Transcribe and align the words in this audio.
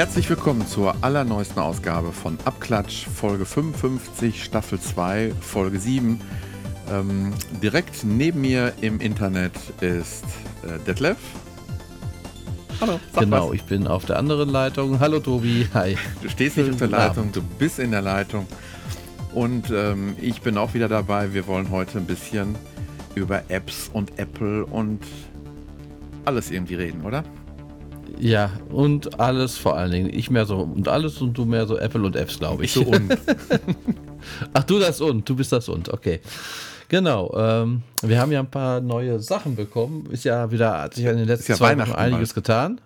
Herzlich 0.00 0.30
willkommen 0.30 0.66
zur 0.66 0.94
allerneuesten 1.02 1.58
Ausgabe 1.58 2.10
von 2.12 2.38
Abklatsch, 2.46 3.06
Folge 3.06 3.44
55, 3.44 4.42
Staffel 4.42 4.80
2, 4.80 5.34
Folge 5.42 5.78
7. 5.78 6.18
Ähm, 6.90 7.34
direkt 7.62 8.02
neben 8.04 8.40
mir 8.40 8.72
im 8.80 8.98
Internet 8.98 9.52
ist 9.82 10.24
äh, 10.62 10.78
Detlef. 10.86 11.18
Hallo. 12.80 12.98
Genau, 13.14 13.48
was. 13.50 13.56
ich 13.56 13.62
bin 13.64 13.86
auf 13.86 14.06
der 14.06 14.18
anderen 14.18 14.48
Leitung. 14.48 15.00
Hallo 15.00 15.20
Tobi, 15.20 15.68
hi. 15.74 15.98
Du 16.22 16.30
stehst 16.30 16.56
nicht 16.56 16.70
auf 16.70 16.78
der 16.78 16.88
Leitung, 16.88 17.30
du 17.30 17.42
bist 17.42 17.78
in 17.78 17.90
der 17.90 18.00
Leitung. 18.00 18.46
Und 19.34 19.70
ähm, 19.70 20.16
ich 20.18 20.40
bin 20.40 20.56
auch 20.56 20.72
wieder 20.72 20.88
dabei. 20.88 21.34
Wir 21.34 21.46
wollen 21.46 21.70
heute 21.70 21.98
ein 21.98 22.06
bisschen 22.06 22.54
über 23.14 23.42
Apps 23.50 23.90
und 23.92 24.18
Apple 24.18 24.64
und 24.64 25.00
alles 26.24 26.50
irgendwie 26.50 26.76
reden, 26.76 27.04
oder? 27.04 27.22
Ja, 28.18 28.50
und 28.70 29.18
alles 29.20 29.56
vor 29.56 29.76
allen 29.76 29.92
Dingen. 29.92 30.10
Ich 30.12 30.30
mehr 30.30 30.46
so 30.46 30.58
und 30.58 30.88
alles 30.88 31.20
und 31.20 31.36
du 31.36 31.44
mehr 31.44 31.66
so 31.66 31.78
Apple 31.78 32.02
und 32.02 32.16
Apps, 32.16 32.38
glaube 32.38 32.64
ich. 32.64 32.72
So 32.72 32.82
und. 32.82 33.16
Ach, 34.52 34.64
du 34.64 34.78
das 34.78 35.00
und, 35.00 35.28
du 35.28 35.36
bist 35.36 35.52
das 35.52 35.68
und, 35.68 35.88
okay. 35.88 36.20
Genau, 36.88 37.32
ähm, 37.36 37.82
wir 38.02 38.20
haben 38.20 38.32
ja 38.32 38.40
ein 38.40 38.50
paar 38.50 38.80
neue 38.80 39.20
Sachen 39.20 39.54
bekommen. 39.54 40.06
Ist 40.10 40.24
ja 40.24 40.50
wieder, 40.50 40.80
hat 40.82 40.94
sich 40.94 41.04
in 41.04 41.16
den 41.16 41.26
letzten 41.26 41.52
ja 41.52 41.56
zwei 41.56 41.78
Wochen 41.78 41.92
einiges 41.92 42.30
mal. 42.30 42.34
getan. 42.34 42.80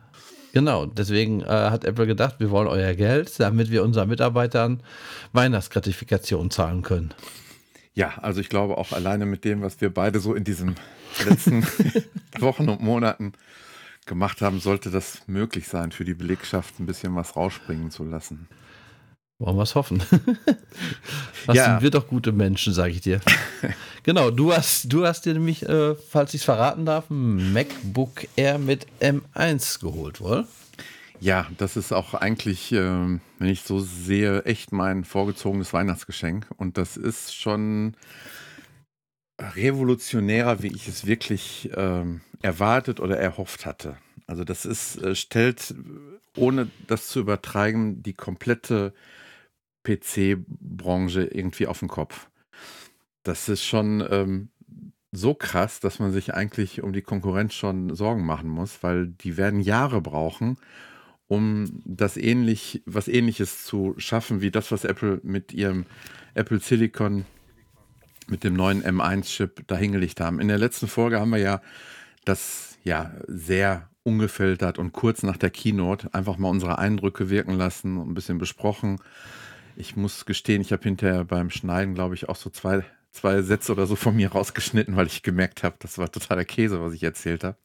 Genau, 0.53 0.87
deswegen 0.87 1.41
äh, 1.41 1.47
hat 1.47 1.85
Apple 1.85 2.07
gedacht, 2.07 2.37
wir 2.39 2.51
wollen 2.51 2.69
euer 2.69 2.95
Geld, 2.95 3.41
damit 3.41 3.71
wir 3.71 3.83
unseren 3.83 4.09
Mitarbeitern 4.09 4.81
Weihnachtsgratifikation 5.33 6.51
zahlen 6.51 6.83
können. 6.83 7.13
Ja, 7.95 8.13
also 8.21 8.41
ich 8.41 8.49
glaube 8.49 8.77
auch 8.77 8.93
alleine 8.93 9.27
mit 9.27 9.45
dem, 9.45 9.63
was 9.63 9.81
wir 9.81 9.93
beide 9.93 10.21
so 10.21 10.35
in 10.35 10.45
diesen 10.45 10.77
letzten 11.27 11.65
Wochen 12.39 12.69
und 12.69 12.83
Monaten 12.83 13.33
gemacht 14.07 14.41
haben, 14.41 14.61
sollte 14.61 14.91
das 14.91 15.23
möglich 15.27 15.69
sein, 15.69 15.93
für 15.93 16.05
die 16.05 16.15
Belegschaft 16.15 16.79
ein 16.81 16.87
bisschen 16.87 17.15
was 17.15 17.37
rausspringen 17.37 17.91
zu 17.91 18.05
lassen. 18.05 18.49
Wollen 19.39 19.57
wir 19.57 19.63
es 19.63 19.75
hoffen. 19.75 20.03
das 21.47 21.57
ja. 21.57 21.65
sind 21.65 21.83
wir 21.83 21.91
doch 21.91 22.07
gute 22.07 22.33
Menschen, 22.33 22.73
sage 22.73 22.93
ich 22.93 23.01
dir. 23.01 23.21
genau, 24.05 24.31
du 24.31 24.53
hast, 24.53 24.93
du 24.93 25.05
hast 25.05 25.27
dir 25.27 25.35
nämlich, 25.35 25.69
äh, 25.69 25.95
falls 25.97 26.35
ich 26.35 26.43
es 26.43 26.45
verraten 26.45 26.87
darf, 26.87 27.11
ein 27.11 27.53
MacBook 27.53 28.27
Air 28.37 28.59
mit 28.59 28.87
M1 29.01 29.81
geholt, 29.81 30.21
wohl? 30.21 30.47
Ja, 31.19 31.47
das 31.59 31.77
ist 31.77 31.93
auch 31.93 32.15
eigentlich, 32.15 32.71
äh, 32.73 32.79
wenn 32.79 33.49
ich 33.49 33.63
so 33.63 33.81
sehe, 33.81 34.45
echt 34.45 34.73
mein 34.73 35.05
vorgezogenes 35.05 35.73
Weihnachtsgeschenk. 35.73 36.47
Und 36.57 36.79
das 36.79 36.97
ist 36.97 37.35
schon 37.35 37.97
revolutionärer, 39.41 40.63
wie 40.63 40.69
ich 40.69 40.87
es 40.87 41.07
wirklich 41.07 41.71
äh, 41.73 42.05
erwartet 42.45 43.01
oder 43.01 43.17
erhofft 43.17 43.65
hatte. 43.65 43.97
Also 44.27 44.45
das 44.45 44.67
ist, 44.67 45.03
äh, 45.03 45.15
stellt, 45.15 45.75
ohne 46.37 46.69
das 46.87 47.09
zu 47.09 47.21
übertreiben, 47.21 48.03
die 48.03 48.13
komplette 48.13 48.93
PC-Branche 49.83 51.25
irgendwie 51.25 51.67
auf 51.67 51.81
den 51.81 51.89
Kopf. 51.89 52.29
Das 53.23 53.49
ist 53.49 53.65
schon 53.65 54.07
ähm, 54.11 54.51
so 55.11 55.33
krass, 55.33 55.81
dass 55.81 55.99
man 55.99 56.13
sich 56.13 56.35
eigentlich 56.35 56.83
um 56.83 56.93
die 56.93 57.01
Konkurrenz 57.01 57.55
schon 57.55 57.95
Sorgen 57.95 58.27
machen 58.27 58.51
muss, 58.51 58.83
weil 58.83 59.07
die 59.07 59.39
werden 59.39 59.61
Jahre 59.61 60.03
brauchen, 60.03 60.59
um 61.27 61.81
das 61.87 62.19
ähnlich, 62.19 62.83
was 62.85 63.09
ähnliches 63.09 63.65
zu 63.65 63.95
schaffen, 63.97 64.43
wie 64.43 64.51
das, 64.51 64.71
was 64.71 64.85
Apple 64.85 65.21
mit 65.23 65.55
ihrem 65.55 65.87
Apple 66.35 66.61
Silicon 66.61 67.25
mit 68.27 68.45
dem 68.45 68.55
neuen 68.55 68.83
M1-Chip 68.83 69.67
dahingelegt 69.67 70.21
haben. 70.21 70.41
In 70.41 70.49
der 70.49 70.59
letzten 70.59 70.89
Folge 70.89 71.21
haben 71.21 71.31
wir 71.31 71.39
ja 71.39 71.63
das 72.25 72.77
ja 72.85 73.13
sehr 73.27 73.89
ungefiltert 74.03 74.79
und 74.79 74.93
kurz 74.93 75.23
nach 75.23 75.37
der 75.37 75.51
Keynote 75.51 76.13
einfach 76.13 76.37
mal 76.37 76.49
unsere 76.49 76.79
Eindrücke 76.79 77.31
wirken 77.31 77.55
lassen 77.55 77.97
und 77.97 78.11
ein 78.11 78.15
bisschen 78.15 78.39
besprochen. 78.39 79.01
Ich 79.77 79.97
muss 79.97 80.27
gestehen, 80.27 80.61
ich 80.61 80.73
habe 80.73 80.83
hinterher 80.83 81.25
beim 81.25 81.51
Schneiden, 81.51 81.95
glaube 81.95 82.15
ich, 82.15 82.29
auch 82.29 82.37
so 82.37 82.51
zwei, 82.51 82.85
zwei 83.11 83.43
Sätze 83.43 83.73
oder 83.73 83.87
so 83.87 83.97
von 83.97 84.15
mir 84.15 84.31
rausgeschnitten, 84.31 84.95
weil 84.97 85.07
ich 85.07 85.23
gemerkt 85.23 85.63
habe, 85.63 85.77
das 85.79 85.99
war 85.99 86.13
totaler 86.13 86.45
Käse, 86.45 86.81
was 86.81 86.93
ich 86.93 87.03
erzählt 87.03 87.45
habe. 87.45 87.57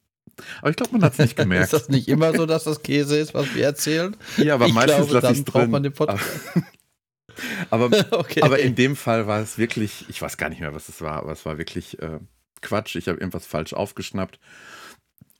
Aber 0.60 0.70
ich 0.70 0.76
glaube, 0.76 0.92
man 0.92 1.02
hat 1.02 1.12
es 1.12 1.18
nicht 1.18 1.36
gemerkt. 1.36 1.64
ist 1.64 1.72
das 1.72 1.88
nicht 1.88 2.08
immer 2.08 2.34
so, 2.34 2.46
dass 2.46 2.64
das 2.64 2.82
Käse 2.82 3.18
ist, 3.18 3.34
was 3.34 3.54
wir 3.54 3.64
erzählen? 3.64 4.16
Ja, 4.38 4.54
aber 4.54 4.66
ich 4.66 4.74
meistens 4.74 5.10
lasse 5.10 5.32
ich 5.32 5.46
es. 5.46 5.68
Man 5.68 5.82
den 5.82 5.92
Podcast. 5.92 6.24
aber, 7.68 7.86
okay. 8.12 8.42
aber 8.42 8.58
in 8.58 8.74
dem 8.74 8.96
Fall 8.96 9.26
war 9.26 9.40
es 9.40 9.58
wirklich, 9.58 10.06
ich 10.08 10.20
weiß 10.20 10.36
gar 10.36 10.48
nicht 10.48 10.60
mehr, 10.60 10.74
was 10.74 10.88
es 10.88 11.00
war, 11.00 11.18
aber 11.18 11.32
es 11.32 11.44
war 11.44 11.58
wirklich 11.58 12.00
äh, 12.00 12.18
Quatsch. 12.62 12.96
Ich 12.96 13.08
habe 13.08 13.18
irgendwas 13.18 13.46
falsch 13.46 13.72
aufgeschnappt. 13.72 14.38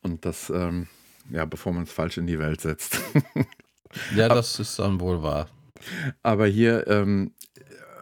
Und 0.02 0.24
das, 0.24 0.50
ähm, 0.50 0.88
ja, 1.30 1.44
bevor 1.44 1.72
man 1.72 1.84
es 1.84 1.92
falsch 1.92 2.18
in 2.18 2.26
die 2.26 2.38
Welt 2.38 2.60
setzt. 2.60 3.00
ja, 4.16 4.28
das 4.28 4.58
ist 4.58 4.78
dann 4.78 5.00
wohl 5.00 5.22
wahr. 5.22 5.48
Aber 6.22 6.46
hier, 6.46 6.86
ähm, 6.86 7.32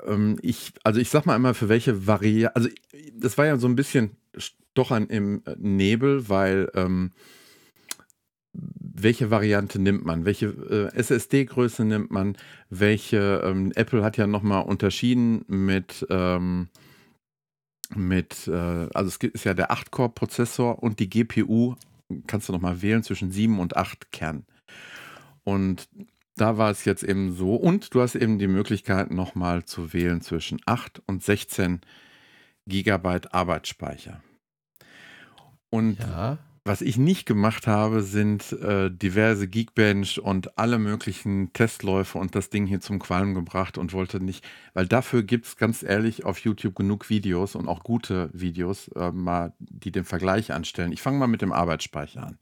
ähm, 0.06 0.38
ich, 0.42 0.72
also 0.84 1.00
ich 1.00 1.10
sag 1.10 1.26
mal 1.26 1.34
einmal, 1.34 1.54
für 1.54 1.68
welche 1.68 2.06
Variante, 2.06 2.54
also 2.56 2.68
das 3.14 3.38
war 3.38 3.46
ja 3.46 3.56
so 3.58 3.66
ein 3.66 3.76
bisschen 3.76 4.16
Stochern 4.36 5.06
im 5.06 5.42
Nebel, 5.56 6.28
weil 6.28 6.70
ähm, 6.74 7.12
welche 8.52 9.30
Variante 9.30 9.80
nimmt 9.80 10.04
man? 10.04 10.24
Welche 10.24 10.46
äh, 10.46 10.96
SSD-Größe 10.96 11.84
nimmt 11.84 12.10
man? 12.10 12.36
Welche, 12.70 13.42
ähm, 13.44 13.72
Apple 13.74 14.02
hat 14.02 14.16
ja 14.16 14.26
nochmal 14.26 14.64
unterschieden 14.64 15.44
mit, 15.46 16.06
ähm, 16.10 16.68
mit, 17.94 18.48
äh, 18.48 18.88
also 18.94 19.08
es 19.08 19.16
ist 19.16 19.44
ja 19.44 19.54
der 19.54 19.70
8-Core-Prozessor 19.70 20.82
und 20.82 20.98
die 21.00 21.08
GPU 21.08 21.74
kannst 22.26 22.48
du 22.48 22.52
nochmal 22.52 22.82
wählen 22.82 23.02
zwischen 23.02 23.30
7 23.30 23.58
und 23.58 23.76
8 23.76 24.12
Kern. 24.12 24.44
Und 25.44 25.88
da 26.36 26.56
war 26.56 26.70
es 26.70 26.84
jetzt 26.84 27.02
eben 27.02 27.32
so. 27.34 27.54
Und 27.54 27.94
du 27.94 28.00
hast 28.00 28.14
eben 28.14 28.38
die 28.38 28.48
Möglichkeit, 28.48 29.10
nochmal 29.10 29.64
zu 29.64 29.92
wählen 29.92 30.20
zwischen 30.20 30.60
8 30.66 31.02
und 31.06 31.22
16 31.22 31.80
Gigabyte 32.66 33.34
Arbeitsspeicher. 33.34 34.22
Und 35.70 35.98
ja. 35.98 36.38
Was 36.68 36.82
ich 36.82 36.98
nicht 36.98 37.26
gemacht 37.26 37.66
habe, 37.66 38.02
sind 38.02 38.52
äh, 38.52 38.90
diverse 38.90 39.48
Geekbench 39.48 40.20
und 40.20 40.58
alle 40.58 40.78
möglichen 40.78 41.52
Testläufe 41.54 42.18
und 42.18 42.34
das 42.34 42.50
Ding 42.50 42.66
hier 42.66 42.80
zum 42.80 42.98
Qualm 42.98 43.34
gebracht 43.34 43.78
und 43.78 43.94
wollte 43.94 44.20
nicht, 44.20 44.46
weil 44.74 44.86
dafür 44.86 45.22
gibt 45.22 45.46
es 45.46 45.56
ganz 45.56 45.82
ehrlich 45.82 46.24
auf 46.26 46.38
YouTube 46.38 46.76
genug 46.76 47.08
Videos 47.08 47.54
und 47.54 47.68
auch 47.68 47.82
gute 47.82 48.28
Videos, 48.34 48.88
äh, 48.88 49.10
mal, 49.10 49.54
die 49.58 49.90
den 49.90 50.04
Vergleich 50.04 50.52
anstellen. 50.52 50.92
Ich 50.92 51.00
fange 51.02 51.18
mal 51.18 51.26
mit 51.26 51.42
dem 51.42 51.52
Arbeitsspeicher 51.52 52.22
an. 52.22 52.38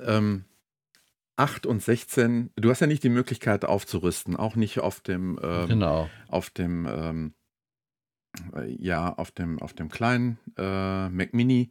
Ähm, 0.00 0.44
8 1.36 1.66
und 1.66 1.82
16, 1.82 2.50
du 2.54 2.70
hast 2.70 2.80
ja 2.80 2.86
nicht 2.86 3.02
die 3.02 3.08
Möglichkeit 3.08 3.64
aufzurüsten, 3.64 4.36
auch 4.36 4.54
nicht 4.54 4.78
auf 4.78 5.00
dem, 5.00 5.38
ähm, 5.42 5.68
genau. 5.68 6.08
auf 6.28 6.50
dem, 6.50 6.86
ähm, 6.86 7.34
äh, 8.54 8.72
ja, 8.78 9.12
auf 9.12 9.32
dem, 9.32 9.60
auf 9.60 9.72
dem 9.72 9.88
kleinen 9.88 10.38
äh, 10.56 11.08
Mac 11.08 11.34
Mini. 11.34 11.70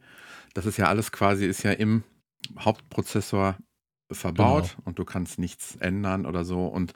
Das 0.54 0.66
ist 0.66 0.76
ja 0.76 0.86
alles 0.86 1.12
quasi, 1.12 1.46
ist 1.46 1.62
ja 1.62 1.72
im 1.72 2.04
Hauptprozessor 2.58 3.56
verbaut 4.10 4.70
genau. 4.76 4.82
und 4.86 4.98
du 4.98 5.04
kannst 5.04 5.38
nichts 5.38 5.76
ändern 5.76 6.26
oder 6.26 6.44
so. 6.44 6.66
Und 6.66 6.92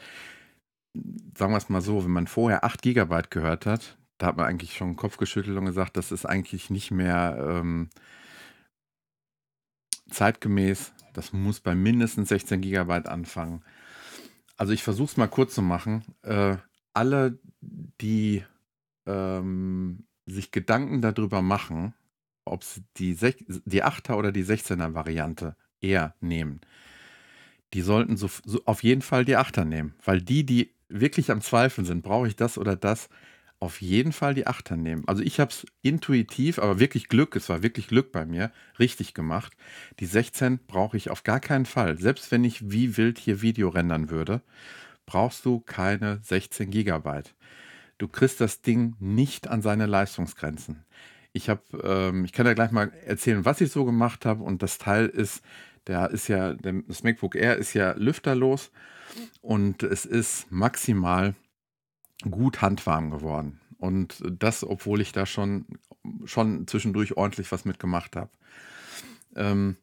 sagen 1.37 1.53
wir 1.53 1.59
es 1.59 1.69
mal 1.69 1.81
so, 1.81 2.05
wenn 2.05 2.11
man 2.11 2.27
vorher 2.27 2.65
8 2.65 2.83
GB 2.83 3.23
gehört 3.31 3.67
hat, 3.67 3.99
da 4.19 4.27
hat 4.27 4.37
man 4.37 4.47
eigentlich 4.47 4.77
schon 4.77 4.91
den 4.91 4.97
Kopf 4.97 5.17
geschüttelt 5.17 5.57
und 5.57 5.67
gesagt, 5.67 5.97
das 5.97 6.13
ist 6.13 6.27
eigentlich 6.27 6.71
nicht 6.71 6.91
mehr 6.91 7.37
ähm, 7.41 7.91
zeitgemäß 10.11 10.93
das 11.19 11.33
muss 11.33 11.59
bei 11.59 11.75
mindestens 11.75 12.29
16 12.29 12.61
GB 12.61 12.93
anfangen. 13.09 13.65
Also 14.57 14.73
ich 14.73 14.85
versuche 14.85 15.11
es 15.11 15.17
mal 15.17 15.27
kurz 15.27 15.53
zu 15.53 15.63
machen. 15.63 16.05
Äh, 16.23 16.57
alle, 16.95 17.41
die 17.61 18.45
ähm, 19.05 20.07
sich 20.27 20.53
Gedanken 20.53 21.03
darüber 21.03 21.43
machen, 21.43 21.93
ob 22.53 22.65
sie 22.65 22.83
die, 22.97 23.17
die 23.17 23.85
8er 23.85 24.15
oder 24.15 24.33
die 24.33 24.45
16er 24.45 24.95
Variante 24.95 25.57
eher 25.81 26.15
nehmen, 26.21 26.61
die 27.75 27.83
sollten 27.83 28.17
so, 28.17 28.31
so 28.45 28.61
auf 28.65 28.83
jeden 28.83 29.03
Fall 29.03 29.25
die 29.25 29.37
8er 29.37 29.65
nehmen. 29.65 29.95
Weil 30.05 30.23
die, 30.23 30.45
die 30.45 30.75
wirklich 30.89 31.31
am 31.31 31.41
Zweifeln 31.41 31.87
sind, 31.87 32.03
brauche 32.03 32.29
ich 32.29 32.37
das 32.37 32.59
oder 32.59 32.77
das, 32.77 33.09
auf 33.61 33.81
jeden 33.81 34.13
Fall 34.13 34.35
die 34.35 34.47
Achter 34.47 34.77
nehmen. 34.77 35.03
Also 35.07 35.23
ich 35.23 35.41
habe 35.41 35.51
es 35.51 35.67
intuitiv, 35.83 36.59
aber 36.59 36.79
wirklich 36.79 37.09
Glück, 37.09 37.35
es 37.35 37.49
war 37.49 37.63
wirklich 37.63 37.89
Glück 37.89 38.13
bei 38.13 38.25
mir, 38.25 38.53
richtig 38.79 39.15
gemacht. 39.15 39.53
Die 39.99 40.07
16 40.07 40.61
brauche 40.67 40.97
ich 40.97 41.11
auf 41.11 41.25
gar 41.25 41.41
keinen 41.41 41.67
Fall. 41.67 41.99
Selbst 41.99 42.31
wenn 42.31 42.45
ich 42.45 42.71
wie 42.71 42.97
wild 42.97 43.19
hier 43.19 43.43
Video 43.43 43.69
rendern 43.69 44.11
würde, 44.11 44.43
brauchst 45.07 45.45
du 45.45 45.61
keine 45.61 46.21
16 46.23 46.71
Gigabyte. 46.71 47.35
Du 47.99 48.07
kriegst 48.07 48.41
das 48.41 48.63
Ding 48.63 48.95
nicht 49.01 49.49
an 49.49 49.61
seine 49.61 49.87
Leistungsgrenzen. 49.87 50.85
Ich 51.39 51.49
habe, 51.49 51.63
ähm, 51.85 52.25
ich 52.25 52.33
kann 52.33 52.47
dir 52.47 52.57
gleich 52.57 52.73
mal 52.73 52.93
erzählen, 53.07 53.45
was 53.45 53.61
ich 53.61 53.71
so 53.71 53.85
gemacht 53.85 54.27
habe. 54.27 54.43
Und 54.43 54.61
das 54.61 54.79
Teil 54.79 55.07
ist, 55.07 55.41
der 55.87 56.11
ist 56.11 56.27
ja, 56.27 56.55
das 56.55 57.05
MacBook 57.05 57.37
Air 57.37 57.57
ist 57.57 57.75
ja 57.75 57.93
lüfterlos 57.93 58.73
und 59.41 59.85
es 59.85 60.05
ist 60.05 60.51
maximal 60.51 61.37
gut 62.29 62.61
handwarm 62.61 63.13
geworden. 63.13 63.61
Und 63.79 64.21
das, 64.29 64.65
obwohl 64.65 65.01
ich 65.01 65.13
da 65.13 65.27
schon, 65.27 65.67
schon 66.25 66.67
zwischendurch 66.67 67.17
ordentlich 67.17 67.53
was 67.53 67.65
mitgemacht 67.65 68.17
habe. 68.17 68.33
Ähm, 69.37 69.77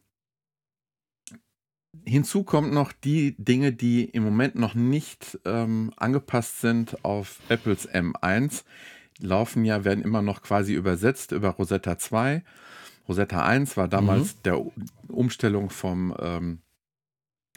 hinzu 2.03 2.43
kommt 2.43 2.73
noch 2.73 2.91
die 2.91 3.33
Dinge, 3.37 3.71
die 3.71 4.03
im 4.03 4.23
Moment 4.23 4.55
noch 4.55 4.75
nicht 4.75 5.39
ähm, 5.45 5.93
angepasst 5.95 6.59
sind 6.59 7.05
auf 7.05 7.39
Apples 7.47 7.89
M1. 7.89 8.65
Laufen 9.19 9.65
ja, 9.65 9.85
werden 9.85 10.03
immer 10.03 10.21
noch 10.21 10.41
quasi 10.41 10.73
übersetzt 10.73 11.31
über 11.31 11.49
Rosetta 11.49 11.97
2. 11.97 12.43
Rosetta 13.07 13.45
1 13.45 13.77
war 13.77 13.87
damals 13.87 14.35
mhm. 14.35 14.39
der 14.43 14.65
Umstellung 15.07 15.69
vom 15.69 16.15
ähm, 16.19 16.59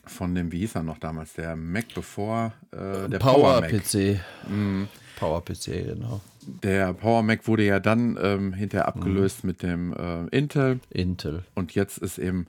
von 0.08 0.34
dem, 0.34 0.52
wie 0.52 0.60
hieß 0.60 0.76
er 0.76 0.82
noch 0.82 0.99
damals, 0.99 1.34
der 1.34 1.55
Mac 1.55 1.87
bevor 1.94 2.52
äh, 2.72 3.08
der 3.08 3.19
Power, 3.19 3.60
Power 3.60 3.62
PC. 3.62 4.20
Mhm. 4.49 4.88
Power 5.19 5.44
PC, 5.44 5.84
genau. 5.84 6.20
Der 6.62 6.94
Power 6.94 7.22
Mac 7.22 7.46
wurde 7.46 7.64
ja 7.64 7.78
dann 7.81 8.19
ähm, 8.20 8.52
hinterher 8.52 8.90
mhm. 8.90 9.00
abgelöst 9.00 9.44
mhm. 9.44 9.49
mit 9.49 9.62
dem 9.62 9.93
äh, 9.93 10.26
Intel. 10.37 10.81
Intel. 10.90 11.44
Und 11.54 11.75
jetzt 11.75 11.99
ist 11.99 12.19
eben 12.19 12.46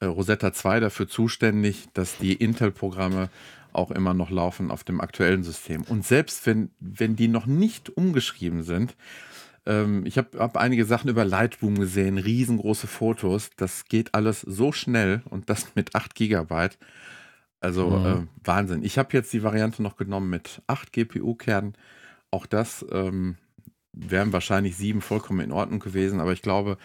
äh, 0.00 0.06
Rosetta 0.06 0.52
2 0.52 0.80
dafür 0.80 1.08
zuständig, 1.08 1.88
dass 1.94 2.18
die 2.18 2.34
Intel-Programme 2.34 3.28
auch 3.74 3.90
immer 3.90 4.14
noch 4.14 4.30
laufen 4.30 4.70
auf 4.70 4.84
dem 4.84 5.00
aktuellen 5.00 5.42
System. 5.42 5.82
Und 5.82 6.04
selbst 6.04 6.46
wenn, 6.46 6.70
wenn 6.80 7.16
die 7.16 7.28
noch 7.28 7.46
nicht 7.46 7.90
umgeschrieben 7.90 8.62
sind, 8.62 8.96
ähm, 9.66 10.04
ich 10.06 10.18
habe 10.18 10.38
hab 10.38 10.56
einige 10.56 10.84
Sachen 10.84 11.10
über 11.10 11.24
Lightroom 11.24 11.78
gesehen, 11.78 12.18
riesengroße 12.18 12.86
Fotos, 12.86 13.50
das 13.56 13.86
geht 13.86 14.14
alles 14.14 14.40
so 14.42 14.72
schnell 14.72 15.22
und 15.30 15.50
das 15.50 15.68
mit 15.74 15.94
8 15.94 16.14
GB. 16.14 16.68
Also 17.60 17.90
mhm. 17.90 18.06
äh, 18.06 18.26
Wahnsinn. 18.46 18.82
Ich 18.82 18.98
habe 18.98 19.10
jetzt 19.12 19.32
die 19.32 19.42
Variante 19.42 19.82
noch 19.82 19.96
genommen 19.96 20.28
mit 20.28 20.60
8 20.66 20.92
GPU-Kernen. 20.92 21.74
Auch 22.30 22.46
das 22.46 22.84
ähm, 22.92 23.36
wären 23.92 24.32
wahrscheinlich 24.32 24.76
sieben 24.76 25.00
vollkommen 25.00 25.40
in 25.40 25.52
Ordnung 25.52 25.80
gewesen, 25.80 26.20
aber 26.20 26.32
ich 26.32 26.42
glaube, 26.42 26.76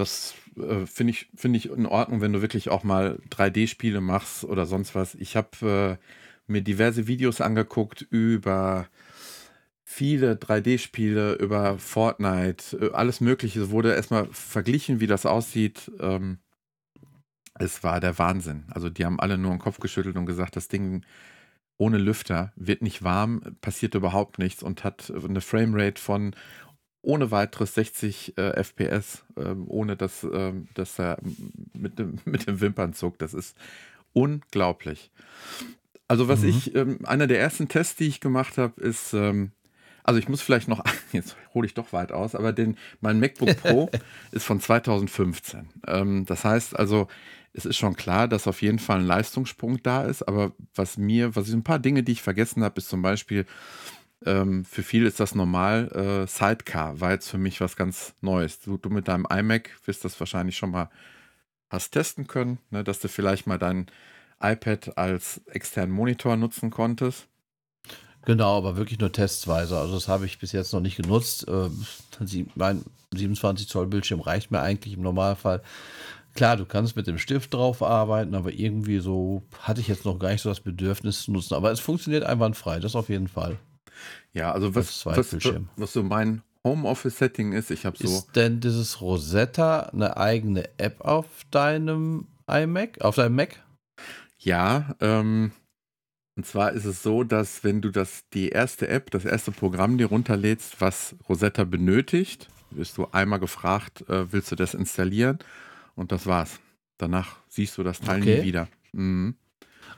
das 0.00 0.34
äh, 0.56 0.86
finde 0.86 1.12
ich, 1.12 1.28
find 1.34 1.56
ich 1.56 1.70
in 1.70 1.86
Ordnung, 1.86 2.20
wenn 2.20 2.32
du 2.32 2.42
wirklich 2.42 2.70
auch 2.70 2.82
mal 2.82 3.18
3D-Spiele 3.30 4.00
machst 4.00 4.44
oder 4.44 4.66
sonst 4.66 4.94
was. 4.94 5.14
Ich 5.14 5.36
habe 5.36 5.98
äh, 6.00 6.50
mir 6.50 6.62
diverse 6.62 7.06
Videos 7.06 7.40
angeguckt 7.40 8.02
über 8.10 8.88
viele 9.84 10.34
3D-Spiele, 10.34 11.34
über 11.34 11.78
Fortnite, 11.78 12.76
äh, 12.76 12.92
alles 12.92 13.20
Mögliche. 13.20 13.60
Es 13.60 13.70
wurde 13.70 13.94
erstmal 13.94 14.26
verglichen, 14.32 15.00
wie 15.00 15.06
das 15.06 15.26
aussieht. 15.26 15.90
Ähm, 16.00 16.38
es 17.54 17.82
war 17.82 18.00
der 18.00 18.18
Wahnsinn. 18.18 18.64
Also 18.70 18.88
die 18.88 19.04
haben 19.04 19.20
alle 19.20 19.36
nur 19.36 19.50
den 19.50 19.58
Kopf 19.58 19.80
geschüttelt 19.80 20.16
und 20.16 20.26
gesagt, 20.26 20.56
das 20.56 20.68
Ding 20.68 21.04
ohne 21.76 21.98
Lüfter 21.98 22.52
wird 22.56 22.82
nicht 22.82 23.02
warm, 23.02 23.40
passiert 23.62 23.94
überhaupt 23.94 24.38
nichts 24.38 24.62
und 24.62 24.84
hat 24.84 25.10
eine 25.10 25.40
Framerate 25.40 26.00
von 26.00 26.34
ohne 27.02 27.30
weiteres 27.30 27.74
60 27.74 28.36
äh, 28.36 28.62
FPS, 28.62 29.24
äh, 29.36 29.54
ohne 29.66 29.96
dass, 29.96 30.24
äh, 30.24 30.52
dass 30.74 30.98
er 30.98 31.18
mit 31.72 31.98
dem, 31.98 32.18
mit 32.24 32.46
dem 32.46 32.60
Wimpern 32.60 32.92
zuckt. 32.92 33.22
Das 33.22 33.34
ist 33.34 33.56
unglaublich. 34.12 35.10
Also 36.08 36.28
was 36.28 36.40
mhm. 36.40 36.48
ich, 36.48 36.74
ähm, 36.74 36.98
einer 37.04 37.26
der 37.26 37.40
ersten 37.40 37.68
Tests, 37.68 37.96
die 37.96 38.08
ich 38.08 38.20
gemacht 38.20 38.58
habe, 38.58 38.80
ist, 38.80 39.12
ähm, 39.14 39.52
also 40.02 40.18
ich 40.18 40.28
muss 40.28 40.42
vielleicht 40.42 40.68
noch, 40.68 40.82
jetzt 41.12 41.36
hole 41.54 41.66
ich 41.66 41.74
doch 41.74 41.92
weit 41.92 42.12
aus, 42.12 42.34
aber 42.34 42.52
den, 42.52 42.76
mein 43.00 43.20
MacBook 43.20 43.56
Pro 43.58 43.90
ist 44.32 44.44
von 44.44 44.60
2015. 44.60 45.68
Ähm, 45.86 46.26
das 46.26 46.44
heißt 46.44 46.78
also, 46.78 47.08
es 47.52 47.64
ist 47.64 47.78
schon 47.78 47.96
klar, 47.96 48.28
dass 48.28 48.46
auf 48.46 48.62
jeden 48.62 48.78
Fall 48.78 49.00
ein 49.00 49.06
Leistungssprung 49.06 49.82
da 49.82 50.04
ist, 50.04 50.22
aber 50.22 50.52
was 50.74 50.96
mir, 50.96 51.34
was 51.34 51.48
ich 51.48 51.54
ein 51.54 51.64
paar 51.64 51.80
Dinge, 51.80 52.02
die 52.02 52.12
ich 52.12 52.22
vergessen 52.22 52.62
habe, 52.62 52.78
ist 52.78 52.88
zum 52.88 53.02
Beispiel, 53.02 53.44
ähm, 54.24 54.64
für 54.64 54.82
viele 54.82 55.08
ist 55.08 55.20
das 55.20 55.34
normal. 55.34 55.88
Äh, 55.92 56.26
Sidecar 56.26 57.00
war 57.00 57.12
jetzt 57.12 57.28
für 57.28 57.38
mich 57.38 57.60
was 57.60 57.76
ganz 57.76 58.14
Neues. 58.20 58.60
Du, 58.60 58.76
du 58.76 58.90
mit 58.90 59.08
deinem 59.08 59.26
iMac 59.30 59.70
wirst 59.86 60.04
das 60.04 60.18
wahrscheinlich 60.20 60.56
schon 60.56 60.70
mal 60.70 60.90
hast 61.70 61.92
testen 61.92 62.26
können, 62.26 62.58
ne, 62.70 62.84
dass 62.84 63.00
du 63.00 63.08
vielleicht 63.08 63.46
mal 63.46 63.58
dein 63.58 63.86
iPad 64.40 64.98
als 64.98 65.40
externen 65.46 65.94
Monitor 65.94 66.36
nutzen 66.36 66.70
konntest. 66.70 67.28
Genau, 68.26 68.58
aber 68.58 68.76
wirklich 68.76 68.98
nur 68.98 69.12
testweise. 69.12 69.78
Also 69.78 69.94
das 69.94 70.08
habe 70.08 70.26
ich 70.26 70.38
bis 70.38 70.52
jetzt 70.52 70.72
noch 70.72 70.80
nicht 70.80 70.96
genutzt. 70.96 71.48
Äh, 71.48 71.70
mein 72.54 72.84
27 73.14 73.68
Zoll 73.68 73.86
Bildschirm 73.86 74.20
reicht 74.20 74.50
mir 74.50 74.60
eigentlich 74.60 74.94
im 74.94 75.02
Normalfall. 75.02 75.62
Klar, 76.34 76.56
du 76.56 76.64
kannst 76.64 76.96
mit 76.96 77.06
dem 77.06 77.18
Stift 77.18 77.54
drauf 77.54 77.82
arbeiten, 77.82 78.34
aber 78.34 78.52
irgendwie 78.52 78.98
so 78.98 79.42
hatte 79.60 79.80
ich 79.80 79.88
jetzt 79.88 80.04
noch 80.04 80.18
gar 80.18 80.30
nicht 80.30 80.42
so 80.42 80.48
das 80.48 80.60
Bedürfnis 80.60 81.22
zu 81.22 81.32
nutzen. 81.32 81.54
Aber 81.54 81.72
es 81.72 81.80
funktioniert 81.80 82.24
einwandfrei, 82.24 82.78
das 82.78 82.94
auf 82.94 83.08
jeden 83.08 83.28
Fall. 83.28 83.58
Ja, 84.32 84.52
also 84.52 84.74
was, 84.74 85.04
was, 85.06 85.34
was 85.76 85.92
so 85.92 86.02
mein 86.02 86.42
Homeoffice-Setting 86.64 87.52
ist, 87.52 87.70
ich 87.70 87.86
habe 87.86 87.96
so. 87.96 88.04
Ist 88.04 88.36
denn 88.36 88.60
dieses 88.60 89.00
Rosetta 89.00 89.90
eine 89.92 90.16
eigene 90.16 90.68
App 90.78 91.00
auf 91.00 91.26
deinem 91.50 92.26
iMac, 92.46 93.00
auf 93.00 93.16
deinem 93.16 93.36
Mac? 93.36 93.62
Ja, 94.38 94.94
ähm, 95.00 95.52
und 96.36 96.46
zwar 96.46 96.72
ist 96.72 96.84
es 96.84 97.02
so, 97.02 97.24
dass 97.24 97.64
wenn 97.64 97.80
du 97.80 97.90
das, 97.90 98.24
die 98.32 98.48
erste 98.48 98.88
App, 98.88 99.10
das 99.10 99.24
erste 99.24 99.52
Programm 99.52 99.98
dir 99.98 100.06
runterlädst, 100.06 100.80
was 100.80 101.14
Rosetta 101.28 101.64
benötigt, 101.64 102.48
wirst 102.70 102.96
du 102.96 103.06
einmal 103.12 103.40
gefragt, 103.40 104.08
äh, 104.08 104.32
willst 104.32 104.50
du 104.52 104.56
das 104.56 104.74
installieren? 104.74 105.38
Und 105.94 106.12
das 106.12 106.26
war's. 106.26 106.60
Danach 106.98 107.36
siehst 107.48 107.76
du 107.78 107.82
das 107.82 108.00
Teil 108.00 108.20
okay. 108.20 108.38
nie 108.38 108.44
wieder. 108.44 108.68
Mhm. 108.92 109.34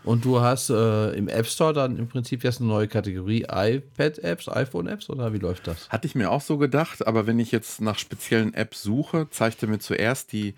Und 0.05 0.25
du 0.25 0.41
hast 0.41 0.71
äh, 0.71 1.13
im 1.13 1.29
App 1.29 1.47
Store 1.47 1.73
dann 1.73 1.97
im 1.97 2.09
Prinzip 2.09 2.43
jetzt 2.43 2.61
eine 2.61 2.69
neue 2.69 2.89
Kategorie 2.89 3.47
iPad-Apps, 3.49 4.49
iPhone-Apps 4.49 5.09
oder 5.11 5.33
wie 5.33 5.39
läuft 5.39 5.67
das? 5.67 5.89
Hatte 5.89 6.07
ich 6.07 6.15
mir 6.15 6.31
auch 6.31 6.41
so 6.41 6.59
gedacht, 6.59 7.07
aber 7.07 7.27
wenn 7.27 7.39
ich 7.39 7.53
jetzt 7.53 7.81
nach 7.81 7.99
speziellen 7.99 8.53
Apps 8.55 8.83
suche, 8.83 9.29
zeigt 9.31 9.63
er 9.63 9.69
mir 9.69 9.79
zuerst 9.79 10.33
die 10.33 10.55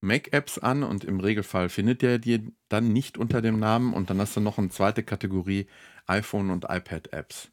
Mac-Apps 0.00 0.58
an 0.58 0.82
und 0.82 1.04
im 1.04 1.20
Regelfall 1.20 1.68
findet 1.68 2.02
er 2.02 2.18
die 2.18 2.52
dann 2.68 2.92
nicht 2.92 3.16
unter 3.16 3.40
dem 3.40 3.58
Namen 3.58 3.94
und 3.94 4.10
dann 4.10 4.20
hast 4.20 4.36
du 4.36 4.40
noch 4.40 4.58
eine 4.58 4.68
zweite 4.68 5.02
Kategorie 5.02 5.66
iPhone 6.06 6.50
und 6.50 6.64
iPad-Apps. 6.68 7.50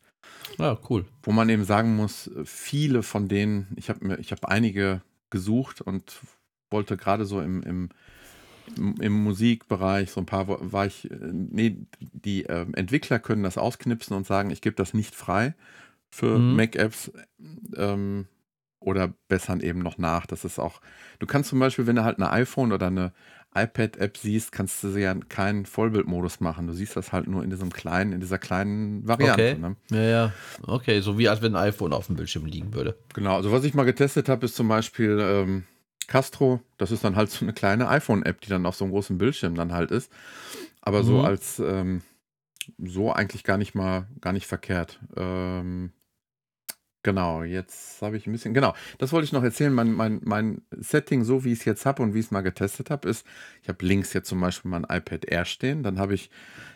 Ja, 0.58 0.78
cool. 0.90 1.06
Wo 1.24 1.32
man 1.32 1.48
eben 1.50 1.64
sagen 1.64 1.96
muss, 1.96 2.30
viele 2.44 3.04
von 3.04 3.28
denen, 3.28 3.68
ich 3.76 3.90
habe 3.90 4.18
ich 4.20 4.32
hab 4.32 4.46
einige 4.46 5.02
gesucht 5.30 5.82
und 5.82 6.20
wollte 6.72 6.98
gerade 6.98 7.26
so 7.26 7.40
im, 7.40 7.62
im 7.64 7.90
im 8.78 9.24
Musikbereich, 9.24 10.12
so 10.12 10.22
ein 10.22 10.26
paar 10.26 10.48
war 10.48 10.86
ich, 10.86 11.10
nee, 11.32 11.78
die 12.00 12.46
äh, 12.46 12.66
Entwickler 12.74 13.20
können 13.20 13.44
das 13.44 13.58
ausknipsen 13.58 14.16
und 14.16 14.28
sagen, 14.28 14.52
ich 14.52 14.62
gebe 14.62 14.76
das 14.76 14.94
nicht 14.94 15.16
frei 15.16 15.56
für 16.10 16.38
mhm. 16.38 16.56
Mac-Apps 16.56 17.12
ähm, 17.76 18.28
oder 18.80 19.14
bessern 19.28 19.60
eben 19.60 19.80
noch 19.80 19.98
nach. 19.98 20.26
Das 20.26 20.46
ist 20.46 20.60
auch, 20.60 20.82
du 21.20 21.26
kannst 21.26 21.50
zum 21.50 21.60
Beispiel, 21.60 21.88
wenn 21.88 21.96
du 21.96 22.04
halt 22.04 22.18
eine 22.18 22.32
iPhone 22.32 22.72
oder 22.72 22.88
eine 22.88 23.14
iPad-App 23.56 24.18
siehst, 24.18 24.52
kannst 24.52 24.84
du 24.84 24.90
ja 24.90 25.14
keinen 25.16 25.66
Vollbildmodus 25.66 26.40
machen. 26.40 26.68
Du 26.68 26.74
siehst 26.74 26.96
das 26.96 27.12
halt 27.12 27.28
nur 27.28 27.44
in 27.44 27.50
diesem 27.50 27.72
kleinen, 27.72 28.14
in 28.14 28.20
dieser 28.20 28.38
kleinen 28.38 29.08
Variante. 29.08 29.52
Okay. 29.52 29.58
Ne? 29.58 29.76
Ja, 29.90 30.02
ja. 30.02 30.34
Okay, 30.62 31.02
so 31.02 31.18
wie 31.18 31.28
als 31.30 31.42
wenn 31.42 31.56
ein 31.56 31.68
iPhone 31.70 31.94
auf 31.94 32.08
dem 32.08 32.16
Bildschirm 32.16 32.46
liegen 32.46 32.74
würde. 32.74 32.96
Genau, 33.14 33.36
also 33.36 33.52
was 33.52 33.64
ich 33.64 33.74
mal 33.74 33.86
getestet 33.86 34.30
habe, 34.30 34.46
ist 34.46 34.56
zum 34.56 34.68
Beispiel 34.68 35.20
ähm, 35.20 35.64
Castro, 36.10 36.60
das 36.78 36.92
ist 36.92 37.04
dann 37.04 37.16
halt 37.16 37.30
so 37.30 37.46
eine 37.46 37.54
kleine 37.54 37.88
iPhone-App, 37.88 38.42
die 38.42 38.50
dann 38.50 38.66
auf 38.66 38.76
so 38.76 38.84
einem 38.84 38.92
großen 38.92 39.18
Bildschirm 39.18 39.56
dann 39.56 39.72
halt 39.72 39.92
ist. 39.92 40.12
Aber 40.82 41.04
mhm. 41.04 41.08
so 41.08 41.22
als 41.22 41.60
ähm, 41.60 42.02
so 42.78 43.14
eigentlich 43.14 43.44
gar 43.44 43.58
nicht 43.58 43.76
mal, 43.76 44.08
gar 44.20 44.34
nicht 44.34 44.48
verkehrt. 44.48 45.00
Ähm, 45.16 45.92
genau, 47.04 47.44
jetzt 47.44 48.02
habe 48.02 48.18
ich 48.18 48.26
ein 48.26 48.32
bisschen, 48.32 48.54
genau, 48.54 48.74
das 48.98 49.12
wollte 49.12 49.26
ich 49.26 49.34
noch 49.34 49.44
erzählen. 49.44 49.74
Mein, 49.74 49.94
mein, 49.94 50.20
mein 50.24 50.62
Setting, 50.72 51.24
so 51.24 51.44
wie 51.46 51.54
ich 51.54 51.60
es 51.60 51.66
jetzt 51.66 51.86
habe 51.86 52.02
und 52.02 52.14
wie 52.14 52.20
ich 52.20 52.26
es 52.26 52.32
mal 52.32 52.42
getestet 52.42 52.90
habe, 52.90 53.08
ist, 53.08 53.26
ich 53.62 53.70
habe 53.70 53.86
links 53.86 54.12
jetzt 54.14 54.30
zum 54.30 54.42
Beispiel 54.42 54.72
mein 54.72 54.86
iPad 54.90 55.26
Air 55.26 55.46
stehen, 55.46 55.84
dann 55.84 56.00
habe 56.00 56.16
ich 56.16 56.32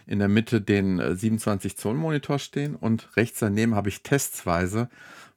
in 0.05 0.19
der 0.19 0.27
Mitte 0.27 0.61
den 0.61 1.01
27 1.15 1.71
äh, 1.71 1.75
Zoll 1.75 1.95
Monitor 1.95 2.37
stehen 2.37 2.75
und 2.75 3.15
rechts 3.17 3.39
daneben 3.39 3.73
habe 3.73 3.89
ich 3.89 4.03
testweise 4.03 4.89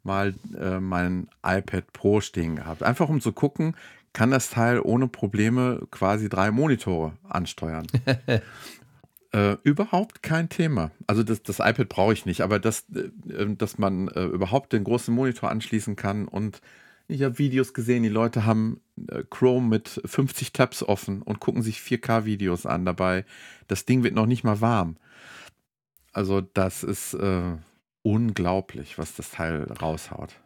mal 0.06 0.34
äh, 0.58 0.80
mein 0.80 1.28
iPad 1.44 1.92
Pro 1.92 2.20
stehen 2.20 2.56
gehabt. 2.56 2.82
Einfach 2.82 3.08
um 3.08 3.20
zu 3.20 3.32
gucken, 3.32 3.76
kann 4.12 4.30
das 4.30 4.48
Teil 4.48 4.80
ohne 4.80 5.08
Probleme 5.08 5.86
quasi 5.90 6.30
drei 6.30 6.50
Monitore 6.50 7.12
ansteuern. 7.28 7.86
äh, 9.32 9.56
überhaupt 9.62 10.22
kein 10.22 10.48
Thema. 10.48 10.90
Also 11.06 11.22
das, 11.22 11.42
das 11.42 11.58
iPad 11.58 11.90
brauche 11.90 12.14
ich 12.14 12.24
nicht, 12.24 12.40
aber 12.40 12.58
das, 12.58 12.86
äh, 12.94 13.10
dass 13.54 13.76
man 13.76 14.08
äh, 14.08 14.24
überhaupt 14.24 14.72
den 14.72 14.84
großen 14.84 15.14
Monitor 15.14 15.50
anschließen 15.50 15.96
kann 15.96 16.26
und 16.26 16.62
ich 17.08 17.22
habe 17.22 17.38
Videos 17.38 17.72
gesehen, 17.72 18.02
die 18.02 18.08
Leute 18.08 18.46
haben 18.46 18.80
äh, 19.08 19.22
Chrome 19.30 19.68
mit 19.68 20.00
50 20.04 20.52
Tabs 20.52 20.82
offen 20.82 21.22
und 21.22 21.38
gucken 21.38 21.62
sich 21.62 21.78
4K-Videos 21.78 22.66
an 22.66 22.84
dabei. 22.84 23.24
Das 23.68 23.84
Ding 23.84 24.02
wird 24.02 24.14
noch 24.14 24.26
nicht 24.26 24.42
mal 24.42 24.60
warm. 24.60 24.96
Also 26.12 26.40
das 26.40 26.82
ist 26.82 27.14
äh, 27.14 27.56
unglaublich, 28.06 28.98
was 28.98 29.16
das 29.16 29.32
Teil 29.32 29.64
raushaut. 29.64 30.40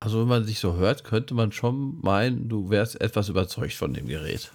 Also 0.00 0.20
wenn 0.20 0.28
man 0.28 0.44
sich 0.44 0.58
so 0.58 0.74
hört, 0.74 1.04
könnte 1.04 1.32
man 1.34 1.52
schon 1.52 2.00
meinen, 2.00 2.48
du 2.48 2.68
wärst 2.68 3.00
etwas 3.00 3.28
überzeugt 3.28 3.74
von 3.74 3.94
dem 3.94 4.06
Gerät. 4.06 4.50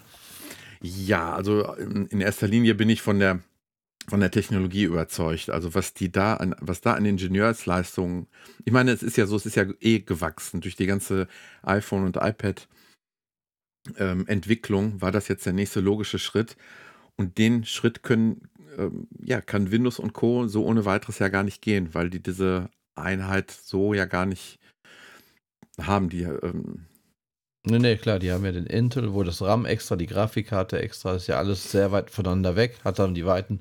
Ja, 0.82 1.32
also 1.34 1.72
in 1.74 2.20
erster 2.20 2.46
Linie 2.46 2.74
bin 2.74 2.90
ich 2.90 3.02
von 3.02 3.18
der 3.18 3.40
von 4.08 4.20
der 4.20 4.30
Technologie 4.30 4.84
überzeugt. 4.84 5.50
Also 5.50 5.74
was 5.74 5.94
die 5.94 6.10
da 6.10 6.34
an, 6.34 6.54
was 6.60 6.80
da 6.80 6.94
an 6.94 7.04
Ingenieursleistungen, 7.04 8.26
ich 8.64 8.72
meine, 8.72 8.92
es 8.92 9.02
ist 9.02 9.16
ja 9.16 9.26
so, 9.26 9.36
es 9.36 9.46
ist 9.46 9.56
ja 9.56 9.66
eh 9.80 10.00
gewachsen 10.00 10.60
durch 10.60 10.74
die 10.76 10.86
ganze 10.86 11.28
iPhone 11.62 12.04
und 12.04 12.16
iPad 12.16 12.66
ähm, 13.96 14.26
Entwicklung 14.26 15.00
war 15.00 15.12
das 15.12 15.28
jetzt 15.28 15.46
der 15.46 15.52
nächste 15.52 15.80
logische 15.80 16.18
Schritt. 16.18 16.56
Und 17.16 17.38
den 17.38 17.64
Schritt 17.64 18.02
können, 18.02 18.48
ähm, 18.80 19.08
ja, 19.22 19.40
kann 19.40 19.70
Windows 19.70 19.98
und 19.98 20.12
Co. 20.12 20.46
so 20.46 20.64
ohne 20.64 20.84
weiteres 20.84 21.18
ja 21.18 21.28
gar 21.28 21.42
nicht 21.42 21.62
gehen, 21.62 21.94
weil 21.94 22.10
die 22.10 22.22
diese 22.22 22.70
Einheit 22.94 23.50
so 23.50 23.94
ja 23.94 24.06
gar 24.06 24.26
nicht 24.26 24.58
haben. 25.80 26.08
Die, 26.08 26.22
ähm, 26.22 26.86
Nee, 27.62 27.78
nee, 27.78 27.96
klar, 27.96 28.18
die 28.18 28.32
haben 28.32 28.44
ja 28.46 28.52
den 28.52 28.64
Intel, 28.64 29.12
wo 29.12 29.22
das 29.22 29.42
RAM 29.42 29.66
extra, 29.66 29.94
die 29.94 30.06
Grafikkarte 30.06 30.80
extra, 30.80 31.14
ist 31.14 31.26
ja 31.26 31.36
alles 31.36 31.70
sehr 31.70 31.92
weit 31.92 32.10
voneinander 32.10 32.56
weg, 32.56 32.78
hat 32.84 32.98
dann 32.98 33.14
die 33.14 33.26
weiten 33.26 33.60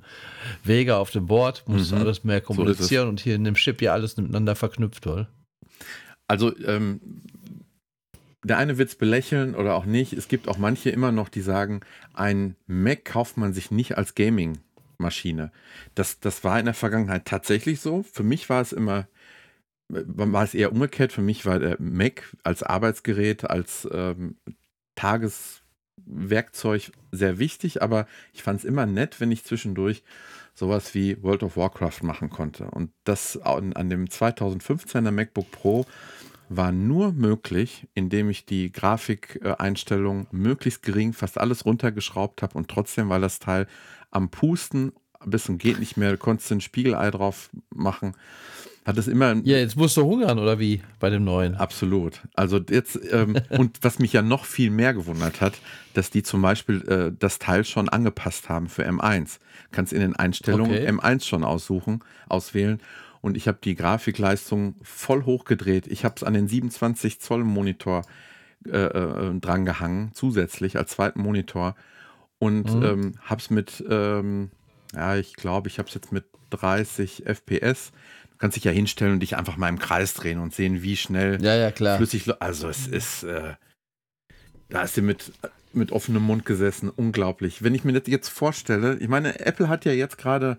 Wege 0.63 0.95
auf 0.95 1.11
dem 1.11 1.25
Board, 1.25 1.63
muss 1.67 1.91
mhm. 1.91 1.97
alles 1.97 2.23
mehr 2.23 2.39
kommunizieren 2.39 3.07
so 3.07 3.09
und 3.09 3.19
hier 3.19 3.35
in 3.35 3.43
dem 3.43 3.55
Chip 3.55 3.81
ja 3.81 3.91
alles 3.91 4.15
miteinander 4.15 4.55
verknüpft, 4.55 5.05
oder? 5.05 5.27
Also, 6.27 6.57
ähm, 6.59 7.01
der 8.45 8.57
eine 8.57 8.77
wird 8.77 8.87
es 8.87 8.95
belächeln 8.95 9.53
oder 9.53 9.75
auch 9.75 9.85
nicht. 9.85 10.13
Es 10.13 10.29
gibt 10.29 10.47
auch 10.47 10.57
manche 10.57 10.89
immer 10.91 11.11
noch, 11.11 11.27
die 11.27 11.41
sagen, 11.41 11.81
ein 12.13 12.55
Mac 12.67 13.03
kauft 13.03 13.35
man 13.35 13.51
sich 13.51 13.69
nicht 13.69 13.97
als 13.97 14.15
Gaming-Maschine. 14.99 15.51
Das, 15.95 16.19
das 16.19 16.43
war 16.43 16.59
in 16.59 16.65
der 16.65 16.73
Vergangenheit 16.73 17.25
tatsächlich 17.25 17.79
so. 17.79 18.03
Für 18.03 18.23
mich 18.23 18.49
war 18.49 18.61
es 18.61 18.73
immer 18.73 19.07
war 19.91 20.43
es 20.43 20.53
eher 20.53 20.71
umgekehrt. 20.71 21.11
Für 21.11 21.23
mich 21.23 21.47
war 21.47 21.57
der 21.57 21.77
Mac 21.79 22.35
als 22.43 22.61
Arbeitsgerät, 22.61 23.49
als 23.49 23.89
ähm, 23.91 24.35
Tageswerkzeug 24.93 26.91
sehr 27.11 27.39
wichtig, 27.39 27.81
aber 27.81 28.05
ich 28.31 28.43
fand 28.43 28.59
es 28.59 28.65
immer 28.65 28.85
nett, 28.85 29.19
wenn 29.19 29.31
ich 29.31 29.43
zwischendurch 29.43 30.03
sowas 30.53 30.93
wie 30.93 31.19
World 31.23 31.41
of 31.41 31.57
Warcraft 31.57 32.03
machen 32.03 32.29
konnte. 32.29 32.65
Und 32.69 32.91
das 33.03 33.35
an, 33.41 33.73
an 33.73 33.89
dem 33.89 34.05
2015er 34.05 35.09
MacBook 35.09 35.49
Pro 35.49 35.87
war 36.49 36.71
nur 36.71 37.11
möglich, 37.11 37.87
indem 37.95 38.29
ich 38.29 38.45
die 38.45 38.71
Grafikeinstellung 38.71 40.27
möglichst 40.31 40.83
gering, 40.83 41.13
fast 41.13 41.39
alles 41.39 41.65
runtergeschraubt 41.65 42.43
habe 42.43 42.57
und 42.57 42.67
trotzdem 42.69 43.09
war 43.09 43.19
das 43.19 43.39
Teil 43.39 43.67
am 44.11 44.29
Pusten 44.29 44.93
bis 45.25 45.45
zum 45.45 45.57
geht 45.57 45.79
nicht 45.79 45.97
mehr, 45.97 46.11
du 46.11 46.17
konntest 46.17 46.51
ein 46.51 46.61
Spiegelei 46.61 47.11
drauf 47.11 47.49
machen. 47.73 48.15
Hat 48.85 48.97
es 48.97 49.07
immer. 49.07 49.35
Ja, 49.43 49.57
jetzt 49.57 49.75
musst 49.75 49.97
du 49.97 50.03
hungern, 50.03 50.39
oder 50.39 50.57
wie? 50.57 50.81
Bei 50.99 51.09
dem 51.09 51.23
neuen. 51.23 51.55
Absolut. 51.55 52.21
Also 52.33 52.59
jetzt, 52.69 52.99
ähm, 53.11 53.37
und 53.49 53.79
was 53.81 53.99
mich 53.99 54.13
ja 54.13 54.21
noch 54.21 54.45
viel 54.45 54.71
mehr 54.71 54.93
gewundert 54.93 55.41
hat, 55.41 55.53
dass 55.93 56.09
die 56.09 56.23
zum 56.23 56.41
Beispiel 56.41 56.81
äh, 56.87 57.11
das 57.17 57.39
Teil 57.39 57.65
schon 57.65 57.89
angepasst 57.89 58.49
haben 58.49 58.69
für 58.69 58.87
M1. 58.87 59.39
Kannst 59.71 59.93
in 59.93 59.99
den 59.99 60.15
Einstellungen 60.15 60.71
okay. 60.71 60.89
M1 60.89 61.25
schon 61.25 61.43
aussuchen, 61.43 61.99
auswählen. 62.29 62.79
Und 63.21 63.35
ich 63.35 63.49
habe 63.49 63.59
die 63.61 63.75
Grafikleistung 63.75 64.75
voll 64.81 65.25
hochgedreht. 65.25 65.87
Ich 65.87 66.05
habe 66.05 66.15
es 66.15 66.23
an 66.23 66.33
den 66.33 66.47
27 66.47 67.19
Zoll 67.19 67.43
Monitor 67.43 68.03
äh, 68.65 68.77
äh, 68.77 69.39
drangehangen, 69.39 70.11
zusätzlich 70.13 70.77
als 70.77 70.91
zweiten 70.91 71.21
Monitor. 71.21 71.75
Und 72.39 72.73
mhm. 72.73 72.83
ähm, 72.83 73.13
habe 73.21 73.41
es 73.41 73.49
mit, 73.49 73.83
ähm, 73.89 74.49
ja, 74.93 75.17
ich 75.17 75.35
glaube, 75.35 75.67
ich 75.67 75.77
habe 75.77 75.87
es 75.87 75.93
jetzt 75.93 76.11
mit 76.11 76.25
30 76.51 77.23
FPS 77.25 77.91
kannst 78.39 78.55
dich 78.55 78.63
ja 78.63 78.71
hinstellen 78.71 79.13
und 79.13 79.19
dich 79.19 79.37
einfach 79.37 79.57
mal 79.57 79.69
im 79.69 79.79
Kreis 79.79 80.13
drehen 80.13 80.39
und 80.39 80.55
sehen, 80.55 80.81
wie 80.81 80.95
schnell 80.95 81.43
ja, 81.43 81.55
ja, 81.55 81.71
klar. 81.71 81.97
flüssig. 81.97 82.23
Also 82.39 82.69
es 82.69 82.87
ist, 82.87 83.23
äh, 83.23 83.53
da 84.69 84.83
ist 84.83 84.95
sie 84.95 85.01
mit, 85.01 85.33
mit 85.73 85.91
offenem 85.91 86.23
Mund 86.23 86.45
gesessen, 86.45 86.89
unglaublich. 86.89 87.63
Wenn 87.63 87.75
ich 87.75 87.83
mir 87.83 87.93
das 87.93 88.07
jetzt 88.07 88.29
vorstelle, 88.29 88.97
ich 88.99 89.09
meine, 89.09 89.39
Apple 89.41 89.67
hat 89.67 89.85
ja 89.85 89.91
jetzt 89.91 90.17
gerade 90.17 90.57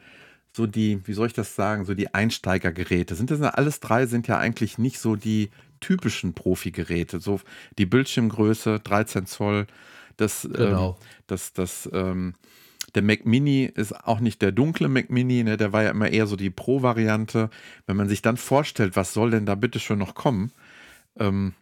so 0.52 0.66
die, 0.66 1.00
wie 1.06 1.12
soll 1.14 1.28
ich 1.28 1.32
das 1.32 1.54
sagen, 1.54 1.84
so 1.84 1.94
die 1.94 2.12
Einsteigergeräte. 2.12 3.14
Sind 3.14 3.30
das 3.30 3.40
alles 3.40 3.80
drei 3.80 4.06
sind 4.06 4.28
ja 4.28 4.38
eigentlich 4.38 4.78
nicht 4.78 4.98
so 4.98 5.16
die 5.16 5.50
typischen 5.80 6.34
Profi-Geräte. 6.34 7.20
So 7.20 7.40
die 7.78 7.86
Bildschirmgröße, 7.86 8.80
13 8.80 9.26
Zoll, 9.26 9.66
das, 10.16 10.44
ähm, 10.44 10.52
genau. 10.52 10.98
ähm, 11.00 11.06
das, 11.26 11.52
das, 11.52 11.88
ähm, 11.92 12.34
der 12.94 13.02
Mac 13.02 13.24
Mini 13.24 13.64
ist 13.64 13.92
auch 13.92 14.20
nicht 14.20 14.42
der 14.42 14.52
dunkle 14.52 14.88
Mac 14.88 15.10
Mini, 15.10 15.44
ne? 15.44 15.56
der 15.56 15.72
war 15.72 15.82
ja 15.82 15.90
immer 15.90 16.08
eher 16.08 16.26
so 16.26 16.36
die 16.36 16.50
Pro-Variante. 16.50 17.50
Wenn 17.86 17.96
man 17.96 18.08
sich 18.08 18.22
dann 18.22 18.36
vorstellt, 18.36 18.96
was 18.96 19.12
soll 19.12 19.30
denn 19.30 19.46
da 19.46 19.54
bitte 19.54 19.78
schon 19.78 19.98
noch 19.98 20.14
kommen, 20.14 20.52
ähm, 21.18 21.54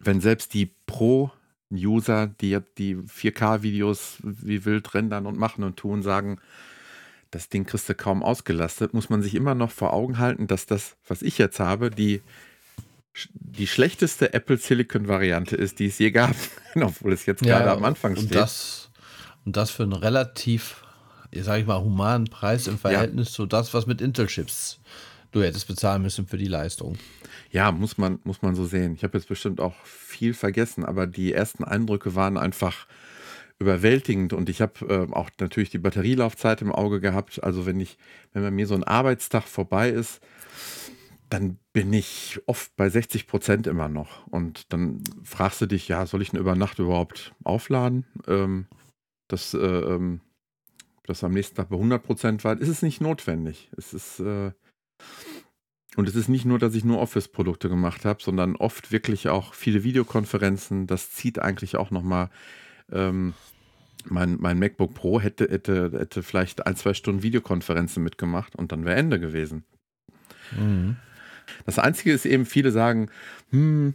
wenn 0.00 0.20
selbst 0.20 0.54
die 0.54 0.70
Pro-User, 0.86 2.26
die 2.26 2.58
die 2.78 2.96
4K-Videos 2.96 4.18
wie 4.22 4.64
wild 4.64 4.94
rendern 4.94 5.26
und 5.26 5.38
machen 5.38 5.64
und 5.64 5.76
tun, 5.76 6.02
sagen, 6.02 6.38
das 7.30 7.48
Ding 7.48 7.64
kriegst 7.64 7.88
du 7.88 7.94
kaum 7.94 8.22
ausgelastet, 8.22 8.92
muss 8.92 9.08
man 9.08 9.22
sich 9.22 9.34
immer 9.34 9.54
noch 9.54 9.70
vor 9.70 9.92
Augen 9.92 10.18
halten, 10.18 10.46
dass 10.46 10.66
das, 10.66 10.96
was 11.06 11.22
ich 11.22 11.38
jetzt 11.38 11.60
habe, 11.60 11.90
die 11.90 12.22
die 13.32 13.66
schlechteste 13.66 14.32
Apple 14.32 14.56
Silicon 14.56 15.08
Variante 15.08 15.56
ist, 15.56 15.78
die 15.78 15.86
es 15.86 15.98
je 15.98 16.10
gab, 16.10 16.34
obwohl 16.74 17.12
es 17.12 17.26
jetzt 17.26 17.44
ja, 17.44 17.58
gerade 17.58 17.72
am 17.72 17.84
Anfang 17.84 18.16
steht. 18.16 18.30
Und 18.30 18.34
das 18.34 18.90
und 19.44 19.56
das 19.56 19.70
für 19.70 19.82
einen 19.82 19.92
relativ, 19.92 20.84
sage 21.32 21.62
ich 21.62 21.66
mal, 21.66 21.80
humanen 21.80 22.26
Preis 22.26 22.66
im 22.66 22.78
Verhältnis 22.78 23.28
ja. 23.30 23.34
zu 23.34 23.46
das, 23.46 23.72
was 23.74 23.86
mit 23.86 24.00
Intel-Chips 24.00 24.80
du 25.32 25.42
hättest 25.42 25.68
bezahlen 25.68 26.02
müssen 26.02 26.26
für 26.26 26.38
die 26.38 26.48
Leistung. 26.48 26.98
Ja, 27.50 27.72
muss 27.72 27.98
man, 27.98 28.18
muss 28.24 28.42
man 28.42 28.54
so 28.54 28.64
sehen. 28.66 28.94
Ich 28.94 29.04
habe 29.04 29.16
jetzt 29.16 29.28
bestimmt 29.28 29.60
auch 29.60 29.74
viel 29.84 30.34
vergessen, 30.34 30.84
aber 30.84 31.06
die 31.06 31.32
ersten 31.32 31.64
Eindrücke 31.64 32.14
waren 32.14 32.36
einfach 32.36 32.86
überwältigend 33.58 34.32
und 34.32 34.48
ich 34.48 34.60
habe 34.60 35.08
äh, 35.10 35.12
auch 35.12 35.30
natürlich 35.38 35.70
die 35.70 35.78
Batterielaufzeit 35.78 36.62
im 36.62 36.72
Auge 36.72 37.00
gehabt. 37.00 37.42
Also 37.42 37.66
wenn 37.66 37.78
ich, 37.78 37.96
wenn 38.32 38.42
bei 38.42 38.50
mir 38.50 38.66
so 38.66 38.74
ein 38.74 38.84
Arbeitstag 38.84 39.44
vorbei 39.44 39.90
ist, 39.90 40.20
dann 41.30 41.58
bin 41.72 41.92
ich 41.92 42.40
oft 42.46 42.74
bei 42.76 42.88
60 42.88 43.26
Prozent 43.26 43.66
immer 43.66 43.88
noch. 43.88 44.26
Und 44.26 44.72
dann 44.72 45.02
fragst 45.22 45.60
du 45.60 45.66
dich, 45.66 45.88
ja, 45.88 46.04
soll 46.06 46.22
ich 46.22 46.30
eine 46.30 46.40
über 46.40 46.56
Nacht 46.56 46.78
überhaupt 46.78 47.34
aufladen? 47.44 48.04
Ähm, 48.26 48.66
dass 49.28 49.54
äh, 49.54 49.58
ähm, 49.58 50.20
das 51.06 51.24
am 51.24 51.32
nächsten 51.32 51.56
Tag 51.56 51.70
bei 51.70 51.76
100 51.76 52.02
Prozent 52.02 52.44
war, 52.44 52.60
ist 52.60 52.68
es 52.68 52.82
nicht 52.82 53.00
notwendig. 53.00 53.70
Es 53.76 53.94
ist 53.94 54.20
äh, 54.20 54.50
und 55.96 56.08
es 56.08 56.14
ist 56.14 56.28
nicht 56.28 56.44
nur, 56.44 56.58
dass 56.58 56.74
ich 56.74 56.84
nur 56.84 57.00
Office-Produkte 57.00 57.68
gemacht 57.68 58.04
habe, 58.04 58.22
sondern 58.22 58.56
oft 58.56 58.92
wirklich 58.92 59.28
auch 59.28 59.54
viele 59.54 59.82
Videokonferenzen. 59.82 60.86
Das 60.86 61.10
zieht 61.10 61.38
eigentlich 61.38 61.76
auch 61.76 61.90
nochmal. 61.90 62.30
Ähm, 62.92 63.34
mein, 64.04 64.38
mein 64.40 64.58
MacBook 64.58 64.94
Pro 64.94 65.20
hätte, 65.20 65.48
hätte, 65.50 65.90
hätte 65.92 66.22
vielleicht 66.22 66.66
ein, 66.66 66.76
zwei 66.76 66.94
Stunden 66.94 67.22
Videokonferenzen 67.22 68.02
mitgemacht 68.02 68.56
und 68.56 68.72
dann 68.72 68.84
wäre 68.84 68.96
Ende 68.96 69.20
gewesen. 69.20 69.64
Mhm. 70.52 70.96
Das 71.66 71.78
Einzige 71.78 72.12
ist 72.12 72.26
eben, 72.26 72.46
viele 72.46 72.72
sagen, 72.72 73.10
hm, 73.50 73.94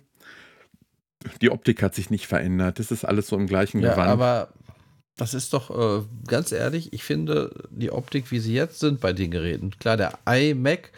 die 1.41 1.49
Optik 1.49 1.81
hat 1.81 1.95
sich 1.95 2.09
nicht 2.09 2.27
verändert. 2.27 2.79
Das 2.79 2.91
ist 2.91 3.05
alles 3.05 3.27
so 3.27 3.35
im 3.35 3.47
gleichen 3.47 3.81
ja, 3.81 3.91
Gewand. 3.91 4.09
Aber 4.09 4.49
das 5.17 5.33
ist 5.33 5.53
doch 5.53 5.69
äh, 5.71 6.03
ganz 6.27 6.51
ehrlich, 6.51 6.93
ich 6.93 7.03
finde 7.03 7.51
die 7.69 7.91
Optik, 7.91 8.31
wie 8.31 8.39
sie 8.39 8.53
jetzt 8.53 8.79
sind 8.79 8.99
bei 8.99 9.13
den 9.13 9.31
Geräten. 9.31 9.71
Klar, 9.79 9.97
der 9.97 10.19
iMac 10.25 10.91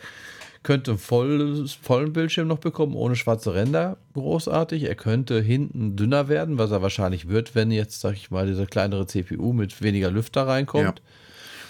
könnte 0.63 0.97
voll, 0.97 1.65
vollen 1.81 2.13
Bildschirm 2.13 2.47
noch 2.47 2.57
bekommen, 2.57 2.93
ohne 2.95 3.15
schwarze 3.15 3.53
Ränder. 3.53 3.97
Großartig. 4.13 4.83
Er 4.83 4.95
könnte 4.95 5.39
hinten 5.39 5.95
dünner 5.95 6.27
werden, 6.27 6.57
was 6.57 6.71
er 6.71 6.81
wahrscheinlich 6.81 7.29
wird, 7.29 7.55
wenn 7.55 7.71
jetzt, 7.71 8.01
sag 8.01 8.15
ich 8.15 8.31
mal, 8.31 8.47
diese 8.47 8.65
kleinere 8.65 9.07
CPU 9.07 9.53
mit 9.53 9.81
weniger 9.81 10.11
Lüfter 10.11 10.47
reinkommt. 10.47 10.83
Ja. 10.83 11.05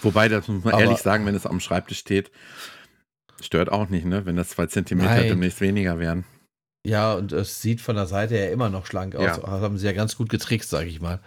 Wobei, 0.02 0.28
das 0.28 0.48
muss 0.48 0.64
man 0.64 0.74
Aber, 0.74 0.82
ehrlich 0.82 0.98
sagen, 0.98 1.26
wenn 1.26 1.34
es 1.34 1.46
am 1.46 1.60
Schreibtisch 1.60 1.98
steht, 1.98 2.30
stört 3.40 3.70
auch 3.70 3.88
nicht, 3.88 4.06
ne? 4.06 4.26
Wenn 4.26 4.36
das 4.36 4.50
zwei 4.50 4.66
Zentimeter 4.66 5.16
nein. 5.16 5.28
demnächst 5.28 5.60
weniger 5.60 5.98
wären. 5.98 6.24
Ja, 6.86 7.14
und 7.14 7.32
es 7.32 7.60
sieht 7.60 7.80
von 7.80 7.96
der 7.96 8.06
Seite 8.06 8.36
ja 8.36 8.46
immer 8.46 8.70
noch 8.70 8.86
schlank 8.86 9.14
aus. 9.16 9.24
Ja. 9.24 9.46
Haben 9.46 9.78
sie 9.78 9.86
ja 9.86 9.92
ganz 9.92 10.16
gut 10.16 10.28
getrickst, 10.28 10.70
sage 10.70 10.88
ich 10.88 11.00
mal. 11.00 11.20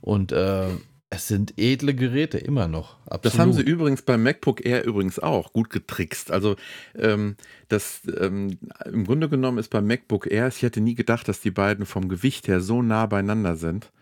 Und 0.00 0.32
äh, 0.32 0.68
es 1.10 1.28
sind 1.28 1.54
edle 1.58 1.94
Geräte 1.94 2.38
immer 2.38 2.68
noch. 2.68 2.96
Absolut. 3.04 3.24
Das 3.26 3.38
haben 3.38 3.52
sie 3.52 3.60
übrigens 3.60 4.00
beim 4.00 4.22
MacBook 4.22 4.64
Air 4.64 4.84
übrigens 4.84 5.18
auch 5.18 5.52
gut 5.52 5.68
getrickst. 5.68 6.30
Also 6.30 6.56
ähm, 6.96 7.36
das 7.68 8.00
ähm, 8.18 8.58
im 8.90 9.04
Grunde 9.04 9.28
genommen 9.28 9.58
ist 9.58 9.68
beim 9.68 9.86
MacBook 9.86 10.30
Air, 10.30 10.48
ich 10.48 10.62
hätte 10.62 10.80
nie 10.80 10.94
gedacht, 10.94 11.28
dass 11.28 11.40
die 11.40 11.50
beiden 11.50 11.84
vom 11.84 12.08
Gewicht 12.08 12.48
her 12.48 12.62
so 12.62 12.80
nah 12.80 13.04
beieinander 13.04 13.56
sind. 13.56 13.92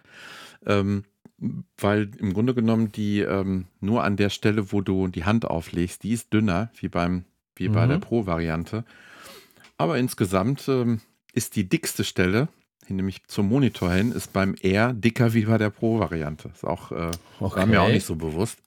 Ähm, 0.65 1.03
weil 1.79 2.11
im 2.19 2.33
Grunde 2.33 2.55
genommen 2.55 2.93
die 2.93 3.21
ähm, 3.21 3.67
nur 3.81 4.05
an 4.05 4.17
der 4.17 4.31
Stelle, 4.31 4.71
wo 4.71 4.81
du 4.81 5.09
die 5.09 5.25
Hand 5.25 5.47
auflegst, 5.47 6.05
die 6.05 6.13
ist 6.13 6.33
dünner, 6.33 6.71
wie 6.79 6.89
beim 6.89 7.25
wie 7.61 7.69
bei 7.69 7.87
der 7.87 7.99
mhm. 7.99 8.01
Pro-Variante. 8.01 8.85
Aber 9.77 9.99
insgesamt 9.99 10.67
ähm, 10.69 11.01
ist 11.33 11.57
die 11.57 11.69
dickste 11.69 12.05
Stelle, 12.05 12.49
nämlich 12.89 13.23
zum 13.27 13.49
Monitor 13.49 13.93
hin, 13.93 14.13
ist 14.13 14.33
beim 14.33 14.55
R 14.63 14.93
dicker 14.93 15.33
wie 15.35 15.45
bei 15.45 15.59
der 15.59 15.71
Pro-Variante. 15.71 16.51
Ist 16.55 16.65
auch, 16.65 16.91
äh, 16.91 17.11
okay. 17.39 17.57
war 17.57 17.67
mir 17.67 17.83
auch 17.83 17.89
nicht 17.89 18.07
so 18.07 18.17
bewusst. 18.17 18.59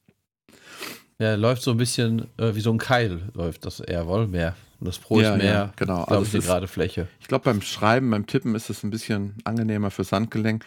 Ja, 1.19 1.35
läuft 1.35 1.61
so 1.61 1.71
ein 1.71 1.77
bisschen 1.77 2.27
äh, 2.37 2.55
wie 2.55 2.61
so 2.61 2.71
ein 2.71 2.77
Keil, 2.77 3.29
läuft 3.33 3.65
das 3.65 3.79
R 3.79 4.07
wohl 4.07 4.27
mehr. 4.27 4.55
Das 4.79 4.99
Pro 4.99 5.21
ja, 5.21 5.33
ist 5.33 5.37
mehr, 5.37 5.53
ja, 5.53 5.73
genau. 5.75 6.05
glaube 6.05 6.17
also 6.17 6.37
die 6.37 6.45
gerade 6.45 6.67
Fläche. 6.67 7.07
Ich 7.21 7.27
glaube, 7.27 7.45
beim 7.45 7.61
Schreiben, 7.61 8.09
beim 8.09 8.27
Tippen 8.27 8.53
ist 8.53 8.69
es 8.69 8.83
ein 8.83 8.89
bisschen 8.89 9.35
angenehmer 9.45 9.91
fürs 9.91 10.11
Handgelenk. 10.11 10.65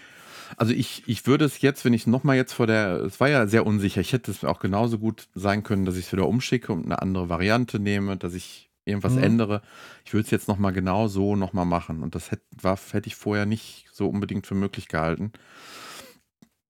Also 0.57 0.73
ich, 0.73 1.03
ich 1.07 1.27
würde 1.27 1.45
es 1.45 1.61
jetzt, 1.61 1.85
wenn 1.85 1.93
ich 1.93 2.03
es 2.03 2.07
nochmal 2.07 2.37
jetzt 2.37 2.53
vor 2.53 2.67
der, 2.67 3.01
es 3.05 3.21
war 3.21 3.29
ja 3.29 3.47
sehr 3.47 3.67
unsicher, 3.67 4.01
ich 4.01 4.13
hätte 4.13 4.31
es 4.31 4.45
auch 4.45 4.61
genauso 4.61 4.99
gut 4.99 5.29
sein 5.35 5.63
können, 5.63 5.85
dass 5.85 5.97
ich 5.97 6.07
es 6.07 6.13
wieder 6.13 6.29
umschicke 6.29 6.73
und 6.73 6.85
eine 6.85 7.01
andere 7.03 7.29
Variante 7.29 7.79
nehme, 7.79 8.17
dass 8.17 8.35
ich 8.35 8.67
irgendwas 8.87 9.15
mhm. 9.15 9.23
ändere. 9.25 9.63
Ich 10.05 10.15
würde 10.15 10.25
es 10.25 10.31
jetzt 10.31 10.49
nochmal 10.49 10.73
genau 10.73 11.09
so 11.09 11.37
nochmal 11.37 11.67
machen. 11.67 12.03
Und 12.03 12.15
das 12.15 12.31
hätte, 12.31 12.45
war, 12.61 12.79
hätte 12.93 13.09
ich 13.09 13.17
vorher 13.17 13.45
nicht 13.45 13.87
so 13.93 14.09
unbedingt 14.09 14.47
für 14.47 14.55
möglich 14.55 14.89
gehalten. 14.89 15.33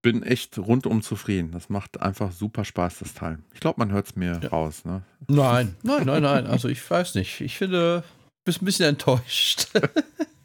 bin 0.03 0.23
echt 0.23 0.59
rundum 0.59 1.03
zufrieden. 1.03 1.53
Das 1.53 1.69
macht 1.69 2.01
einfach 2.01 2.33
super 2.33 2.65
Spaß, 2.65 2.99
das 3.01 3.15
Teil. 3.15 3.39
Ich 3.53 3.61
glaube, 3.61 3.79
man 3.79 3.93
hört 3.93 4.07
es 4.07 4.17
mir 4.17 4.41
ja. 4.43 4.49
raus. 4.49 4.85
Ne? 4.85 5.03
Nein, 5.29 5.77
nein, 5.83 6.07
nein, 6.07 6.23
nein. 6.23 6.47
Also 6.47 6.69
ich 6.69 6.91
weiß 6.91 7.15
nicht. 7.17 7.41
Ich 7.43 7.59
finde, 7.59 8.03
du 8.03 8.45
bist 8.45 8.63
ein 8.63 8.65
bisschen 8.65 8.89
enttäuscht. 8.89 9.69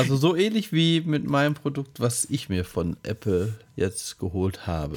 also 0.00 0.16
so 0.16 0.36
ähnlich 0.36 0.72
wie 0.72 1.00
mit 1.00 1.28
meinem 1.28 1.54
Produkt, 1.54 2.00
was 2.00 2.24
ich 2.26 2.48
mir 2.48 2.64
von 2.64 2.96
Apple 3.02 3.54
jetzt 3.76 4.18
geholt 4.18 4.66
habe. 4.66 4.96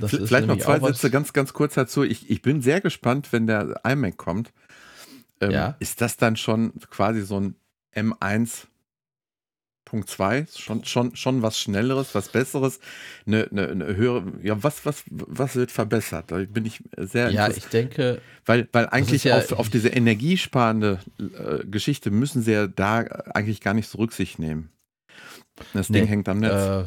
Das 0.00 0.10
Vielleicht 0.10 0.46
noch 0.46 0.58
zwei 0.58 0.80
Sätze 0.80 1.10
ganz, 1.10 1.32
ganz 1.32 1.52
kurz 1.52 1.74
dazu. 1.74 2.02
Ich, 2.02 2.30
ich 2.30 2.42
bin 2.42 2.62
sehr 2.62 2.80
gespannt, 2.80 3.32
wenn 3.32 3.46
der 3.46 3.80
iMac 3.84 4.16
kommt. 4.16 4.52
Ähm, 5.40 5.50
ja. 5.50 5.76
Ist 5.80 6.00
das 6.00 6.16
dann 6.16 6.36
schon 6.36 6.72
quasi 6.90 7.22
so 7.22 7.40
ein 7.40 7.56
M1 7.94 8.66
Punkt 9.84 10.08
2, 10.08 10.46
schon, 10.56 10.84
schon, 10.84 11.16
schon 11.16 11.42
was 11.42 11.58
Schnelleres, 11.58 12.14
was 12.14 12.28
Besseres, 12.28 12.80
eine, 13.26 13.48
eine, 13.50 13.68
eine, 13.68 13.96
höhere, 13.96 14.24
ja, 14.42 14.62
was, 14.62 14.86
was, 14.86 15.04
was 15.10 15.56
wird 15.56 15.70
verbessert? 15.70 16.30
Da 16.30 16.38
bin 16.38 16.64
ich 16.64 16.82
sehr 16.96 17.30
Ja, 17.30 17.48
ich 17.50 17.66
denke. 17.66 18.20
Weil, 18.46 18.68
weil 18.72 18.86
eigentlich 18.86 19.24
ja, 19.24 19.38
auf, 19.38 19.52
auf 19.52 19.68
diese 19.68 19.88
energiesparende 19.88 21.00
äh, 21.18 21.66
Geschichte 21.66 22.10
müssen 22.10 22.42
sie 22.42 22.52
ja 22.52 22.66
da 22.68 23.00
eigentlich 23.34 23.60
gar 23.60 23.74
nicht 23.74 23.88
so 23.88 23.98
Rücksicht 23.98 24.38
nehmen. 24.38 24.70
Das 25.74 25.90
nee, 25.90 26.00
Ding 26.00 26.08
hängt 26.08 26.28
am 26.28 26.38
Netz. 26.38 26.52
Äh, 26.52 26.84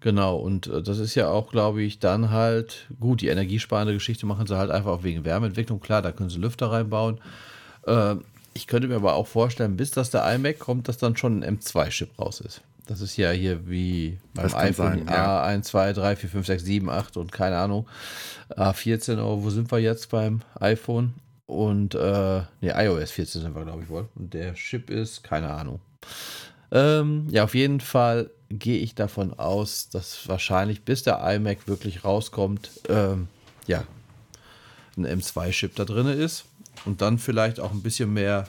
genau, 0.00 0.36
und 0.36 0.66
äh, 0.66 0.82
das 0.82 0.98
ist 0.98 1.14
ja 1.14 1.28
auch, 1.28 1.50
glaube 1.52 1.82
ich, 1.82 1.98
dann 1.98 2.30
halt, 2.30 2.88
gut, 2.98 3.20
die 3.20 3.28
energiesparende 3.28 3.94
Geschichte 3.94 4.26
machen 4.26 4.46
sie 4.46 4.56
halt 4.56 4.70
einfach 4.70 4.90
auch 4.90 5.04
wegen 5.04 5.24
Wärmeentwicklung. 5.24 5.80
Klar, 5.80 6.02
da 6.02 6.12
können 6.12 6.30
sie 6.30 6.38
Lüfter 6.38 6.72
reinbauen. 6.72 7.20
Äh, 7.86 8.16
ich 8.54 8.66
könnte 8.66 8.88
mir 8.88 8.96
aber 8.96 9.14
auch 9.14 9.26
vorstellen, 9.26 9.76
bis 9.76 9.90
das 9.90 10.10
der 10.10 10.24
iMac 10.34 10.58
kommt, 10.58 10.88
dass 10.88 10.98
dann 10.98 11.16
schon 11.16 11.42
ein 11.42 11.58
M2-Chip 11.58 12.18
raus 12.18 12.40
ist. 12.40 12.62
Das 12.86 13.00
ist 13.00 13.16
ja 13.16 13.30
hier 13.30 13.68
wie 13.68 14.18
beim 14.34 14.52
iPhone 14.52 14.74
sein, 14.74 15.06
ja. 15.06 15.46
A1, 15.46 15.62
2, 15.62 15.92
3, 15.92 16.16
4, 16.16 16.30
5, 16.30 16.46
6, 16.46 16.64
7, 16.64 16.90
8 16.90 17.16
und 17.18 17.30
keine 17.30 17.56
Ahnung. 17.56 17.86
A14, 18.50 19.18
aber 19.18 19.44
wo 19.44 19.50
sind 19.50 19.70
wir 19.70 19.78
jetzt 19.78 20.10
beim 20.10 20.40
iPhone? 20.58 21.14
Und, 21.46 21.94
äh, 21.94 21.98
ne, 22.00 22.46
iOS 22.62 23.12
14 23.12 23.42
sind 23.42 23.54
wir, 23.54 23.64
glaube 23.64 23.84
ich, 23.84 23.88
wohl. 23.88 24.08
Und 24.16 24.34
der 24.34 24.54
Chip 24.54 24.90
ist, 24.90 25.22
keine 25.22 25.50
Ahnung. 25.50 25.80
Ähm, 26.72 27.28
ja, 27.30 27.44
auf 27.44 27.54
jeden 27.54 27.80
Fall 27.80 28.30
gehe 28.48 28.80
ich 28.80 28.96
davon 28.96 29.34
aus, 29.34 29.88
dass 29.90 30.28
wahrscheinlich 30.28 30.82
bis 30.82 31.04
der 31.04 31.20
iMac 31.22 31.68
wirklich 31.68 32.04
rauskommt, 32.04 32.70
ähm, 32.88 33.28
ja, 33.66 33.84
ein 34.96 35.06
M2-Chip 35.06 35.76
da 35.76 35.84
drin 35.84 36.06
ist 36.06 36.44
und 36.84 37.00
dann 37.00 37.18
vielleicht 37.18 37.60
auch 37.60 37.72
ein 37.72 37.82
bisschen 37.82 38.12
mehr 38.12 38.48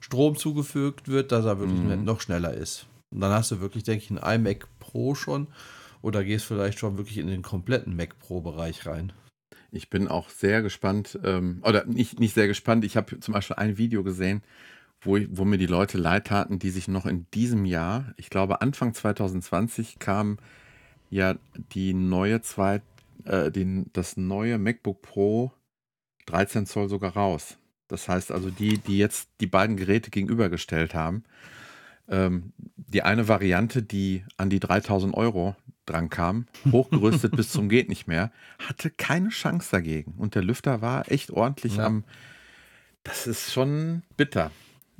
Strom 0.00 0.36
zugefügt 0.36 1.08
wird, 1.08 1.32
dass 1.32 1.44
er 1.44 1.58
wirklich 1.58 1.80
mhm. 1.80 2.04
noch 2.04 2.20
schneller 2.20 2.54
ist. 2.54 2.86
Und 3.10 3.20
dann 3.20 3.32
hast 3.32 3.50
du 3.50 3.60
wirklich, 3.60 3.84
denke 3.84 4.04
ich, 4.04 4.10
ein 4.10 4.40
iMac 4.40 4.66
Pro 4.78 5.14
schon 5.14 5.48
oder 6.02 6.22
gehst 6.24 6.44
vielleicht 6.44 6.78
schon 6.78 6.98
wirklich 6.98 7.18
in 7.18 7.26
den 7.26 7.42
kompletten 7.42 7.96
Mac 7.96 8.18
Pro-Bereich 8.18 8.86
rein. 8.86 9.12
Ich 9.72 9.90
bin 9.90 10.06
auch 10.06 10.30
sehr 10.30 10.62
gespannt, 10.62 11.18
ähm, 11.24 11.60
oder 11.62 11.84
nicht, 11.84 12.20
nicht 12.20 12.34
sehr 12.34 12.46
gespannt, 12.46 12.84
ich 12.84 12.96
habe 12.96 13.18
zum 13.18 13.34
Beispiel 13.34 13.56
ein 13.56 13.78
Video 13.78 14.04
gesehen, 14.04 14.42
wo, 15.00 15.18
wo 15.30 15.44
mir 15.44 15.58
die 15.58 15.66
Leute 15.66 15.98
leid 15.98 16.28
taten, 16.28 16.58
die 16.58 16.70
sich 16.70 16.88
noch 16.88 17.06
in 17.06 17.26
diesem 17.34 17.64
Jahr, 17.64 18.14
ich 18.16 18.30
glaube 18.30 18.60
Anfang 18.60 18.94
2020 18.94 19.98
kam 19.98 20.38
ja 21.10 21.34
die 21.72 21.92
neue 21.92 22.40
zwei, 22.40 22.82
äh, 23.24 23.50
den, 23.50 23.90
das 23.92 24.16
neue 24.16 24.58
MacBook 24.58 25.02
Pro 25.02 25.52
13 26.26 26.66
Zoll 26.66 26.88
sogar 26.88 27.14
raus. 27.14 27.58
Das 27.88 28.08
heißt 28.08 28.32
also, 28.32 28.50
die, 28.50 28.78
die 28.78 28.98
jetzt 28.98 29.28
die 29.40 29.46
beiden 29.46 29.76
Geräte 29.76 30.10
gegenübergestellt 30.10 30.94
haben, 30.94 31.24
ähm, 32.08 32.52
die 32.76 33.02
eine 33.02 33.28
Variante, 33.28 33.82
die 33.82 34.24
an 34.36 34.50
die 34.50 34.60
3000 34.60 35.14
Euro 35.14 35.56
dran 35.86 36.10
kam, 36.10 36.46
hochgerüstet 36.70 37.34
bis 37.36 37.50
zum 37.50 37.68
geht 37.68 37.88
nicht 37.88 38.06
mehr, 38.06 38.32
hatte 38.58 38.90
keine 38.90 39.30
Chance 39.30 39.68
dagegen. 39.70 40.14
Und 40.16 40.34
der 40.34 40.42
Lüfter 40.42 40.82
war 40.82 41.10
echt 41.10 41.30
ordentlich 41.30 41.76
ja. 41.76 41.86
am. 41.86 42.04
Das 43.04 43.26
ist 43.26 43.52
schon 43.52 44.02
bitter. 44.16 44.50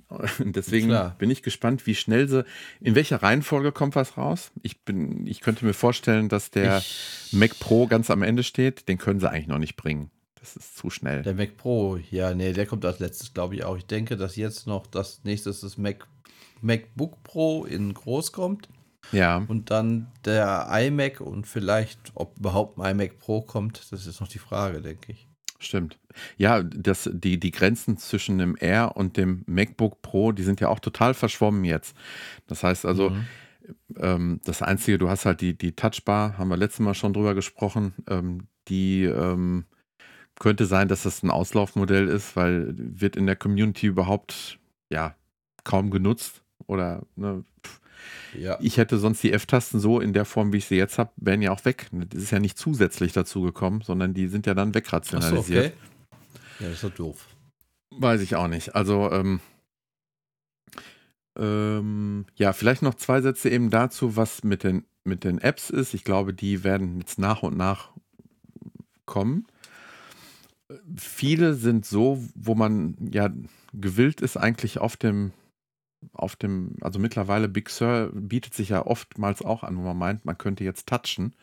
Deswegen 0.39 0.89
Klar. 0.89 1.17
bin 1.19 1.31
ich 1.31 1.43
gespannt, 1.43 1.87
wie 1.87 1.97
schnell 1.97 2.29
sie, 2.29 2.45
in 2.81 2.95
welcher 2.95 3.23
Reihenfolge 3.23 3.73
kommt 3.73 3.97
was 3.97 4.17
raus. 4.17 4.53
Ich 4.63 4.83
bin, 4.83 5.27
ich 5.27 5.41
könnte 5.41 5.65
mir 5.65 5.75
vorstellen, 5.75 6.29
dass 6.29 6.51
der 6.51 6.79
ich, 6.79 7.31
Mac 7.33 7.59
Pro 7.59 7.89
ganz 7.89 8.11
am 8.11 8.23
Ende 8.23 8.45
steht. 8.45 8.89
Den 8.89 8.99
können 8.99 9.19
sie 9.19 9.29
eigentlich 9.29 9.49
noch 9.49 9.59
nicht 9.59 9.75
bringen. 9.75 10.11
Das 10.41 10.57
ist 10.57 10.77
zu 10.77 10.91
schnell. 10.91 11.23
Der 11.23 11.35
Mac 11.35 11.57
Pro, 11.57 11.97
ja, 12.11 12.35
nee, 12.35 12.53
der 12.53 12.67
kommt 12.67 12.85
als 12.85 12.99
letztes, 12.99 13.35
glaube 13.35 13.57
ich 13.57 13.65
auch. 13.65 13.77
Ich 13.77 13.87
denke, 13.87 14.17
dass 14.17 14.37
jetzt 14.37 14.67
noch 14.67 14.87
das 14.87 15.25
nächste 15.25 15.51
das 15.51 15.79
Mac, 15.79 16.07
MacBook 16.61 17.23
Pro 17.23 17.65
in 17.65 17.95
groß 17.95 18.33
kommt. 18.33 18.69
Ja. 19.13 19.45
Und 19.49 19.71
dann 19.71 20.09
der 20.25 20.69
iMac 20.71 21.21
und 21.21 21.47
vielleicht, 21.47 21.99
ob 22.15 22.37
überhaupt 22.39 22.79
ein 22.79 22.93
iMac 22.93 23.19
Pro 23.19 23.41
kommt, 23.41 23.81
das 23.91 24.07
ist 24.07 24.21
noch 24.21 24.29
die 24.29 24.39
Frage, 24.39 24.81
denke 24.81 25.13
ich. 25.13 25.29
Stimmt. 25.59 25.99
Ja, 26.37 26.63
das, 26.63 27.09
die, 27.13 27.41
die 27.41 27.51
Grenzen 27.51 27.97
zwischen 27.97 28.39
dem 28.39 28.57
Air 28.59 28.97
und 28.97 29.17
dem 29.17 29.43
MacBook 29.47 30.03
Pro, 30.03 30.33
die 30.33 30.43
sind 30.43 30.61
ja 30.61 30.69
auch 30.69 30.81
total 30.81 31.15
verschwommen 31.15 31.65
jetzt. 31.65 31.97
Das 32.47 32.63
heißt 32.63 32.85
also, 32.85 33.11
mhm. 33.11 33.27
ähm, 33.97 34.41
das 34.45 34.63
Einzige, 34.63 34.99
du 34.99 35.09
hast 35.09 35.25
halt 35.25 35.41
die, 35.41 35.57
die 35.57 35.73
Touchbar, 35.73 36.37
haben 36.37 36.49
wir 36.49 36.57
letztes 36.57 36.81
Mal 36.81 36.95
schon 36.95 37.13
drüber 37.13 37.35
gesprochen, 37.35 37.95
ähm, 38.09 38.49
die 38.69 39.05
ähm, 39.05 39.65
könnte 40.39 40.67
sein, 40.67 40.89
dass 40.89 41.03
das 41.03 41.23
ein 41.23 41.31
Auslaufmodell 41.31 42.09
ist, 42.09 42.37
weil 42.37 42.75
wird 42.77 43.17
in 43.17 43.27
der 43.27 43.37
Community 43.37 43.87
überhaupt 43.87 44.59
ja 44.91 45.15
kaum 45.65 45.91
genutzt 45.91 46.43
oder 46.67 47.03
ne, 47.17 47.45
ja. 48.35 48.59
ich 48.61 48.77
hätte 48.77 48.99
sonst 48.99 49.23
die 49.23 49.33
F-Tasten 49.33 49.81
so 49.81 50.01
in 50.01 50.13
der 50.13 50.25
Form, 50.25 50.53
wie 50.53 50.59
ich 50.59 50.67
sie 50.67 50.77
jetzt 50.77 50.99
habe, 50.99 51.11
wären 51.17 51.43
ja 51.43 51.51
auch 51.53 51.65
weg. 51.65 51.89
Das 51.93 52.23
ist 52.23 52.31
ja 52.31 52.39
nicht 52.39 52.59
zusätzlich 52.59 53.13
dazu 53.13 53.43
gekommen, 53.43 53.81
sondern 53.81 54.15
die 54.15 54.29
sind 54.29 54.47
ja 54.47 54.55
dann 54.55 54.75
wegrationalisiert. 54.75 55.65
So, 55.65 55.71
okay. 55.71 55.73
Ja, 56.61 56.67
das 56.69 56.75
ist 56.75 56.85
doch 56.85 56.95
doof. 56.95 57.27
Weiß 57.91 58.21
ich 58.21 58.37
auch 58.37 58.49
nicht. 58.49 58.75
Also 58.75 59.11
ähm, 59.11 59.41
ähm, 61.39 62.27
ja, 62.37 62.53
vielleicht 62.53 62.83
noch 62.83 62.95
zwei 62.95 63.21
Sätze 63.21 63.51
eben 63.51 63.71
dazu, 63.71 64.17
was 64.17 64.45
mit 64.45 64.65
den 64.65 64.85
mit 65.05 65.23
den 65.23 65.39
Apps 65.39 65.71
ist. 65.71 65.95
Ich 65.95 66.03
glaube, 66.03 66.35
die 66.35 66.65
werden 66.65 66.99
jetzt 66.99 67.19
nach 67.19 67.43
und 67.43 67.57
nach 67.57 67.93
kommen 69.05 69.47
viele 70.97 71.55
sind 71.55 71.87
so, 71.87 72.23
wo 72.35 72.55
man 72.55 72.97
ja 73.13 73.31
gewillt 73.73 74.21
ist, 74.21 74.37
eigentlich 74.37 74.79
auf 74.79 74.97
dem, 74.97 75.33
auf 76.13 76.37
dem, 76.37 76.77
also 76.81 76.99
mittlerweile 76.99 77.49
Big 77.49 77.71
Sur 77.71 78.11
bietet 78.13 78.55
sich 78.55 78.71
ja 78.71 78.85
oftmals 78.85 79.43
auch 79.43 79.63
an, 79.63 79.77
wo 79.77 79.83
man 79.83 79.97
meint, 79.97 80.25
man 80.25 80.39
könnte 80.39 80.65
jetzt 80.65 80.89
touchen. 80.89 81.35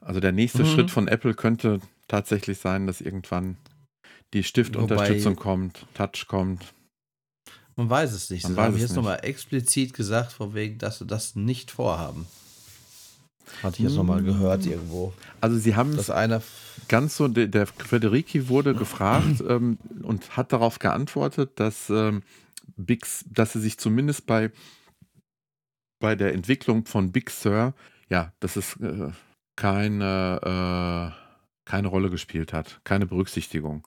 Also 0.00 0.20
der 0.20 0.32
nächste 0.32 0.62
mhm. 0.62 0.66
Schritt 0.66 0.90
von 0.90 1.08
Apple 1.08 1.34
könnte 1.34 1.80
tatsächlich 2.08 2.58
sein, 2.58 2.86
dass 2.86 3.00
irgendwann 3.00 3.56
die 4.32 4.42
Stiftunterstützung 4.42 5.36
kommt, 5.36 5.86
Touch 5.94 6.26
kommt. 6.26 6.72
Man 7.76 7.90
weiß 7.90 8.12
es 8.12 8.30
nicht. 8.30 8.44
Man 8.44 8.54
Sie 8.54 8.60
haben 8.60 8.78
jetzt 8.78 8.96
nochmal 8.96 9.20
explizit 9.22 9.94
gesagt, 9.94 10.32
von 10.32 10.54
wegen, 10.54 10.78
dass 10.78 10.98
sie 10.98 11.06
das 11.06 11.34
nicht 11.34 11.70
vorhaben. 11.70 12.26
Hatte 13.62 13.78
ich 13.78 13.84
jetzt 13.84 13.96
nochmal 13.96 14.22
gehört 14.22 14.66
irgendwo. 14.66 15.12
Also 15.40 15.58
sie 15.58 15.76
haben 15.76 15.96
das 15.96 16.10
einer 16.10 16.42
ganz 16.88 17.16
so, 17.16 17.28
der, 17.28 17.46
der 17.46 17.66
Federici 17.66 18.48
wurde 18.48 18.74
gefragt 18.74 19.40
ähm, 19.48 19.78
und 20.02 20.36
hat 20.36 20.52
darauf 20.52 20.78
geantwortet, 20.78 21.52
dass 21.56 21.90
ähm, 21.90 22.22
Bix, 22.76 23.24
dass 23.28 23.52
sie 23.52 23.60
sich 23.60 23.78
zumindest 23.78 24.26
bei, 24.26 24.50
bei 26.00 26.16
der 26.16 26.34
Entwicklung 26.34 26.86
von 26.86 27.12
Big 27.12 27.30
Sur, 27.30 27.74
ja, 28.08 28.32
dass 28.40 28.56
es 28.56 28.76
äh, 28.80 29.10
keine, 29.56 31.12
äh, 31.14 31.68
keine 31.68 31.88
Rolle 31.88 32.10
gespielt 32.10 32.52
hat, 32.52 32.80
keine 32.84 33.06
Berücksichtigung. 33.06 33.86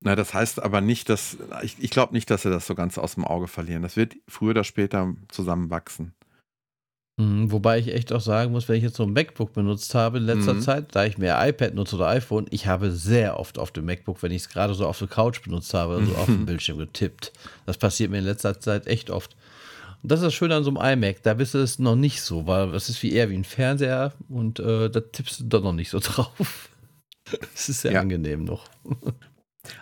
Na, 0.00 0.16
das 0.16 0.34
heißt 0.34 0.62
aber 0.62 0.80
nicht, 0.80 1.08
dass, 1.08 1.38
ich, 1.62 1.76
ich 1.82 1.90
glaube 1.90 2.12
nicht, 2.12 2.30
dass 2.30 2.42
sie 2.42 2.50
das 2.50 2.66
so 2.66 2.74
ganz 2.74 2.98
aus 2.98 3.14
dem 3.14 3.24
Auge 3.24 3.48
verlieren. 3.48 3.82
Das 3.82 3.96
wird 3.96 4.16
früher 4.28 4.50
oder 4.50 4.64
später 4.64 5.14
zusammenwachsen. 5.28 6.14
Mhm, 7.16 7.52
wobei 7.52 7.78
ich 7.78 7.94
echt 7.94 8.12
auch 8.12 8.20
sagen 8.20 8.50
muss, 8.50 8.68
wenn 8.68 8.76
ich 8.76 8.82
jetzt 8.82 8.96
so 8.96 9.04
ein 9.04 9.12
MacBook 9.12 9.52
benutzt 9.52 9.94
habe 9.94 10.18
in 10.18 10.24
letzter 10.24 10.54
mhm. 10.54 10.60
Zeit, 10.60 10.96
da 10.96 11.04
ich 11.04 11.16
mehr 11.16 11.38
iPad 11.48 11.74
nutze 11.74 11.94
oder 11.94 12.08
iPhone, 12.08 12.46
ich 12.50 12.66
habe 12.66 12.90
sehr 12.90 13.38
oft 13.38 13.58
auf 13.58 13.70
dem 13.70 13.84
MacBook, 13.84 14.20
wenn 14.22 14.32
ich 14.32 14.42
es 14.42 14.48
gerade 14.48 14.74
so 14.74 14.84
auf 14.86 14.98
der 14.98 15.06
Couch 15.06 15.42
benutzt 15.42 15.72
habe, 15.74 16.04
so 16.04 16.14
auf 16.16 16.26
dem 16.26 16.44
Bildschirm 16.46 16.78
getippt. 16.78 17.32
Das 17.66 17.78
passiert 17.78 18.10
mir 18.10 18.18
in 18.18 18.24
letzter 18.24 18.58
Zeit 18.58 18.88
echt 18.88 19.10
oft. 19.10 19.36
Und 20.02 20.10
das 20.10 20.20
ist 20.20 20.26
das 20.26 20.34
Schöne 20.34 20.56
an 20.56 20.64
so 20.64 20.76
einem 20.76 21.02
iMac, 21.02 21.22
da 21.22 21.34
bist 21.34 21.54
du 21.54 21.58
es 21.58 21.78
noch 21.78 21.94
nicht 21.94 22.20
so, 22.20 22.48
weil 22.48 22.72
das 22.72 22.88
ist 22.88 23.02
wie 23.04 23.12
eher 23.12 23.30
wie 23.30 23.36
ein 23.36 23.44
Fernseher 23.44 24.12
und 24.28 24.58
äh, 24.58 24.90
da 24.90 25.00
tippst 25.00 25.40
du 25.40 25.44
doch 25.44 25.62
noch 25.62 25.72
nicht 25.72 25.90
so 25.90 25.98
drauf. 26.02 26.68
Das 27.24 27.68
ist 27.68 27.82
sehr 27.82 27.92
ja. 27.92 28.00
angenehm 28.00 28.44
noch. 28.44 28.68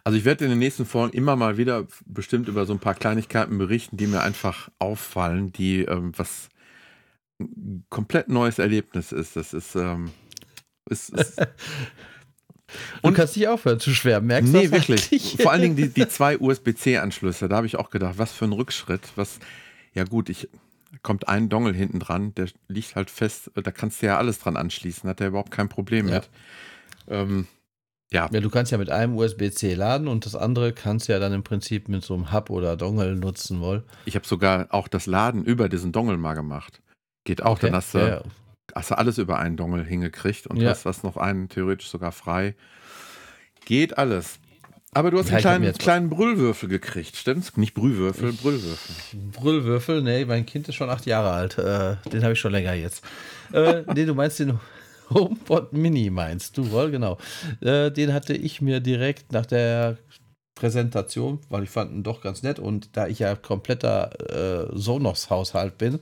Also 0.04 0.16
ich 0.16 0.24
werde 0.24 0.44
in 0.44 0.50
den 0.50 0.60
nächsten 0.60 0.86
Folgen 0.86 1.12
immer 1.12 1.34
mal 1.34 1.56
wieder 1.56 1.88
bestimmt 2.06 2.46
über 2.46 2.66
so 2.66 2.72
ein 2.72 2.78
paar 2.78 2.94
Kleinigkeiten 2.94 3.58
berichten, 3.58 3.96
die 3.96 4.06
mir 4.06 4.22
einfach 4.22 4.68
auffallen, 4.78 5.52
die 5.52 5.80
ähm, 5.80 6.12
was 6.16 6.50
komplett 7.88 8.28
neues 8.28 8.58
Erlebnis 8.58 9.12
ist. 9.12 9.36
Das 9.36 9.52
ist, 9.52 9.74
ähm, 9.74 10.10
ist, 10.88 11.10
ist 11.10 11.40
Und 13.02 13.12
du 13.12 13.16
kannst 13.18 13.36
dich 13.36 13.48
aufhören 13.48 13.80
zu 13.80 13.90
schwer, 13.90 14.20
merkst 14.20 14.52
du? 14.52 14.58
Nee, 14.58 14.70
wirklich. 14.70 15.36
Vor 15.40 15.52
allen 15.52 15.62
Dingen 15.62 15.76
die, 15.76 15.88
die 15.88 16.08
zwei 16.08 16.38
USB-C-Anschlüsse, 16.38 17.48
da 17.48 17.56
habe 17.56 17.66
ich 17.66 17.76
auch 17.76 17.90
gedacht, 17.90 18.14
was 18.18 18.32
für 18.32 18.44
ein 18.44 18.52
Rückschritt. 18.52 19.02
Was, 19.16 19.38
ja 19.94 20.04
gut, 20.04 20.28
ich, 20.28 20.48
kommt 21.02 21.28
ein 21.28 21.48
Dongle 21.48 21.74
hinten 21.74 21.98
dran, 21.98 22.34
der 22.34 22.48
liegt 22.68 22.96
halt 22.96 23.10
fest, 23.10 23.50
da 23.54 23.70
kannst 23.70 24.02
du 24.02 24.06
ja 24.06 24.18
alles 24.18 24.38
dran 24.38 24.56
anschließen, 24.56 25.08
hat 25.08 25.20
er 25.20 25.28
überhaupt 25.28 25.50
kein 25.50 25.68
Problem 25.68 26.08
ja. 26.08 26.14
mit. 26.16 26.30
Ähm, 27.08 27.46
ja. 28.12 28.28
ja, 28.30 28.40
du 28.40 28.50
kannst 28.50 28.72
ja 28.72 28.78
mit 28.78 28.90
einem 28.90 29.16
USB-C 29.16 29.72
laden 29.74 30.06
und 30.06 30.26
das 30.26 30.34
andere 30.34 30.74
kannst 30.74 31.08
du 31.08 31.12
ja 31.12 31.18
dann 31.18 31.32
im 31.32 31.42
Prinzip 31.42 31.88
mit 31.88 32.04
so 32.04 32.14
einem 32.14 32.30
Hub 32.30 32.50
oder 32.50 32.76
Dongle 32.76 33.16
nutzen 33.16 33.60
wollen. 33.60 33.84
Ich 34.04 34.16
habe 34.16 34.26
sogar 34.26 34.66
auch 34.70 34.86
das 34.86 35.06
Laden 35.06 35.44
über 35.44 35.70
diesen 35.70 35.92
Dongle 35.92 36.18
mal 36.18 36.34
gemacht. 36.34 36.82
Geht 37.24 37.42
auch, 37.42 37.52
okay. 37.52 37.66
dann 37.66 37.76
hast 37.76 37.94
du, 37.94 37.98
ja, 37.98 38.22
hast 38.74 38.90
du 38.90 38.98
alles 38.98 39.18
über 39.18 39.38
einen 39.38 39.56
Dongle 39.56 39.84
hingekriegt 39.84 40.46
und 40.46 40.64
hast 40.64 40.84
was 40.84 41.02
noch 41.02 41.16
einen 41.16 41.48
theoretisch 41.48 41.88
sogar 41.88 42.12
frei. 42.12 42.54
Geht 43.64 43.98
alles. 43.98 44.38
Aber 44.94 45.10
du 45.10 45.18
hast 45.18 45.30
ja, 45.30 45.36
einen 45.36 45.42
kleinen, 45.42 45.78
kleinen 45.78 46.10
Brüllwürfel 46.10 46.68
gekriegt, 46.68 47.16
stimmt's? 47.16 47.56
Nicht 47.56 47.72
Brühwürfel, 47.72 48.30
ich, 48.30 48.42
Brüllwürfel. 48.42 49.20
Brüllwürfel, 49.32 50.02
nee, 50.02 50.26
mein 50.26 50.44
Kind 50.44 50.68
ist 50.68 50.74
schon 50.74 50.90
acht 50.90 51.06
Jahre 51.06 51.30
alt. 51.30 51.56
Äh, 51.56 51.96
den 52.10 52.22
habe 52.22 52.34
ich 52.34 52.40
schon 52.40 52.52
länger 52.52 52.74
jetzt. 52.74 53.02
äh, 53.54 53.84
nee, 53.94 54.04
du 54.04 54.14
meinst 54.14 54.38
den 54.38 54.60
HomePod 55.08 55.72
Mini, 55.72 56.10
meinst 56.10 56.58
du 56.58 56.70
wohl, 56.70 56.90
genau. 56.90 57.16
Äh, 57.62 57.90
den 57.90 58.12
hatte 58.12 58.34
ich 58.34 58.60
mir 58.60 58.80
direkt 58.80 59.32
nach 59.32 59.46
der 59.46 59.96
Präsentation, 60.54 61.40
weil 61.48 61.62
ich 61.62 61.70
fand 61.70 61.90
ihn 61.92 62.02
doch 62.02 62.20
ganz 62.20 62.42
nett 62.42 62.58
und 62.58 62.94
da 62.94 63.06
ich 63.06 63.20
ja 63.20 63.34
kompletter 63.34 64.10
äh, 64.30 64.68
Sonos-Haushalt 64.72 65.78
bin, 65.78 66.00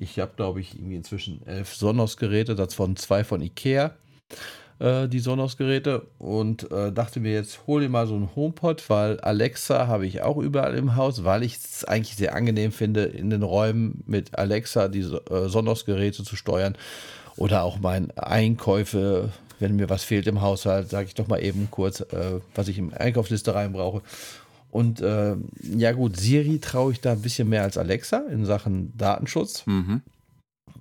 ich 0.00 0.18
habe, 0.18 0.32
glaube 0.36 0.60
ich, 0.60 0.74
irgendwie 0.74 0.96
inzwischen 0.96 1.46
elf 1.46 1.74
Sonos-Geräte, 1.74 2.54
davon 2.54 2.96
zwei 2.96 3.22
von 3.22 3.40
Ikea 3.40 3.94
äh, 4.80 5.08
die 5.08 5.20
Sonos-Geräte 5.20 6.06
und 6.18 6.70
äh, 6.72 6.90
dachte 6.90 7.20
mir 7.20 7.32
jetzt, 7.32 7.60
hol 7.66 7.82
dir 7.82 7.88
mal 7.88 8.06
so 8.06 8.14
einen 8.14 8.34
HomePod, 8.34 8.88
weil 8.88 9.20
Alexa 9.20 9.86
habe 9.86 10.06
ich 10.06 10.22
auch 10.22 10.38
überall 10.38 10.74
im 10.74 10.96
Haus, 10.96 11.24
weil 11.24 11.42
ich 11.42 11.56
es 11.56 11.84
eigentlich 11.84 12.16
sehr 12.16 12.34
angenehm 12.34 12.72
finde, 12.72 13.04
in 13.04 13.30
den 13.30 13.42
Räumen 13.42 14.02
mit 14.06 14.36
Alexa 14.38 14.88
die 14.88 15.00
äh, 15.00 15.48
Sonos-Geräte 15.48 16.24
zu 16.24 16.34
steuern 16.34 16.76
oder 17.36 17.62
auch 17.62 17.78
meine 17.78 18.08
Einkäufe, 18.16 19.30
wenn 19.58 19.76
mir 19.76 19.90
was 19.90 20.02
fehlt 20.02 20.26
im 20.26 20.40
Haushalt, 20.40 20.88
sage 20.88 21.06
ich 21.06 21.14
doch 21.14 21.28
mal 21.28 21.42
eben 21.42 21.68
kurz, 21.70 22.00
äh, 22.00 22.40
was 22.54 22.68
ich 22.68 22.78
im 22.78 22.92
Einkaufsliste 22.94 23.54
rein 23.54 23.72
brauche. 23.72 24.00
Und 24.70 25.00
äh, 25.00 25.36
ja 25.62 25.92
gut, 25.92 26.16
Siri 26.16 26.58
traue 26.58 26.92
ich 26.92 27.00
da 27.00 27.12
ein 27.12 27.22
bisschen 27.22 27.48
mehr 27.48 27.62
als 27.62 27.76
Alexa 27.76 28.24
in 28.30 28.44
Sachen 28.44 28.96
Datenschutz. 28.96 29.66
Mhm 29.66 30.02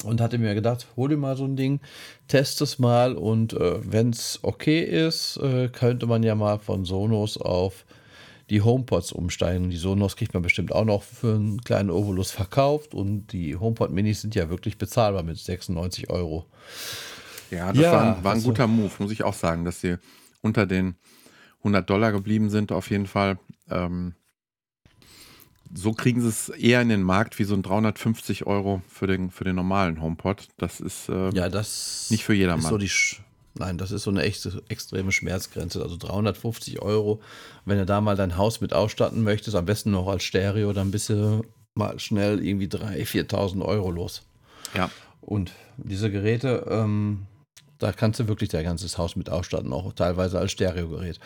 und 0.04 0.21
hatte 0.21 0.38
mir 0.38 0.56
gedacht, 0.56 0.88
hol 0.95 1.10
dir 1.10 1.17
mal 1.17 1.36
so 1.36 1.45
ein 1.45 1.56
Ding, 1.56 1.80
test 2.28 2.62
es 2.62 2.80
mal 2.80 3.15
und 3.15 3.54
äh, 3.54 3.80
wenn 3.91 4.12
es 4.12 4.39
okay 4.43 4.82
ist, 4.82 5.38
äh, 5.38 5.69
könnte 5.69 6.08
man 6.08 6.23
ja 6.23 6.36
mal 6.36 6.60
von 6.60 6.86
Sonos 6.86 7.38
auf 7.38 7.86
die 8.49 8.62
HomePods 8.62 9.12
umsteigen. 9.12 9.69
Die 9.69 9.78
Sonos 9.78 10.15
kriegt 10.15 10.34
man 10.34 10.41
bestimmt 10.41 10.71
auch 10.71 10.86
noch 10.86 11.04
für 11.04 11.36
einen 11.36 11.62
kleinen 11.62 11.91
Ovolus 11.91 12.32
verkauft 12.32 12.93
und 12.93 13.28
die 13.28 13.56
HomePod 13.56 13.91
Minis 13.91 14.21
sind 14.21 14.36
ja 14.36 14.49
wirklich 14.49 14.78
bezahlbar 14.78 15.23
mit 15.23 15.38
96 15.38 16.10
Euro. 16.10 16.45
Ja, 17.52 17.71
das 17.73 17.82
ja, 17.82 17.91
war, 17.91 18.02
ein, 18.02 18.23
war 18.23 18.32
ein 18.32 18.38
also, 18.38 18.49
guter 18.49 18.67
Move, 18.67 18.91
muss 18.99 19.12
ich 19.12 19.23
auch 19.23 19.34
sagen, 19.34 19.65
dass 19.65 19.82
sie 19.82 19.97
unter 20.41 20.65
den 20.65 20.95
100 21.60 21.89
Dollar 21.89 22.12
geblieben 22.12 22.49
sind, 22.49 22.71
auf 22.71 22.89
jeden 22.89 23.06
Fall. 23.08 23.38
Ähm, 23.69 24.13
so 25.73 25.93
kriegen 25.93 26.21
sie 26.21 26.27
es 26.27 26.49
eher 26.49 26.82
in 26.82 26.89
den 26.89 27.03
Markt 27.03 27.38
wie 27.39 27.43
so 27.43 27.53
ein 27.53 27.62
350 27.62 28.47
Euro 28.47 28.82
für 28.89 29.08
den, 29.08 29.29
für 29.29 29.43
den 29.43 29.55
normalen 29.55 30.01
HomePod. 30.01 30.47
Das 30.58 30.79
ist 30.79 31.10
äh, 31.10 31.29
ja, 31.32 31.49
das 31.49 32.08
nicht 32.10 32.23
für 32.23 32.34
jedermann. 32.34 32.62
So 32.62 32.77
nein, 33.55 33.77
das 33.77 33.91
ist 33.91 34.03
so 34.03 34.10
eine 34.10 34.23
echte 34.23 34.63
extreme 34.69 35.12
Schmerzgrenze. 35.12 35.82
Also 35.82 35.97
350 35.97 36.82
Euro. 36.82 37.21
Wenn 37.65 37.77
du 37.77 37.86
da 37.86 38.01
mal 38.01 38.15
dein 38.15 38.38
Haus 38.38 38.62
mit 38.62 38.73
ausstatten 38.73 39.23
möchtest, 39.23 39.55
am 39.55 39.65
besten 39.65 39.91
noch 39.91 40.08
als 40.08 40.23
Stereo, 40.23 40.73
dann 40.73 40.91
bist 40.91 41.10
du 41.10 41.43
mal 41.75 41.99
schnell 41.99 42.43
irgendwie 42.43 42.67
3.000, 42.67 43.29
4.000 43.29 43.62
Euro 43.63 43.91
los. 43.91 44.23
Ja. 44.75 44.89
Und 45.21 45.51
diese 45.77 46.10
Geräte, 46.10 46.65
ähm, 46.69 47.27
da 47.77 47.91
kannst 47.91 48.19
du 48.19 48.27
wirklich 48.27 48.49
dein 48.49 48.65
ganzes 48.65 48.97
Haus 48.97 49.15
mit 49.15 49.29
ausstatten, 49.29 49.71
auch 49.71 49.93
teilweise 49.93 50.39
als 50.39 50.51
Stereogerät. 50.51 51.19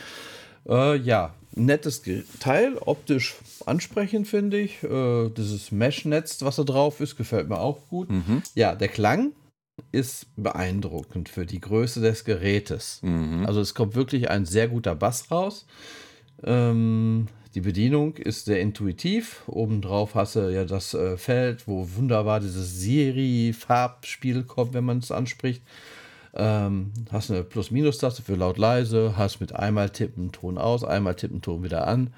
Äh, 0.68 0.98
ja, 0.98 1.34
nettes 1.56 2.02
Teil, 2.40 2.78
optisch 2.78 3.36
ansprechend 3.66 4.28
finde 4.28 4.60
ich. 4.60 4.84
Äh, 4.84 5.30
dieses 5.30 5.72
Mesh-Netz, 5.72 6.42
was 6.42 6.56
da 6.58 6.64
drauf 6.64 7.00
ist, 7.00 7.18
gefällt 7.18 7.50
mir 7.50 7.60
auch 7.60 7.88
gut. 7.90 8.10
Mhm. 8.10 8.42
Ja, 8.56 8.76
der 8.76 8.88
Klang 8.88 9.34
ist 9.92 10.28
beeindruckend 10.36 11.30
für 11.30 11.46
die 11.46 11.60
Größe 11.60 12.02
des 12.02 12.26
Gerätes. 12.26 13.00
Mhm. 13.02 13.46
Also 13.46 13.62
es 13.62 13.74
kommt 13.74 13.96
wirklich 13.96 14.30
ein 14.30 14.46
sehr 14.46 14.68
guter 14.68 14.96
Bass 14.96 15.32
raus. 15.32 15.66
Ähm, 16.44 17.28
die 17.56 17.62
Bedienung 17.62 18.18
ist 18.18 18.46
sehr 18.46 18.60
intuitiv. 18.60 19.44
Obendrauf 19.48 20.16
hast 20.16 20.36
du 20.36 20.52
ja 20.52 20.66
das 20.66 20.94
äh, 20.94 21.18
Feld, 21.18 21.68
wo 21.68 21.88
wunderbar 21.96 22.40
dieses 22.40 22.80
Siri-Farbspiel 22.80 24.44
kommt, 24.44 24.74
wenn 24.74 24.86
man 24.86 25.00
es 25.00 25.12
anspricht. 25.12 25.62
Ähm, 26.36 26.92
hast 27.12 27.30
eine 27.30 27.44
Plus-Minus-Taste 27.44 28.24
für 28.24 28.36
laut 28.36 28.58
leise, 28.58 29.16
hast 29.18 29.40
mit 29.40 29.56
einmal 29.56 29.90
tippen 29.90 30.32
Ton 30.32 30.58
aus, 30.58 30.84
einmal 30.84 31.16
tippen 31.16 31.42
Ton 31.42 31.64
wieder 31.64 31.88
an. 31.88 32.14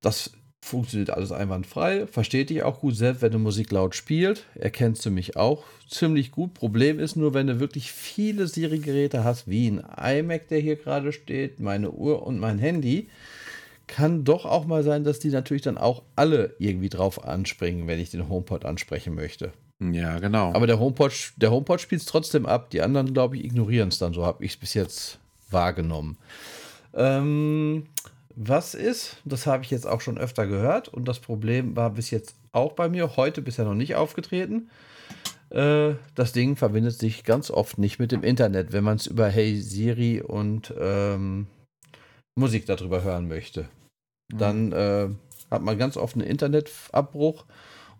Das 0.00 0.32
funktioniert 0.60 1.10
alles 1.10 1.32
einwandfrei, 1.32 2.06
versteht 2.06 2.50
dich 2.50 2.62
auch 2.62 2.80
gut, 2.80 2.96
selbst 2.96 3.22
wenn 3.22 3.32
du 3.32 3.38
Musik 3.38 3.70
laut 3.70 3.94
spielt, 3.94 4.44
erkennst 4.54 5.04
du 5.06 5.10
mich 5.10 5.36
auch 5.36 5.64
ziemlich 5.88 6.32
gut. 6.32 6.54
Problem 6.54 6.98
ist 6.98 7.16
nur, 7.16 7.34
wenn 7.34 7.46
du 7.46 7.60
wirklich 7.60 7.92
viele 7.92 8.46
Siri-Geräte 8.46 9.24
hast, 9.24 9.48
wie 9.48 9.68
ein 9.68 9.84
iMac, 9.96 10.48
der 10.48 10.58
hier 10.58 10.76
gerade 10.76 11.12
steht, 11.12 11.60
meine 11.60 11.92
Uhr 11.92 12.26
und 12.26 12.38
mein 12.38 12.58
Handy, 12.58 13.08
kann 13.86 14.24
doch 14.24 14.44
auch 14.44 14.66
mal 14.66 14.82
sein, 14.82 15.04
dass 15.04 15.20
die 15.20 15.28
natürlich 15.28 15.62
dann 15.62 15.78
auch 15.78 16.02
alle 16.16 16.54
irgendwie 16.58 16.88
drauf 16.88 17.24
anspringen, 17.24 17.86
wenn 17.86 18.00
ich 18.00 18.10
den 18.10 18.28
HomePod 18.28 18.64
ansprechen 18.64 19.14
möchte. 19.14 19.52
Ja, 19.78 20.18
genau. 20.18 20.54
Aber 20.54 20.66
der 20.66 20.78
HomePod, 20.78 21.12
der 21.36 21.50
HomePod 21.50 21.80
spielt 21.80 22.00
es 22.00 22.06
trotzdem 22.06 22.46
ab. 22.46 22.70
Die 22.70 22.80
anderen, 22.80 23.12
glaube 23.12 23.36
ich, 23.36 23.44
ignorieren 23.44 23.88
es 23.88 23.98
dann. 23.98 24.14
So 24.14 24.24
habe 24.24 24.44
ich 24.44 24.52
es 24.52 24.56
bis 24.56 24.74
jetzt 24.74 25.18
wahrgenommen. 25.50 26.16
Ähm, 26.94 27.86
was 28.34 28.74
ist, 28.74 29.16
das 29.24 29.46
habe 29.46 29.64
ich 29.64 29.70
jetzt 29.70 29.86
auch 29.86 30.00
schon 30.00 30.18
öfter 30.18 30.46
gehört 30.46 30.88
und 30.88 31.06
das 31.06 31.18
Problem 31.20 31.76
war 31.76 31.90
bis 31.90 32.10
jetzt 32.10 32.34
auch 32.52 32.72
bei 32.72 32.88
mir, 32.88 33.16
heute 33.16 33.42
bisher 33.42 33.64
noch 33.64 33.74
nicht 33.74 33.96
aufgetreten. 33.96 34.70
Äh, 35.50 35.94
das 36.14 36.32
Ding 36.32 36.56
verbindet 36.56 36.98
sich 36.98 37.24
ganz 37.24 37.50
oft 37.50 37.78
nicht 37.78 37.98
mit 37.98 38.12
dem 38.12 38.22
Internet, 38.22 38.72
wenn 38.72 38.84
man 38.84 38.96
es 38.96 39.06
über 39.06 39.28
Hey 39.28 39.60
Siri 39.60 40.20
und 40.20 40.74
ähm, 40.78 41.46
Musik 42.34 42.66
darüber 42.66 43.02
hören 43.02 43.28
möchte. 43.28 43.68
Mhm. 44.32 44.38
Dann 44.38 44.72
äh, 44.72 45.08
hat 45.50 45.62
man 45.62 45.78
ganz 45.78 45.96
oft 45.96 46.14
einen 46.16 46.26
Internetabbruch 46.26 47.44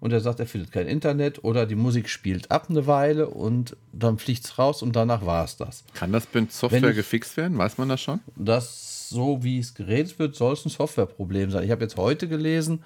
und 0.01 0.13
er 0.13 0.21
sagt, 0.21 0.41
er 0.41 0.47
findet 0.47 0.73
kein 0.73 0.87
Internet 0.87 1.43
oder 1.45 1.67
die 1.67 1.75
Musik 1.75 2.09
spielt 2.09 2.51
ab 2.51 2.67
eine 2.69 2.87
Weile 2.87 3.29
und 3.29 3.77
dann 3.93 4.19
fliegt 4.19 4.45
es 4.45 4.59
raus 4.59 4.83
und 4.83 4.95
danach 4.95 5.25
war 5.25 5.45
es 5.45 5.57
das. 5.57 5.85
Kann 5.95 6.13
das 6.13 6.27
mit 6.33 6.53
Software 6.53 6.91
ich, 6.91 6.97
gefixt 6.97 7.37
werden? 7.37 7.57
Weiß 7.57 7.79
man 7.79 7.89
das 7.89 8.01
schon? 8.01 8.21
Das, 8.37 9.09
so 9.09 9.43
wie 9.43 9.59
es 9.59 9.75
geredet 9.75 10.19
wird, 10.19 10.37
soll 10.37 10.53
es 10.53 10.65
ein 10.65 10.71
Softwareproblem 10.71 11.51
sein. 11.51 11.65
Ich 11.65 11.71
habe 11.71 11.83
jetzt 11.83 11.97
heute 11.97 12.29
gelesen, 12.29 12.83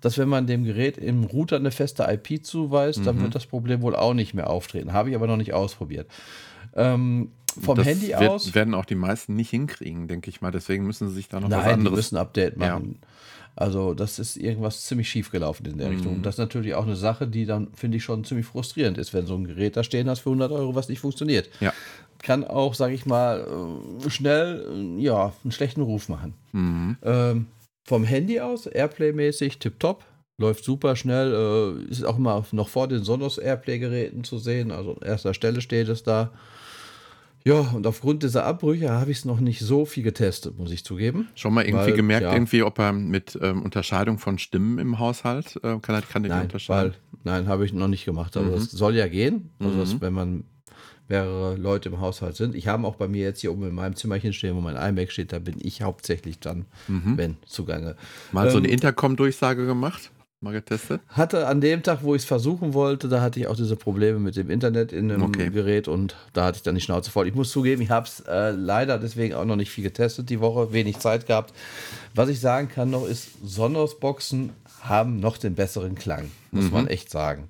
dass 0.00 0.18
wenn 0.18 0.28
man 0.28 0.46
dem 0.46 0.64
Gerät 0.64 0.98
im 0.98 1.24
Router 1.24 1.56
eine 1.56 1.70
feste 1.70 2.04
IP 2.04 2.44
zuweist, 2.44 3.00
mhm. 3.00 3.04
dann 3.04 3.22
wird 3.22 3.34
das 3.34 3.46
Problem 3.46 3.82
wohl 3.82 3.96
auch 3.96 4.14
nicht 4.14 4.34
mehr 4.34 4.50
auftreten. 4.50 4.92
Habe 4.92 5.10
ich 5.10 5.16
aber 5.16 5.26
noch 5.26 5.38
nicht 5.38 5.54
ausprobiert. 5.54 6.08
Ähm, 6.74 7.30
vom 7.60 7.76
das 7.76 7.86
Handy 7.86 8.08
wird, 8.08 8.30
aus. 8.30 8.54
werden 8.54 8.74
auch 8.74 8.84
die 8.84 8.96
meisten 8.96 9.34
nicht 9.34 9.50
hinkriegen, 9.50 10.08
denke 10.08 10.28
ich 10.28 10.40
mal. 10.40 10.50
Deswegen 10.50 10.86
müssen 10.86 11.08
sie 11.08 11.14
sich 11.14 11.28
da 11.28 11.40
noch 11.40 11.48
Nein, 11.48 11.60
was 11.60 11.66
anderes. 11.66 11.90
Die 11.90 11.96
müssen 11.96 12.16
ein 12.16 12.22
Update 12.22 12.56
machen. 12.56 12.98
Ja. 13.00 13.08
Also 13.56 13.94
das 13.94 14.18
ist 14.18 14.36
irgendwas 14.36 14.82
ziemlich 14.82 15.08
schief 15.08 15.30
gelaufen 15.30 15.66
in 15.66 15.78
der 15.78 15.88
mhm. 15.88 15.94
Richtung. 15.94 16.14
Und 16.16 16.26
das 16.26 16.34
ist 16.34 16.38
natürlich 16.38 16.74
auch 16.74 16.84
eine 16.84 16.96
Sache, 16.96 17.26
die 17.26 17.46
dann, 17.46 17.68
finde 17.74 17.98
ich, 17.98 18.04
schon 18.04 18.24
ziemlich 18.24 18.46
frustrierend 18.46 18.98
ist, 18.98 19.14
wenn 19.14 19.26
so 19.26 19.34
ein 19.34 19.46
Gerät 19.46 19.76
da 19.76 19.84
stehen 19.84 20.08
hast 20.08 20.20
für 20.20 20.30
100 20.30 20.50
Euro, 20.52 20.74
was 20.74 20.88
nicht 20.88 21.00
funktioniert. 21.00 21.48
Ja. 21.60 21.72
Kann 22.22 22.44
auch, 22.44 22.74
sage 22.74 22.94
ich 22.94 23.06
mal, 23.06 23.46
äh, 24.06 24.10
schnell 24.10 24.96
äh, 24.98 25.02
ja, 25.02 25.32
einen 25.44 25.52
schlechten 25.52 25.82
Ruf 25.82 26.08
machen. 26.08 26.34
Mhm. 26.52 26.96
Ähm, 27.02 27.46
vom 27.84 28.04
Handy 28.04 28.40
aus, 28.40 28.66
Airplay-mäßig, 28.66 29.58
tipptopp. 29.58 30.04
Läuft 30.36 30.64
super 30.64 30.96
schnell, 30.96 31.32
äh, 31.32 31.90
ist 31.90 32.04
auch 32.04 32.18
immer 32.18 32.44
noch 32.50 32.68
vor 32.68 32.88
den 32.88 33.04
Sonos 33.04 33.38
Airplay-Geräten 33.38 34.24
zu 34.24 34.38
sehen. 34.38 34.72
Also 34.72 34.96
an 34.96 35.06
erster 35.06 35.32
Stelle 35.32 35.60
steht 35.60 35.88
es 35.88 36.02
da. 36.02 36.32
Ja, 37.46 37.60
und 37.60 37.86
aufgrund 37.86 38.22
dieser 38.22 38.46
Abbrüche 38.46 38.90
habe 38.90 39.10
ich 39.10 39.18
es 39.18 39.24
noch 39.26 39.38
nicht 39.38 39.60
so 39.60 39.84
viel 39.84 40.02
getestet, 40.02 40.56
muss 40.58 40.70
ich 40.70 40.82
zugeben. 40.82 41.28
Schon 41.34 41.52
mal 41.52 41.66
irgendwie 41.66 41.88
weil, 41.88 41.92
gemerkt, 41.92 42.22
ja, 42.22 42.32
irgendwie, 42.32 42.62
ob 42.62 42.78
er 42.78 42.92
mit 42.94 43.38
ähm, 43.42 43.62
Unterscheidung 43.62 44.18
von 44.18 44.38
Stimmen 44.38 44.78
im 44.78 44.98
Haushalt 44.98 45.56
äh, 45.62 45.78
kann, 45.78 46.02
kann 46.08 46.22
nein, 46.22 46.44
unterscheiden? 46.44 46.94
Weil, 46.94 47.22
nein, 47.22 47.46
habe 47.46 47.66
ich 47.66 47.74
noch 47.74 47.88
nicht 47.88 48.06
gemacht. 48.06 48.34
Also 48.38 48.48
mhm. 48.48 48.54
das 48.54 48.70
soll 48.70 48.96
ja 48.96 49.08
gehen. 49.08 49.50
Also 49.58 49.74
mhm. 49.74 49.80
das, 49.80 50.00
wenn 50.00 50.14
man 50.14 50.44
mehrere 51.08 51.56
Leute 51.56 51.90
im 51.90 52.00
Haushalt 52.00 52.36
sind. 52.36 52.54
Ich 52.54 52.66
habe 52.66 52.86
auch 52.86 52.96
bei 52.96 53.08
mir 53.08 53.24
jetzt 53.24 53.42
hier 53.42 53.52
oben 53.52 53.68
in 53.68 53.74
meinem 53.74 53.94
Zimmerchen 53.94 54.32
stehen, 54.32 54.56
wo 54.56 54.62
mein 54.62 54.76
iMac 54.76 55.12
steht, 55.12 55.32
da 55.32 55.38
bin 55.38 55.56
ich 55.60 55.82
hauptsächlich 55.82 56.38
dann, 56.40 56.64
mhm. 56.88 57.18
wenn, 57.18 57.36
zugange. 57.44 57.96
Mal 58.32 58.46
ähm, 58.46 58.52
so 58.52 58.58
eine 58.58 58.68
ähm, 58.68 58.74
Intercom-Durchsage 58.74 59.66
gemacht? 59.66 60.10
Mal 60.44 60.52
getestet? 60.52 61.00
Hatte 61.08 61.46
an 61.48 61.60
dem 61.60 61.82
Tag, 61.82 62.00
wo 62.02 62.14
ich 62.14 62.22
es 62.22 62.28
versuchen 62.28 62.74
wollte, 62.74 63.08
da 63.08 63.20
hatte 63.20 63.40
ich 63.40 63.48
auch 63.48 63.56
diese 63.56 63.74
Probleme 63.74 64.20
mit 64.20 64.36
dem 64.36 64.50
Internet 64.50 64.92
in 64.92 65.08
dem 65.08 65.22
okay. 65.22 65.50
Gerät 65.50 65.88
und 65.88 66.14
da 66.32 66.44
hatte 66.44 66.58
ich 66.58 66.62
dann 66.62 66.76
die 66.76 66.80
Schnauze 66.80 67.10
voll. 67.10 67.26
Ich 67.26 67.34
muss 67.34 67.50
zugeben, 67.50 67.82
ich 67.82 67.90
habe 67.90 68.06
es 68.06 68.20
äh, 68.20 68.50
leider 68.50 68.98
deswegen 68.98 69.34
auch 69.34 69.44
noch 69.44 69.56
nicht 69.56 69.70
viel 69.70 69.82
getestet 69.82 70.30
die 70.30 70.40
Woche, 70.40 70.72
wenig 70.72 70.98
Zeit 70.98 71.26
gehabt. 71.26 71.52
Was 72.14 72.28
ich 72.28 72.38
sagen 72.38 72.68
kann 72.68 72.90
noch 72.90 73.08
ist, 73.08 73.30
Sonos-Boxen 73.44 74.50
haben 74.82 75.18
noch 75.18 75.38
den 75.38 75.54
besseren 75.54 75.96
Klang, 75.96 76.30
muss 76.52 76.66
mhm. 76.66 76.72
man 76.72 76.86
echt 76.86 77.10
sagen. 77.10 77.48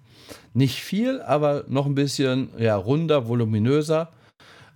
Nicht 0.54 0.80
viel, 0.83 1.20
aber 1.20 1.64
noch 1.68 1.85
ein 1.85 1.94
bisschen 1.94 2.48
ja, 2.59 2.76
runder, 2.76 3.28
voluminöser. 3.28 4.11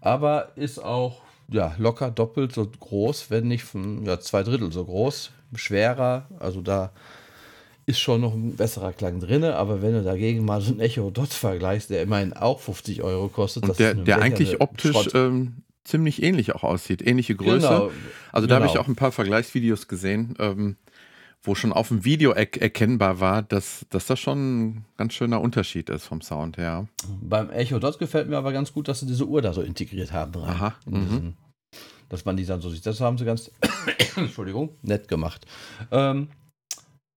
Aber 0.01 0.53
ist 0.57 0.83
auch 0.83 1.23
ja, 1.51 1.75
locker 1.79 2.11
doppelt 2.11 2.53
so 2.53 2.67
groß, 2.67 3.31
wenn 3.31 3.49
nicht 3.49 3.65
von, 3.65 4.05
ja, 4.05 4.21
zwei 4.21 4.43
Drittel 4.43 4.73
so 4.73 4.85
groß. 4.85 5.31
Schwerer, 5.55 6.27
also 6.39 6.61
da 6.61 6.93
ist 7.89 8.01
schon 8.01 8.21
noch 8.21 8.35
ein 8.35 8.55
besserer 8.55 8.93
Klang 8.93 9.19
drin, 9.19 9.43
aber 9.45 9.81
wenn 9.81 9.95
du 9.95 10.03
dagegen 10.03 10.45
mal 10.45 10.61
so 10.61 10.73
ein 10.75 10.81
Echo 10.81 11.11
Dot 11.11 11.31
vergleichst, 11.31 11.89
der 11.89 12.03
immerhin 12.03 12.35
auch 12.35 12.61
50 12.61 13.03
Euro 13.03 13.29
kostet, 13.29 13.63
Und 13.67 13.79
der, 13.79 13.95
der 13.95 14.21
eigentlich 14.21 14.61
optisch 14.61 15.09
ähm, 15.15 15.63
ziemlich 15.85 16.23
ähnlich 16.23 16.55
auch 16.55 16.65
aussieht, 16.65 17.05
ähnliche 17.07 17.35
Größe. 17.35 17.67
Genau, 17.67 17.91
also 18.31 18.47
da 18.47 18.57
genau. 18.57 18.67
habe 18.67 18.67
ich 18.67 18.79
auch 18.79 18.89
ein 18.89 18.95
paar 18.95 19.11
Vergleichsvideos 19.11 19.89
gesehen, 19.89 20.35
ähm, 20.39 20.77
wo 21.43 21.55
schon 21.55 21.73
auf 21.73 21.89
dem 21.89 22.05
Video 22.05 22.33
er 22.33 22.61
erkennbar 22.61 23.21
war, 23.21 23.41
dass, 23.43 23.87
dass 23.89 24.05
das 24.05 24.21
schon 24.21 24.67
ein 24.67 24.85
ganz 24.99 25.15
schöner 25.15 25.41
Unterschied 25.41 25.89
ist 25.89 26.05
vom 26.05 26.21
Sound 26.21 26.59
her. 26.59 26.89
Beim 27.23 27.49
Echo 27.49 27.79
Dot 27.79 27.99
gefällt 27.99 28.29
mir 28.29 28.37
aber 28.37 28.53
ganz 28.53 28.71
gut, 28.71 28.89
dass 28.89 29.01
sie 29.01 29.07
diese 29.07 29.27
Uhr 29.27 29.41
da 29.41 29.55
so 29.55 29.63
integriert 29.63 30.13
haben. 30.13 30.33
Dran, 30.33 30.51
Aha. 30.51 30.75
Diesen, 30.85 31.39
dass 32.11 32.27
man 32.27 32.37
die 32.37 32.45
dann 32.45 32.61
so 32.61 32.69
sieht. 32.69 32.85
Das 32.85 33.01
haben 33.01 33.17
sie 33.17 33.25
ganz, 33.25 33.51
Entschuldigung, 34.17 34.77
nett 34.83 35.09
gemacht. 35.09 35.47
Ähm, 35.91 36.29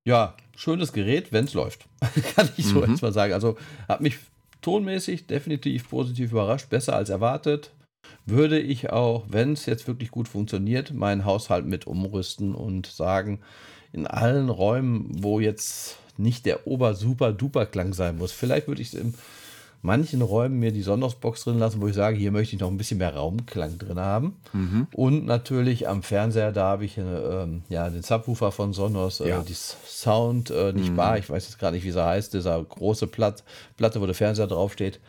ja, 0.06 0.36
schönes 0.56 0.94
Gerät, 0.94 1.32
wenn 1.32 1.46
es 1.46 1.54
läuft. 1.54 1.86
Kann 2.36 2.50
ich 2.58 2.66
so 2.66 2.82
mhm. 2.82 2.92
erstmal 2.92 3.14
sagen. 3.14 3.34
Also 3.34 3.58
hat 3.88 4.02
mich 4.02 4.18
tonmäßig 4.62 5.28
definitiv 5.28 5.90
positiv 5.90 6.32
überrascht, 6.32 6.70
besser 6.70 6.96
als 6.96 7.10
erwartet. 7.10 7.72
Würde 8.26 8.60
ich 8.60 8.92
auch, 8.92 9.26
wenn 9.30 9.54
es 9.54 9.66
jetzt 9.66 9.88
wirklich 9.88 10.12
gut 10.12 10.28
funktioniert, 10.28 10.94
meinen 10.94 11.26
Haushalt 11.26 11.66
mit 11.66 11.88
umrüsten 11.88 12.54
und 12.56 12.88
sagen, 12.88 13.40
in 13.94 14.08
allen 14.08 14.50
Räumen, 14.50 15.12
wo 15.24 15.40
jetzt 15.40 15.98
nicht 16.18 16.46
der 16.46 16.68
Ober-Super-Duper-Klang 16.68 17.94
sein 17.94 18.18
muss. 18.18 18.32
Vielleicht 18.32 18.68
würde 18.68 18.82
ich 18.82 18.90
es 18.90 18.94
im 18.94 19.14
manchen 19.82 20.22
Räumen 20.22 20.60
mir 20.60 20.72
die 20.72 20.82
Sonos-Box 20.82 21.44
drin 21.44 21.60
lassen, 21.60 21.82
wo 21.82 21.88
ich 21.88 21.96
sage, 21.96 22.18
hier 22.18 22.32
möchte 22.32 22.56
ich 22.56 22.62
noch 22.62 22.70
ein 22.70 22.78
bisschen 22.78 23.00
mehr 23.00 23.16
Raumklang 23.16 23.78
drin 23.78 24.00
haben. 24.00 24.38
Mhm. 24.54 24.88
Und 24.94 25.26
natürlich 25.26 25.88
am 25.88 26.04
Fernseher, 26.04 26.52
da 26.52 26.66
habe 26.66 26.86
ich 26.86 26.98
äh, 26.98 27.02
ähm, 27.02 27.64
ja, 27.70 27.90
den 27.90 28.04
Subwoofer 28.04 28.52
von 28.52 28.74
Sonos, 28.74 29.20
äh, 29.20 29.30
ja. 29.30 29.42
die 29.42 29.54
Sound, 29.54 30.52
äh, 30.52 30.74
nicht 30.74 30.92
mhm. 30.92 30.96
bar, 30.96 31.18
ich 31.18 31.30
weiß 31.30 31.46
jetzt 31.46 31.60
gar 31.60 31.72
nicht, 31.72 31.84
wie 31.84 31.92
sie 31.92 32.04
heißt, 32.04 32.34
dieser 32.34 32.64
große 32.64 33.08
Platt, 33.08 33.44
Platte, 33.78 34.02
wo 34.02 34.06
der 34.06 34.16
Fernseher 34.16 34.48
draufsteht. 34.48 35.00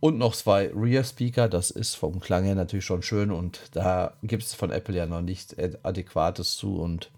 Und 0.00 0.16
noch 0.16 0.34
zwei 0.34 0.70
Rear-Speaker, 0.74 1.48
das 1.48 1.70
ist 1.70 1.94
vom 1.94 2.20
Klang 2.20 2.44
her 2.44 2.54
natürlich 2.54 2.86
schon 2.86 3.02
schön 3.02 3.30
und 3.30 3.60
da 3.72 4.14
gibt 4.22 4.42
es 4.42 4.54
von 4.54 4.70
Apple 4.70 4.96
ja 4.96 5.04
noch 5.04 5.20
nichts 5.20 5.54
Adäquates 5.82 6.56
zu 6.56 6.80
und 6.80 7.10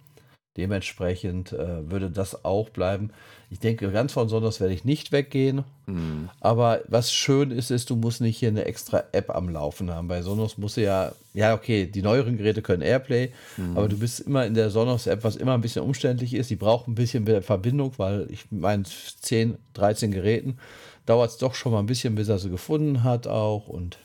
Dementsprechend 0.57 1.53
äh, 1.53 1.91
würde 1.91 2.11
das 2.11 2.45
auch 2.45 2.69
bleiben. 2.69 3.11
Ich 3.53 3.59
denke, 3.59 3.93
ganz 3.93 4.15
von 4.15 4.31
Sonos 4.31 4.61
werde 4.61 4.73
ich 4.73 4.87
nicht 4.87 5.13
weggehen. 5.13 5.65
Mhm. 5.85 6.31
Aber 6.41 6.81
was 6.89 7.13
schön 7.13 7.51
ist, 7.51 7.71
ist, 7.71 7.91
du 7.91 7.97
musst 7.97 8.23
nicht 8.23 8.39
hier 8.39 8.49
eine 8.49 8.65
extra 8.65 9.05
App 9.13 9.29
am 9.29 9.51
Laufen 9.51 9.91
haben. 9.91 10.09
Bei 10.09 10.23
Sonos 10.23 10.57
musst 10.57 10.79
du 10.79 10.83
ja, 10.83 11.13
ja, 11.35 11.53
okay, 11.53 11.85
die 11.85 12.01
neueren 12.01 12.39
Geräte 12.39 12.63
können 12.63 12.81
Airplay, 12.81 13.31
mhm. 13.59 13.77
aber 13.77 13.89
du 13.91 13.99
bist 13.99 14.21
immer 14.21 14.47
in 14.47 14.55
der 14.55 14.71
Sonos-App, 14.71 15.23
was 15.23 15.37
immer 15.37 15.53
ein 15.53 15.61
bisschen 15.61 15.85
umständlich 15.85 16.33
ist. 16.33 16.49
Die 16.49 16.57
braucht 16.57 16.89
ein 16.89 16.95
bisschen 16.95 17.27
Verbindung, 17.43 17.93
weil 17.99 18.27
ich 18.31 18.51
meine, 18.51 18.85
10, 18.85 19.59
13 19.75 20.13
Geräten 20.13 20.57
dauert 21.05 21.33
es 21.33 21.37
doch 21.37 21.55
schon 21.55 21.73
mal 21.73 21.81
ein 21.81 21.87
bisschen, 21.87 22.15
bis 22.15 22.31
er 22.31 22.39
sie 22.39 22.49
gefunden 22.49 23.05
hat 23.05 23.27
auch. 23.27 23.69
Und 23.69 23.99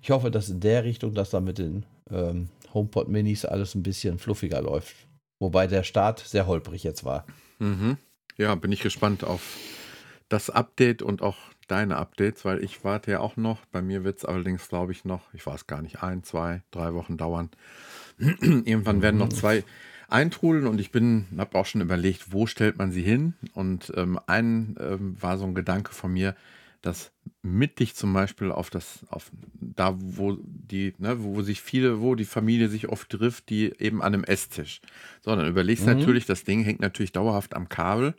ich 0.00 0.12
hoffe, 0.12 0.30
dass 0.30 0.48
in 0.48 0.60
der 0.60 0.84
Richtung, 0.84 1.12
dass 1.12 1.28
da 1.28 1.40
mit 1.40 1.58
den 1.58 1.84
ähm, 2.10 2.48
HomePod 2.72 3.06
Minis 3.06 3.44
alles 3.44 3.74
ein 3.74 3.82
bisschen 3.82 4.18
fluffiger 4.18 4.62
läuft. 4.62 4.96
Wobei 5.40 5.66
der 5.66 5.82
Start 5.82 6.20
sehr 6.20 6.46
holprig 6.46 6.84
jetzt 6.84 7.04
war. 7.04 7.26
Mhm. 7.58 7.98
Ja, 8.36 8.54
bin 8.54 8.72
ich 8.72 8.80
gespannt 8.80 9.24
auf 9.24 9.56
das 10.28 10.50
Update 10.50 11.02
und 11.02 11.22
auch 11.22 11.36
deine 11.68 11.96
Updates, 11.96 12.44
weil 12.44 12.62
ich 12.64 12.84
warte 12.84 13.10
ja 13.12 13.20
auch 13.20 13.36
noch. 13.36 13.64
Bei 13.66 13.82
mir 13.82 14.04
wird 14.04 14.18
es 14.18 14.24
allerdings, 14.24 14.68
glaube 14.68 14.92
ich, 14.92 15.04
noch, 15.04 15.32
ich 15.34 15.46
weiß 15.46 15.66
gar 15.66 15.82
nicht, 15.82 16.02
ein, 16.02 16.22
zwei, 16.24 16.62
drei 16.70 16.94
Wochen 16.94 17.16
dauern. 17.16 17.50
Irgendwann 18.18 19.02
werden 19.02 19.18
noch 19.18 19.30
mhm. 19.30 19.34
zwei 19.34 19.64
eintrudeln 20.08 20.66
und 20.66 20.80
ich 20.80 20.90
bin, 20.90 21.26
habe 21.38 21.56
auch 21.56 21.66
schon 21.66 21.80
überlegt, 21.80 22.32
wo 22.32 22.46
stellt 22.46 22.78
man 22.78 22.90
sie 22.90 23.02
hin? 23.02 23.34
Und 23.54 23.92
ähm, 23.96 24.18
ein 24.26 24.76
ähm, 24.80 25.16
war 25.20 25.38
so 25.38 25.44
ein 25.44 25.54
Gedanke 25.54 25.92
von 25.92 26.12
mir, 26.12 26.34
dass 26.82 27.12
mittig 27.42 27.94
zum 27.94 28.12
Beispiel 28.12 28.52
auf 28.52 28.70
das, 28.70 29.06
auf 29.08 29.30
da, 29.54 29.94
wo 29.98 30.38
die, 30.42 30.94
ne, 30.98 31.22
wo 31.22 31.42
sich 31.42 31.60
viele, 31.60 32.00
wo 32.00 32.14
die 32.14 32.24
Familie 32.24 32.68
sich 32.68 32.88
oft 32.88 33.10
trifft, 33.10 33.50
die 33.50 33.72
eben 33.78 34.02
an 34.02 34.14
einem 34.14 34.24
Esstisch. 34.24 34.80
So, 35.22 35.34
dann 35.34 35.46
überlegst 35.46 35.86
du 35.86 35.90
mhm. 35.90 35.98
natürlich, 35.98 36.26
das 36.26 36.44
Ding 36.44 36.62
hängt 36.62 36.80
natürlich 36.80 37.12
dauerhaft 37.12 37.54
am 37.54 37.68
Kabel. 37.68 38.14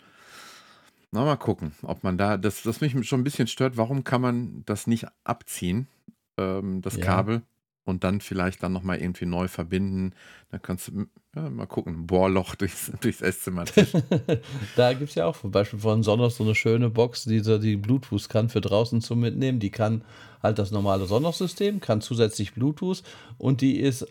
Na, 1.12 1.26
mal 1.26 1.36
gucken, 1.36 1.74
ob 1.82 2.04
man 2.04 2.17
da, 2.17 2.38
das, 2.38 2.63
das 2.63 2.82
mich 2.82 2.95
schon 3.08 3.19
ein 3.19 3.26
bisschen 3.26 3.47
stört, 3.47 3.78
warum 3.78 4.04
kann 4.04 4.21
man 4.21 4.63
das 4.65 4.88
nicht 4.88 5.08
abziehen, 5.24 5.88
ähm, 6.38 6.82
das 6.82 6.95
ja. 6.95 7.04
Kabel? 7.04 7.41
Und 7.84 8.04
dann 8.04 8.22
vielleicht 8.22 8.62
dann 8.63 8.74
nochmal 8.74 9.00
irgendwie 9.00 9.26
neu 9.26 9.48
verbinden. 9.48 10.13
Dann 10.50 10.62
kannst 10.62 10.89
du 10.89 11.06
ja, 11.36 11.50
mal 11.50 11.65
gucken, 11.65 11.96
ein 11.96 12.08
Bohrloch 12.08 12.56
durchs, 12.58 12.91
durchs 13.02 13.22
Esszimmer. 13.22 13.65
da 14.76 14.94
gibt 14.94 15.10
es 15.10 15.15
ja 15.15 15.26
auch 15.26 15.39
zum 15.39 15.52
Beispiel 15.52 15.80
von 15.80 16.04
Sonos 16.04 16.38
so 16.38 16.44
eine 16.44 16.56
schöne 16.56 16.89
Box, 16.89 17.24
die 17.24 17.41
die 17.41 17.78
Bluetooth 17.78 18.30
kann 18.30 18.50
für 18.50 18.62
draußen 18.62 19.02
zum 19.02 19.20
Mitnehmen. 19.20 19.60
Die 19.60 19.72
kann 19.72 20.04
halt 20.44 20.60
das 20.60 20.72
normale 20.72 21.06
Sonos-System, 21.06 21.80
kann 21.80 22.02
zusätzlich 22.02 22.54
Bluetooth 22.54 23.04
und 23.38 23.62
die 23.62 23.80
ist 23.80 24.08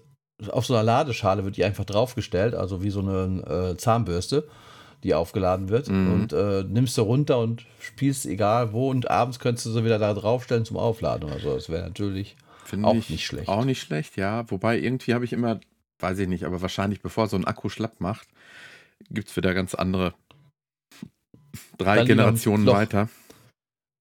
auf 0.48 0.64
so 0.64 0.74
einer 0.74 0.82
Ladeschale 0.82 1.44
wird 1.44 1.58
die 1.58 1.64
einfach 1.64 1.84
draufgestellt, 1.84 2.54
also 2.54 2.82
wie 2.82 2.88
so 2.88 3.00
eine 3.00 3.72
äh, 3.72 3.76
Zahnbürste, 3.76 4.48
die 5.04 5.14
aufgeladen 5.14 5.68
wird. 5.68 5.88
Mhm. 5.88 6.12
Und 6.12 6.32
äh, 6.32 6.64
nimmst 6.66 6.96
du 6.96 7.02
runter 7.02 7.38
und 7.38 7.66
spielst 7.78 8.26
egal 8.26 8.72
wo 8.72 8.90
und 8.90 9.10
abends 9.10 9.38
könntest 9.38 9.66
du 9.66 9.70
sie 9.70 9.84
wieder 9.84 9.98
da 9.98 10.14
draufstellen 10.14 10.64
zum 10.64 10.78
Aufladen. 10.78 11.30
Also 11.30 11.54
das 11.54 11.68
wäre 11.68 11.82
natürlich 11.82 12.36
Finde 12.64 12.88
auch 12.88 12.94
ich 12.94 13.10
nicht 13.10 13.26
schlecht. 13.26 13.48
Auch 13.48 13.64
nicht 13.64 13.80
schlecht, 13.80 14.16
ja. 14.16 14.50
Wobei 14.50 14.78
irgendwie 14.78 15.14
habe 15.14 15.24
ich 15.24 15.32
immer, 15.32 15.60
weiß 15.98 16.18
ich 16.18 16.28
nicht, 16.28 16.44
aber 16.44 16.62
wahrscheinlich 16.62 17.00
bevor 17.00 17.26
so 17.26 17.36
ein 17.36 17.44
Akku 17.44 17.68
schlapp 17.68 18.00
macht, 18.00 18.28
gibt 19.10 19.28
es 19.28 19.36
wieder 19.36 19.54
ganz 19.54 19.74
andere 19.74 20.14
drei 21.78 21.98
dann 21.98 22.06
Generationen 22.06 22.66
weiter. 22.66 23.08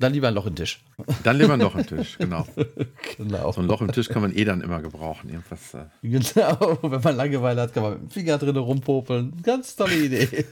Dann 0.01 0.13
lieber 0.13 0.29
ein 0.29 0.33
Loch 0.33 0.45
im 0.45 0.55
Tisch. 0.55 0.79
Dann 1.23 1.37
lieber 1.37 1.55
ein 1.55 1.59
Loch 1.59 1.75
im 1.75 1.85
Tisch, 1.85 2.17
genau. 2.17 2.47
genau. 3.17 3.51
So 3.51 3.59
ein 3.59 3.67
Loch 3.67 3.81
im 3.81 3.91
Tisch 3.91 4.07
kann 4.07 4.21
man 4.21 4.33
eh 4.33 4.45
dann 4.45 4.61
immer 4.61 4.81
gebrauchen. 4.81 5.29
Irgendwas, 5.29 5.73
äh 5.73 5.87
genau, 6.01 6.79
wenn 6.81 7.01
man 7.01 7.17
Langeweile 7.17 7.61
hat, 7.63 7.73
kann 7.73 7.83
man 7.83 7.93
mit 7.93 8.01
dem 8.03 8.09
Finger 8.09 8.37
drin 8.37 8.55
rumpopeln. 8.55 9.41
Ganz 9.43 9.75
tolle 9.75 9.97
Idee. 9.97 10.45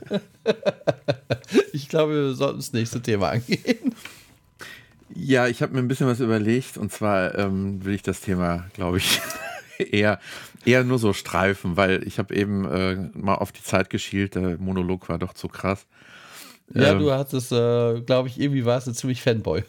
ich 1.72 1.88
glaube, 1.88 2.14
wir 2.14 2.34
sollten 2.34 2.58
das 2.58 2.74
nächste 2.74 3.02
Thema 3.02 3.30
angehen. 3.30 3.96
Ja, 5.14 5.48
ich 5.48 5.62
habe 5.62 5.74
mir 5.74 5.80
ein 5.80 5.88
bisschen 5.88 6.08
was 6.08 6.20
überlegt 6.20 6.78
und 6.78 6.92
zwar 6.92 7.36
ähm, 7.38 7.84
will 7.86 7.94
ich 7.94 8.04
das 8.04 8.22
Thema, 8.22 8.66
glaube 8.74 8.98
ich, 8.98 9.22
eher, 9.80 10.20
eher 10.66 10.84
nur 10.84 11.00
so 11.00 11.14
streifen, 11.14 11.78
weil 11.78 12.06
ich 12.06 12.20
habe 12.20 12.36
eben 12.36 12.66
äh, 12.66 12.96
mal 13.14 13.36
auf 13.36 13.52
die 13.52 13.64
Zeit 13.64 13.90
geschielt, 13.90 14.36
der 14.36 14.58
Monolog 14.58 15.10
war 15.10 15.18
doch 15.18 15.34
zu 15.34 15.48
krass. 15.48 15.86
Ja, 16.74 16.92
ähm, 16.92 17.00
du 17.00 17.12
hattest, 17.12 17.52
äh, 17.52 18.02
glaube 18.02 18.28
ich, 18.28 18.40
irgendwie 18.40 18.66
warst 18.66 18.88
du 18.88 18.92
ziemlich 18.92 19.22
Fanboy. 19.22 19.64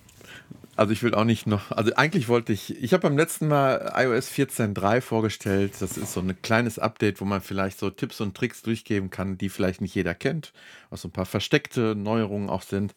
also 0.76 0.92
ich 0.92 1.02
will 1.02 1.14
auch 1.14 1.24
nicht 1.24 1.46
noch, 1.46 1.70
also 1.70 1.94
eigentlich 1.94 2.28
wollte 2.28 2.54
ich, 2.54 2.82
ich 2.82 2.94
habe 2.94 3.02
beim 3.02 3.18
letzten 3.18 3.48
Mal 3.48 3.92
iOS 3.94 4.30
14.3 4.30 5.00
vorgestellt, 5.02 5.74
das 5.80 5.98
ist 5.98 6.14
so 6.14 6.20
ein 6.20 6.40
kleines 6.40 6.78
Update, 6.78 7.20
wo 7.20 7.26
man 7.26 7.42
vielleicht 7.42 7.78
so 7.78 7.90
Tipps 7.90 8.20
und 8.22 8.34
Tricks 8.34 8.62
durchgeben 8.62 9.10
kann, 9.10 9.36
die 9.36 9.50
vielleicht 9.50 9.82
nicht 9.82 9.94
jeder 9.94 10.14
kennt, 10.14 10.54
was 10.88 11.02
so 11.02 11.08
ein 11.08 11.12
paar 11.12 11.26
versteckte 11.26 11.94
Neuerungen 11.94 12.48
auch 12.48 12.62
sind. 12.62 12.94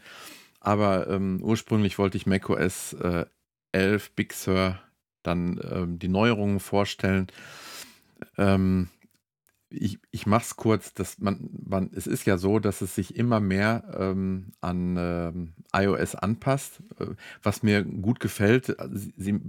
Aber 0.65 1.07
ähm, 1.07 1.41
ursprünglich 1.43 1.99
wollte 1.99 2.17
ich 2.17 2.25
macOS 2.25 2.93
äh, 2.93 3.25
11 3.71 4.11
Big 4.11 4.33
Sur 4.33 4.79
dann 5.21 5.59
ähm, 5.71 5.99
die 5.99 6.07
Neuerungen 6.07 6.59
vorstellen. 6.59 7.27
Ähm, 8.37 8.89
ich, 9.69 9.99
ich 10.09 10.25
mache 10.25 10.43
es 10.43 10.55
kurz, 10.55 10.93
dass 10.95 11.19
man, 11.19 11.49
man, 11.51 11.91
es 11.93 12.07
ist 12.07 12.25
ja 12.25 12.39
so, 12.39 12.57
dass 12.57 12.81
es 12.81 12.95
sich 12.95 13.15
immer 13.15 13.39
mehr 13.39 13.83
ähm, 13.95 14.53
an 14.59 14.95
ähm, 14.97 15.53
iOS 15.71 16.15
anpasst, 16.15 16.81
äh, 16.99 17.07
was 17.43 17.61
mir 17.61 17.83
gut 17.83 18.19
gefällt. 18.19 18.75
Sie, 18.91 19.13
sie, 19.17 19.39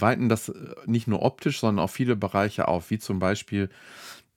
weiten 0.00 0.28
das 0.28 0.48
äh, 0.48 0.74
nicht 0.86 1.08
nur 1.08 1.22
optisch, 1.22 1.60
sondern 1.60 1.84
auch 1.84 1.90
viele 1.90 2.14
Bereiche 2.14 2.68
auf, 2.68 2.90
wie 2.90 2.98
zum 2.98 3.18
Beispiel 3.18 3.68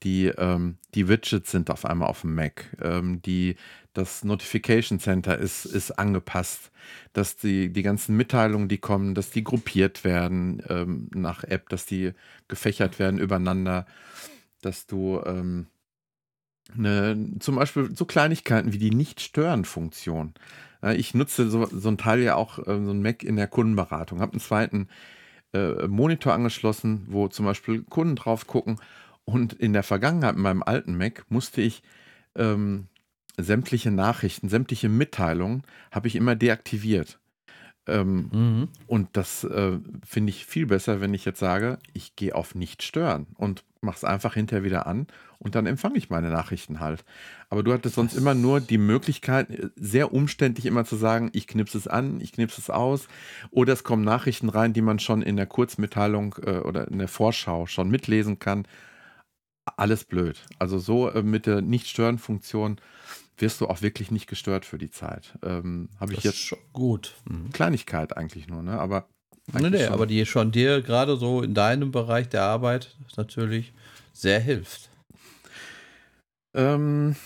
die, 0.02 0.26
ähm, 0.26 0.78
die 0.94 1.08
Widgets 1.08 1.50
sind 1.50 1.70
auf 1.70 1.84
einmal 1.84 2.08
auf 2.08 2.22
dem 2.22 2.34
Mac. 2.34 2.76
Ähm, 2.80 3.20
die, 3.22 3.56
das 3.92 4.24
Notification 4.24 4.98
Center 4.98 5.36
ist, 5.36 5.64
ist 5.64 5.92
angepasst, 5.92 6.70
dass 7.12 7.36
die, 7.36 7.72
die 7.72 7.82
ganzen 7.82 8.16
Mitteilungen, 8.16 8.68
die 8.68 8.78
kommen, 8.78 9.14
dass 9.14 9.30
die 9.30 9.44
gruppiert 9.44 10.04
werden 10.04 10.62
ähm, 10.68 11.10
nach 11.14 11.44
App, 11.44 11.68
dass 11.68 11.86
die 11.86 12.12
gefächert 12.48 12.98
werden 12.98 13.20
übereinander, 13.20 13.86
dass 14.62 14.86
du 14.86 15.20
ähm, 15.26 15.66
ne, 16.74 17.36
zum 17.40 17.56
Beispiel 17.56 17.94
so 17.94 18.04
Kleinigkeiten 18.04 18.72
wie 18.72 18.78
die 18.78 18.90
Nicht-Stören-Funktion. 18.94 20.34
Ja, 20.82 20.92
ich 20.92 21.12
nutze 21.12 21.50
so, 21.50 21.66
so 21.66 21.88
ein 21.88 21.98
Teil 21.98 22.20
ja 22.20 22.36
auch, 22.36 22.58
äh, 22.58 22.82
so 22.84 22.92
ein 22.92 23.02
Mac 23.02 23.22
in 23.22 23.36
der 23.36 23.48
Kundenberatung, 23.48 24.20
habe 24.20 24.32
einen 24.32 24.40
zweiten 24.40 24.88
äh, 25.52 25.86
Monitor 25.88 26.32
angeschlossen, 26.32 27.06
wo 27.08 27.28
zum 27.28 27.44
Beispiel 27.44 27.82
Kunden 27.82 28.16
drauf 28.16 28.46
gucken 28.46 28.78
und 29.32 29.52
in 29.52 29.72
der 29.72 29.82
Vergangenheit 29.82 30.34
mit 30.34 30.42
meinem 30.42 30.62
alten 30.62 30.96
Mac 30.96 31.24
musste 31.28 31.60
ich 31.60 31.82
ähm, 32.34 32.86
sämtliche 33.36 33.90
Nachrichten, 33.90 34.48
sämtliche 34.48 34.88
Mitteilungen 34.88 35.62
habe 35.90 36.08
ich 36.08 36.16
immer 36.16 36.36
deaktiviert. 36.36 37.18
Ähm, 37.86 38.28
mhm. 38.32 38.68
Und 38.86 39.08
das 39.14 39.44
äh, 39.44 39.78
finde 40.06 40.30
ich 40.30 40.46
viel 40.46 40.66
besser, 40.66 41.00
wenn 41.00 41.14
ich 41.14 41.24
jetzt 41.24 41.40
sage, 41.40 41.78
ich 41.92 42.14
gehe 42.14 42.34
auf 42.34 42.54
Nicht 42.54 42.82
stören 42.82 43.26
und 43.36 43.64
mache 43.80 43.96
es 43.96 44.04
einfach 44.04 44.34
hinterher 44.34 44.64
wieder 44.64 44.86
an 44.86 45.06
und 45.38 45.54
dann 45.54 45.66
empfange 45.66 45.96
ich 45.96 46.10
meine 46.10 46.28
Nachrichten 46.28 46.80
halt. 46.80 47.04
Aber 47.48 47.62
du 47.62 47.72
hattest 47.72 47.94
sonst 47.94 48.14
immer 48.14 48.34
nur 48.34 48.60
die 48.60 48.78
Möglichkeit, 48.78 49.50
äh, 49.50 49.70
sehr 49.76 50.12
umständlich 50.12 50.66
immer 50.66 50.84
zu 50.84 50.96
sagen, 50.96 51.30
ich 51.32 51.46
knipse 51.46 51.78
es 51.78 51.88
an, 51.88 52.20
ich 52.20 52.32
knipse 52.32 52.60
es 52.60 52.70
aus. 52.70 53.08
Oder 53.50 53.72
es 53.72 53.82
kommen 53.82 54.04
Nachrichten 54.04 54.50
rein, 54.50 54.74
die 54.74 54.82
man 54.82 54.98
schon 54.98 55.22
in 55.22 55.36
der 55.36 55.46
Kurzmitteilung 55.46 56.36
äh, 56.44 56.58
oder 56.58 56.88
in 56.88 56.98
der 56.98 57.08
Vorschau 57.08 57.66
schon 57.66 57.90
mitlesen 57.90 58.38
kann. 58.38 58.66
Alles 59.76 60.04
blöd. 60.04 60.40
Also 60.58 60.78
so 60.78 61.08
äh, 61.10 61.22
mit 61.22 61.46
der 61.46 61.62
Nicht-Stören-Funktion 61.62 62.80
wirst 63.38 63.60
du 63.60 63.66
auch 63.66 63.82
wirklich 63.82 64.10
nicht 64.10 64.26
gestört 64.26 64.64
für 64.64 64.78
die 64.78 64.90
Zeit. 64.90 65.38
Ähm, 65.42 65.88
Habe 65.98 66.12
ich 66.12 66.24
jetzt 66.24 66.38
schon 66.38 66.58
gut. 66.72 67.14
Mhm. 67.28 67.50
Kleinigkeit 67.52 68.16
eigentlich 68.16 68.48
nur, 68.48 68.62
ne? 68.62 68.78
Aber 68.78 69.08
nee, 69.52 69.70
nee, 69.70 69.84
aber 69.86 70.06
die 70.06 70.24
schon 70.26 70.52
dir 70.52 70.82
gerade 70.82 71.16
so 71.16 71.42
in 71.42 71.54
deinem 71.54 71.90
Bereich 71.90 72.28
der 72.28 72.42
Arbeit 72.42 72.96
natürlich 73.16 73.72
sehr 74.12 74.40
hilft. 74.40 74.90
Ähm, 76.54 77.16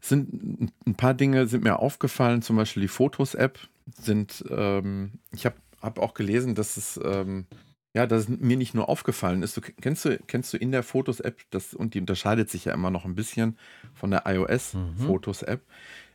sind 0.00 0.72
ein 0.86 0.94
paar 0.94 1.14
Dinge 1.14 1.46
sind 1.46 1.64
mir 1.64 1.78
aufgefallen, 1.78 2.42
zum 2.42 2.56
Beispiel 2.56 2.82
die 2.82 2.88
Fotos-App 2.88 3.58
sind, 3.96 4.44
ähm, 4.50 5.12
ich 5.32 5.46
habe 5.46 5.56
hab 5.80 5.98
auch 5.98 6.14
gelesen, 6.14 6.54
dass 6.54 6.76
es 6.76 7.00
ähm, 7.02 7.46
ja, 7.94 8.06
dass 8.06 8.22
es 8.22 8.28
mir 8.28 8.56
nicht 8.56 8.74
nur 8.74 8.88
aufgefallen 8.88 9.42
ist. 9.42 9.56
Du, 9.56 9.60
kennst, 9.60 10.04
du, 10.04 10.18
kennst 10.26 10.52
du 10.52 10.56
in 10.56 10.72
der 10.72 10.82
Fotos-App, 10.82 11.36
und 11.74 11.94
die 11.94 12.00
unterscheidet 12.00 12.50
sich 12.50 12.64
ja 12.64 12.74
immer 12.74 12.90
noch 12.90 13.04
ein 13.04 13.14
bisschen 13.14 13.58
von 13.94 14.10
der 14.10 14.22
iOS-Fotos-App, 14.26 15.60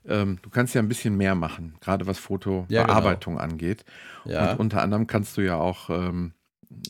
mhm. 0.03 0.11
ähm, 0.11 0.39
du 0.41 0.49
kannst 0.49 0.73
ja 0.73 0.81
ein 0.81 0.87
bisschen 0.87 1.15
mehr 1.15 1.35
machen, 1.35 1.75
gerade 1.79 2.07
was 2.07 2.17
Fotobearbeitung 2.17 3.35
ja, 3.35 3.41
genau. 3.41 3.53
angeht. 3.53 3.85
Ja. 4.25 4.51
Und 4.51 4.59
unter 4.59 4.81
anderem 4.81 5.05
kannst 5.05 5.37
du 5.37 5.41
ja 5.41 5.55
auch, 5.55 5.89
ähm, 5.89 6.33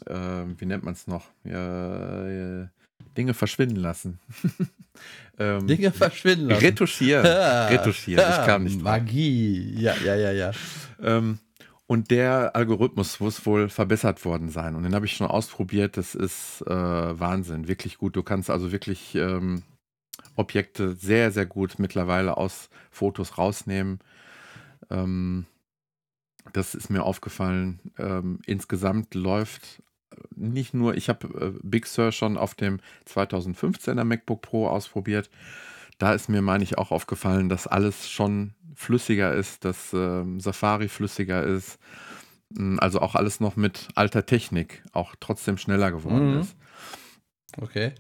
äh, 0.06 0.13
wie 0.58 0.65
nennt 0.65 0.84
man 0.84 0.93
es 0.93 1.08
noch, 1.08 1.26
ja, 1.43 2.62
äh, 2.62 2.67
Dinge 3.17 3.34
verschwinden 3.34 3.78
lassen. 3.78 4.19
ähm, 5.39 5.67
Dinge 5.67 5.91
verschwinden 5.91 6.47
lassen. 6.47 6.65
Retuschieren. 6.65 7.26
Retuschieren. 7.69 8.23
Ich 8.30 8.45
kam 8.45 8.63
nicht. 8.63 8.78
Drauf. 8.78 8.84
Magie. 8.84 9.73
Ja, 9.80 9.95
ja, 10.06 10.15
ja, 10.15 10.32
ja. 10.32 10.52
Ähm, 11.02 11.39
und 11.88 12.12
der 12.12 12.56
Algorithmus 12.56 13.19
muss 13.21 13.45
wohl 13.45 13.69
verbessert 13.69 14.26
worden 14.26 14.50
sein. 14.50 14.76
Und 14.76 14.84
den 14.84 14.93
habe 14.93 15.06
ich 15.06 15.13
schon 15.13 15.28
ausprobiert. 15.28 15.95
Das 15.95 16.15
ist 16.15 16.62
äh, 16.67 16.69
Wahnsinn, 16.69 17.69
wirklich 17.69 17.97
gut. 17.97 18.17
Du 18.17 18.23
kannst 18.23 18.50
also 18.50 18.73
wirklich 18.73 19.15
ähm, 19.15 19.63
Objekte 20.36 20.95
sehr, 20.95 21.32
sehr 21.32 21.45
gut 21.45 21.80
mittlerweile 21.80 22.36
aus 22.36 22.69
Fotos 22.91 23.38
rausnehmen. 23.38 24.00
Ähm, 24.89 25.45
das 26.52 26.76
ist 26.76 26.89
mir 26.89 27.04
aufgefallen. 27.04 27.80
Ähm, 27.97 28.39
insgesamt 28.45 29.15
läuft 29.15 29.82
äh, 30.12 30.17
nicht 30.36 30.73
nur, 30.73 30.95
ich 30.95 31.08
habe 31.08 31.28
äh, 31.56 31.60
Big 31.63 31.88
Sur 31.88 32.12
schon 32.12 32.38
auf 32.38 32.54
dem 32.54 32.82
2015er 33.08 34.04
MacBook 34.04 34.41
Pro 34.41 34.67
ausprobiert. 34.67 35.30
Da 36.00 36.13
ist 36.13 36.28
mir, 36.28 36.41
meine 36.41 36.65
ich, 36.65 36.78
auch 36.78 36.91
aufgefallen, 36.91 37.47
dass 37.47 37.65
alles 37.65 38.10
schon 38.10 38.54
flüssiger 38.77 39.33
ist, 39.33 39.65
dass 39.65 39.91
ähm, 39.91 40.39
Safari 40.39 40.87
flüssiger 40.87 41.43
ist. 41.43 41.79
Hm, 42.55 42.79
also 42.79 43.01
auch 43.01 43.15
alles 43.15 43.39
noch 43.39 43.55
mit 43.55 43.87
alter 43.95 44.25
Technik, 44.25 44.83
auch 44.93 45.15
trotzdem 45.19 45.57
schneller 45.57 45.91
geworden 45.91 46.35
mhm. 46.35 46.39
ist. 46.41 46.55
Okay. 47.57 47.93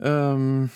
Ähm, 0.00 0.70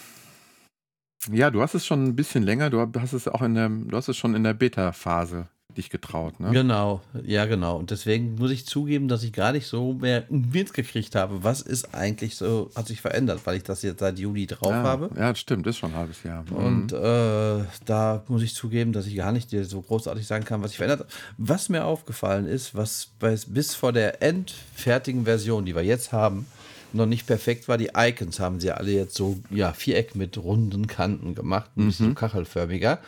ja, 1.31 1.51
du 1.51 1.63
hast 1.63 1.75
es 1.75 1.85
schon 1.85 2.05
ein 2.05 2.17
bisschen 2.17 2.45
länger, 2.45 2.71
du 2.71 2.81
hast 3.01 3.13
es 3.13 3.27
auch 3.27 3.43
in 3.43 3.55
der, 3.55 3.69
du 3.69 3.97
hast 3.97 4.09
es 4.09 4.17
schon 4.17 4.35
in 4.35 4.45
der 4.45 4.55
Beta-Phase 4.55 5.49
dich 5.75 5.91
getraut, 5.91 6.41
ne? 6.41 6.51
Genau, 6.51 7.01
ja, 7.25 7.45
genau. 7.47 7.77
Und 7.77 7.91
deswegen 7.91 8.37
muss 8.37 8.51
ich 8.51 8.67
zugeben, 8.67 9.09
dass 9.09 9.23
ich 9.23 9.33
gar 9.33 9.53
nicht 9.53 9.67
so 9.67 9.95
mehr 9.95 10.25
mitgekriegt 10.29 11.15
habe, 11.15 11.45
was 11.45 11.61
ist 11.61 11.95
eigentlich 11.95 12.37
so, 12.37 12.71
hat 12.75 12.87
sich 12.87 13.01
verändert, 13.01 13.41
weil 13.45 13.57
ich 13.57 13.63
das 13.63 13.83
jetzt 13.83 14.01
seit 14.01 14.19
Juli 14.19 14.47
drauf 14.47 14.71
ja, 14.71 14.83
habe. 14.83 15.11
Ja, 15.17 15.35
stimmt, 15.35 15.67
ist 15.67 15.79
schon 15.79 15.93
ein 15.93 15.97
halbes 15.97 16.23
Jahr. 16.23 16.45
Mhm. 16.51 16.57
Und 16.57 16.93
äh, 16.93 17.65
da 17.85 18.23
muss 18.29 18.43
ich 18.43 18.55
zugeben, 18.55 18.93
dass 18.93 19.07
ich 19.07 19.17
gar 19.17 19.33
nicht 19.33 19.53
dir 19.53 19.65
so 19.65 19.81
großartig 19.83 20.27
sagen 20.27 20.45
kann, 20.45 20.63
was 20.63 20.71
sich 20.71 20.79
verändert 20.79 21.01
hat. 21.01 21.09
Was 21.39 21.69
mir 21.69 21.85
aufgefallen 21.85 22.47
ist, 22.47 22.75
was 22.75 23.09
bei, 23.19 23.37
bis 23.47 23.75
vor 23.75 23.93
der 23.93 24.23
endfertigen 24.23 25.25
Version, 25.25 25.65
die 25.65 25.75
wir 25.75 25.83
jetzt 25.83 26.13
haben, 26.13 26.47
noch 26.95 27.07
nicht 27.07 27.27
perfekt 27.27 27.69
war, 27.69 27.77
die 27.77 27.91
Icons 27.97 28.41
haben 28.41 28.61
sie 28.61 28.71
alle 28.71 28.93
jetzt 28.93 29.17
so, 29.17 29.39
ja, 29.51 29.73
Viereck 29.73 30.15
mit 30.15 30.39
runden 30.39 30.87
Kanten 30.87 31.35
gemacht, 31.35 31.71
ein 31.77 31.87
bisschen 31.87 32.11
mhm. 32.11 32.15
kachelförmiger. 32.15 33.01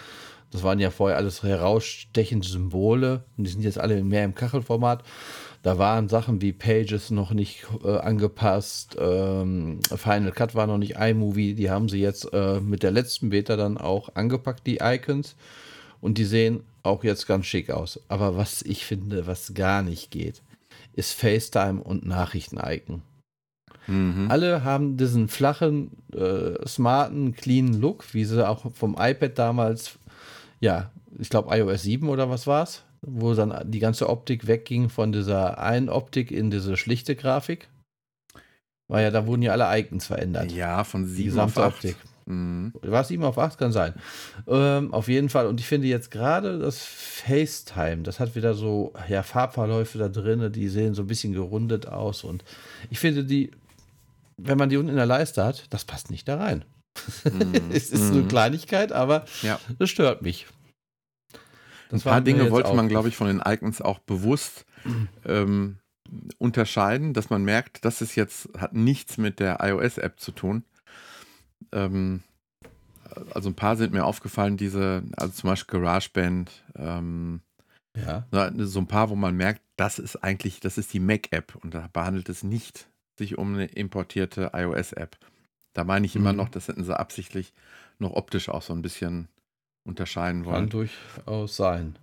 Das 0.51 0.63
waren 0.63 0.79
ja 0.79 0.91
vorher 0.91 1.17
alles 1.17 1.43
herausstechende 1.43 2.47
Symbole 2.47 3.25
und 3.37 3.45
die 3.45 3.51
sind 3.51 3.63
jetzt 3.63 3.79
alle 3.79 4.03
mehr 4.05 4.25
im 4.25 4.35
Kachelformat. 4.35 5.03
Da 5.63 5.79
waren 5.79 6.09
Sachen 6.09 6.41
wie 6.41 6.53
Pages 6.53 7.11
noch 7.11 7.33
nicht 7.33 7.67
äh, 7.85 7.99
angepasst, 7.99 8.97
ähm, 9.01 9.81
Final 9.83 10.31
Cut 10.31 10.55
war 10.55 10.69
noch 10.69 10.79
nicht 10.79 10.97
iMovie, 10.97 11.55
die 11.55 11.71
haben 11.71 11.89
sie 11.89 12.01
jetzt 12.01 12.33
äh, 12.33 12.61
mit 12.61 12.85
der 12.85 12.93
letzten 12.93 13.31
Beta 13.31 13.57
dann 13.57 13.77
auch 13.77 14.15
angepackt, 14.15 14.67
die 14.67 14.79
Icons. 14.81 15.35
Und 16.01 16.19
die 16.19 16.25
sehen 16.25 16.63
auch 16.83 17.03
jetzt 17.03 17.27
ganz 17.27 17.47
schick 17.47 17.71
aus. 17.71 18.01
Aber 18.07 18.37
was 18.37 18.63
ich 18.63 18.87
finde, 18.87 19.27
was 19.27 19.55
gar 19.55 19.83
nicht 19.83 20.11
geht, 20.11 20.43
ist 20.93 21.15
FaceTime 21.15 21.83
und 21.83 22.07
Nachrichten-Icon. 22.07 23.03
Mhm. 23.87 24.27
Alle 24.31 24.65
haben 24.65 24.97
diesen 24.97 25.29
flachen, 25.29 25.91
äh, 26.13 26.67
smarten, 26.67 27.35
cleanen 27.35 27.81
Look, 27.81 28.15
wie 28.15 28.25
sie 28.25 28.47
auch 28.49 28.73
vom 28.73 28.97
iPad 28.99 29.39
damals 29.39 29.99
ja, 30.61 30.91
ich 31.19 31.31
glaube 31.31 31.57
iOS 31.57 31.83
7 31.83 32.09
oder 32.09 32.31
was 32.31 32.47
war 32.47 32.63
es, 32.63 32.85
wo 33.03 33.35
dann 33.35 33.71
die 33.71 33.79
ganze 33.79 34.09
Optik 34.09 34.47
wegging 34.47 34.89
von 34.89 35.13
dieser 35.13 35.59
einen 35.59 35.89
Optik 35.89 36.31
in 36.31 36.51
diese 36.51 36.77
schlichte 36.77 37.17
Grafik. 37.17 37.69
Weil 38.89 39.05
ja, 39.05 39.11
da 39.11 39.27
wurden 39.27 39.43
ja 39.43 39.53
alle 39.53 39.79
Icons 39.79 40.07
verändert. 40.07 40.53
Ja, 40.53 40.85
von 40.85 41.07
7 41.07 41.39
auf 41.39 41.59
8. 41.59 41.75
Optik. 41.75 41.97
Mhm. 42.27 42.73
War 42.83 43.03
es 43.03 43.09
7 43.09 43.23
auf 43.25 43.39
8? 43.39 43.59
Kann 43.59 43.73
sein. 43.73 43.95
Ähm, 44.47 44.93
auf 44.93 45.09
jeden 45.09 45.29
Fall. 45.29 45.47
Und 45.47 45.61
ich 45.61 45.67
finde 45.67 45.89
jetzt 45.89 46.11
gerade 46.11 46.59
das 46.59 46.79
FaceTime, 46.83 48.03
das 48.03 48.21
hat 48.21 48.37
wieder 48.37 48.55
so 48.55 48.93
ja, 49.09 49.23
Farbverläufe 49.23 49.99
da 49.99 50.09
drin, 50.09 50.53
die 50.53 50.69
sehen 50.69 50.95
so 50.95 51.03
ein 51.03 51.09
bisschen 51.09 51.33
gerundet 51.33 51.89
aus. 51.89 52.23
Und 52.23 52.45
ich 52.91 52.99
finde 52.99 53.25
die, 53.25 53.51
wenn 54.37 54.59
man 54.59 54.69
die 54.69 54.77
unten 54.77 54.91
in 54.91 54.97
der 54.97 55.07
Leiste 55.07 55.45
hat, 55.45 55.67
das 55.71 55.85
passt 55.85 56.11
nicht 56.11 56.29
da 56.29 56.37
rein. 56.37 56.65
Mhm. 57.25 57.53
es 57.71 57.91
ist 57.91 58.13
eine 58.13 58.23
mhm. 58.23 58.29
Kleinigkeit, 58.29 58.93
aber 58.93 59.25
ja. 59.43 59.61
das 59.79 59.91
stört 59.91 60.23
mich. 60.23 60.47
Das 61.91 62.05
Ein 62.05 62.11
paar 62.11 62.21
Dinge 62.21 62.51
wollte 62.51 62.75
man, 62.75 62.89
glaube 62.89 63.09
ich, 63.09 63.17
von 63.17 63.29
den 63.29 63.41
Icons 63.45 63.81
auch 63.81 64.01
bewusst 64.01 64.65
ähm, 65.25 65.79
unterscheiden, 66.39 67.13
dass 67.13 67.31
man 67.31 67.45
merkt, 67.45 67.85
das 67.85 68.03
ist 68.03 68.17
jetzt, 68.17 68.49
hat 68.59 68.75
nichts 68.75 69.19
mit 69.19 69.41
der 69.41 69.59
iOS-App 69.61 70.19
zu 70.19 70.33
tun. 70.33 70.65
Ähm, 71.73 72.23
also 73.33 73.51
ein 73.51 73.55
paar 73.55 73.77
sind 73.77 73.93
mir 73.93 74.05
aufgefallen, 74.05 74.57
diese, 74.57 75.05
also 75.17 75.33
zum 75.33 75.51
Beispiel 75.51 75.81
GarageBand, 75.81 76.51
ähm, 76.77 77.41
ja. 77.97 78.27
so 78.59 78.81
ein 78.81 78.89
paar, 78.89 79.11
wo 79.11 79.17
man 79.17 79.37
merkt, 79.37 79.63
das 79.77 79.99
ist 79.99 80.17
eigentlich, 80.17 80.61
das 80.61 80.79
ist 80.79 80.93
die 80.93 81.01
Mac-App 81.01 81.57
und 81.63 81.73
da 81.73 81.89
behandelt 81.93 82.29
es 82.29 82.43
nicht 82.43 82.89
sich 83.19 83.39
um 83.39 83.55
eine 83.55 83.67
importierte 83.67 84.51
iOS-App. 84.53 85.17
Da 85.77 85.85
meine 85.85 86.07
ich 86.07 86.17
immer 86.17 86.33
mhm. 86.33 86.39
noch, 86.39 86.49
das 86.49 86.69
hätten 86.69 86.85
sie 86.85 86.99
absichtlich 86.99 87.53
noch 87.99 88.13
optisch 88.13 88.49
auch 88.49 88.63
so 88.63 88.73
ein 88.73 88.83
bisschen 88.83 89.29
unterscheiden 89.85 90.45
wollen. 90.45 90.69
Kann 90.69 90.71
durchaus 90.71 91.57
sein. 91.57 91.99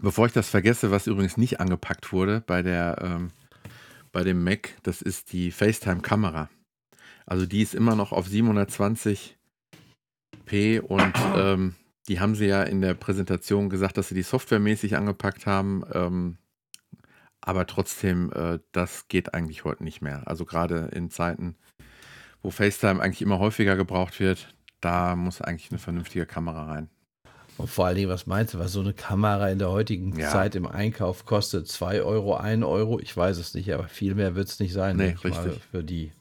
Bevor 0.00 0.26
ich 0.26 0.32
das 0.32 0.48
vergesse, 0.48 0.90
was 0.90 1.06
übrigens 1.06 1.36
nicht 1.36 1.58
angepackt 1.58 2.12
wurde 2.12 2.42
bei 2.46 2.62
der 2.62 2.98
ähm, 3.02 3.30
bei 4.12 4.24
dem 4.24 4.44
Mac, 4.44 4.74
das 4.82 5.02
ist 5.02 5.32
die 5.32 5.50
FaceTime-Kamera. 5.50 6.48
Also 7.26 7.44
die 7.44 7.60
ist 7.60 7.74
immer 7.74 7.96
noch 7.96 8.12
auf 8.12 8.28
720p 8.28 10.80
und 10.80 11.12
ähm, 11.36 11.74
die 12.08 12.20
haben 12.20 12.34
sie 12.34 12.46
ja 12.46 12.62
in 12.62 12.80
der 12.80 12.94
Präsentation 12.94 13.68
gesagt, 13.68 13.98
dass 13.98 14.08
sie 14.08 14.14
die 14.14 14.22
softwaremäßig 14.22 14.96
angepackt 14.96 15.46
haben. 15.46 15.84
Ähm, 15.92 16.38
aber 17.40 17.66
trotzdem, 17.66 18.32
äh, 18.32 18.58
das 18.72 19.08
geht 19.08 19.34
eigentlich 19.34 19.64
heute 19.64 19.84
nicht 19.84 20.02
mehr. 20.02 20.22
Also 20.26 20.44
gerade 20.44 20.90
in 20.92 21.10
Zeiten, 21.10 21.56
wo 22.42 22.50
FaceTime 22.50 23.00
eigentlich 23.00 23.22
immer 23.22 23.38
häufiger 23.38 23.76
gebraucht 23.76 24.20
wird, 24.20 24.54
da 24.80 25.16
muss 25.16 25.40
eigentlich 25.40 25.70
eine 25.70 25.78
vernünftige 25.78 26.26
Kamera 26.26 26.66
rein. 26.66 26.88
Und 27.58 27.70
vor 27.70 27.86
allen 27.86 27.96
Dingen, 27.96 28.10
was 28.10 28.26
meinst 28.26 28.54
du, 28.54 28.58
was 28.58 28.72
so 28.72 28.80
eine 28.80 28.92
Kamera 28.92 29.48
in 29.48 29.58
der 29.58 29.70
heutigen 29.70 30.18
ja. 30.18 30.28
Zeit 30.28 30.54
im 30.54 30.66
Einkauf 30.66 31.24
kostet? 31.24 31.68
2 31.68 32.02
Euro, 32.02 32.34
1 32.34 32.64
Euro? 32.64 33.00
Ich 33.00 33.16
weiß 33.16 33.38
es 33.38 33.54
nicht, 33.54 33.72
aber 33.72 33.88
viel 33.88 34.14
mehr 34.14 34.34
wird 34.34 34.48
es 34.48 34.60
nicht 34.60 34.74
sein, 34.74 34.96
nee, 34.96 35.16
richtig. 35.24 35.60
für 35.70 35.82
die. 35.82 36.12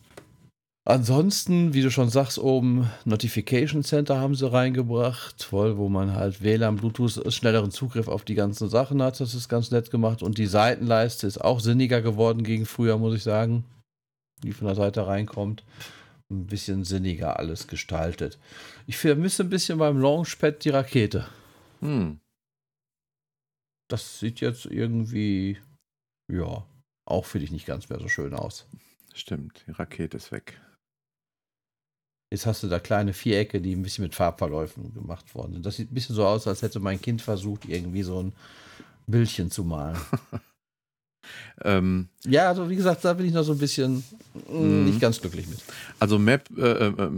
Ansonsten, 0.88 1.74
wie 1.74 1.82
du 1.82 1.90
schon 1.90 2.10
sagst, 2.10 2.38
oben 2.38 2.90
Notification 3.06 3.84
Center 3.84 4.20
haben 4.20 4.36
sie 4.36 4.50
reingebracht, 4.50 5.44
voll, 5.44 5.78
wo 5.78 5.90
man 5.90 6.14
halt 6.14 6.44
WLAN, 6.44 6.76
Bluetooth, 6.76 7.34
schnelleren 7.34 7.72
Zugriff 7.72 8.08
auf 8.08 8.24
die 8.24 8.36
ganzen 8.36 8.70
Sachen 8.70 9.02
hat. 9.02 9.20
Das 9.20 9.34
ist 9.34 9.50
ganz 9.50 9.72
nett 9.72 9.90
gemacht. 9.90 10.22
Und 10.22 10.38
die 10.38 10.46
Seitenleiste 10.46 11.26
ist 11.26 11.40
auch 11.40 11.60
sinniger 11.60 12.04
geworden 12.04 12.44
gegen 12.44 12.68
früher, 12.68 13.00
muss 13.00 13.16
ich 13.16 13.24
sagen, 13.24 13.66
die 14.44 14.54
von 14.54 14.68
der 14.68 14.76
Seite 14.76 15.08
reinkommt. 15.08 15.64
Ein 16.32 16.48
bisschen 16.48 16.84
sinniger 16.84 17.40
alles 17.40 17.68
gestaltet. 17.68 18.40
Ich 18.88 18.98
vermisse 18.98 19.44
ein 19.44 19.50
bisschen 19.50 19.78
beim 19.78 20.00
Launchpad 20.00 20.64
die 20.64 20.70
Rakete. 20.70 21.28
Hm. 21.82 22.20
Das 23.90 24.20
sieht 24.20 24.40
jetzt 24.42 24.66
irgendwie, 24.66 25.60
ja, 26.32 26.66
auch 27.06 27.26
finde 27.26 27.46
ich 27.46 27.52
nicht 27.52 27.68
ganz 27.68 27.90
mehr 27.90 28.00
so 28.00 28.08
schön 28.08 28.34
aus. 28.34 28.68
Stimmt, 29.14 29.64
die 29.68 29.72
Rakete 29.72 30.18
ist 30.18 30.32
weg. 30.32 30.60
Jetzt 32.32 32.48
hast 32.48 32.64
du 32.64 32.68
da 32.68 32.80
kleine 32.80 33.14
Vierecke, 33.14 33.62
die 33.62 33.76
ein 33.76 33.84
bisschen 33.84 34.04
mit 34.04 34.16
Farbverläufen 34.16 34.94
gemacht 34.94 35.34
worden 35.36 35.54
sind. 35.54 35.66
Das 35.66 35.76
sieht 35.76 35.92
ein 35.92 35.94
bisschen 35.94 36.16
so 36.16 36.26
aus, 36.26 36.48
als 36.48 36.64
hätte 36.64 36.80
mein 36.80 37.00
Kind 37.00 37.22
versucht, 37.22 37.66
irgendwie 37.66 38.04
so 38.04 38.24
ein 38.24 38.34
Bildchen 39.06 39.52
zu 39.52 39.64
malen. 39.64 39.98
ähm, 41.64 42.10
ja, 42.26 42.50
also 42.50 42.70
wie 42.70 42.76
gesagt, 42.76 43.06
da 43.06 43.14
bin 43.14 43.26
ich 43.26 43.34
noch 43.34 43.44
so 43.44 43.54
ein 43.54 43.58
bisschen 43.58 44.04
mh, 44.50 44.60
mm, 44.60 44.86
nicht 44.86 45.00
ganz 45.00 45.22
glücklich 45.22 45.48
mit. 45.48 45.60
Also 46.00 46.20
Map 46.20 46.50
äh, 46.58 46.88
äh, 46.88 47.10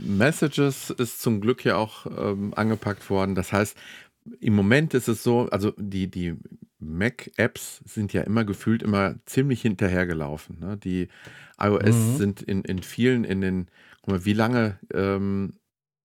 Messages 0.00 0.90
ist 0.90 1.20
zum 1.22 1.40
Glück 1.40 1.64
ja 1.64 1.76
auch 1.76 2.06
ähm, 2.06 2.52
angepackt 2.54 3.08
worden. 3.10 3.34
Das 3.34 3.52
heißt, 3.52 3.76
im 4.40 4.54
Moment 4.54 4.94
ist 4.94 5.08
es 5.08 5.22
so, 5.22 5.48
also 5.50 5.72
die, 5.76 6.10
die 6.10 6.34
Mac-Apps 6.80 7.80
sind 7.84 8.12
ja 8.12 8.22
immer 8.22 8.44
gefühlt 8.44 8.82
immer 8.82 9.16
ziemlich 9.26 9.62
hinterhergelaufen. 9.62 10.58
Ne? 10.60 10.76
Die 10.76 11.08
iOS 11.58 11.96
mhm. 11.96 12.16
sind 12.16 12.42
in, 12.42 12.62
in 12.62 12.82
vielen, 12.82 13.24
in 13.24 13.40
den, 13.40 13.68
guck 14.02 14.08
mal, 14.08 14.24
wie 14.24 14.34
lange 14.34 14.78
ähm, 14.92 15.54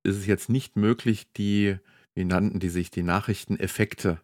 ist 0.04 0.18
es 0.18 0.26
jetzt 0.26 0.50
nicht 0.50 0.76
möglich, 0.76 1.32
die, 1.34 1.78
wie 2.16 2.26
nannten 2.26 2.60
die 2.60 2.70
sich, 2.70 2.92
die 2.92 3.04
Nachrichteneffekte 3.04 4.20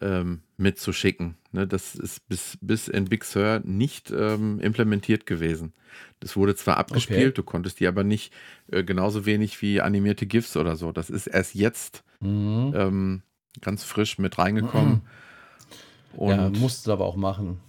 ähm, 0.00 0.42
mitzuschicken. 0.56 1.36
Ne? 1.52 1.66
Das 1.66 1.94
ist 1.94 2.28
bis, 2.28 2.58
bis 2.60 2.88
in 2.88 3.06
Big 3.06 3.24
Sur 3.24 3.60
nicht 3.64 4.10
ähm, 4.10 4.60
implementiert 4.60 5.26
gewesen. 5.26 5.72
Das 6.20 6.36
wurde 6.36 6.54
zwar 6.54 6.76
abgespielt, 6.76 7.20
okay. 7.20 7.32
du 7.32 7.42
konntest 7.42 7.80
die 7.80 7.86
aber 7.86 8.04
nicht 8.04 8.32
äh, 8.70 8.84
genauso 8.84 9.26
wenig 9.26 9.60
wie 9.62 9.80
animierte 9.80 10.26
GIFs 10.26 10.56
oder 10.56 10.76
so. 10.76 10.92
Das 10.92 11.10
ist 11.10 11.26
erst 11.26 11.54
jetzt 11.54 12.04
mhm. 12.20 12.72
ähm, 12.76 13.22
ganz 13.60 13.84
frisch 13.84 14.18
mit 14.18 14.38
reingekommen. 14.38 14.92
Mhm. 14.92 16.18
Und 16.18 16.30
ja, 16.30 16.50
musst 16.50 16.86
du 16.86 16.92
aber 16.92 17.06
auch 17.06 17.16
machen. 17.16 17.60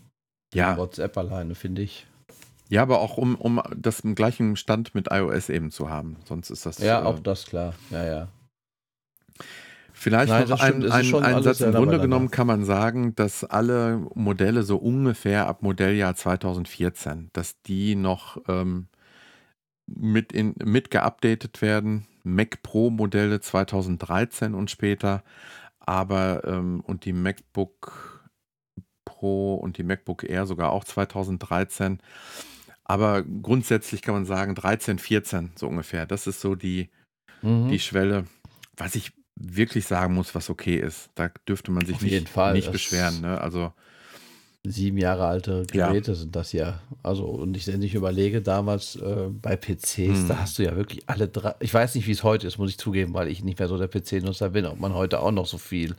Ja. 0.54 0.78
WhatsApp 0.78 1.18
alleine, 1.18 1.56
finde 1.56 1.82
ich. 1.82 2.08
Ja, 2.70 2.82
aber 2.82 3.02
auch 3.02 3.18
um, 3.18 3.36
um 3.36 3.62
das 3.76 4.00
im 4.02 4.16
gleichen 4.16 4.56
Stand 4.56 4.96
mit 4.96 5.08
iOS 5.12 5.50
eben 5.50 5.72
zu 5.72 5.90
haben. 5.90 6.18
Sonst 6.26 6.50
ist 6.50 6.66
das. 6.66 6.78
Ja, 6.78 7.02
äh, 7.02 7.04
auch 7.04 7.20
das 7.20 7.46
klar. 7.46 7.74
Ja, 7.90 8.06
ja. 8.06 8.28
Vielleicht 10.02 10.30
Nein, 10.30 10.50
noch 10.50 10.60
ein, 10.62 10.92
ein, 10.92 11.14
ein 11.14 11.44
Satz. 11.44 11.62
Im 11.62 11.74
Grunde 11.74 12.00
genommen 12.00 12.32
kann 12.32 12.48
man 12.48 12.66
sagen, 12.66 13.14
dass 13.14 13.44
alle 13.44 13.98
Modelle 14.16 14.64
so 14.64 14.78
ungefähr 14.78 15.46
ab 15.46 15.62
Modelljahr 15.62 16.16
2014, 16.16 17.30
dass 17.34 17.62
die 17.62 17.94
noch 17.94 18.42
ähm, 18.48 18.88
mit, 19.86 20.32
in, 20.32 20.56
mit 20.66 20.90
geupdatet 20.90 21.62
werden. 21.62 22.08
Mac 22.24 22.64
Pro 22.64 22.90
Modelle 22.90 23.42
2013 23.42 24.56
und 24.56 24.72
später. 24.72 25.24
Aber 25.80 26.46
ähm, 26.46 26.82
und 26.82 27.06
die 27.06 27.14
MacBook 27.14 28.28
Pro 29.06 29.54
und 29.54 29.78
die 29.78 29.84
MacBook 29.84 30.28
Air 30.28 30.48
sogar 30.48 30.72
auch 30.72 30.84
2013. 30.84 32.00
Aber 32.84 33.22
grundsätzlich 33.22 34.02
kann 34.02 34.16
man 34.16 34.26
sagen 34.26 34.56
13, 34.56 34.98
14 34.98 35.52
so 35.56 35.68
ungefähr. 35.68 36.08
Das 36.08 36.26
ist 36.26 36.42
so 36.42 36.56
die, 36.56 36.90
mhm. 37.44 37.68
die 37.68 37.78
Schwelle. 37.78 38.26
Was 38.76 38.96
ich 38.96 39.12
wirklich 39.36 39.86
sagen 39.86 40.14
muss, 40.14 40.36
was 40.36 40.50
okay 40.50 40.76
ist. 40.76 41.10
Da 41.16 41.30
dürfte 41.48 41.72
man 41.72 41.86
sich 41.86 41.96
Auf 41.96 42.02
nicht, 42.02 42.36
nicht 42.54 42.72
beschweren. 42.72 43.22
Ne? 43.22 43.40
Also 43.40 43.74
sieben 44.64 44.98
Jahre 44.98 45.26
alte 45.26 45.66
Geräte 45.66 46.12
ja. 46.12 46.16
sind 46.16 46.36
das 46.36 46.54
ja. 46.54 46.82
Also, 47.02 47.26
und 47.26 47.58
ich, 47.58 47.68
wenn 47.68 47.82
ich 47.82 47.96
überlege, 47.96 48.42
damals 48.42 48.96
äh, 48.96 49.28
bei 49.30 49.56
PCs, 49.56 49.98
hm. 49.98 50.28
da 50.28 50.40
hast 50.40 50.60
du 50.60 50.64
ja 50.64 50.76
wirklich 50.76 51.10
alle 51.10 51.28
drei. 51.28 51.56
Ich 51.60 51.74
weiß 51.74 51.96
nicht, 51.96 52.08
wie 52.08 52.12
es 52.12 52.24
heute 52.24 52.48
ist, 52.48 52.58
muss 52.58 52.70
ich 52.70 52.78
zugeben, 52.78 53.14
weil 53.14 53.28
ich 53.28 53.44
nicht 53.44 53.60
mehr 53.60 53.68
so 53.68 53.78
der 53.78 53.88
PC-Nutzer 53.88 54.50
bin, 54.50 54.66
ob 54.66 54.80
man 54.80 54.94
heute 54.94 55.20
auch 55.20 55.32
noch 55.32 55.48
so 55.48 55.58
viel. 55.58 55.96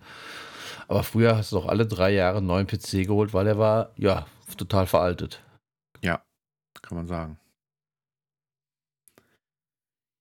Aber 0.89 1.03
früher 1.03 1.37
hast 1.37 1.53
du 1.53 1.57
doch 1.57 1.67
alle 1.67 1.87
drei 1.87 2.13
Jahre 2.13 2.39
einen 2.39 2.47
neuen 2.47 2.67
PC 2.67 3.07
geholt, 3.07 3.35
weil 3.35 3.47
er 3.47 3.59
war, 3.59 3.93
ja, 3.97 4.27
total 4.57 4.87
veraltet. 4.87 5.41
Ja, 6.03 6.23
kann 6.83 6.99
man 6.99 7.07
sagen. 7.07 7.39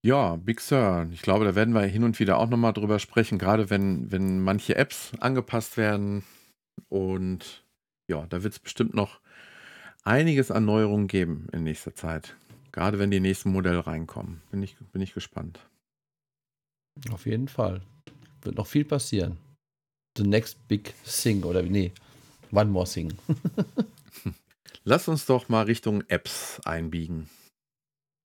Ja, 0.03 0.35
Big 0.35 0.61
Sur. 0.61 1.07
Ich 1.11 1.21
glaube, 1.21 1.45
da 1.45 1.53
werden 1.53 1.75
wir 1.75 1.81
hin 1.81 2.03
und 2.03 2.19
wieder 2.19 2.37
auch 2.37 2.49
nochmal 2.49 2.73
drüber 2.73 2.97
sprechen, 2.97 3.37
gerade 3.37 3.69
wenn, 3.69 4.11
wenn 4.11 4.41
manche 4.41 4.75
Apps 4.75 5.11
angepasst 5.19 5.77
werden. 5.77 6.23
Und 6.89 7.63
ja, 8.09 8.25
da 8.27 8.43
wird 8.43 8.53
es 8.53 8.59
bestimmt 8.59 8.95
noch 8.95 9.19
einiges 10.03 10.49
an 10.49 10.65
Neuerungen 10.65 11.07
geben 11.07 11.47
in 11.51 11.63
nächster 11.63 11.93
Zeit. 11.93 12.35
Gerade 12.71 12.97
wenn 12.97 13.11
die 13.11 13.19
nächsten 13.19 13.51
Modelle 13.51 13.85
reinkommen. 13.85 14.41
Bin 14.49 14.63
ich, 14.63 14.75
bin 14.91 15.01
ich 15.01 15.13
gespannt. 15.13 15.59
Auf 17.11 17.25
jeden 17.25 17.47
Fall. 17.47 17.81
Wird 18.41 18.55
noch 18.55 18.67
viel 18.67 18.85
passieren. 18.85 19.37
The 20.17 20.23
next 20.23 20.67
big 20.67 20.93
thing 21.05 21.43
oder 21.43 21.61
nee, 21.61 21.91
one 22.51 22.69
more 22.69 22.87
thing. 22.87 23.13
Lass 24.83 25.07
uns 25.07 25.25
doch 25.25 25.47
mal 25.47 25.65
Richtung 25.65 26.03
Apps 26.09 26.59
einbiegen. 26.65 27.29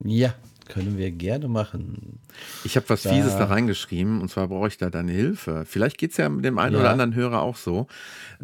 Ja, 0.02 0.34
können 0.68 0.98
wir 0.98 1.10
gerne 1.10 1.48
machen. 1.48 2.18
Ich 2.64 2.76
habe 2.76 2.88
was 2.88 3.02
da, 3.02 3.10
Fieses 3.10 3.36
da 3.36 3.46
reingeschrieben 3.46 4.20
und 4.20 4.30
zwar 4.30 4.48
brauche 4.48 4.68
ich 4.68 4.78
da 4.78 4.90
deine 4.90 5.12
Hilfe. 5.12 5.64
Vielleicht 5.66 5.98
geht 5.98 6.12
es 6.12 6.16
ja 6.16 6.28
dem 6.28 6.58
einen 6.58 6.74
ja. 6.74 6.80
oder 6.80 6.90
anderen 6.90 7.14
Hörer 7.14 7.42
auch 7.42 7.56
so. 7.56 7.86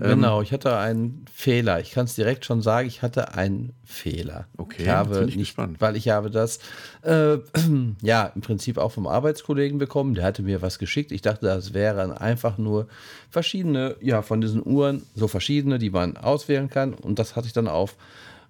Ähm, 0.00 0.16
genau, 0.16 0.38
ähm, 0.38 0.44
ich 0.44 0.52
hatte 0.52 0.76
einen 0.76 1.24
Fehler. 1.32 1.80
Ich 1.80 1.92
kann 1.92 2.04
es 2.06 2.14
direkt 2.14 2.44
schon 2.44 2.62
sagen, 2.62 2.88
ich 2.88 3.02
hatte 3.02 3.34
einen 3.34 3.72
Fehler. 3.84 4.46
Okay, 4.56 4.82
ich 4.82 4.88
habe 4.88 5.26
ich 5.28 5.36
nicht, 5.36 5.50
gespannt. 5.50 5.80
weil 5.80 5.96
ich 5.96 6.08
habe 6.08 6.30
das 6.30 6.58
äh, 7.02 7.38
ja 8.02 8.32
im 8.34 8.40
Prinzip 8.40 8.78
auch 8.78 8.92
vom 8.92 9.06
Arbeitskollegen 9.06 9.78
bekommen. 9.78 10.14
Der 10.14 10.24
hatte 10.24 10.42
mir 10.42 10.62
was 10.62 10.78
geschickt. 10.78 11.12
Ich 11.12 11.22
dachte, 11.22 11.46
das 11.46 11.74
wären 11.74 12.12
einfach 12.12 12.58
nur 12.58 12.88
verschiedene, 13.30 13.96
ja, 14.00 14.22
von 14.22 14.40
diesen 14.40 14.64
Uhren, 14.64 15.02
so 15.14 15.28
verschiedene, 15.28 15.78
die 15.78 15.90
man 15.90 16.16
auswählen 16.16 16.68
kann. 16.68 16.94
Und 16.94 17.18
das 17.18 17.36
hatte 17.36 17.46
ich 17.46 17.52
dann 17.52 17.68
auf 17.68 17.96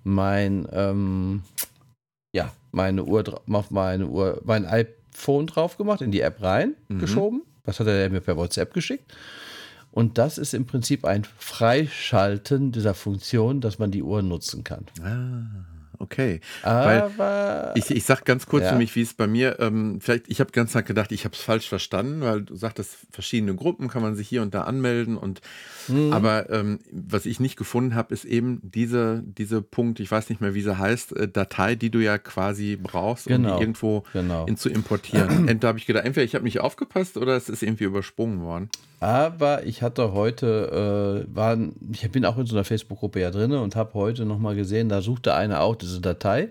mein 0.05 0.67
ähm, 0.73 1.43
ja, 2.33 2.53
meine 2.71 3.05
Uhr 3.05 3.41
auf 3.51 3.71
meine 3.71 4.07
Uhr, 4.07 4.41
mein 4.45 4.67
iPhone 4.67 5.47
drauf 5.47 5.77
gemacht, 5.77 6.01
in 6.01 6.11
die 6.11 6.21
App 6.21 6.43
rein 6.43 6.75
mhm. 6.89 6.99
geschoben. 6.99 7.43
Das 7.65 7.79
hat 7.79 7.87
er 7.87 8.11
mir 8.11 8.21
per 8.21 8.37
WhatsApp 8.37 8.75
geschickt. 8.75 9.15
Und 9.93 10.17
das 10.17 10.39
ist 10.39 10.55
im 10.55 10.67
Prinzip 10.67 11.05
ein 11.05 11.25
Freischalten 11.25 12.73
dieser 12.73 12.95
Funktion, 12.95 13.61
dass 13.61 13.79
man 13.79 13.91
die 13.91 14.03
Uhr 14.03 14.23
nutzen 14.23 14.65
kann. 14.65 14.87
Ah. 15.03 15.72
Okay. 16.03 16.41
Aber 16.65 17.13
weil 17.17 17.73
ich, 17.77 17.89
ich 17.89 18.03
sag 18.03 18.25
ganz 18.25 18.47
kurz 18.47 18.65
ja. 18.65 18.73
für 18.73 18.77
mich, 18.77 18.97
wie 18.97 19.03
es 19.03 19.15
bei 19.15 19.29
mir, 19.29 19.61
ähm, 19.61 20.01
vielleicht, 20.01 20.29
ich 20.29 20.41
habe 20.41 20.51
ganz 20.51 20.73
Tag 20.73 20.85
gedacht, 20.85 21.13
ich 21.13 21.25
habe 21.25 21.37
es 21.37 21.41
falsch 21.41 21.69
verstanden, 21.69 22.23
weil 22.23 22.43
du 22.43 22.57
sagtest, 22.57 22.97
verschiedene 23.13 23.55
Gruppen 23.55 23.87
kann 23.87 24.03
man 24.03 24.17
sich 24.17 24.27
hier 24.27 24.43
und 24.43 24.53
da 24.53 24.63
anmelden 24.63 25.17
und 25.17 25.43
mhm. 25.87 26.13
aber 26.13 26.51
ähm, 26.51 26.81
was 26.91 27.25
ich 27.25 27.39
nicht 27.39 27.57
gefunden 27.57 27.95
habe, 27.95 28.13
ist 28.13 28.25
eben 28.25 28.61
diese, 28.65 29.23
diese 29.25 29.63
Punkt, 29.63 30.01
ich 30.01 30.11
weiß 30.11 30.29
nicht 30.29 30.41
mehr, 30.41 30.55
wie 30.55 30.63
sie 30.63 30.77
heißt, 30.77 31.17
äh, 31.17 31.29
Datei, 31.29 31.77
die 31.77 31.91
du 31.91 32.01
ja 32.01 32.19
quasi 32.19 32.75
brauchst, 32.75 33.29
genau. 33.29 33.37
um 33.37 33.43
die 33.43 33.49
genau. 33.51 33.61
irgendwo 33.61 34.05
genau. 34.13 34.47
in, 34.47 34.57
zu 34.57 34.71
importieren. 34.71 35.49
und 35.49 35.63
da 35.63 35.69
habe 35.69 35.79
ich 35.79 35.87
gedacht, 35.87 36.05
entweder 36.05 36.25
ich 36.25 36.35
habe 36.35 36.45
nicht 36.45 36.59
aufgepasst 36.59 37.17
oder 37.17 37.37
es 37.37 37.49
ist 37.49 37.63
irgendwie 37.63 37.85
übersprungen 37.85 38.41
worden. 38.41 38.71
Aber 39.03 39.67
ich 39.67 39.83
hatte 39.83 40.13
heute, 40.13 41.27
äh, 41.29 41.35
war, 41.35 41.59
ich 41.91 42.09
bin 42.13 42.25
auch 42.25 42.39
in 42.39 42.47
so 42.47 42.55
einer 42.55 42.65
Facebook-Gruppe 42.65 43.21
ja 43.21 43.33
drin 43.33 43.51
und 43.51 43.75
habe 43.75 43.95
heute 43.95 44.25
nochmal 44.25 44.55
gesehen, 44.55 44.89
da 44.89 45.03
suchte 45.03 45.35
eine 45.35 45.61
auch 45.61 45.75
diese 45.75 46.01
Datei. 46.01 46.51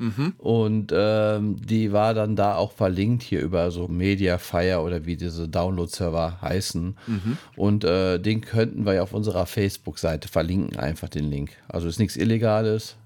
Mhm. 0.00 0.34
Und 0.36 0.92
ähm, 0.92 1.64
die 1.64 1.92
war 1.92 2.12
dann 2.12 2.34
da 2.34 2.56
auch 2.56 2.72
verlinkt 2.72 3.22
hier 3.22 3.40
über 3.40 3.70
so 3.70 3.86
Mediafire 3.86 4.80
oder 4.80 5.06
wie 5.06 5.16
diese 5.16 5.48
Download-Server 5.48 6.42
heißen. 6.42 6.98
Mhm. 7.06 7.38
Und 7.54 7.84
äh, 7.84 8.18
den 8.18 8.40
könnten 8.40 8.84
wir 8.84 8.94
ja 8.94 9.02
auf 9.02 9.12
unserer 9.12 9.46
Facebook-Seite 9.46 10.26
verlinken, 10.26 10.80
einfach 10.80 11.08
den 11.08 11.30
Link. 11.30 11.52
Also 11.68 11.86
ist 11.86 12.00
nichts 12.00 12.16
Illegales. 12.16 12.96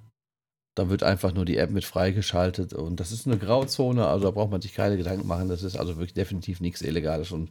Da 0.74 0.88
wird 0.88 1.03
einfach 1.03 1.34
nur 1.34 1.44
die 1.44 1.59
App 1.59 1.70
mit 1.70 1.84
freigeschaltet 1.84 2.72
und 2.74 3.01
das 3.01 3.11
ist 3.11 3.26
eine 3.26 3.38
Grauzone, 3.38 4.07
also 4.07 4.26
da 4.26 4.30
braucht 4.30 4.51
man 4.51 4.61
sich 4.61 4.74
keine 4.74 4.99
Gedanken 4.99 5.26
machen. 5.26 5.49
Das 5.49 5.62
ist 5.62 5.74
also 5.76 5.97
wirklich 5.97 6.12
definitiv 6.12 6.61
nichts 6.61 6.82
Illegales 6.82 7.32
und 7.32 7.51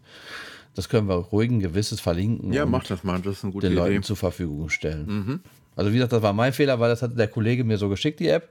das 0.76 0.90
können 0.90 1.08
wir 1.08 1.16
ruhigen 1.16 1.60
Gewisses 1.60 2.00
verlinken. 2.00 2.54
Ja, 2.54 2.66
mach 2.66 2.84
das 2.84 3.04
mal, 3.04 3.20
das 3.22 3.38
ist 3.38 3.44
eine 3.44 3.54
gute 3.54 3.68
den 3.68 3.74
Idee. 3.78 3.82
Leuten 3.82 4.04
zur 4.04 4.18
Verfügung 4.18 4.70
stellen. 4.70 5.06
Mhm. 5.08 5.40
Also 5.76 5.92
wie 5.92 5.96
gesagt, 5.96 6.14
das 6.14 6.22
war 6.22 6.34
mein 6.34 6.54
Fehler, 6.54 6.80
weil 6.80 6.90
das 6.90 7.02
hatte 7.02 7.16
der 7.16 7.28
Kollege 7.28 7.64
mir 7.64 7.78
so 7.78 7.90
geschickt, 7.90 8.20
die 8.20 8.30
App. 8.30 8.50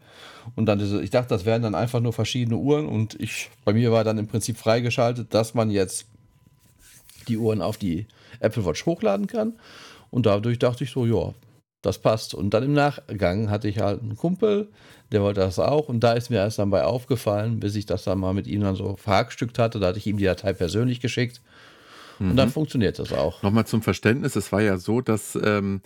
Und 0.56 0.66
dann, 0.66 0.80
ich 1.02 1.10
dachte, 1.10 1.28
das 1.28 1.44
wären 1.44 1.62
dann 1.62 1.74
einfach 1.74 2.00
nur 2.00 2.12
verschiedene 2.12 2.56
Uhren 2.56 2.86
und 2.86 3.18
ich, 3.20 3.50
bei 3.64 3.72
mir 3.72 3.92
war 3.92 4.04
dann 4.04 4.18
im 4.18 4.26
Prinzip 4.26 4.58
freigeschaltet, 4.58 5.32
dass 5.32 5.54
man 5.54 5.70
jetzt 5.70 6.06
die 7.28 7.38
Uhren 7.38 7.62
auf 7.62 7.78
die 7.78 8.06
Apple 8.40 8.64
Watch 8.66 8.84
hochladen 8.84 9.26
kann. 9.26 9.54
Und 10.10 10.26
dadurch 10.26 10.58
dachte 10.58 10.84
ich 10.84 10.90
so, 10.90 11.06
ja, 11.06 11.32
das 11.82 11.98
passt. 11.98 12.34
Und 12.34 12.54
dann 12.54 12.62
im 12.62 12.72
Nachgang 12.72 13.50
hatte 13.50 13.68
ich 13.68 13.78
halt 13.80 14.02
einen 14.02 14.16
Kumpel, 14.16 14.68
der 15.12 15.22
wollte 15.22 15.40
das 15.40 15.58
auch. 15.58 15.88
Und 15.88 16.00
da 16.00 16.12
ist 16.12 16.30
mir 16.30 16.36
erst 16.36 16.58
dann 16.58 16.70
bei 16.70 16.84
aufgefallen, 16.84 17.60
bis 17.60 17.74
ich 17.74 17.86
das 17.86 18.04
dann 18.04 18.18
mal 18.18 18.34
mit 18.34 18.46
ihm 18.46 18.62
dann 18.62 18.76
so 18.76 18.96
verhackstückt 18.96 19.58
hatte. 19.58 19.80
Da 19.80 19.88
hatte 19.88 19.98
ich 19.98 20.06
ihm 20.06 20.18
die 20.18 20.24
Datei 20.24 20.52
persönlich 20.52 21.00
geschickt. 21.00 21.40
Und 22.18 22.32
mhm. 22.32 22.36
dann 22.36 22.50
funktioniert 22.50 22.98
das 22.98 23.12
auch. 23.12 23.42
Nochmal 23.42 23.66
zum 23.66 23.82
Verständnis, 23.82 24.36
es 24.36 24.52
war 24.52 24.62
ja 24.62 24.76
so, 24.78 25.00
dass 25.00 25.38
ähm, 25.42 25.82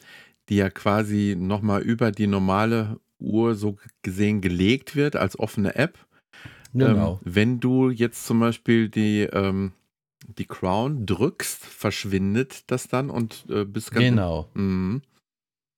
die 0.48 0.56
ja 0.56 0.70
quasi 0.70 1.36
nochmal 1.38 1.82
über 1.82 2.12
die 2.12 2.26
normale 2.26 2.98
Uhr 3.18 3.54
so 3.54 3.76
gesehen 4.02 4.40
gelegt 4.40 4.96
wird 4.96 5.16
als 5.16 5.38
offene 5.38 5.74
App. 5.74 5.98
Genau. 6.74 7.14
Ähm, 7.14 7.34
wenn 7.34 7.60
du 7.60 7.90
jetzt 7.90 8.26
zum 8.26 8.40
Beispiel 8.40 8.88
die, 8.88 9.22
ähm, 9.22 9.72
die 10.38 10.46
Crown 10.46 11.06
drückst, 11.06 11.64
verschwindet 11.64 12.70
das 12.70 12.88
dann 12.88 13.10
und 13.10 13.46
äh, 13.48 13.64
bist 13.64 13.90
ganz. 13.90 14.04
Genau. 14.04 14.48
Mhm. 14.54 15.02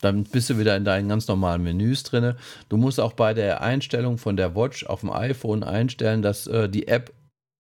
Dann 0.01 0.25
bist 0.25 0.49
du 0.49 0.59
wieder 0.59 0.77
in 0.77 0.85
deinen 0.85 1.11
ganz 1.11 1.29
normalen 1.29 1.63
Menüs 1.63 2.03
drin. 2.05 2.35
Du 2.71 2.79
musst 2.79 2.99
auch 2.99 3.13
bei 3.13 3.35
der 3.35 3.61
Einstellung 3.61 4.17
von 4.17 4.37
der 4.37 4.57
Watch 4.57 4.87
auf 4.87 5.01
dem 5.01 5.11
iPhone 5.11 5.63
einstellen, 5.63 6.23
dass 6.23 6.47
äh, 6.47 6.71
die 6.71 6.89
App 6.89 7.13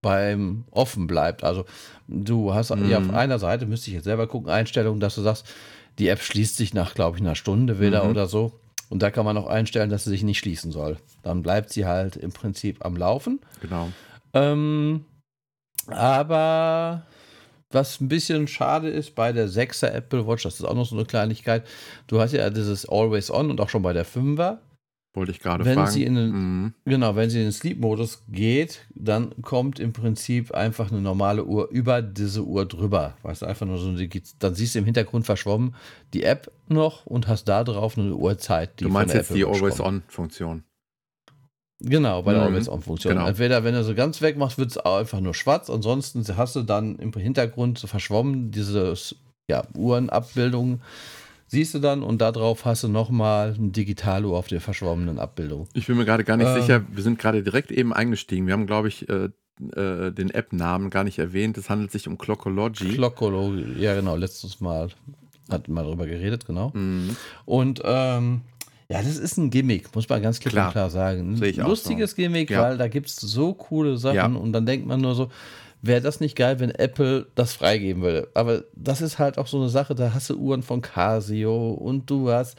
beim 0.03 0.65
offen 0.71 1.07
bleibt. 1.07 1.45
Also 1.45 1.65
du 2.09 2.55
hast 2.55 2.75
mhm. 2.75 2.89
ja 2.89 2.99
auf 2.99 3.11
einer 3.11 3.39
Seite, 3.39 3.67
müsste 3.67 3.91
ich 3.91 3.95
jetzt 3.95 4.05
selber 4.05 4.27
gucken, 4.27 4.51
Einstellungen, 4.51 5.01
dass 5.01 5.15
du 5.15 5.23
sagst, 5.23 5.47
die 5.99 6.09
App 6.09 6.23
schließt 6.23 6.57
sich 6.57 6.75
nach, 6.75 6.95
glaube 6.95 7.17
ich, 7.17 7.23
einer 7.23 7.35
Stunde 7.35 7.81
wieder 7.81 8.05
mhm. 8.05 8.11
oder 8.11 8.27
so. 8.27 8.53
Und 8.89 9.03
da 9.03 9.11
kann 9.11 9.25
man 9.25 9.37
auch 9.37 9.47
einstellen, 9.47 9.91
dass 9.91 10.05
sie 10.05 10.11
sich 10.11 10.25
nicht 10.25 10.39
schließen 10.39 10.73
soll. 10.73 10.97
Dann 11.23 11.43
bleibt 11.43 11.71
sie 11.71 11.87
halt 11.87 12.17
im 12.17 12.33
Prinzip 12.33 12.85
am 12.85 12.97
Laufen. 12.97 13.41
Genau. 13.61 13.89
Ähm, 14.33 15.05
aber 15.87 17.07
was 17.71 18.01
ein 18.01 18.09
bisschen 18.09 18.49
schade 18.49 18.89
ist 18.89 19.15
bei 19.15 19.33
der 19.33 19.49
6er 19.49 19.91
Apple 19.93 20.27
Watch, 20.27 20.43
das 20.43 20.55
ist 20.55 20.65
auch 20.65 20.75
noch 20.75 20.87
so 20.87 20.97
eine 20.97 21.05
Kleinigkeit. 21.05 21.65
Du 22.09 22.21
hast 22.21 22.33
ja 22.33 22.51
dieses 22.51 22.89
Always 22.89 23.31
On 23.31 23.49
und 23.51 23.61
auch 23.61 23.69
schon 23.69 23.83
bei 23.83 23.93
der 23.93 24.07
5er. 24.07 24.59
Wollte 25.13 25.33
ich 25.33 25.41
gerade 25.41 25.65
wenn 25.65 25.75
fragen. 25.75 25.91
Sie 25.91 26.05
in 26.05 26.15
den, 26.15 26.31
mhm. 26.31 26.75
Genau, 26.85 27.17
wenn 27.17 27.31
sie 27.31 27.39
in 27.39 27.47
den 27.47 27.53
Sleep-Modus 27.53 28.23
geht, 28.29 28.87
dann 28.95 29.35
kommt 29.43 29.81
im 29.81 29.93
Prinzip 29.93 30.53
einfach 30.53 30.93
eine 30.93 31.01
normale 31.01 31.45
Uhr 31.45 31.69
über 31.71 32.01
diese 32.01 32.45
Uhr 32.45 32.65
drüber. 32.65 33.17
Weißt 33.23 33.43
du, 33.43 33.47
einfach 33.47 33.67
nur 33.67 33.79
so 33.79 33.89
eine, 33.89 34.09
dann 34.39 34.55
siehst 34.55 34.77
du 34.77 34.79
im 34.79 34.85
Hintergrund 34.85 35.27
verschwommen 35.27 35.75
die 36.15 36.23
App 36.23 36.53
noch 36.69 37.07
und 37.07 37.27
hast 37.27 37.47
da 37.47 37.65
drauf 37.65 37.99
eine 37.99 38.15
Uhrzeit. 38.15 38.79
Die 38.79 38.85
du 38.85 38.91
meinst 38.91 39.15
jetzt 39.15 39.35
die 39.35 39.45
Always-On-Funktion? 39.45 40.63
Genau, 41.81 42.23
bei 42.23 42.33
der 42.33 42.43
mhm. 42.43 42.49
Always-On-Funktion. 42.49 43.15
Genau. 43.15 43.27
Entweder, 43.27 43.65
wenn 43.65 43.75
du 43.75 43.83
so 43.83 43.97
ganz 43.97 44.23
wegmachst, 44.23 44.59
wird 44.59 44.71
es 44.71 44.79
einfach 44.79 45.21
nur 45.21 45.35
schwarz. 45.35 45.71
Ansonsten 45.71 46.25
hast 46.37 46.55
du 46.55 46.63
dann 46.63 46.97
im 47.01 47.13
Hintergrund 47.13 47.79
so 47.79 47.89
verschwommen 47.89 48.53
diese 48.53 48.95
ja, 49.49 49.65
Uhrenabbildungen 49.77 50.83
siehst 51.51 51.75
du 51.75 51.81
dann 51.81 52.03
und 52.05 52.21
darauf 52.21 52.65
hast 52.65 52.85
du 52.85 52.89
nochmal 52.89 53.57
ein 53.59 53.73
Digitaluhr 53.73 54.39
auf 54.39 54.47
der 54.47 54.61
verschwommenen 54.61 55.19
Abbildung. 55.19 55.67
Ich 55.75 55.89
bin 55.89 55.97
mir 55.97 56.05
gerade 56.05 56.23
gar 56.23 56.37
nicht 56.37 56.47
ähm, 56.47 56.61
sicher, 56.61 56.83
wir 56.93 57.03
sind 57.03 57.19
gerade 57.19 57.43
direkt 57.43 57.73
eben 57.73 57.93
eingestiegen. 57.93 58.47
Wir 58.47 58.55
haben, 58.55 58.67
glaube 58.67 58.87
ich, 58.87 59.09
äh, 59.09 59.31
äh, 59.75 60.13
den 60.13 60.31
App-Namen 60.31 60.91
gar 60.91 61.03
nicht 61.03 61.19
erwähnt. 61.19 61.59
Es 61.59 61.69
handelt 61.69 61.91
sich 61.91 62.07
um 62.07 62.19
Clockology. 62.19 62.95
Clockology, 62.95 63.83
ja 63.83 63.97
genau, 63.97 64.15
letztes 64.15 64.61
Mal 64.61 64.91
hat 65.51 65.67
man 65.67 65.85
darüber 65.85 66.07
geredet, 66.07 66.47
genau. 66.47 66.71
Mhm. 66.73 67.17
Und 67.47 67.83
ähm, 67.85 68.43
ja, 68.89 69.03
das 69.03 69.19
ist 69.19 69.37
ein 69.37 69.51
Gimmick, 69.51 69.93
muss 69.95 70.09
man 70.09 70.23
ganz 70.23 70.39
klipp 70.39 70.53
klar. 70.53 70.69
und 70.69 70.73
klar 70.73 70.91
sagen. 70.91 71.35
Ein 71.35 71.55
lustiges 71.67 72.11
so. 72.11 72.17
Gimmick, 72.17 72.51
ja. 72.51 72.63
weil 72.63 72.79
da 72.79 72.87
gibt 72.87 73.09
es 73.09 73.17
so 73.17 73.55
coole 73.55 73.97
Sachen 73.99 74.15
ja. 74.15 74.27
und 74.27 74.53
dann 74.53 74.67
denkt 74.67 74.87
man 74.87 75.01
nur 75.01 75.17
so, 75.17 75.31
wäre 75.83 76.01
das 76.01 76.21
nicht 76.21 76.37
geil, 76.37 76.61
wenn 76.61 76.71
Apple 76.71 77.27
das 77.35 77.53
freigeben 77.53 78.03
würde. 78.03 78.29
Aber 78.35 78.65
das 78.75 79.01
ist 79.01 79.19
halt 79.19 79.39
auch 79.39 79.47
so 79.47 79.59
eine 79.59 79.69
Sache, 79.69 79.95
da 79.95 80.13
hast 80.15 80.31
du 80.31 80.37
Uhren 80.37 80.63
von 80.63 80.83
Casio 80.83 81.71
und 81.71 82.11
du 82.11 82.31
hast 82.31 82.57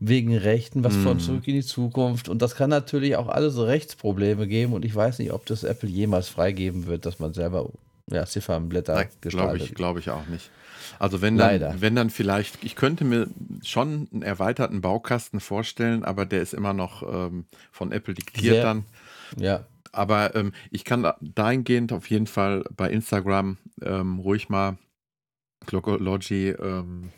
wegen 0.00 0.36
Rechten 0.36 0.84
was 0.84 0.94
von 0.94 1.16
mhm. 1.16 1.20
Zurück 1.20 1.48
in 1.48 1.54
die 1.54 1.62
Zukunft. 1.62 2.28
Und 2.28 2.40
das 2.40 2.54
kann 2.54 2.70
natürlich 2.70 3.16
auch 3.16 3.28
alles 3.28 3.58
Rechtsprobleme 3.58 4.46
geben. 4.46 4.72
Und 4.72 4.84
ich 4.84 4.94
weiß 4.94 5.18
nicht, 5.18 5.32
ob 5.32 5.46
das 5.46 5.64
Apple 5.64 5.88
jemals 5.88 6.28
freigeben 6.28 6.86
wird, 6.86 7.04
dass 7.04 7.18
man 7.18 7.32
selber 7.32 7.70
ja, 8.10 8.24
Ziffernblätter. 8.24 9.06
Glaube 9.22 9.56
ich, 9.56 9.74
glaube 9.74 10.00
ich 10.00 10.10
auch 10.10 10.26
nicht. 10.28 10.50
Also 10.98 11.20
wenn 11.20 11.36
dann, 11.36 11.50
Leider. 11.50 11.74
wenn 11.80 11.94
dann 11.94 12.10
vielleicht, 12.10 12.64
ich 12.64 12.74
könnte 12.74 13.04
mir 13.04 13.28
schon 13.62 14.08
einen 14.12 14.22
erweiterten 14.22 14.80
Baukasten 14.80 15.40
vorstellen, 15.40 16.04
aber 16.04 16.26
der 16.26 16.42
ist 16.42 16.54
immer 16.54 16.72
noch 16.72 17.02
ähm, 17.02 17.44
von 17.72 17.92
Apple 17.92 18.14
diktiert 18.14 18.54
Sehr, 18.54 18.62
dann. 18.62 18.84
Ja 19.36 19.64
aber 19.92 20.34
ähm, 20.34 20.52
ich 20.70 20.84
kann 20.84 21.10
dahingehend 21.20 21.92
auf 21.92 22.08
jeden 22.10 22.26
Fall 22.26 22.64
bei 22.74 22.90
Instagram 22.90 23.58
ähm, 23.82 24.18
ruhig 24.18 24.48
mal 24.48 24.78
Clockology, 25.66 26.50
ähm, 26.50 27.10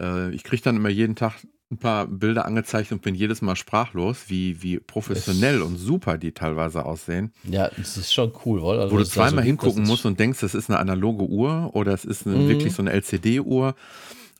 äh, 0.00 0.30
ich 0.32 0.44
kriege 0.44 0.62
dann 0.62 0.76
immer 0.76 0.88
jeden 0.88 1.16
Tag 1.16 1.34
ein 1.70 1.78
paar 1.78 2.06
Bilder 2.06 2.44
angezeigt 2.44 2.92
und 2.92 3.02
bin 3.02 3.16
jedes 3.16 3.42
Mal 3.42 3.56
sprachlos, 3.56 4.26
wie, 4.28 4.62
wie 4.62 4.78
professionell 4.78 5.62
und 5.62 5.76
super 5.76 6.16
die 6.16 6.30
teilweise 6.30 6.84
aussehen. 6.84 7.32
Ja, 7.42 7.68
das 7.76 7.96
ist 7.96 8.14
schon 8.14 8.32
cool, 8.44 8.60
oder? 8.60 8.82
Also 8.82 8.94
Wo 8.94 8.98
du 8.98 9.04
zweimal 9.04 9.42
so 9.42 9.48
hingucken 9.48 9.82
musst 9.82 10.06
und 10.06 10.20
denkst, 10.20 10.40
das 10.40 10.54
ist 10.54 10.70
eine 10.70 10.78
analoge 10.78 11.24
Uhr 11.24 11.70
oder 11.74 11.92
es 11.92 12.04
ist 12.04 12.24
eine, 12.26 12.36
mhm. 12.36 12.48
wirklich 12.48 12.72
so 12.72 12.82
eine 12.82 12.92
LCD-Uhr. 12.92 13.74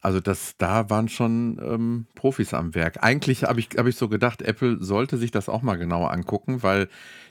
Also 0.02 0.20
das, 0.20 0.54
da 0.56 0.88
waren 0.88 1.08
schon 1.08 1.60
ähm, 1.60 2.06
Profis 2.14 2.54
am 2.54 2.76
Werk. 2.76 3.02
Eigentlich 3.02 3.42
habe 3.42 3.58
ich, 3.58 3.70
hab 3.76 3.86
ich 3.86 3.96
so 3.96 4.08
gedacht, 4.08 4.40
Apple 4.42 4.76
sollte 4.80 5.16
sich 5.16 5.32
das 5.32 5.48
auch 5.48 5.62
mal 5.62 5.74
genauer 5.74 6.12
angucken, 6.12 6.62
weil 6.62 6.88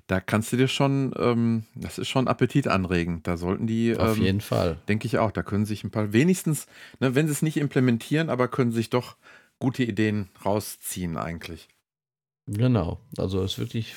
da 0.07 0.19
kannst 0.19 0.53
du 0.53 0.57
dir 0.57 0.67
schon, 0.67 1.13
ähm, 1.17 1.63
das 1.73 1.97
ist 1.97 2.09
schon 2.09 2.27
appetitanregend. 2.27 3.25
Da 3.25 3.37
sollten 3.37 3.67
die. 3.67 3.97
Auf 3.97 4.17
ähm, 4.17 4.23
jeden 4.23 4.41
Fall. 4.41 4.77
Denke 4.87 5.07
ich 5.07 5.17
auch. 5.17 5.31
Da 5.31 5.43
können 5.43 5.65
sich 5.65 5.83
ein 5.83 5.91
paar, 5.91 6.13
wenigstens, 6.13 6.67
ne, 6.99 7.15
wenn 7.15 7.27
sie 7.27 7.33
es 7.33 7.41
nicht 7.41 7.57
implementieren, 7.57 8.29
aber 8.29 8.47
können 8.47 8.71
sich 8.71 8.89
doch 8.89 9.15
gute 9.59 9.83
Ideen 9.83 10.29
rausziehen, 10.43 11.17
eigentlich. 11.17 11.67
Genau. 12.47 12.99
Also 13.17 13.41
es 13.41 13.53
ist 13.53 13.59
wirklich 13.59 13.95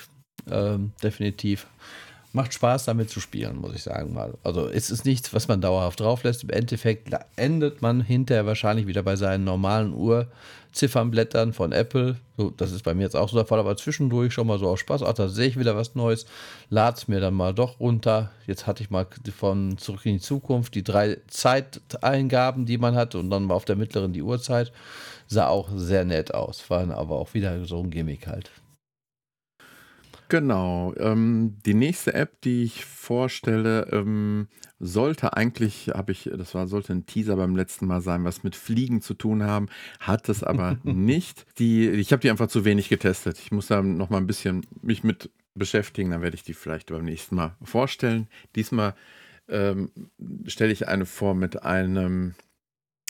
ähm, 0.50 0.92
definitiv 1.02 1.66
macht 2.32 2.54
Spaß 2.54 2.84
damit 2.84 3.11
zu 3.11 3.20
spielen, 3.20 3.56
muss 3.56 3.74
ich 3.74 3.82
sagen 3.82 4.12
mal. 4.12 4.34
Also 4.44 4.68
es 4.68 4.90
ist 4.90 5.04
nichts, 5.04 5.32
was 5.32 5.48
man 5.48 5.61
dauerhaft 5.61 6.00
drauf 6.00 6.24
lässt. 6.24 6.44
Im 6.44 6.50
Endeffekt 6.50 7.09
endet 7.36 7.82
man 7.82 8.00
hinterher 8.00 8.46
wahrscheinlich 8.46 8.86
wieder 8.86 9.02
bei 9.02 9.16
seinen 9.16 9.44
normalen 9.44 9.92
Uhrziffernblättern 10.69 11.53
von 11.53 11.73
Apple. 11.73 12.16
So, 12.37 12.51
das 12.51 12.73
ist 12.73 12.85
bei 12.85 12.95
mir 12.95 13.03
jetzt 13.03 13.16
auch 13.16 13.29
so 13.29 13.37
der 13.37 13.47
Fall, 13.47 13.59
aber 13.59 13.77
zwischendurch 13.77 14.33
schon 14.33 14.47
mal 14.47 14.59
so 14.59 14.69
aus 14.69 14.81
Spaß. 14.81 15.03
Ach, 15.03 15.12
da 15.12 15.29
sehe 15.29 15.49
ich 15.49 15.59
wieder 15.59 15.77
was 15.77 15.95
Neues. 15.95 16.27
Lad's 16.71 17.09
mir 17.09 17.21
dann 17.21 17.35
mal 17.35 17.53
doch 17.53 17.81
runter. 17.81 18.31
Jetzt 18.47 18.66
hatte 18.66 18.83
ich 18.83 18.91
mal 18.91 19.07
von 19.37 19.79
Zurück 19.79 20.07
in 20.07 20.14
die 20.14 20.21
Zukunft 20.21 20.75
die 20.75 20.85
drei 20.85 21.19
Zeiteingaben, 21.27 22.66
die 22.66 22.79
man 22.79 22.95
hatte 22.95 23.19
und 23.19 23.31
dann 23.31 23.45
mal 23.45 23.55
auf 23.55 23.64
der 23.64 23.77
mittleren 23.77 24.12
die 24.12 24.23
Uhrzeit. 24.23 24.73
Sah 25.27 25.49
auch 25.49 25.69
sehr 25.75 26.05
nett 26.05 26.33
aus. 26.35 26.69
War 26.71 26.89
aber 26.91 27.16
auch 27.16 27.35
wieder 27.35 27.64
so 27.64 27.81
ein 27.81 27.91
Gimmick 27.91 28.27
halt. 28.27 28.51
Genau. 30.29 30.95
Ähm, 30.99 31.59
die 31.64 31.74
nächste 31.74 32.12
App, 32.14 32.41
die 32.43 32.62
ich 32.62 32.85
vorstelle, 32.85 33.89
ähm, 33.93 34.49
sollte 34.79 35.37
eigentlich, 35.37 35.91
habe 35.95 36.12
ich, 36.12 36.31
das 36.33 36.55
war, 36.55 36.68
sollte 36.68 36.93
ein 36.93 37.07
Teaser 37.07 37.37
beim 37.37 37.57
letzten 37.57 37.87
Mal 37.87 38.01
sein, 38.01 38.24
was 38.24 38.43
mit 38.43 38.55
Fliegen 38.55 39.01
zu 39.01 39.14
tun 39.14 39.43
haben, 39.43 39.68
hat 40.01 40.29
es 40.29 40.45
aber 40.45 40.79
nicht. 40.85 41.47
Die, 41.59 41.89
ich 41.89 42.12
habe 42.12 42.20
die 42.20 42.31
einfach 42.31 42.49
zu 42.49 42.64
wenig 42.64 42.89
getestet. 42.89 43.39
Ich 43.39 43.51
muss 43.53 43.68
da 43.68 43.83
noch 43.83 44.11
mal 44.11 44.18
ein 44.18 44.26
bisschen 44.26 44.66
mich 44.83 45.03
mit 45.03 45.31
beschäftigen, 45.55 46.11
dann 46.11 46.22
werde 46.22 46.37
ich 46.37 46.45
die 46.45 46.55
vielleicht 46.55 46.91
beim 46.91 47.05
nächsten 47.05 47.35
Mal 47.35 47.57
vorstellen. 47.62 48.29
Diesmal 48.55 48.95
ähm, 49.49 49.91
stelle 50.47 50.72
ich 50.72 50.89
eine 50.89 51.07
vor 51.07 51.35
mit 51.35 51.62
einem 51.62 52.35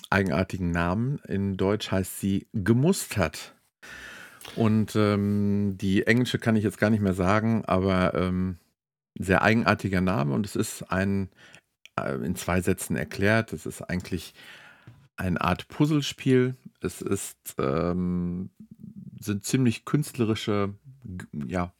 eigenartigen 0.08 0.70
Namen. 0.70 1.18
In 1.26 1.56
Deutsch 1.56 1.90
heißt 1.90 2.20
sie 2.20 2.46
Gemustert. 2.54 3.54
Und 4.56 4.96
ähm, 4.96 5.76
die 5.78 6.06
englische 6.06 6.38
kann 6.38 6.56
ich 6.56 6.64
jetzt 6.64 6.78
gar 6.78 6.90
nicht 6.90 7.02
mehr 7.02 7.14
sagen, 7.14 7.64
aber 7.66 8.14
ähm, 8.14 8.58
sehr 9.18 9.42
eigenartiger 9.42 10.00
Name 10.00 10.34
und 10.34 10.46
es 10.46 10.56
ist 10.56 10.82
ein, 10.90 11.28
äh, 11.98 12.14
in 12.14 12.36
zwei 12.36 12.60
Sätzen 12.60 12.96
erklärt, 12.96 13.52
es 13.52 13.66
ist 13.66 13.82
eigentlich 13.82 14.34
eine 15.18 15.40
Art 15.40 15.68
Puzzlespiel. 15.68 16.56
Es 16.80 17.02
ist, 17.02 17.56
ähm, 17.58 18.50
sind 19.20 19.44
ziemlich 19.44 19.84
künstlerische, 19.84 20.74
ja, 21.32 21.72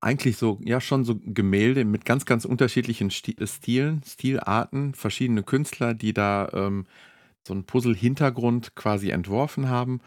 eigentlich 0.00 0.36
so, 0.36 0.60
ja, 0.64 0.80
schon 0.80 1.04
so 1.04 1.18
Gemälde 1.24 1.84
mit 1.84 2.04
ganz, 2.04 2.26
ganz 2.26 2.44
unterschiedlichen 2.44 3.10
Stilen, 3.10 4.02
Stilarten, 4.04 4.94
verschiedene 4.94 5.42
Künstler, 5.42 5.94
die 5.94 6.12
da 6.12 6.48
ähm, 6.52 6.86
so 7.46 7.54
einen 7.54 7.64
Puzzle-Hintergrund 7.64 8.74
quasi 8.74 9.10
entworfen 9.10 9.68
haben. 9.68 10.00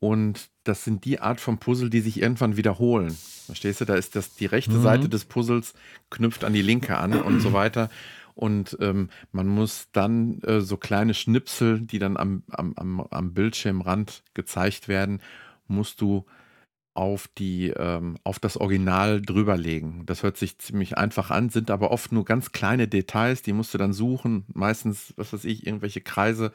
Und 0.00 0.50
das 0.64 0.84
sind 0.84 1.04
die 1.04 1.20
Art 1.20 1.40
von 1.40 1.58
Puzzle, 1.58 1.90
die 1.90 2.00
sich 2.00 2.20
irgendwann 2.20 2.56
wiederholen. 2.56 3.16
Verstehst 3.46 3.80
du? 3.80 3.84
Da 3.84 3.94
ist 3.94 4.16
das 4.16 4.34
die 4.34 4.46
rechte 4.46 4.72
mhm. 4.72 4.82
Seite 4.82 5.08
des 5.08 5.24
Puzzles 5.24 5.74
knüpft 6.10 6.44
an 6.44 6.52
die 6.52 6.62
linke 6.62 6.96
an 6.98 7.14
und 7.20 7.40
so 7.40 7.52
weiter. 7.52 7.88
Und 8.34 8.76
ähm, 8.80 9.10
man 9.32 9.46
muss 9.46 9.88
dann 9.92 10.40
äh, 10.42 10.60
so 10.60 10.76
kleine 10.76 11.14
Schnipsel, 11.14 11.80
die 11.80 11.98
dann 11.98 12.16
am, 12.16 12.42
am, 12.50 12.74
am, 12.76 13.00
am 13.00 13.32
Bildschirmrand 13.32 14.24
gezeigt 14.34 14.88
werden, 14.88 15.20
musst 15.68 16.00
du 16.00 16.24
auf 16.94 17.28
die 17.38 17.70
ähm, 17.70 18.18
auf 18.22 18.38
das 18.38 18.56
Original 18.56 19.20
drüberlegen. 19.20 20.06
Das 20.06 20.22
hört 20.22 20.36
sich 20.36 20.58
ziemlich 20.58 20.96
einfach 20.96 21.30
an, 21.30 21.50
sind 21.50 21.70
aber 21.70 21.90
oft 21.90 22.12
nur 22.12 22.24
ganz 22.24 22.52
kleine 22.52 22.86
Details, 22.86 23.42
die 23.42 23.52
musst 23.52 23.74
du 23.74 23.78
dann 23.78 23.92
suchen. 23.92 24.44
Meistens, 24.52 25.12
was 25.16 25.32
weiß 25.32 25.44
ich, 25.44 25.66
irgendwelche 25.66 26.00
Kreise, 26.00 26.52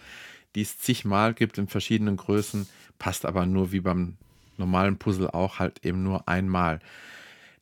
die 0.55 0.61
es 0.61 0.79
zigmal 0.79 1.33
gibt 1.33 1.57
in 1.57 1.67
verschiedenen 1.67 2.17
Größen 2.17 2.67
passt 2.97 3.25
aber 3.25 3.45
nur 3.45 3.71
wie 3.71 3.79
beim 3.79 4.17
normalen 4.57 4.97
Puzzle 4.97 5.29
auch 5.29 5.59
halt 5.59 5.85
eben 5.85 6.03
nur 6.03 6.27
einmal. 6.27 6.79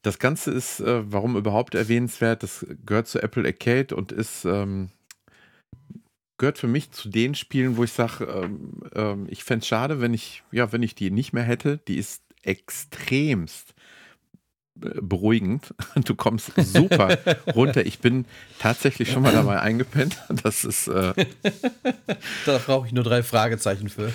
Das 0.01 0.19
Ganze 0.19 0.51
ist, 0.51 0.79
äh, 0.79 1.11
warum 1.11 1.37
überhaupt 1.37 1.75
erwähnenswert, 1.75 2.43
das 2.43 2.65
gehört 2.85 3.07
zu 3.07 3.21
Apple 3.21 3.45
Arcade 3.45 3.95
und 3.95 4.11
ist 4.11 4.45
ähm, 4.45 4.89
gehört 6.37 6.57
für 6.57 6.67
mich 6.67 6.91
zu 6.91 7.09
den 7.09 7.35
Spielen, 7.35 7.77
wo 7.77 7.83
ich 7.83 7.91
sage, 7.91 8.25
ähm, 8.25 8.81
ähm, 8.93 9.27
ich 9.29 9.43
fände 9.43 9.63
es 9.63 9.67
schade, 9.67 10.01
wenn 10.01 10.13
ich, 10.13 10.43
ja, 10.51 10.71
wenn 10.71 10.83
ich 10.83 10.95
die 10.95 11.11
nicht 11.11 11.33
mehr 11.33 11.43
hätte. 11.43 11.79
Die 11.87 11.97
ist 11.97 12.23
extremst 12.43 13.73
beruhigend. 14.79 15.73
Du 16.05 16.15
kommst 16.15 16.51
super 16.55 17.17
runter. 17.55 17.85
Ich 17.85 17.99
bin 17.99 18.25
tatsächlich 18.59 19.11
schon 19.11 19.23
mal 19.23 19.33
dabei 19.33 19.59
eingepennt. 19.59 20.17
Das 20.43 20.63
ist. 20.63 20.87
Äh, 20.87 21.13
da 22.45 22.57
brauche 22.59 22.87
ich 22.87 22.93
nur 22.93 23.03
drei 23.03 23.23
Fragezeichen 23.23 23.89
für. 23.89 24.11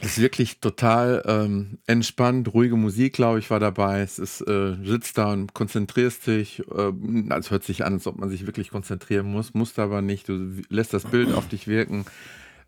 ist 0.00 0.18
wirklich 0.18 0.60
total 0.60 1.22
ähm, 1.26 1.78
entspannt, 1.86 2.52
ruhige 2.54 2.76
Musik, 2.76 3.12
glaube 3.12 3.38
ich, 3.38 3.50
war 3.50 3.60
dabei. 3.60 4.00
Es 4.00 4.18
ist, 4.18 4.40
äh, 4.42 4.76
sitzt 4.82 5.18
da 5.18 5.32
und 5.32 5.54
konzentrierst 5.54 6.26
dich. 6.26 6.60
Äh, 6.70 6.92
es 7.38 7.50
hört 7.50 7.64
sich 7.64 7.84
an, 7.84 7.94
als 7.94 8.06
ob 8.06 8.18
man 8.18 8.30
sich 8.30 8.46
wirklich 8.46 8.70
konzentrieren 8.70 9.26
muss, 9.26 9.54
musst 9.54 9.78
aber 9.78 10.02
nicht. 10.02 10.28
Du 10.28 10.62
lässt 10.68 10.94
das 10.94 11.04
Bild 11.04 11.32
auf 11.32 11.48
dich 11.48 11.68
wirken. 11.68 12.06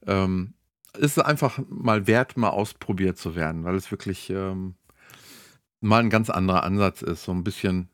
Ähm, 0.07 0.53
ist 0.97 1.18
einfach 1.18 1.61
mal 1.68 2.07
wert, 2.07 2.37
mal 2.37 2.51
ausprobiert 2.51 3.18
zu 3.18 3.34
werden, 3.34 3.64
weil 3.64 3.74
es 3.74 3.91
wirklich 3.91 4.30
ähm, 4.30 4.74
mal 5.80 6.00
ein 6.02 6.10
ganz 6.10 6.30
anderer 6.30 6.62
Ansatz 6.62 7.02
ist, 7.02 7.24
so 7.24 7.32
ein 7.32 7.44
bisschen 7.44 7.88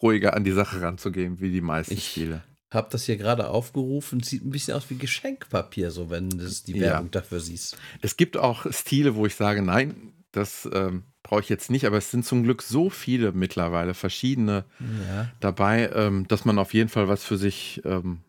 ruhiger 0.00 0.34
an 0.34 0.44
die 0.44 0.52
Sache 0.52 0.82
ranzugehen, 0.82 1.40
wie 1.40 1.50
die 1.50 1.60
meisten 1.60 1.94
ich 1.94 2.10
Spiele. 2.10 2.42
Habe 2.70 2.88
das 2.90 3.04
hier 3.04 3.16
gerade 3.16 3.48
aufgerufen, 3.48 4.22
sieht 4.22 4.44
ein 4.44 4.50
bisschen 4.50 4.74
aus 4.74 4.88
wie 4.88 4.96
Geschenkpapier, 4.96 5.90
so 5.90 6.10
wenn 6.10 6.30
du 6.30 6.48
die 6.66 6.80
Werbung 6.80 7.06
ja. 7.06 7.20
dafür 7.20 7.40
siehst. 7.40 7.76
Es 8.00 8.16
gibt 8.16 8.36
auch 8.36 8.66
Stile, 8.72 9.14
wo 9.14 9.26
ich 9.26 9.34
sage, 9.34 9.62
nein, 9.62 10.12
das 10.32 10.68
ähm, 10.72 11.04
brauche 11.22 11.40
ich 11.40 11.50
jetzt 11.50 11.70
nicht, 11.70 11.86
aber 11.86 11.98
es 11.98 12.10
sind 12.10 12.24
zum 12.24 12.42
Glück 12.42 12.62
so 12.62 12.88
viele 12.88 13.32
mittlerweile 13.32 13.92
verschiedene 13.92 14.64
ja. 14.80 15.30
dabei, 15.40 15.90
ähm, 15.94 16.26
dass 16.28 16.46
man 16.46 16.58
auf 16.58 16.72
jeden 16.72 16.88
Fall 16.88 17.08
was 17.08 17.24
für 17.24 17.36
sich 17.36 17.82
ähm, 17.84 18.20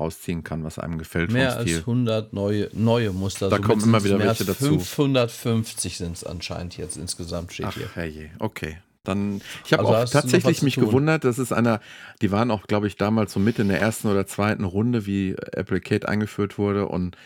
rausziehen 0.00 0.42
kann, 0.42 0.64
was 0.64 0.78
einem 0.78 0.98
gefällt. 0.98 1.30
Mehr 1.30 1.56
als 1.56 1.70
100 1.70 2.32
neue, 2.32 2.68
neue 2.72 3.12
Muster. 3.12 3.48
Da 3.48 3.56
Somit 3.56 3.68
kommen 3.68 3.84
immer 3.84 4.04
wieder 4.04 4.18
welche 4.18 4.44
dazu. 4.44 4.78
550 4.78 5.96
sind 5.96 6.16
es 6.16 6.24
anscheinend 6.24 6.76
jetzt 6.76 6.96
insgesamt, 6.96 7.52
steht 7.52 7.66
Ach, 7.66 7.74
hier. 7.74 7.88
Herrje. 7.94 8.30
Okay. 8.38 8.78
Dann, 9.02 9.40
ich 9.64 9.72
habe 9.72 9.86
also 9.86 9.94
auch 9.94 10.08
tatsächlich 10.10 10.62
mich 10.62 10.76
gewundert, 10.76 11.24
das 11.24 11.38
ist 11.38 11.52
einer, 11.52 11.80
die 12.20 12.30
waren 12.30 12.50
auch, 12.50 12.66
glaube 12.66 12.86
ich, 12.86 12.96
damals 12.96 13.32
so 13.32 13.40
mit 13.40 13.58
in 13.58 13.68
der 13.68 13.80
ersten 13.80 14.08
oder 14.08 14.26
zweiten 14.26 14.64
Runde, 14.64 15.06
wie 15.06 15.34
Applicate 15.52 16.06
eingeführt 16.06 16.58
wurde 16.58 16.86
und 16.86 17.16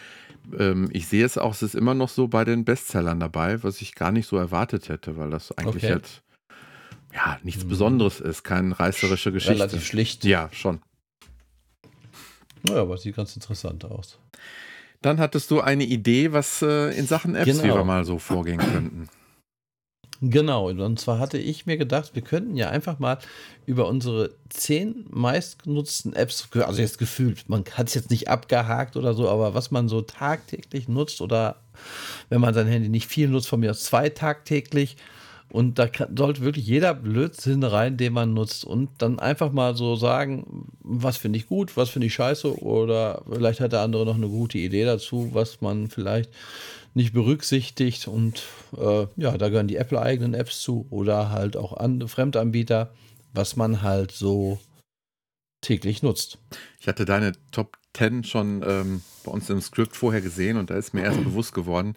ähm, 0.56 0.88
ich 0.92 1.08
sehe 1.08 1.24
es 1.24 1.36
auch, 1.36 1.52
es 1.52 1.62
ist 1.62 1.74
immer 1.74 1.94
noch 1.94 2.08
so 2.08 2.28
bei 2.28 2.44
den 2.44 2.64
Bestsellern 2.64 3.18
dabei, 3.18 3.62
was 3.64 3.80
ich 3.80 3.96
gar 3.96 4.12
nicht 4.12 4.28
so 4.28 4.36
erwartet 4.36 4.88
hätte, 4.88 5.16
weil 5.16 5.30
das 5.30 5.50
eigentlich 5.58 5.84
okay. 5.84 5.94
jetzt 5.94 6.22
ja 7.12 7.38
nichts 7.42 7.62
hm. 7.62 7.68
Besonderes 7.68 8.20
ist, 8.20 8.44
keine 8.44 8.78
reißerische 8.78 9.32
Geschichte. 9.32 9.54
Relativ 9.54 9.84
schlicht. 9.84 10.24
Ja, 10.24 10.48
schon. 10.52 10.80
Naja, 12.64 12.82
aber 12.82 12.96
sieht 12.96 13.16
ganz 13.16 13.34
interessant 13.36 13.84
aus. 13.84 14.18
Dann 15.02 15.18
hattest 15.18 15.50
du 15.50 15.60
eine 15.60 15.84
Idee, 15.84 16.32
was 16.32 16.62
äh, 16.62 16.96
in 16.96 17.06
Sachen 17.06 17.34
Apps 17.34 17.60
genau. 17.60 17.76
wir 17.76 17.84
mal 17.84 18.04
so 18.04 18.18
vorgehen 18.18 18.58
könnten. 18.58 19.08
Genau, 20.20 20.70
und 20.70 20.98
zwar 20.98 21.18
hatte 21.18 21.36
ich 21.36 21.66
mir 21.66 21.76
gedacht, 21.76 22.14
wir 22.14 22.22
könnten 22.22 22.56
ja 22.56 22.70
einfach 22.70 22.98
mal 22.98 23.18
über 23.66 23.86
unsere 23.88 24.30
zehn 24.48 25.04
meistgenutzten 25.10 26.14
Apps, 26.14 26.48
also 26.54 26.80
jetzt 26.80 26.98
gefühlt, 26.98 27.48
man 27.48 27.64
hat 27.72 27.88
es 27.88 27.94
jetzt 27.94 28.10
nicht 28.10 28.28
abgehakt 28.28 28.96
oder 28.96 29.12
so, 29.12 29.28
aber 29.28 29.54
was 29.54 29.70
man 29.70 29.88
so 29.88 30.00
tagtäglich 30.00 30.88
nutzt 30.88 31.20
oder 31.20 31.56
wenn 32.30 32.40
man 32.40 32.54
sein 32.54 32.68
Handy 32.68 32.88
nicht 32.88 33.08
viel 33.08 33.28
nutzt, 33.28 33.48
von 33.48 33.60
mir 33.60 33.72
aus 33.72 33.82
zwei 33.82 34.08
tagtäglich, 34.08 34.96
und 35.54 35.78
da 35.78 35.86
kann, 35.86 36.16
sollte 36.16 36.40
wirklich 36.40 36.66
jeder 36.66 36.94
Blödsinn 36.94 37.62
rein, 37.62 37.96
den 37.96 38.12
man 38.12 38.34
nutzt. 38.34 38.64
Und 38.64 38.90
dann 38.98 39.20
einfach 39.20 39.52
mal 39.52 39.76
so 39.76 39.94
sagen, 39.94 40.66
was 40.80 41.16
finde 41.16 41.38
ich 41.38 41.46
gut, 41.46 41.76
was 41.76 41.90
finde 41.90 42.08
ich 42.08 42.14
scheiße. 42.14 42.60
Oder 42.60 43.22
vielleicht 43.30 43.60
hat 43.60 43.70
der 43.70 43.82
andere 43.82 44.04
noch 44.04 44.16
eine 44.16 44.26
gute 44.26 44.58
Idee 44.58 44.84
dazu, 44.84 45.30
was 45.32 45.60
man 45.60 45.86
vielleicht 45.86 46.28
nicht 46.92 47.12
berücksichtigt. 47.12 48.08
Und 48.08 48.42
äh, 48.76 49.06
ja, 49.14 49.38
da 49.38 49.48
gehören 49.48 49.68
die 49.68 49.76
Apple-eigenen 49.76 50.34
Apps 50.34 50.60
zu 50.60 50.88
oder 50.90 51.30
halt 51.30 51.56
auch 51.56 51.76
andere 51.76 52.08
Fremdanbieter, 52.08 52.92
was 53.32 53.54
man 53.54 53.80
halt 53.80 54.10
so 54.10 54.58
täglich 55.60 56.02
nutzt. 56.02 56.38
Ich 56.80 56.88
hatte 56.88 57.04
deine 57.04 57.30
Top 57.52 57.76
10 57.96 58.24
schon 58.24 58.64
ähm, 58.66 59.02
bei 59.22 59.30
uns 59.30 59.48
im 59.50 59.60
Skript 59.60 59.94
vorher 59.94 60.20
gesehen 60.20 60.56
und 60.56 60.70
da 60.70 60.74
ist 60.74 60.94
mir 60.94 61.04
erst 61.04 61.22
bewusst 61.24 61.54
geworden, 61.54 61.94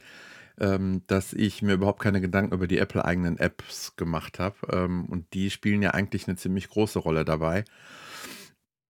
ähm, 0.60 1.04
dass 1.08 1.34
ich 1.34 1.62
mir 1.62 1.74
überhaupt 1.74 2.02
keine 2.02 2.22
Gedanken 2.22 2.54
über 2.54 2.68
die 2.68 2.80
Apple-eigenen 2.80 3.38
Apps 3.38 3.96
gemacht 3.96 4.40
habe. 4.40 4.56
Ähm, 4.72 5.06
und 5.06 5.34
die 5.34 5.50
spielen 5.50 5.82
ja 5.82 5.92
eigentlich 5.92 6.28
eine 6.28 6.38
ziemlich 6.38 6.70
große 6.70 7.00
Rolle 7.00 7.26
dabei. 7.26 7.64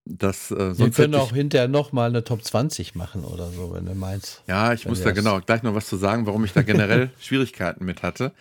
Das, 0.10 0.52
äh, 0.52 0.78
Wir 0.78 0.90
können 0.92 1.16
auch 1.16 1.34
hinterher 1.34 1.68
nochmal 1.68 2.10
eine 2.10 2.24
Top 2.24 2.44
20 2.44 2.96
machen 2.96 3.26
oder 3.26 3.50
so, 3.52 3.74
wenn 3.74 3.86
du 3.86 3.94
meinst. 3.94 4.42
Ja, 4.48 4.72
ich 4.72 4.88
muss 4.88 5.02
da 5.02 5.12
genau 5.12 5.42
gleich 5.42 5.64
noch 5.64 5.76
was 5.76 5.88
zu 5.88 5.98
sagen, 5.98 6.26
warum 6.26 6.46
ich 6.46 6.54
da 6.54 6.62
generell 6.62 7.10
Schwierigkeiten 7.20 7.84
mit 7.84 8.04
hatte. 8.04 8.32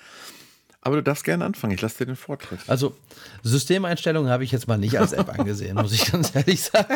Aber 0.81 0.95
du 0.95 1.03
darfst 1.03 1.24
gerne 1.24 1.45
anfangen, 1.45 1.74
ich 1.74 1.81
lasse 1.81 1.99
dir 1.99 2.07
den 2.07 2.14
Vortritt. 2.14 2.61
Also, 2.68 2.95
Systemeinstellungen 3.43 4.31
habe 4.31 4.45
ich 4.45 4.53
jetzt 4.53 4.68
mal 4.68 4.79
nicht 4.79 5.01
als 5.01 5.12
App 5.12 5.37
angesehen, 5.37 5.74
muss 5.74 5.93
ich 5.93 6.12
ganz 6.12 6.33
ehrlich 6.35 6.62
sagen. 6.62 6.87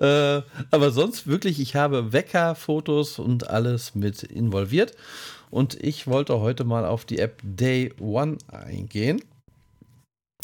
Äh, 0.00 0.42
aber 0.70 0.90
sonst 0.90 1.26
wirklich, 1.26 1.60
ich 1.60 1.76
habe 1.76 2.12
Wecker, 2.12 2.54
Fotos 2.54 3.18
und 3.18 3.50
alles 3.50 3.94
mit 3.94 4.22
involviert. 4.22 4.94
Und 5.52 5.74
ich 5.84 6.06
wollte 6.06 6.40
heute 6.40 6.64
mal 6.64 6.86
auf 6.86 7.04
die 7.04 7.18
App 7.18 7.38
Day 7.42 7.92
One 8.00 8.38
eingehen. 8.48 9.22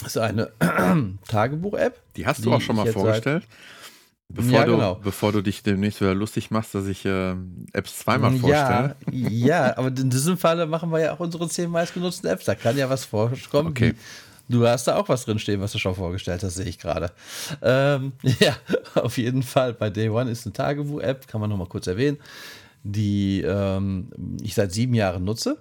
Das 0.03 0.17
ist 0.17 0.19
eine 0.19 0.53
Tagebuch-App. 1.29 1.99
Die 2.15 2.27
hast 2.27 2.45
du 2.45 2.53
auch 2.53 2.61
schon 2.61 2.77
mal 2.77 2.93
vorgestellt. 2.93 3.45
Bevor, 4.29 4.53
ja, 4.53 4.65
du, 4.67 4.73
genau. 4.73 4.95
bevor 4.97 5.33
du 5.33 5.41
dich 5.41 5.63
demnächst 5.63 6.03
wieder 6.03 6.15
lustig 6.15 6.51
machst, 6.51 6.75
dass 6.75 6.87
ich 6.87 7.07
äh, 7.07 7.35
Apps 7.73 8.01
zweimal 8.01 8.37
vorstelle. 8.37 8.97
Ja, 9.11 9.31
ja, 9.31 9.77
aber 9.79 9.89
in 9.89 10.11
diesem 10.11 10.37
Falle 10.37 10.67
machen 10.67 10.93
wir 10.93 11.01
ja 11.01 11.15
auch 11.15 11.21
unsere 11.21 11.49
zehn 11.49 11.71
meistgenutzten 11.71 12.29
Apps. 12.29 12.45
Da 12.45 12.55
kann 12.55 12.77
ja 12.77 12.91
was 12.91 13.07
vorkommen. 13.07 13.71
Okay. 13.71 13.95
Du 14.51 14.67
hast 14.67 14.89
da 14.89 14.97
auch 14.97 15.09
was 15.09 15.25
drinstehen, 15.25 15.63
was 15.63 15.73
du 15.73 15.79
schon 15.79 15.95
vorgestellt 15.95 16.43
hast, 16.43 16.57
sehe 16.57 16.67
ich 16.67 16.79
gerade. 16.79 17.13
Ähm, 17.63 18.13
ja, 18.41 18.55
auf 18.95 19.17
jeden 19.17 19.43
Fall. 19.43 19.73
Bei 19.73 19.89
Day 19.89 20.11
One 20.11 20.31
ist 20.31 20.45
eine 20.45 20.53
Tagebuch-App, 20.53 21.27
kann 21.27 21.41
man 21.41 21.49
nochmal 21.49 21.69
kurz 21.69 21.87
erwähnen 21.87 22.19
die 22.89 23.43
ähm, 23.43 24.11
ich 24.43 24.55
seit 24.55 24.73
sieben 24.73 24.95
Jahren 24.95 25.25
nutze. 25.25 25.59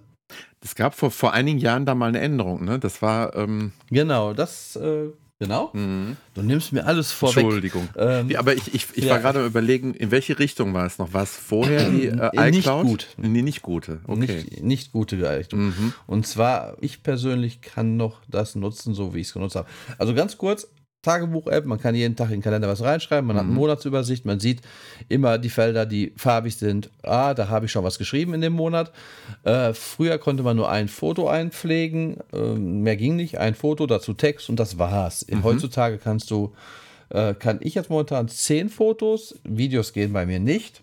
Es 0.63 0.75
gab 0.75 0.95
vor, 0.95 1.11
vor 1.11 1.33
einigen 1.33 1.59
Jahren 1.59 1.85
da 1.85 1.95
mal 1.95 2.07
eine 2.07 2.19
Änderung, 2.19 2.65
ne? 2.65 2.79
Das 2.79 3.01
war. 3.01 3.35
Ähm 3.35 3.71
genau, 3.89 4.33
das. 4.33 4.75
Äh, 4.75 5.09
genau. 5.39 5.69
Mhm. 5.73 6.17
Du 6.33 6.41
nimmst 6.41 6.73
mir 6.73 6.85
alles 6.85 7.11
vorweg. 7.11 7.43
Entschuldigung. 7.43 7.87
Ähm, 7.95 8.29
ja, 8.29 8.39
aber 8.39 8.55
ich, 8.55 8.73
ich, 8.73 8.87
ich 8.95 9.05
ja. 9.05 9.11
war 9.11 9.19
gerade 9.19 9.45
überlegen, 9.45 9.93
in 9.93 10.11
welche 10.11 10.39
Richtung 10.39 10.73
war 10.73 10.85
es 10.85 10.97
noch? 10.97 11.13
War 11.13 11.23
es 11.23 11.35
vorher 11.35 11.89
die 11.89 12.07
äh, 12.07 12.49
iCloud? 12.49 12.51
Nicht 12.53 12.65
gut. 12.65 13.07
Nee, 13.17 13.41
nicht 13.41 13.61
gute. 13.61 14.01
Okay. 14.07 14.19
Nicht, 14.19 14.63
nicht 14.63 14.91
gute 14.91 15.37
Richtung. 15.37 15.67
Mhm. 15.67 15.93
Und 16.07 16.27
zwar, 16.27 16.75
ich 16.81 17.03
persönlich 17.03 17.61
kann 17.61 17.97
noch 17.97 18.21
das 18.27 18.55
nutzen, 18.55 18.93
so 18.93 19.13
wie 19.13 19.19
ich 19.19 19.27
es 19.27 19.33
genutzt 19.33 19.55
habe. 19.55 19.67
Also 19.97 20.13
ganz 20.13 20.37
kurz, 20.37 20.67
Tagebuch-App. 21.01 21.65
Man 21.65 21.79
kann 21.79 21.95
jeden 21.95 22.15
Tag 22.15 22.27
in 22.27 22.37
den 22.37 22.41
Kalender 22.41 22.67
was 22.67 22.81
reinschreiben. 22.81 23.27
Man 23.27 23.35
mhm. 23.35 23.39
hat 23.39 23.45
eine. 23.47 23.55
Monatsübersicht. 23.55 24.25
Man 24.25 24.39
sieht 24.39 24.61
immer 25.09 25.37
die 25.37 25.49
Felder, 25.49 25.85
die 25.85 26.13
farbig 26.17 26.57
sind. 26.57 26.89
Ah, 27.03 27.33
da 27.33 27.49
habe 27.49 27.65
ich 27.65 27.71
schon 27.71 27.83
was 27.83 27.97
geschrieben 27.97 28.33
in 28.33 28.41
dem 28.41 28.53
Monat. 28.53 28.91
Äh, 29.43 29.73
früher 29.73 30.17
konnte 30.17 30.43
man 30.43 30.57
nur 30.57 30.69
ein 30.69 30.87
Foto 30.87 31.27
einpflegen. 31.27 32.17
Äh, 32.33 32.37
mehr 32.37 32.97
ging 32.97 33.15
nicht. 33.15 33.37
Ein 33.37 33.55
Foto, 33.55 33.87
dazu 33.87 34.13
Text 34.13 34.49
und 34.49 34.59
das 34.59 34.77
war's. 34.77 35.25
Mhm. 35.29 35.43
Heutzutage 35.43 35.97
kannst 35.97 36.31
du, 36.31 36.53
äh, 37.09 37.33
kann 37.33 37.59
ich 37.61 37.75
jetzt 37.75 37.89
momentan 37.89 38.27
zehn 38.27 38.69
Fotos. 38.69 39.35
Videos 39.43 39.93
gehen 39.93 40.13
bei 40.13 40.25
mir 40.25 40.39
nicht. 40.39 40.81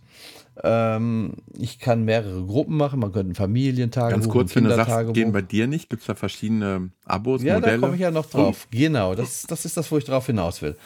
Ähm, 0.62 1.32
ich 1.58 1.78
kann 1.78 2.04
mehrere 2.04 2.44
Gruppen 2.44 2.76
machen. 2.76 3.00
Man 3.00 3.12
könnte 3.12 3.26
einen 3.26 3.34
Familientag. 3.34 4.10
Ganz 4.10 4.28
kurz, 4.28 4.54
wenn 4.54 4.64
du 4.64 4.74
sagst, 4.74 5.14
gehen 5.14 5.32
bei 5.32 5.42
dir 5.42 5.66
nicht, 5.66 5.90
gibt 5.90 6.02
es 6.02 6.06
da 6.06 6.14
verschiedene 6.14 6.90
Abos, 7.04 7.42
ja, 7.42 7.54
Modelle? 7.54 7.72
Ja, 7.72 7.78
da 7.78 7.86
komme 7.86 7.94
ich 7.96 8.02
ja 8.02 8.10
noch 8.10 8.26
drauf. 8.26 8.66
Oh. 8.66 8.68
Genau, 8.70 9.14
das, 9.14 9.42
das 9.42 9.64
ist 9.64 9.76
das, 9.76 9.90
wo 9.90 9.98
ich 9.98 10.04
drauf 10.04 10.26
hinaus 10.26 10.62
will. 10.62 10.76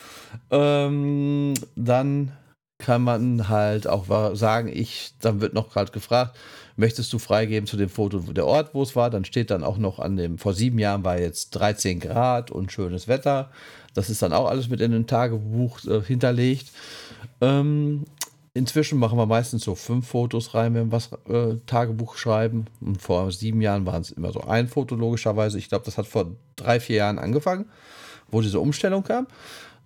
Ähm, 0.50 1.54
dann 1.76 2.32
kann 2.78 3.02
man 3.02 3.48
halt 3.48 3.86
auch 3.88 4.06
sagen, 4.34 4.70
ich, 4.72 5.12
dann 5.20 5.40
wird 5.40 5.52
noch 5.52 5.70
gerade 5.70 5.90
gefragt, 5.90 6.38
möchtest 6.76 7.12
du 7.12 7.18
freigeben 7.18 7.66
zu 7.66 7.76
dem 7.76 7.88
Foto 7.88 8.20
der 8.20 8.46
Ort, 8.46 8.72
wo 8.72 8.82
es 8.82 8.94
war? 8.94 9.10
Dann 9.10 9.24
steht 9.24 9.50
dann 9.50 9.64
auch 9.64 9.78
noch 9.78 9.98
an 9.98 10.16
dem, 10.16 10.38
vor 10.38 10.54
sieben 10.54 10.78
Jahren 10.78 11.04
war 11.04 11.18
jetzt 11.18 11.50
13 11.50 11.98
Grad 11.98 12.50
und 12.50 12.72
schönes 12.72 13.08
Wetter. 13.08 13.50
Das 13.94 14.08
ist 14.08 14.22
dann 14.22 14.32
auch 14.32 14.48
alles 14.48 14.68
mit 14.68 14.80
in 14.80 14.94
ein 14.94 15.08
Tagebuch 15.08 15.84
äh, 15.86 16.00
hinterlegt. 16.02 16.70
Ähm, 17.40 18.04
Inzwischen 18.58 18.98
machen 18.98 19.16
wir 19.16 19.26
meistens 19.26 19.62
so 19.62 19.74
fünf 19.74 20.08
Fotos 20.08 20.52
rein, 20.54 20.74
wenn 20.74 20.90
wir 20.90 20.92
was 20.92 21.10
äh, 21.28 21.56
Tagebuch 21.66 22.16
schreiben. 22.16 22.66
Und 22.80 23.00
vor 23.00 23.30
sieben 23.30 23.60
Jahren 23.62 23.86
waren 23.86 24.02
es 24.02 24.10
immer 24.10 24.32
so 24.32 24.40
ein 24.40 24.66
Foto, 24.66 24.96
logischerweise. 24.96 25.58
Ich 25.58 25.68
glaube, 25.68 25.84
das 25.84 25.96
hat 25.96 26.06
vor 26.06 26.32
drei, 26.56 26.80
vier 26.80 26.96
Jahren 26.96 27.18
angefangen, 27.18 27.66
wo 28.30 28.40
diese 28.40 28.58
Umstellung 28.58 29.04
kam. 29.04 29.28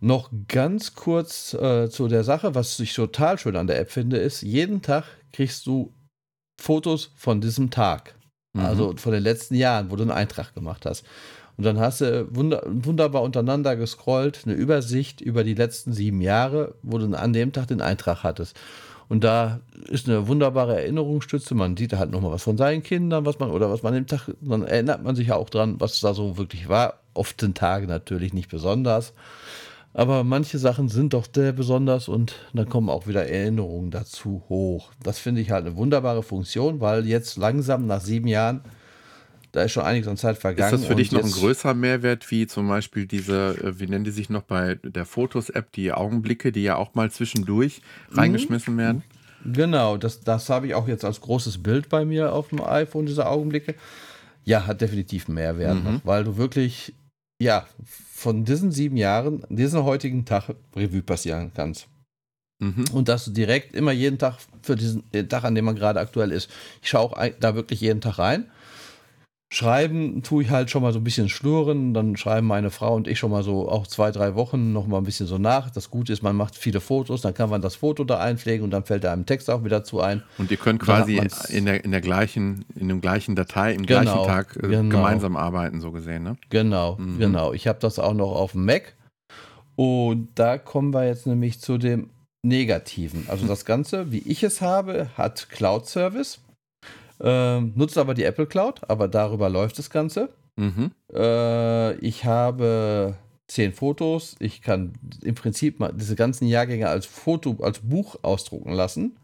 Noch 0.00 0.30
ganz 0.48 0.94
kurz 0.94 1.54
äh, 1.54 1.90
zu 1.90 2.08
der 2.08 2.24
Sache, 2.24 2.54
was 2.54 2.80
ich 2.80 2.94
total 2.94 3.38
schön 3.38 3.56
an 3.56 3.66
der 3.66 3.78
App 3.78 3.90
finde, 3.90 4.16
ist, 4.16 4.42
jeden 4.42 4.82
Tag 4.82 5.04
kriegst 5.32 5.66
du 5.66 5.92
Fotos 6.60 7.12
von 7.14 7.40
diesem 7.40 7.70
Tag. 7.70 8.14
Mhm. 8.54 8.64
Also 8.64 8.94
von 8.96 9.12
den 9.12 9.22
letzten 9.22 9.54
Jahren, 9.54 9.90
wo 9.90 9.96
du 9.96 10.02
einen 10.02 10.10
Eintrag 10.10 10.54
gemacht 10.54 10.86
hast. 10.86 11.04
Und 11.57 11.64
dann 11.64 11.78
hast 11.78 12.00
du 12.00 12.26
wunder, 12.34 12.62
wunderbar 12.66 13.22
untereinander 13.22 13.76
gescrollt, 13.76 14.42
eine 14.44 14.55
Übersicht 14.55 15.20
über 15.20 15.44
die 15.44 15.55
letzten 15.55 15.92
sieben 15.92 16.20
Jahre, 16.20 16.74
wo 16.82 16.98
du 16.98 17.14
an 17.16 17.32
dem 17.32 17.53
Tag 17.53 17.68
den 17.68 17.80
Eintrag 17.80 18.22
hattest. 18.22 18.59
Und 19.09 19.24
da 19.24 19.61
ist 19.88 20.09
eine 20.09 20.26
wunderbare 20.26 20.80
Erinnerungsstütze. 20.80 21.55
Man 21.55 21.76
sieht 21.76 21.92
halt 21.92 22.11
nochmal 22.11 22.32
was 22.32 22.44
von 22.44 22.57
seinen 22.57 22.82
Kindern, 22.82 23.26
was 23.26 23.38
man 23.38 23.50
oder 23.50 23.70
was 23.70 23.82
man 23.82 23.92
dem 23.92 24.07
Tag, 24.07 24.30
dann 24.40 24.62
erinnert 24.62 25.03
man 25.03 25.14
sich 25.14 25.28
ja 25.28 25.36
auch 25.36 25.50
dran, 25.50 25.76
was 25.78 26.00
da 26.00 26.14
so 26.14 26.38
wirklich 26.38 26.70
war. 26.70 26.94
Oft 27.12 27.42
den 27.42 27.53
Tage 27.53 27.86
natürlich 27.86 28.32
nicht 28.32 28.48
besonders. 28.48 29.12
Aber 29.94 30.24
manche 30.24 30.59
Sachen 30.59 30.88
sind 30.88 31.12
doch 31.12 31.26
sehr 31.30 31.53
besonders 31.53 32.09
und 32.09 32.36
dann 32.55 32.70
kommen 32.70 32.88
auch 32.88 33.07
wieder 33.07 33.26
Erinnerungen 33.26 33.90
dazu 33.90 34.42
hoch. 34.48 34.90
Das 35.03 35.18
finde 35.18 35.42
ich 35.42 35.50
halt 35.50 35.66
eine 35.66 35.76
wunderbare 35.76 36.22
Funktion, 36.22 36.80
weil 36.80 37.07
jetzt 37.07 37.36
langsam 37.36 37.86
nach 37.86 38.00
sieben 38.00 38.28
Jahren, 38.28 38.62
da 39.53 39.62
ist 39.62 39.72
schon 39.72 39.84
einiges 39.84 40.09
an 40.09 40.16
Zeit 40.16 40.38
vergangen. 40.38 40.74
Ist 40.74 40.80
das 40.80 40.88
für 40.88 40.96
dich 40.96 41.12
noch 41.12 41.22
ein 41.22 41.30
größerer 41.30 41.74
Mehrwert, 41.74 42.30
wie 42.30 42.46
zum 42.46 42.68
Beispiel 42.68 43.07
diese, 43.07 43.55
äh, 43.62 43.78
wie 43.78 43.86
nennen 43.86 44.05
die 44.05 44.11
sich 44.11 44.30
noch 44.30 44.42
bei 44.42 44.76
der 44.76 45.05
Fotos-App, 45.05 45.70
die 45.72 45.92
Augenblicke, 45.92 46.53
die 46.53 46.62
ja 46.62 46.76
auch 46.76 46.94
mal 46.94 47.11
zwischendurch 47.11 47.82
mhm. 48.11 48.18
reingeschmissen 48.18 48.76
werden? 48.78 49.03
Genau, 49.44 49.98
das, 49.98 50.20
das 50.20 50.48
habe 50.48 50.68
ich 50.68 50.74
auch 50.74 50.88
jetzt 50.88 51.05
als 51.05 51.20
großes 51.20 51.62
Bild 51.62 51.88
bei 51.88 52.05
mir 52.05 52.32
auf 52.32 52.48
dem 52.48 52.62
iPhone, 52.62 53.07
diese 53.07 53.26
Augenblicke. 53.26 53.74
Ja, 54.44 54.66
hat 54.66 54.80
definitiv 54.80 55.28
einen 55.28 55.34
Mehrwert, 55.34 55.76
mhm. 55.76 55.84
noch, 55.84 56.00
weil 56.05 56.24
du 56.24 56.36
wirklich, 56.36 56.94
ja, 57.40 57.66
von 57.84 58.44
diesen 58.44 58.72
sieben 58.72 58.96
Jahren, 58.96 59.44
diesen 59.50 59.84
heutigen 59.84 60.24
Tag 60.24 60.55
Revue 60.74 61.03
passieren 61.03 61.53
kannst. 61.55 61.88
Mhm. 62.59 62.84
Und 62.92 63.09
dass 63.09 63.26
du 63.26 63.32
direkt 63.32 63.74
immer 63.74 63.92
jeden 63.92 64.18
Tag 64.18 64.38
für 64.62 64.76
diesen 64.76 65.05
Tag, 65.28 65.44
an 65.44 65.55
dem 65.55 65.66
man 65.66 65.76
gerade 65.76 66.00
aktuell 66.00 66.30
ist, 66.30 66.48
ich 66.80 66.88
schaue 66.88 67.11
auch 67.11 67.28
da 67.40 67.55
wirklich 67.55 67.80
jeden 67.80 68.00
Tag 68.00 68.18
rein 68.18 68.46
Schreiben 69.53 70.22
tue 70.22 70.44
ich 70.44 70.50
halt 70.50 70.70
schon 70.70 70.80
mal 70.80 70.94
so 70.94 70.98
ein 70.98 71.05
bisschen 71.05 71.28
schlurren, 71.28 71.92
dann 71.92 72.16
schreiben 72.16 72.46
meine 72.46 72.70
Frau 72.70 72.94
und 72.94 73.07
ich 73.07 73.18
schon 73.18 73.30
mal 73.30 73.42
so 73.42 73.68
auch 73.68 73.86
zwei, 73.86 74.11
drei 74.11 74.34
Wochen 74.34 74.72
noch 74.72 74.86
mal 74.86 74.96
ein 74.96 75.05
bisschen 75.05 75.26
so 75.26 75.36
nach. 75.36 75.68
Das 75.68 75.90
Gute 75.90 76.11
ist, 76.11 76.22
man 76.22 76.34
macht 76.34 76.57
viele 76.57 76.80
Fotos, 76.80 77.20
dann 77.20 77.34
kann 77.34 77.50
man 77.50 77.61
das 77.61 77.76
Foto 77.76 78.03
da 78.05 78.18
einpflegen 78.18 78.64
und 78.64 78.70
dann 78.70 78.84
fällt 78.84 79.05
da 79.05 79.12
einem 79.12 79.26
Text 79.26 79.50
auch 79.50 79.62
wieder 79.62 79.84
zu 79.84 80.00
ein. 80.00 80.22
Und 80.38 80.50
ihr 80.50 80.57
könnt 80.57 80.80
quasi 80.80 81.20
in 81.50 81.66
der, 81.66 81.84
in 81.84 81.90
der 81.90 82.00
gleichen, 82.00 82.64
in 82.76 82.88
dem 82.88 83.03
gleichen 83.03 83.36
Datei, 83.36 83.74
im 83.74 83.84
genau, 83.84 84.00
gleichen 84.00 84.24
Tag 84.24 84.57
äh, 84.57 84.68
genau. 84.68 84.96
gemeinsam 84.96 85.36
arbeiten, 85.36 85.82
so 85.82 85.92
gesehen, 85.92 86.22
ne? 86.22 86.38
Genau, 86.48 86.96
mhm. 86.96 87.18
genau. 87.18 87.53
Ich 87.53 87.66
habe 87.66 87.78
das 87.78 87.98
auch 87.98 88.14
noch 88.14 88.32
auf 88.32 88.53
dem 88.53 88.64
Mac. 88.64 88.94
Und 89.76 90.30
da 90.34 90.57
kommen 90.57 90.94
wir 90.94 91.07
jetzt 91.07 91.26
nämlich 91.26 91.61
zu 91.61 91.76
dem 91.76 92.09
Negativen. 92.42 93.26
Also 93.28 93.46
das 93.46 93.66
Ganze, 93.66 94.11
wie 94.12 94.20
ich 94.20 94.42
es 94.44 94.62
habe, 94.62 95.11
hat 95.18 95.50
Cloud 95.50 95.86
Service. 95.86 96.40
Ähm, 97.22 97.72
nutzt 97.76 97.96
aber 97.98 98.14
die 98.14 98.24
Apple 98.24 98.46
Cloud, 98.46 98.80
aber 98.88 99.08
darüber 99.08 99.48
läuft 99.48 99.78
das 99.78 99.90
Ganze. 99.90 100.30
Mhm. 100.56 100.90
Äh, 101.12 101.94
ich 101.96 102.24
habe 102.24 103.16
zehn 103.46 103.72
Fotos. 103.72 104.34
Ich 104.40 104.62
kann 104.62 104.94
im 105.22 105.34
Prinzip 105.34 105.78
mal 105.78 105.92
diese 105.92 106.16
ganzen 106.16 106.46
Jahrgänge 106.46 106.88
als 106.88 107.06
Foto, 107.06 107.56
als 107.62 107.80
Buch 107.80 108.16
ausdrucken 108.22 108.72
lassen. 108.72 109.16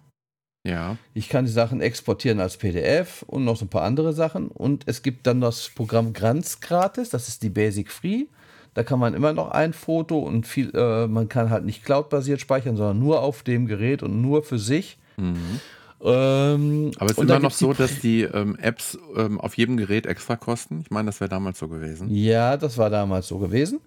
Ja. 0.66 0.96
Ich 1.14 1.28
kann 1.28 1.46
die 1.46 1.50
Sachen 1.50 1.80
exportieren 1.80 2.40
als 2.40 2.56
PDF 2.56 3.22
und 3.26 3.44
noch 3.44 3.56
so 3.56 3.64
ein 3.64 3.70
paar 3.70 3.82
andere 3.82 4.12
Sachen. 4.12 4.48
Und 4.48 4.84
es 4.86 5.02
gibt 5.02 5.26
dann 5.26 5.40
das 5.40 5.70
Programm 5.70 6.12
Granz 6.12 6.60
gratis, 6.60 7.10
das 7.10 7.28
ist 7.28 7.42
die 7.42 7.50
Basic 7.50 7.90
Free. 7.90 8.26
Da 8.74 8.84
kann 8.84 8.98
man 8.98 9.14
immer 9.14 9.32
noch 9.32 9.50
ein 9.50 9.72
Foto 9.72 10.18
und 10.18 10.46
viel, 10.46 10.70
äh, 10.74 11.06
man 11.06 11.28
kann 11.28 11.50
halt 11.50 11.64
nicht 11.64 11.84
cloud-basiert 11.84 12.40
speichern, 12.40 12.76
sondern 12.76 12.98
nur 12.98 13.22
auf 13.22 13.42
dem 13.42 13.66
Gerät 13.66 14.02
und 14.02 14.20
nur 14.20 14.42
für 14.42 14.58
sich. 14.58 14.98
Mhm. 15.16 15.60
Ähm, 16.00 16.92
Aber 16.98 17.10
es 17.10 17.18
ist 17.18 17.24
immer 17.24 17.40
noch 17.40 17.50
so, 17.50 17.72
dass 17.72 18.00
die 18.00 18.22
ähm, 18.22 18.56
Apps 18.56 18.98
ähm, 19.16 19.40
auf 19.40 19.56
jedem 19.56 19.76
Gerät 19.76 20.06
extra 20.06 20.36
kosten. 20.36 20.80
Ich 20.80 20.90
meine, 20.90 21.06
das 21.06 21.20
wäre 21.20 21.28
damals 21.28 21.58
so 21.58 21.68
gewesen. 21.68 22.08
Ja, 22.10 22.56
das 22.56 22.78
war 22.78 22.90
damals 22.90 23.28
so 23.28 23.38
gewesen. 23.38 23.80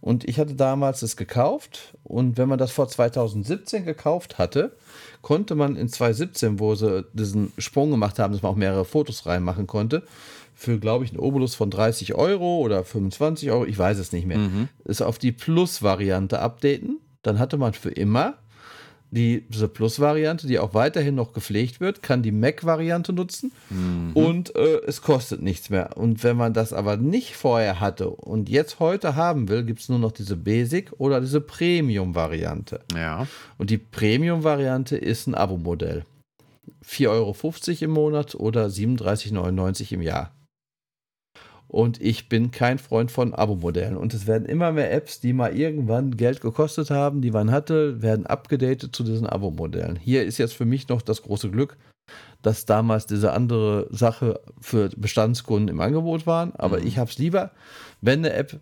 Und 0.00 0.28
ich 0.28 0.40
hatte 0.40 0.54
damals 0.54 1.02
es 1.02 1.16
gekauft. 1.16 1.94
Und 2.02 2.36
wenn 2.36 2.48
man 2.48 2.58
das 2.58 2.72
vor 2.72 2.88
2017 2.88 3.84
gekauft 3.84 4.38
hatte, 4.38 4.76
konnte 5.22 5.54
man 5.54 5.76
in 5.76 5.88
2017, 5.88 6.58
wo 6.58 6.74
sie 6.74 7.04
diesen 7.12 7.52
Sprung 7.58 7.92
gemacht 7.92 8.18
haben, 8.18 8.32
dass 8.32 8.42
man 8.42 8.52
auch 8.52 8.56
mehrere 8.56 8.84
Fotos 8.84 9.26
reinmachen 9.26 9.68
konnte, 9.68 10.02
für, 10.54 10.78
glaube 10.78 11.04
ich, 11.04 11.12
einen 11.12 11.20
Obolus 11.20 11.54
von 11.54 11.70
30 11.70 12.14
Euro 12.14 12.58
oder 12.58 12.84
25 12.84 13.50
Euro, 13.52 13.64
ich 13.64 13.78
weiß 13.78 13.98
es 13.98 14.12
nicht 14.12 14.26
mehr, 14.26 14.38
mhm. 14.38 14.68
ist 14.84 15.02
auf 15.02 15.18
die 15.18 15.32
Plus-Variante 15.32 16.40
updaten. 16.40 16.98
Dann 17.22 17.38
hatte 17.38 17.56
man 17.56 17.72
für 17.72 17.90
immer 17.90 18.34
die, 19.12 19.44
diese 19.48 19.68
Plus-Variante, 19.68 20.46
die 20.46 20.58
auch 20.58 20.72
weiterhin 20.72 21.14
noch 21.14 21.34
gepflegt 21.34 21.80
wird, 21.80 22.02
kann 22.02 22.22
die 22.22 22.32
Mac-Variante 22.32 23.12
nutzen 23.12 23.52
mhm. 23.68 24.12
und 24.14 24.56
äh, 24.56 24.80
es 24.86 25.02
kostet 25.02 25.42
nichts 25.42 25.68
mehr. 25.68 25.96
Und 25.98 26.24
wenn 26.24 26.36
man 26.36 26.54
das 26.54 26.72
aber 26.72 26.96
nicht 26.96 27.36
vorher 27.36 27.78
hatte 27.78 28.08
und 28.08 28.48
jetzt 28.48 28.80
heute 28.80 29.14
haben 29.14 29.48
will, 29.48 29.64
gibt 29.64 29.80
es 29.80 29.90
nur 29.90 29.98
noch 29.98 30.12
diese 30.12 30.36
Basic 30.36 30.92
oder 30.96 31.20
diese 31.20 31.42
Premium-Variante. 31.42 32.80
Ja. 32.96 33.26
Und 33.58 33.68
die 33.68 33.78
Premium-Variante 33.78 34.96
ist 34.96 35.26
ein 35.26 35.34
Abo-Modell. 35.34 36.04
4,50 36.84 37.08
Euro 37.08 37.84
im 37.84 37.90
Monat 37.90 38.34
oder 38.34 38.66
37,99 38.66 39.36
Euro 39.36 39.94
im 39.94 40.02
Jahr. 40.02 40.32
Und 41.72 42.02
ich 42.02 42.28
bin 42.28 42.50
kein 42.50 42.78
Freund 42.78 43.10
von 43.10 43.32
Abo-Modellen. 43.32 43.96
Und 43.96 44.12
es 44.12 44.26
werden 44.26 44.44
immer 44.44 44.72
mehr 44.72 44.92
Apps, 44.92 45.20
die 45.20 45.32
mal 45.32 45.56
irgendwann 45.56 46.18
Geld 46.18 46.42
gekostet 46.42 46.90
haben, 46.90 47.22
die 47.22 47.30
man 47.30 47.50
hatte, 47.50 48.02
werden 48.02 48.26
abgedatet 48.26 48.94
zu 48.94 49.02
diesen 49.02 49.26
Abo-Modellen. 49.26 49.96
Hier 49.96 50.22
ist 50.22 50.36
jetzt 50.36 50.52
für 50.52 50.66
mich 50.66 50.88
noch 50.88 51.00
das 51.00 51.22
große 51.22 51.50
Glück, 51.50 51.78
dass 52.42 52.66
damals 52.66 53.06
diese 53.06 53.32
andere 53.32 53.86
Sache 53.88 54.38
für 54.60 54.90
Bestandskunden 54.98 55.70
im 55.70 55.80
Angebot 55.80 56.26
waren. 56.26 56.52
Aber 56.56 56.78
mhm. 56.78 56.86
ich 56.86 56.98
habe 56.98 57.10
es 57.10 57.16
lieber, 57.16 57.52
wenn 58.02 58.18
eine 58.18 58.34
App 58.34 58.60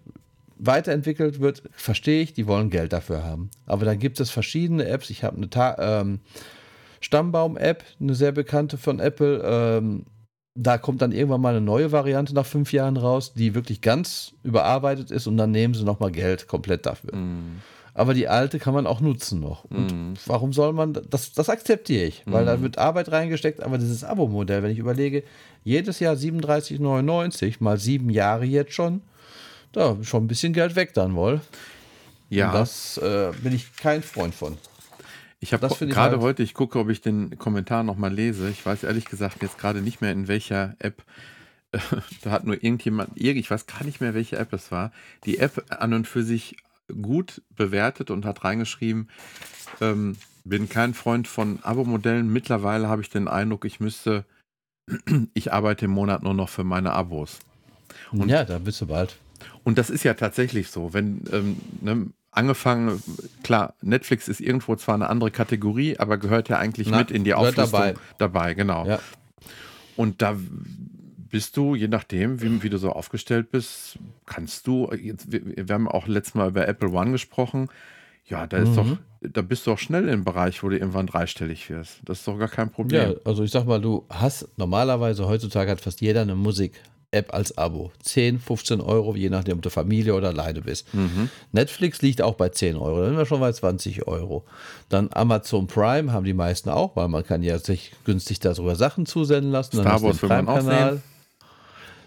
weiterentwickelt 0.57 1.41
wird, 1.41 1.65
verstehe 1.73 2.23
ich, 2.23 2.33
die 2.33 2.47
wollen 2.47 2.71
Geld 2.71 2.93
dafür 2.93 3.25
haben. 3.25 3.51
Aber 3.67 3.85
dann 3.87 3.99
gibt 3.99 4.21
es 4.21 4.31
verschiedene 4.31 4.87
Apps. 4.87 5.11
Ich 5.11 5.25
habe 5.25 5.37
eine 5.37 5.49
ähm, 5.79 6.21
Stammbaum-App, 7.01 7.83
eine 8.01 8.15
sehr 8.15 8.31
bekannte 8.31 8.79
von 8.79 9.01
Apple. 9.01 9.43
Ähm, 9.45 10.07
da 10.55 10.79
kommt 10.79 11.03
dann 11.03 11.13
irgendwann 11.13 11.41
mal 11.41 11.51
eine 11.51 11.61
neue 11.61 11.93
Variante 11.93 12.35
nach 12.35 12.47
fünf 12.47 12.73
Jahren 12.73 12.97
raus, 12.97 13.35
die 13.35 13.55
wirklich 13.55 13.81
ganz 13.81 14.33
überarbeitet 14.43 15.11
ist 15.11 15.27
und 15.27 15.37
dann 15.37 15.51
nehmen 15.51 15.75
sie 15.75 15.85
nochmal 15.85 16.11
Geld 16.11 16.49
komplett 16.49 16.87
dafür. 16.87 17.15
Mm. 17.15 17.61
Aber 17.95 18.15
die 18.15 18.29
alte 18.29 18.59
kann 18.59 18.75
man 18.75 18.87
auch 18.87 19.01
nutzen 19.01 19.41
noch. 19.41 19.65
Und 19.65 20.13
mm. 20.13 20.15
warum 20.27 20.53
soll 20.53 20.73
man, 20.73 20.99
das, 21.09 21.33
das 21.33 21.49
akzeptiere 21.49 22.05
ich, 22.05 22.23
weil 22.27 22.45
mm. 22.45 22.47
da 22.47 22.63
wird 22.63 22.79
Arbeit 22.79 23.13
reingesteckt, 23.13 23.63
aber 23.63 23.79
dieses 23.79 24.03
Abo-Modell, 24.03 24.63
wenn 24.63 24.73
ich 24.73 24.79
überlege, 24.79 25.23
jedes 25.63 26.01
Jahr 26.01 26.15
37,99 26.15 27.57
mal 27.61 27.79
sieben 27.79 28.11
Jahre 28.11 28.45
jetzt 28.45 28.73
schon, 28.73 29.03
da 29.73 29.97
schon 30.03 30.25
ein 30.25 30.29
bisschen 30.29 30.53
Geld 30.53 30.75
weg 30.75 30.95
dann 30.95 31.15
wohl. 31.15 31.41
Ja. 32.29 32.49
Und 32.49 32.55
das 32.55 32.99
äh, 32.99 33.33
bin 33.43 33.55
ich 33.55 33.77
kein 33.77 34.03
Freund 34.03 34.35
von. 34.35 34.57
Ich 35.41 35.55
habe 35.55 35.67
gerade 35.69 35.97
halt 35.97 36.21
heute, 36.21 36.43
ich 36.43 36.53
gucke, 36.53 36.79
ob 36.79 36.91
ich 36.91 37.01
den 37.01 37.39
Kommentar 37.39 37.83
nochmal 37.83 38.13
lese. 38.13 38.51
Ich 38.51 38.65
weiß 38.65 38.85
ehrlich 38.85 39.07
gesagt 39.07 39.43
jetzt 39.43 39.59
gerade 39.59 39.81
nicht 39.81 40.03
mehr, 40.03 40.13
in 40.13 40.29
welcher 40.29 40.77
App. 40.79 41.03
da 42.23 42.31
hat 42.31 42.45
nur 42.45 42.57
irgendjemand, 42.57 43.11
ich 43.15 43.51
weiß 43.51 43.67
gar 43.67 43.85
nicht 43.85 44.01
mehr, 44.01 44.13
welche 44.13 44.37
App 44.37 44.53
es 44.53 44.71
war, 44.71 44.93
die 45.25 45.39
App 45.39 45.65
an 45.71 45.95
und 45.95 46.07
für 46.07 46.23
sich 46.23 46.57
gut 47.01 47.43
bewertet 47.57 48.11
und 48.11 48.27
hat 48.27 48.45
reingeschrieben, 48.45 49.09
ähm, 49.81 50.17
bin 50.45 50.69
kein 50.69 50.95
Freund 50.95 51.29
von 51.29 51.61
Abo-Modellen. 51.63 52.31
Mittlerweile 52.31 52.89
habe 52.89 53.03
ich 53.03 53.09
den 53.09 53.29
Eindruck, 53.29 53.65
ich 53.65 53.81
müsste, 53.81 54.25
ich 55.35 55.53
arbeite 55.53 55.87
im 55.87 55.93
Monat 55.93 56.23
nur 56.23 56.35
noch 56.35 56.49
für 56.49 56.65
meine 56.65 56.93
Abos. 56.93 57.39
Und, 58.13 58.29
ja, 58.29 58.45
da 58.45 58.59
bist 58.59 58.81
du 58.81 58.87
bald. 58.87 59.17
Und 59.65 59.79
das 59.79 59.91
ist 59.91 60.05
ja 60.05 60.15
tatsächlich 60.15 60.71
so. 60.71 60.93
Wenn 60.93 61.25
ähm, 61.33 61.61
ne, 61.81 62.07
angefangen, 62.31 63.03
klar, 63.43 63.75
Netflix 63.83 64.29
ist 64.29 64.41
irgendwo 64.41 64.77
zwar 64.77 64.95
eine 64.95 65.09
andere 65.09 65.31
Kategorie, 65.31 65.99
aber 65.99 66.19
gehört 66.19 66.49
ja 66.49 66.59
eigentlich 66.59 66.89
Na, 66.89 66.99
mit 66.99 67.11
in 67.11 67.25
die 67.25 67.35
Auflistung 67.35 67.71
dabei. 67.71 67.95
dabei, 68.19 68.55
genau. 68.55 68.87
Ja. 68.87 69.01
Und 69.97 70.23
da 70.23 70.37
bist 71.31 71.57
du, 71.57 71.75
je 71.75 71.89
nachdem, 71.89 72.43
wie, 72.43 72.63
wie, 72.63 72.71
du 72.71 72.79
so 72.79 72.91
aufgestellt 72.91 73.51
bist, 73.51 73.99
kannst 74.27 74.67
du, 74.67 74.91
jetzt, 74.93 75.31
wir, 75.31 75.43
wir, 75.45 75.75
haben 75.75 75.89
auch 75.89 76.07
letztes 76.07 76.35
Mal 76.35 76.49
über 76.49 76.67
Apple 76.67 76.91
One 76.91 77.13
gesprochen, 77.13 77.69
ja, 78.27 78.47
da 78.47 78.59
ist 78.59 78.71
mhm. 78.71 78.75
doch, 78.77 79.31
da 79.33 79.43
bist 79.43 79.67
du 79.67 79.73
auch 79.73 79.79
schnell 79.79 80.09
im 80.09 80.25
Bereich, 80.25 80.63
wo 80.63 80.69
du 80.69 80.79
irgendwann 80.79 81.07
dreistellig 81.07 81.69
wirst. 81.69 82.01
Das 82.05 82.21
ist 82.21 82.29
doch 82.29 82.39
gar 82.39 82.49
kein 82.49 82.71
Problem. 82.71 83.13
Ja, 83.13 83.17
also 83.25 83.43
ich 83.43 83.51
sag 83.51 83.67
mal, 83.67 83.81
du 83.81 84.07
hast 84.09 84.49
normalerweise 84.57 85.27
heutzutage 85.27 85.71
hat 85.71 85.81
fast 85.81 86.01
jeder 86.01 86.23
eine 86.23 86.37
Musik. 86.37 86.81
App 87.13 87.35
als 87.35 87.57
Abo. 87.59 87.91
10, 88.03 88.39
15 88.39 88.81
Euro, 88.81 89.17
je 89.17 89.31
nachdem, 89.31 89.57
ob 89.57 89.63
du 89.63 89.71
Familie 89.71 90.15
oder 90.15 90.29
alleine 90.29 90.61
bist. 90.63 90.93
Mhm. 90.95 91.29
Netflix 91.53 92.03
liegt 92.03 92.23
auch 92.23 92.35
bei 92.35 92.51
10 92.51 92.77
Euro, 92.77 93.01
dann 93.01 93.09
sind 93.11 93.19
wir 93.19 93.27
schon 93.27 93.41
bei 93.41 93.53
20 93.53 94.07
Euro. 94.07 94.45
Dann 94.89 95.09
Amazon 95.13 95.67
Prime 95.67 96.13
haben 96.13 96.25
die 96.25 96.35
meisten 96.35 96.71
auch, 96.71 96.95
weil 96.97 97.09
man 97.09 97.25
kann 97.25 97.43
ja 97.43 97.59
sich 97.59 97.93
günstig 98.05 98.39
darüber 98.41 98.77
Sachen 98.77 99.07
zusenden 99.07 99.51
lassen. 99.51 99.77
Dann 99.79 99.87
Star 99.87 100.03
Wars 100.03 100.23
will 100.23 100.29
man 100.29 100.49
auch 100.49 100.61
sehen. 100.61 101.03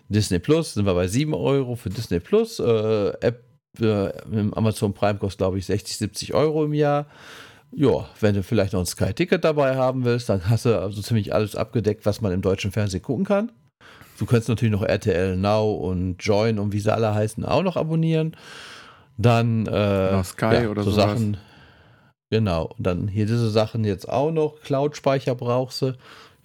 Disney 0.10 0.40
Plus 0.40 0.74
sind 0.74 0.86
wir 0.86 0.94
bei 0.94 1.08
7 1.08 1.34
Euro 1.34 1.76
für 1.76 1.90
Disney 1.90 2.20
Plus. 2.20 2.60
Äh, 2.60 3.14
App 3.20 3.44
äh, 3.80 4.10
Amazon 4.54 4.94
Prime 4.94 5.18
kostet, 5.18 5.40
glaube 5.40 5.58
ich, 5.58 5.66
60, 5.66 5.98
70 5.98 6.34
Euro 6.34 6.66
im 6.66 6.74
Jahr. 6.74 7.08
Ja, 7.76 8.08
wenn 8.20 8.36
du 8.36 8.44
vielleicht 8.44 8.74
noch 8.74 8.82
ein 8.82 8.86
Sky-Ticket 8.86 9.44
dabei 9.44 9.76
haben 9.76 10.06
willst, 10.06 10.30
dann 10.30 10.48
hast 10.48 10.66
du 10.66 10.80
also 10.80 11.02
ziemlich 11.02 11.34
alles 11.34 11.56
abgedeckt, 11.56 12.06
was 12.06 12.22
man 12.22 12.32
im 12.32 12.42
deutschen 12.42 12.72
Fernsehen 12.72 13.02
gucken 13.02 13.26
kann. 13.26 13.52
Du 14.24 14.30
kannst 14.30 14.48
natürlich 14.48 14.72
noch 14.72 14.84
RTL 14.84 15.36
Now 15.36 15.74
und 15.74 16.16
Join 16.24 16.58
und 16.58 16.72
wie 16.72 16.80
sie 16.80 16.94
alle 16.94 17.14
heißen 17.14 17.44
auch 17.44 17.62
noch 17.62 17.76
abonnieren. 17.76 18.38
Dann 19.18 19.68
äh, 19.68 20.24
Sky 20.24 20.46
ja, 20.46 20.70
oder 20.70 20.84
so 20.84 20.92
sowas. 20.92 21.10
Sachen. 21.10 21.38
Genau. 22.30 22.74
Und 22.78 22.88
dann 22.88 23.10
hier 23.10 23.26
diese 23.26 23.50
Sachen 23.50 23.84
jetzt 23.84 24.08
auch 24.08 24.32
noch. 24.32 24.62
Cloud-Speicher 24.62 25.36
brauchst 25.36 25.82
du. 25.82 25.88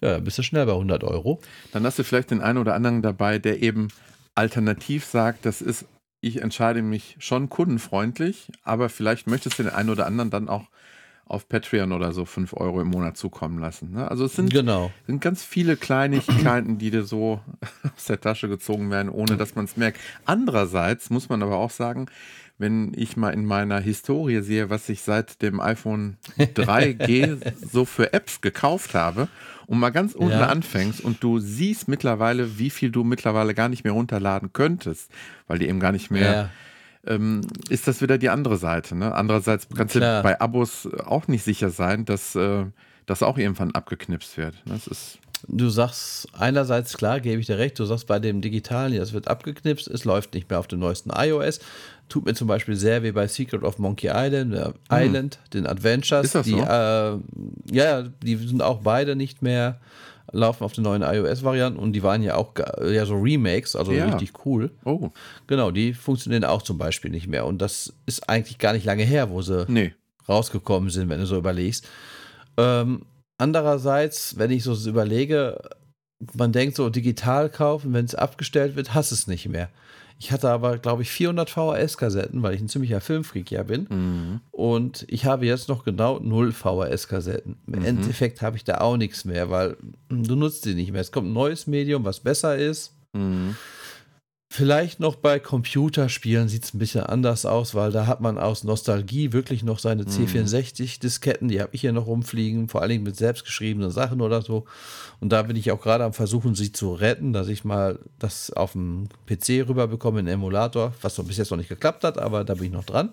Ja, 0.01 0.14
dann 0.14 0.24
bist 0.24 0.39
du 0.39 0.43
schnell 0.43 0.66
bei 0.66 0.72
100 0.72 1.05
Euro. 1.05 1.39
Dann 1.72 1.85
hast 1.85 2.01
du 2.01 2.03
vielleicht 2.03 2.33
den 2.33 2.41
einen 2.41 2.59
oder 2.59 2.74
anderen 2.74 3.01
dabei, 3.01 3.39
der 3.39 3.62
eben 3.62 3.87
alternativ 4.35 5.05
sagt, 5.05 5.47
das 5.47 5.62
ist, 5.62 5.85
ich 6.20 6.43
entscheide 6.43 6.83
mich 6.83 7.14
schon 7.20 7.49
kundenfreundlich, 7.49 8.51
aber 8.64 8.89
vielleicht 8.89 9.29
möchtest 9.29 9.57
du 9.57 9.62
den 9.62 9.72
einen 9.72 9.91
oder 9.91 10.05
anderen 10.07 10.31
dann 10.31 10.49
auch 10.49 10.64
auf 11.29 11.49
Patreon 11.49 11.93
oder 11.93 12.12
so 12.12 12.24
5 12.24 12.55
Euro 12.55 12.81
im 12.81 12.89
Monat 12.89 13.16
zukommen 13.16 13.59
lassen. 13.59 13.93
Ne? 13.93 14.11
Also 14.11 14.24
es 14.24 14.35
sind, 14.35 14.51
genau. 14.51 14.91
sind 15.07 15.20
ganz 15.20 15.45
viele 15.45 15.76
Kleinigkeiten, 15.76 16.79
die 16.79 16.91
dir 16.91 17.05
so 17.05 17.41
aus 17.97 18.07
der 18.07 18.20
Tasche 18.20 18.49
gezogen 18.49 18.91
werden, 18.91 19.11
ohne 19.11 19.37
dass 19.37 19.55
man 19.55 19.66
es 19.66 19.76
merkt. 19.76 20.01
Andererseits 20.24 21.11
muss 21.11 21.29
man 21.29 21.43
aber 21.43 21.57
auch 21.57 21.70
sagen, 21.70 22.07
wenn 22.57 22.93
ich 22.97 23.16
mal 23.16 23.31
in 23.31 23.45
meiner 23.45 23.79
Historie 23.79 24.41
sehe, 24.41 24.68
was 24.68 24.89
ich 24.89 25.03
seit 25.03 25.43
dem 25.43 25.61
iPhone 25.61 26.16
3G 26.39 27.53
so 27.72 27.85
für 27.85 28.12
Apps 28.12 28.41
gekauft 28.41 28.95
habe 28.95 29.29
und 29.66 29.79
mal 29.79 29.91
ganz 29.91 30.14
unten 30.14 30.33
ja. 30.33 30.49
anfängst 30.49 31.01
und 31.01 31.22
du 31.22 31.39
siehst 31.39 31.87
mittlerweile, 31.87 32.59
wie 32.59 32.70
viel 32.70 32.91
du 32.91 33.05
mittlerweile 33.05 33.55
gar 33.55 33.68
nicht 33.68 33.85
mehr 33.85 33.93
runterladen 33.93 34.53
könntest, 34.53 35.11
weil 35.47 35.59
die 35.59 35.68
eben 35.68 35.79
gar 35.79 35.93
nicht 35.93 36.11
mehr 36.11 36.33
ja 36.33 36.51
ähm, 37.07 37.40
ist 37.68 37.88
das 37.88 38.03
wieder 38.03 38.18
die 38.18 38.28
andere 38.28 38.57
Seite. 38.57 38.96
Ne? 38.96 39.14
Andererseits 39.14 39.68
kannst 39.74 39.94
Klar. 39.94 40.22
du 40.22 40.28
bei 40.28 40.40
Abos 40.40 40.88
auch 41.05 41.28
nicht 41.28 41.44
sicher 41.44 41.70
sein, 41.70 42.05
dass 42.05 42.34
äh, 42.34 42.64
das 43.07 43.22
auch 43.22 43.38
irgendwann 43.38 43.72
abgeknipst 43.72 44.36
wird. 44.36 44.55
Ne? 44.66 44.74
Das 44.74 44.86
ist 44.86 45.18
Du 45.46 45.68
sagst 45.68 46.28
einerseits, 46.32 46.96
klar, 46.96 47.20
gebe 47.20 47.40
ich 47.40 47.46
dir 47.46 47.59
recht, 47.59 47.78
du 47.78 47.84
sagst 47.84 48.07
bei 48.09 48.18
dem 48.18 48.40
Digitalen, 48.40 48.92
ja, 48.92 49.03
es 49.03 49.12
wird 49.12 49.28
abgeknipst, 49.28 49.86
es 49.86 50.05
läuft 50.05 50.34
nicht 50.34 50.51
mehr 50.51 50.59
auf 50.59 50.66
dem 50.66 50.80
neuesten 50.80 51.11
iOS. 51.14 51.61
Tut 52.09 52.24
mir 52.24 52.34
zum 52.34 52.49
Beispiel 52.49 52.74
sehr 52.74 53.03
wie 53.03 53.12
bei 53.12 53.28
Secret 53.28 53.62
of 53.62 53.78
Monkey 53.78 54.11
Island, 54.12 54.55
äh, 54.55 54.64
hm. 54.64 54.72
Island, 54.90 55.38
den 55.53 55.66
Adventures. 55.66 56.26
Ist 56.26 56.34
das 56.34 56.46
die, 56.46 56.53
so? 56.53 56.62
Äh, 56.62 57.18
ja, 57.70 58.03
die 58.22 58.36
sind 58.36 58.62
auch 58.62 58.80
beide 58.80 59.14
nicht 59.14 59.42
mehr 59.42 59.78
laufen 60.33 60.64
auf 60.64 60.72
den 60.72 60.85
neuen 60.85 61.03
iOS-Varianten 61.03 61.79
und 61.79 61.93
die 61.93 62.03
waren 62.03 62.22
ja 62.22 62.37
auch 62.37 62.53
ja 62.83 63.07
so 63.07 63.16
Remakes, 63.16 63.76
also 63.76 63.93
ja. 63.93 64.07
richtig 64.07 64.45
cool. 64.45 64.70
Oh. 64.85 65.11
Genau, 65.47 65.70
die 65.70 65.95
funktionieren 65.95 66.45
auch 66.45 66.62
zum 66.62 66.79
Beispiel 66.79 67.11
nicht 67.11 67.26
mehr. 67.26 67.47
Und 67.47 67.62
das 67.62 67.93
ist 68.07 68.29
eigentlich 68.29 68.59
gar 68.59 68.72
nicht 68.72 68.85
lange 68.85 69.05
her, 69.05 69.31
wo 69.31 69.43
sie 69.43 69.64
nee. 69.68 69.95
rausgekommen 70.29 70.91
sind, 70.91 71.09
wenn 71.09 71.20
du 71.20 71.26
so 71.26 71.37
überlegst. 71.37 71.89
Ähm, 72.57 73.03
andererseits, 73.39 74.39
wenn 74.39 74.51
ich 74.51 74.64
so 74.64 74.74
überlege, 74.89 75.61
man 76.35 76.53
denkt 76.53 76.76
so 76.76 76.91
digital 76.91 77.49
kaufen, 77.49 77.93
wenn 77.93 78.05
es 78.05 78.14
abgestellt 78.14 78.76
wird, 78.76 78.95
hast 78.95 79.12
es 79.12 79.26
nicht 79.26 79.49
mehr. 79.49 79.70
Ich 80.21 80.33
hatte 80.33 80.51
aber, 80.51 80.79
glaube 80.79 81.03
ich, 81.03 81.11
400 81.11 81.49
VHS-Kassetten, 81.49 82.43
weil 82.43 82.55
ich 82.55 82.61
ein 82.61 82.69
ziemlicher 82.69 83.01
Filmfreak 83.01 83.53
ja 83.53 83.62
bin. 83.62 83.87
Mhm. 83.89 84.41
Und 84.51 85.05
ich 85.09 85.27
habe 85.27 85.47
jetzt 85.47 85.69
noch 85.69 85.85
genau 85.85 86.19
null 86.19 86.53
VHS-Kassetten. 86.53 87.57
Im 87.69 87.79
mhm. 87.79 87.85
Endeffekt 87.85 88.43
habe 88.43 88.57
ich 88.57 88.64
da 88.64 88.79
auch 88.79 88.97
nichts 88.97 89.25
mehr, 89.25 89.49
weil 89.49 89.77
du 90.09 90.35
nutzt 90.35 90.64
sie 90.64 90.75
nicht 90.75 90.91
mehr. 90.91 91.03
Es 91.03 91.12
kommt 91.12 91.29
ein 91.29 91.33
neues 91.33 91.69
Medium, 91.69 92.05
was 92.05 92.19
besser 92.19 92.57
ist. 92.57 92.95
Mhm. 93.12 93.57
Vielleicht 94.51 94.99
noch 94.99 95.16
bei 95.16 95.38
Computerspielen 95.38 96.49
sieht 96.49 96.64
es 96.64 96.72
ein 96.72 96.78
bisschen 96.78 97.03
anders 97.03 97.44
aus, 97.44 97.74
weil 97.74 97.92
da 97.92 98.07
hat 98.07 98.22
man 98.22 98.38
aus 98.38 98.64
Nostalgie 98.64 99.34
wirklich 99.34 99.62
noch 99.62 99.78
seine 99.78 100.05
mhm. 100.05 100.09
C64-Disketten, 100.09 101.49
die 101.49 101.61
habe 101.61 101.74
ich 101.74 101.82
hier 101.82 101.92
noch 101.92 102.07
rumfliegen, 102.07 102.68
vor 102.68 102.80
allen 102.80 102.90
Dingen 102.90 103.05
mit 103.05 103.14
selbstgeschriebenen 103.14 103.90
Sachen 103.90 104.22
oder 104.22 104.40
so. 104.40 104.64
Und 105.20 105.32
da 105.32 105.42
bin 105.42 105.55
ich 105.55 105.70
auch 105.70 105.82
gerade 105.82 106.05
am 106.05 106.14
Versuchen, 106.14 106.55
sie 106.55 106.72
zu 106.72 106.94
retten, 106.94 107.34
dass 107.34 107.49
ich 107.49 107.64
mal 107.64 107.99
das 108.18 108.51
auf 108.51 108.72
dem 108.72 109.11
PC 109.26 109.68
rüberbekomme, 109.68 110.20
in 110.20 110.26
Emulator, 110.26 110.94
was 111.03 111.14
so 111.14 111.24
bis 111.24 111.36
jetzt 111.36 111.51
noch 111.51 111.59
nicht 111.59 111.68
geklappt 111.68 112.03
hat, 112.03 112.16
aber 112.16 112.44
da 112.44 112.55
bin 112.55 112.64
ich 112.64 112.72
noch 112.72 112.84
dran. 112.84 113.11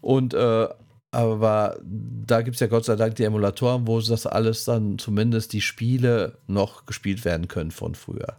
Und 0.00 0.34
äh, 0.34 0.68
aber 1.12 1.78
da 1.82 2.42
gibt 2.42 2.54
es 2.54 2.60
ja 2.60 2.66
Gott 2.66 2.84
sei 2.84 2.96
Dank 2.96 3.16
die 3.16 3.24
Emulatoren, 3.24 3.86
wo 3.86 4.00
das 4.00 4.26
alles 4.26 4.64
dann 4.64 4.98
zumindest 4.98 5.52
die 5.52 5.60
Spiele 5.60 6.38
noch 6.46 6.86
gespielt 6.86 7.24
werden 7.24 7.48
können 7.48 7.72
von 7.72 7.94
früher. 7.94 8.36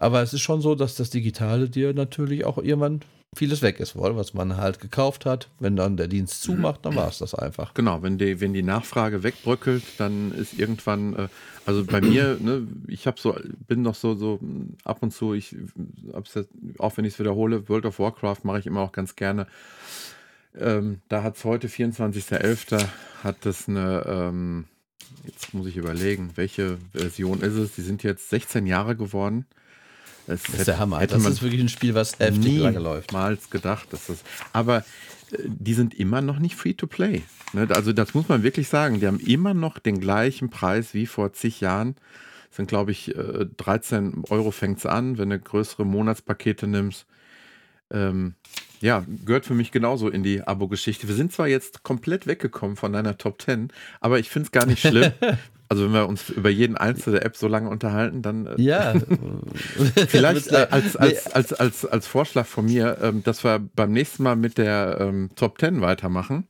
Aber 0.00 0.22
es 0.22 0.32
ist 0.32 0.40
schon 0.40 0.62
so, 0.62 0.74
dass 0.74 0.96
das 0.96 1.10
Digitale 1.10 1.68
dir 1.68 1.92
natürlich 1.92 2.46
auch 2.46 2.56
irgendwann 2.56 3.02
vieles 3.36 3.62
weg 3.62 3.78
ist, 3.80 3.94
was 3.94 4.34
man 4.34 4.56
halt 4.56 4.80
gekauft 4.80 5.26
hat. 5.26 5.50
Wenn 5.60 5.76
dann 5.76 5.98
der 5.98 6.08
Dienst 6.08 6.42
zumacht, 6.42 6.84
dann 6.84 6.96
war 6.96 7.06
es 7.06 7.18
das 7.18 7.34
einfach. 7.34 7.74
Genau, 7.74 8.02
wenn 8.02 8.16
die, 8.16 8.40
wenn 8.40 8.54
die 8.54 8.62
Nachfrage 8.62 9.22
wegbröckelt, 9.22 9.84
dann 9.98 10.32
ist 10.32 10.58
irgendwann, 10.58 11.14
äh, 11.14 11.28
also 11.66 11.84
bei 11.84 12.00
mir, 12.00 12.38
ne, 12.40 12.66
ich 12.88 13.06
habe 13.06 13.20
so, 13.20 13.36
bin 13.68 13.82
noch 13.82 13.94
so, 13.94 14.14
so 14.14 14.40
ab 14.84 15.02
und 15.02 15.12
zu, 15.12 15.34
ich, 15.34 15.54
auch 16.78 16.96
wenn 16.96 17.04
ich 17.04 17.12
es 17.12 17.18
wiederhole, 17.20 17.68
World 17.68 17.84
of 17.84 17.98
Warcraft 17.98 18.38
mache 18.42 18.58
ich 18.58 18.66
immer 18.66 18.80
auch 18.80 18.92
ganz 18.92 19.14
gerne. 19.14 19.46
Ähm, 20.58 21.00
da 21.08 21.22
hat 21.22 21.36
es 21.36 21.44
heute, 21.44 21.68
24.11., 21.68 22.84
hat 23.22 23.36
das 23.42 23.68
eine, 23.68 24.02
ähm, 24.08 24.64
jetzt 25.24 25.52
muss 25.52 25.66
ich 25.66 25.76
überlegen, 25.76 26.30
welche 26.36 26.78
Version 26.92 27.42
ist 27.42 27.54
es? 27.54 27.74
Die 27.74 27.82
sind 27.82 28.02
jetzt 28.02 28.30
16 28.30 28.66
Jahre 28.66 28.96
geworden. 28.96 29.44
Das, 30.26 30.42
das 30.44 30.54
ist 30.54 30.68
der 30.68 30.78
Hammer. 30.78 31.06
das 31.06 31.24
ist 31.24 31.42
wirklich 31.42 31.60
ein 31.60 31.68
Spiel, 31.68 31.94
was 31.94 32.18
heftig 32.18 32.58
lange 32.58 32.78
läuft. 32.78 33.12
Niemals 33.12 33.50
gedacht, 33.50 33.92
dass 33.92 34.06
das. 34.06 34.18
Aber 34.52 34.78
äh, 35.32 35.38
die 35.46 35.74
sind 35.74 35.94
immer 35.94 36.20
noch 36.20 36.38
nicht 36.38 36.56
free 36.56 36.74
to 36.74 36.86
play. 36.86 37.22
Ne? 37.52 37.68
Also 37.70 37.92
das 37.92 38.14
muss 38.14 38.28
man 38.28 38.42
wirklich 38.42 38.68
sagen. 38.68 39.00
Die 39.00 39.06
haben 39.06 39.20
immer 39.20 39.54
noch 39.54 39.78
den 39.78 40.00
gleichen 40.00 40.50
Preis 40.50 40.94
wie 40.94 41.06
vor 41.06 41.32
zig 41.32 41.60
Jahren. 41.60 41.96
Das 42.48 42.56
sind, 42.56 42.68
glaube 42.68 42.90
ich, 42.90 43.14
13 43.14 44.24
äh, 44.24 44.30
Euro 44.32 44.50
fängt 44.50 44.78
es 44.78 44.86
an, 44.86 45.18
wenn 45.18 45.30
du 45.30 45.38
größere 45.38 45.84
Monatspakete 45.84 46.66
nimmst. 46.66 47.06
Ähm, 47.92 48.34
ja, 48.80 49.04
gehört 49.24 49.46
für 49.46 49.54
mich 49.54 49.72
genauso 49.72 50.08
in 50.08 50.22
die 50.22 50.42
Abo-Geschichte. 50.42 51.06
Wir 51.06 51.14
sind 51.14 51.32
zwar 51.32 51.48
jetzt 51.48 51.82
komplett 51.82 52.26
weggekommen 52.26 52.76
von 52.76 52.92
deiner 52.92 53.18
Top 53.18 53.42
10, 53.42 53.68
aber 54.00 54.18
ich 54.18 54.30
finde 54.30 54.46
es 54.46 54.52
gar 54.52 54.66
nicht 54.66 54.80
schlimm. 54.88 55.12
Also 55.70 55.84
wenn 55.84 55.92
wir 55.92 56.08
uns 56.08 56.28
über 56.30 56.50
jeden 56.50 56.76
einzelne 56.76 57.20
App 57.20 57.36
so 57.36 57.46
lange 57.46 57.70
unterhalten, 57.70 58.22
dann 58.22 58.46
äh, 58.46 58.60
ja. 58.60 58.92
vielleicht 60.08 60.48
äh, 60.48 60.66
als, 60.68 60.96
als, 60.96 61.28
als, 61.28 61.52
als, 61.52 61.86
als 61.86 62.06
Vorschlag 62.08 62.46
von 62.46 62.66
mir, 62.66 62.98
ähm, 63.00 63.22
dass 63.22 63.44
wir 63.44 63.60
beim 63.76 63.92
nächsten 63.92 64.24
Mal 64.24 64.34
mit 64.34 64.58
der 64.58 64.98
ähm, 64.98 65.30
Top 65.36 65.60
10 65.60 65.80
weitermachen. 65.80 66.48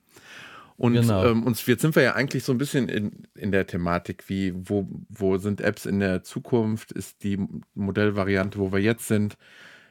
Und 0.78 0.94
genau. 0.94 1.26
ähm, 1.26 1.42
uns, 1.42 1.66
jetzt 1.66 1.82
sind 1.82 1.94
wir 1.94 2.02
ja 2.02 2.14
eigentlich 2.14 2.44
so 2.44 2.52
ein 2.52 2.56
bisschen 2.56 2.88
in, 2.88 3.24
in 3.36 3.52
der 3.52 3.66
Thematik, 3.66 4.24
wie, 4.28 4.54
wo, 4.56 4.88
wo 5.10 5.36
sind 5.36 5.60
Apps 5.60 5.84
in 5.84 6.00
der 6.00 6.22
Zukunft? 6.22 6.90
Ist 6.90 7.22
die 7.22 7.38
Modellvariante, 7.74 8.58
wo 8.58 8.72
wir 8.72 8.80
jetzt 8.80 9.06
sind? 9.06 9.36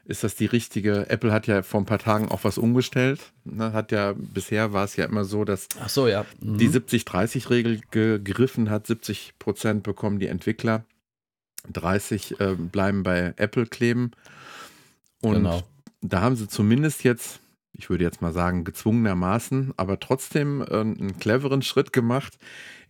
Ist 0.09 0.23
das 0.23 0.35
die 0.35 0.47
richtige? 0.47 1.07
Apple 1.09 1.31
hat 1.31 1.45
ja 1.45 1.61
vor 1.61 1.79
ein 1.79 1.85
paar 1.85 1.99
Tagen 1.99 2.29
auch 2.29 2.43
was 2.43 2.57
umgestellt. 2.57 3.31
Ne? 3.45 3.73
Hat 3.73 3.91
ja, 3.91 4.15
bisher 4.17 4.73
war 4.73 4.83
es 4.83 4.95
ja 4.95 5.05
immer 5.05 5.23
so, 5.23 5.45
dass 5.45 5.67
so, 5.87 6.07
ja. 6.07 6.25
mhm. 6.41 6.57
die 6.57 6.69
70-30-Regel 6.69 7.81
gegriffen 7.91 8.71
hat. 8.71 8.87
70 8.87 9.35
Prozent 9.37 9.83
bekommen 9.83 10.19
die 10.19 10.27
Entwickler, 10.27 10.83
30 11.71 12.39
äh, 12.39 12.55
bleiben 12.55 13.03
bei 13.03 13.33
Apple 13.37 13.67
kleben. 13.67 14.11
Und 15.21 15.35
genau. 15.35 15.61
da 16.01 16.21
haben 16.21 16.35
sie 16.35 16.47
zumindest 16.47 17.03
jetzt 17.03 17.39
ich 17.79 17.89
würde 17.89 18.03
jetzt 18.03 18.21
mal 18.21 18.33
sagen, 18.33 18.65
gezwungenermaßen, 18.65 19.73
aber 19.77 19.99
trotzdem 19.99 20.61
äh, 20.61 20.81
einen 20.81 21.17
cleveren 21.17 21.61
Schritt 21.61 21.93
gemacht, 21.93 22.37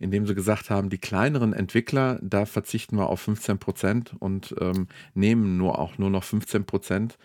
indem 0.00 0.26
sie 0.26 0.34
gesagt 0.34 0.68
haben, 0.68 0.90
die 0.90 0.98
kleineren 0.98 1.52
Entwickler, 1.52 2.18
da 2.22 2.44
verzichten 2.44 2.96
wir 2.96 3.08
auf 3.08 3.20
15 3.20 3.58
Prozent 3.58 4.14
und 4.18 4.54
ähm, 4.60 4.88
nehmen 5.14 5.56
nur 5.56 5.78
auch 5.78 5.96
nur 5.96 6.10
noch 6.10 6.24
15 6.24 6.64
Prozent. 6.64 7.18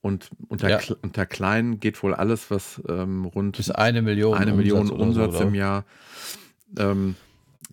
Und 0.00 0.28
unter, 0.48 0.68
ja. 0.68 0.80
unter 1.02 1.24
kleinen 1.24 1.80
geht 1.80 2.02
wohl 2.02 2.14
alles, 2.14 2.50
was 2.50 2.82
ähm, 2.88 3.24
rund 3.24 3.56
bis 3.56 3.70
eine 3.70 4.02
Million, 4.02 4.36
eine 4.36 4.52
Million 4.52 4.90
Umsatz, 4.90 5.00
Umsatz 5.00 5.38
so, 5.38 5.44
im 5.44 5.54
Jahr. 5.54 5.84
Ähm, 6.76 7.14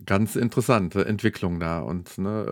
ganz 0.06 0.36
interessante 0.36 1.04
Entwicklung 1.06 1.60
da. 1.60 1.80
Und 1.80 2.18
ne, 2.20 2.46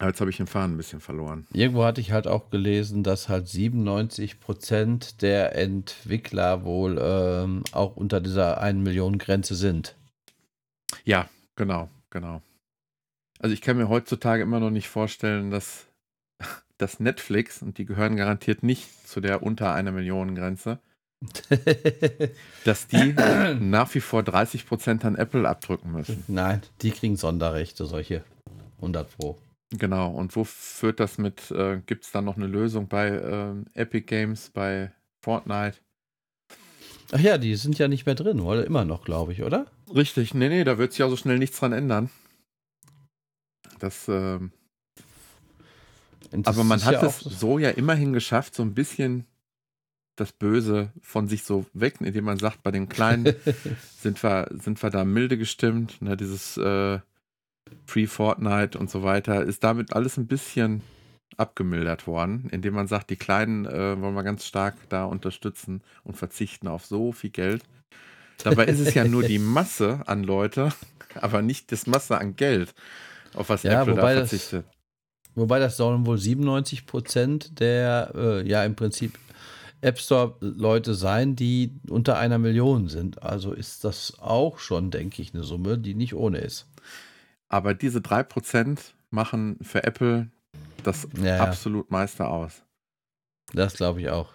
ähm, 0.00 0.08
Jetzt 0.08 0.20
habe 0.20 0.30
ich 0.30 0.36
den 0.36 0.46
Faden 0.46 0.74
ein 0.74 0.76
bisschen 0.76 1.00
verloren. 1.00 1.46
Irgendwo 1.52 1.84
hatte 1.84 2.00
ich 2.00 2.12
halt 2.12 2.26
auch 2.26 2.50
gelesen, 2.50 3.02
dass 3.02 3.28
halt 3.28 3.48
97 3.48 4.40
Prozent 4.40 5.22
der 5.22 5.56
Entwickler 5.56 6.64
wohl 6.64 6.98
ähm, 7.00 7.64
auch 7.72 7.96
unter 7.96 8.20
dieser 8.20 8.60
1 8.60 8.82
Million 8.82 9.18
Grenze 9.18 9.54
sind. 9.54 9.96
Ja, 11.04 11.28
genau, 11.56 11.88
genau. 12.10 12.42
Also 13.38 13.54
ich 13.54 13.60
kann 13.60 13.76
mir 13.76 13.88
heutzutage 13.88 14.42
immer 14.42 14.60
noch 14.60 14.70
nicht 14.70 14.88
vorstellen, 14.88 15.50
dass, 15.50 15.86
dass 16.78 17.00
Netflix, 17.00 17.62
und 17.62 17.78
die 17.78 17.84
gehören 17.84 18.16
garantiert 18.16 18.62
nicht 18.62 19.08
zu 19.08 19.20
der 19.20 19.42
unter 19.42 19.74
einer 19.74 19.92
Million 19.92 20.34
Grenze, 20.34 20.78
dass 22.64 22.88
die 22.88 23.14
nach 23.60 23.94
wie 23.94 24.00
vor 24.00 24.24
30 24.24 24.66
Prozent 24.66 25.04
an 25.04 25.14
Apple 25.14 25.48
abdrücken 25.48 25.92
müssen. 25.92 26.24
Nein, 26.26 26.62
die 26.80 26.90
kriegen 26.90 27.16
Sonderrechte, 27.16 27.86
solche 27.86 28.24
100 28.78 29.16
Pro. 29.16 29.38
Genau, 29.72 30.10
und 30.10 30.36
wo 30.36 30.44
führt 30.44 31.00
das 31.00 31.18
mit? 31.18 31.50
Äh, 31.50 31.80
Gibt 31.86 32.04
es 32.04 32.12
da 32.12 32.20
noch 32.20 32.36
eine 32.36 32.46
Lösung 32.46 32.88
bei 32.88 33.08
äh, 33.08 33.54
Epic 33.80 34.06
Games, 34.06 34.50
bei 34.50 34.92
Fortnite? 35.20 35.78
Ach 37.12 37.20
ja, 37.20 37.38
die 37.38 37.54
sind 37.56 37.78
ja 37.78 37.88
nicht 37.88 38.06
mehr 38.06 38.14
drin, 38.14 38.40
oder? 38.40 38.66
Immer 38.66 38.84
noch, 38.84 39.04
glaube 39.04 39.32
ich, 39.32 39.42
oder? 39.42 39.66
Richtig, 39.94 40.34
nee, 40.34 40.48
nee, 40.48 40.64
da 40.64 40.78
wird 40.78 40.92
sich 40.92 41.00
ja 41.00 41.08
so 41.08 41.16
schnell 41.16 41.38
nichts 41.38 41.58
dran 41.58 41.72
ändern. 41.72 42.10
Das, 43.78 44.08
äh, 44.08 44.38
Aber 46.44 46.64
man 46.64 46.84
hat 46.84 46.94
ja 46.94 47.06
es 47.06 47.20
so 47.20 47.58
ja 47.58 47.70
immerhin 47.70 48.12
geschafft, 48.12 48.54
so 48.54 48.62
ein 48.62 48.74
bisschen 48.74 49.26
das 50.16 50.32
Böse 50.32 50.92
von 51.00 51.28
sich 51.28 51.44
so 51.44 51.66
weg, 51.72 51.96
indem 52.00 52.24
man 52.24 52.38
sagt, 52.38 52.62
bei 52.62 52.70
den 52.70 52.88
Kleinen 52.88 53.34
sind 53.98 54.22
wir, 54.22 54.48
sind 54.62 54.82
wir 54.82 54.90
da 54.90 55.04
milde 55.04 55.38
gestimmt. 55.38 56.00
Ne, 56.02 56.16
dieses 56.16 56.56
äh, 56.58 57.00
Free 57.86 58.06
Fortnite 58.06 58.78
und 58.78 58.90
so 58.90 59.02
weiter 59.02 59.42
ist 59.42 59.64
damit 59.64 59.92
alles 59.92 60.16
ein 60.16 60.26
bisschen 60.26 60.82
abgemildert 61.36 62.06
worden, 62.06 62.48
indem 62.50 62.74
man 62.74 62.86
sagt, 62.86 63.10
die 63.10 63.16
Kleinen 63.16 63.66
äh, 63.66 64.00
wollen 64.00 64.14
wir 64.14 64.22
ganz 64.22 64.44
stark 64.46 64.76
da 64.88 65.04
unterstützen 65.04 65.82
und 66.04 66.16
verzichten 66.16 66.68
auf 66.68 66.84
so 66.84 67.12
viel 67.12 67.30
Geld. 67.30 67.62
Dabei 68.42 68.66
ist 68.66 68.80
es 68.80 68.94
ja 68.94 69.04
nur 69.04 69.22
die 69.22 69.38
Masse 69.38 70.00
an 70.06 70.24
Leute, 70.24 70.72
aber 71.14 71.42
nicht 71.42 71.72
das 71.72 71.86
Masse 71.86 72.18
an 72.18 72.36
Geld, 72.36 72.74
auf 73.34 73.48
was 73.48 73.62
ja, 73.62 73.82
Apple 73.82 73.94
da 73.94 74.06
verzichtet. 74.08 74.64
Das, 74.66 75.30
wobei 75.34 75.58
das 75.58 75.76
sollen 75.76 76.06
wohl 76.06 76.18
97 76.18 76.86
Prozent 76.86 77.60
der, 77.60 78.12
äh, 78.14 78.48
ja 78.48 78.64
im 78.64 78.74
Prinzip 78.74 79.18
App 79.80 79.98
Store-Leute 79.98 80.94
sein, 80.94 81.34
die 81.34 81.72
unter 81.88 82.16
einer 82.16 82.38
Million 82.38 82.88
sind. 82.88 83.22
Also 83.22 83.52
ist 83.52 83.84
das 83.84 84.16
auch 84.20 84.58
schon, 84.58 84.90
denke 84.92 85.20
ich, 85.20 85.34
eine 85.34 85.42
Summe, 85.42 85.76
die 85.76 85.94
nicht 85.94 86.14
ohne 86.14 86.38
ist. 86.38 86.66
Aber 87.52 87.74
diese 87.74 87.98
3% 87.98 88.78
machen 89.10 89.58
für 89.60 89.84
Apple 89.84 90.28
das 90.82 91.06
ja, 91.22 91.38
absolut 91.38 91.90
meiste 91.90 92.26
aus. 92.26 92.62
Das 93.52 93.74
glaube 93.74 94.00
ich 94.00 94.08
auch. 94.08 94.30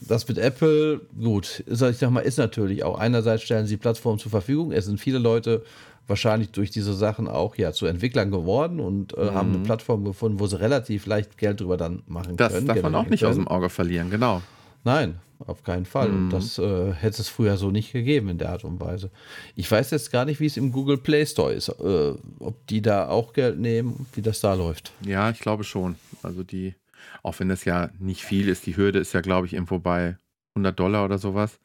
Das 0.00 0.26
mit 0.26 0.38
Apple, 0.38 1.00
gut, 1.18 1.60
ist, 1.60 1.82
ich 1.82 1.98
sag 1.98 2.10
mal, 2.10 2.20
ist 2.20 2.38
natürlich 2.38 2.82
auch. 2.82 2.98
Einerseits 2.98 3.42
stellen 3.42 3.66
sie 3.66 3.76
Plattformen 3.76 4.18
zur 4.18 4.30
Verfügung. 4.30 4.72
Es 4.72 4.86
sind 4.86 4.98
viele 4.98 5.18
Leute 5.18 5.62
wahrscheinlich 6.06 6.50
durch 6.50 6.70
diese 6.70 6.94
Sachen 6.94 7.28
auch 7.28 7.56
ja 7.56 7.72
zu 7.72 7.86
Entwicklern 7.86 8.30
geworden 8.30 8.80
und 8.80 9.16
äh, 9.16 9.24
mhm. 9.24 9.34
haben 9.34 9.48
eine 9.50 9.58
mhm. 9.58 9.62
Plattform 9.64 10.04
gefunden, 10.04 10.40
wo 10.40 10.46
sie 10.46 10.58
relativ 10.58 11.06
leicht 11.06 11.38
Geld 11.38 11.60
drüber 11.60 11.76
dann 11.76 12.02
machen 12.06 12.36
das 12.36 12.52
können. 12.52 12.66
Das 12.66 12.76
darf 12.76 12.82
man 12.82 12.94
auch 12.94 13.06
nicht 13.06 13.20
können. 13.20 13.30
aus 13.30 13.36
dem 13.36 13.48
Auge 13.48 13.68
verlieren, 13.68 14.10
genau. 14.10 14.42
Nein, 14.84 15.16
auf 15.46 15.62
keinen 15.62 15.84
Fall. 15.84 16.08
Mhm. 16.08 16.16
Und 16.16 16.30
das 16.30 16.58
äh, 16.58 16.92
hätte 16.92 17.22
es 17.22 17.28
früher 17.28 17.56
so 17.56 17.70
nicht 17.70 17.92
gegeben 17.92 18.28
in 18.28 18.38
der 18.38 18.50
Art 18.50 18.64
und 18.64 18.80
Weise. 18.80 19.10
Ich 19.54 19.70
weiß 19.70 19.90
jetzt 19.90 20.10
gar 20.10 20.24
nicht, 20.24 20.40
wie 20.40 20.46
es 20.46 20.56
im 20.56 20.72
Google 20.72 20.98
Play 20.98 21.26
Store 21.26 21.52
ist. 21.52 21.68
Äh, 21.68 22.14
ob 22.38 22.66
die 22.66 22.82
da 22.82 23.08
auch 23.08 23.32
Geld 23.32 23.58
nehmen, 23.58 24.06
wie 24.14 24.22
das 24.22 24.40
da 24.40 24.54
läuft. 24.54 24.92
Ja, 25.04 25.30
ich 25.30 25.40
glaube 25.40 25.64
schon. 25.64 25.96
Also 26.22 26.42
die, 26.42 26.74
auch 27.22 27.38
wenn 27.38 27.48
das 27.48 27.64
ja 27.64 27.90
nicht 27.98 28.22
viel 28.22 28.48
ist, 28.48 28.66
die 28.66 28.76
Hürde 28.76 28.98
ist 28.98 29.12
ja, 29.12 29.20
glaube 29.20 29.46
ich, 29.46 29.54
irgendwo 29.54 29.78
bei 29.78 30.16
100 30.54 30.78
Dollar 30.78 31.04
oder 31.04 31.18
sowas. 31.18 31.58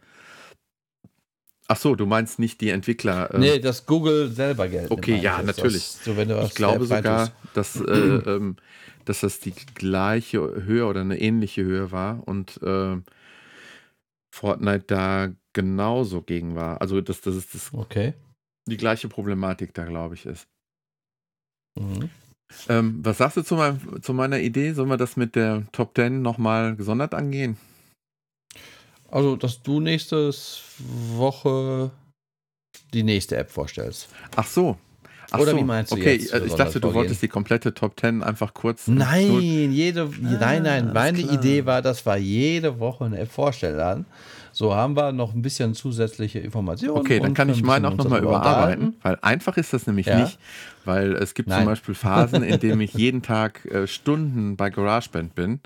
Ach 1.71 1.77
so, 1.77 1.93
du 1.93 2.07
meinst 2.07 2.39
nicht 2.39 2.61
die 2.61 2.71
Entwickler. 2.71 3.31
Ähm, 3.31 3.41
nee, 3.41 3.59
dass 3.59 3.85
Google 3.85 4.31
selber 4.31 4.67
Geld 4.67 4.89
Okay, 4.89 5.17
ja, 5.17 5.43
natürlich. 5.43 5.97
Das, 6.03 6.03
so, 6.03 6.15
ich 6.19 6.55
glaube 6.55 6.85
sogar, 6.85 7.31
dass, 7.53 7.79
äh, 7.79 7.91
ähm, 7.91 8.55
dass 9.05 9.19
das 9.19 9.39
die 9.39 9.53
gleiche 9.75 10.39
Höhe 10.39 10.87
oder 10.87 11.01
eine 11.01 11.21
ähnliche 11.21 11.63
Höhe 11.63 11.91
war 11.91 12.27
und 12.27 12.59
äh, 12.63 12.97
Fortnite 14.31 14.85
da 14.87 15.33
genauso 15.53 16.21
gegen 16.21 16.55
war. 16.55 16.81
Also, 16.81 17.01
dass 17.01 17.21
das 17.21 17.35
ist 17.35 17.53
das 17.53 17.73
okay. 17.73 18.13
die 18.67 18.77
gleiche 18.77 19.09
Problematik 19.09 19.73
da, 19.73 19.85
glaube 19.85 20.15
ich, 20.15 20.25
ist. 20.25 20.47
Mhm. 21.77 22.09
Ähm, 22.67 22.99
was 23.03 23.19
sagst 23.19 23.37
du 23.37 23.43
zu, 23.43 23.55
mein, 23.55 24.01
zu, 24.01 24.13
meiner 24.13 24.39
Idee? 24.39 24.73
Sollen 24.73 24.89
wir 24.89 24.97
das 24.97 25.17
mit 25.17 25.35
der 25.35 25.65
Top 25.71 25.95
10 25.95 26.21
nochmal 26.21 26.75
gesondert 26.75 27.13
angehen? 27.13 27.57
Also, 29.11 29.35
dass 29.35 29.61
du 29.61 29.79
nächste 29.79 30.31
Woche 30.79 31.91
die 32.93 33.03
nächste 33.03 33.37
App 33.37 33.51
vorstellst. 33.51 34.09
Ach 34.35 34.47
so, 34.47 34.77
Ach 35.31 35.39
Oder 35.39 35.51
so, 35.51 35.57
wie 35.57 35.63
meinst 35.63 35.91
du 35.91 35.95
okay, 35.95 36.15
jetzt? 36.15 36.33
ich 36.33 36.53
dachte, 36.53 36.79
du 36.79 36.93
wolltest 36.93 37.21
die 37.21 37.27
komplette 37.27 37.73
Top 37.73 37.99
10 37.99 38.23
einfach 38.23 38.53
kurz. 38.53 38.87
Nein, 38.87 39.71
jede, 39.71 40.03
ah, 40.03 40.37
nein, 40.39 40.63
nein. 40.63 40.91
Meine 40.93 41.19
klar. 41.19 41.33
Idee 41.33 41.65
war, 41.65 41.81
dass 41.81 42.05
wir 42.05 42.17
jede 42.17 42.79
Woche 42.79 43.05
eine 43.05 43.19
App 43.19 43.31
vorstellen. 43.31 44.05
So 44.51 44.73
haben 44.73 44.95
wir 44.95 45.11
noch 45.11 45.33
ein 45.33 45.41
bisschen 45.41 45.73
zusätzliche 45.75 46.39
Informationen. 46.39 46.97
Okay, 46.97 47.19
dann 47.19 47.33
kann 47.33 47.49
ich 47.49 47.61
meinen 47.61 47.85
auch 47.85 47.95
nochmal 47.95 48.23
überarbeiten, 48.23 48.95
weil 49.03 49.17
einfach 49.21 49.57
ist 49.57 49.73
das 49.73 49.85
nämlich 49.85 50.07
ja. 50.07 50.19
nicht, 50.19 50.39
weil 50.85 51.13
es 51.13 51.33
gibt 51.33 51.49
nein. 51.49 51.59
zum 51.59 51.65
Beispiel 51.67 51.95
Phasen, 51.95 52.43
in 52.43 52.59
denen 52.59 52.81
ich 52.81 52.93
jeden 52.93 53.21
Tag 53.21 53.65
äh, 53.65 53.87
Stunden 53.87 54.57
bei 54.57 54.69
GarageBand 54.69 55.35
bin 55.35 55.59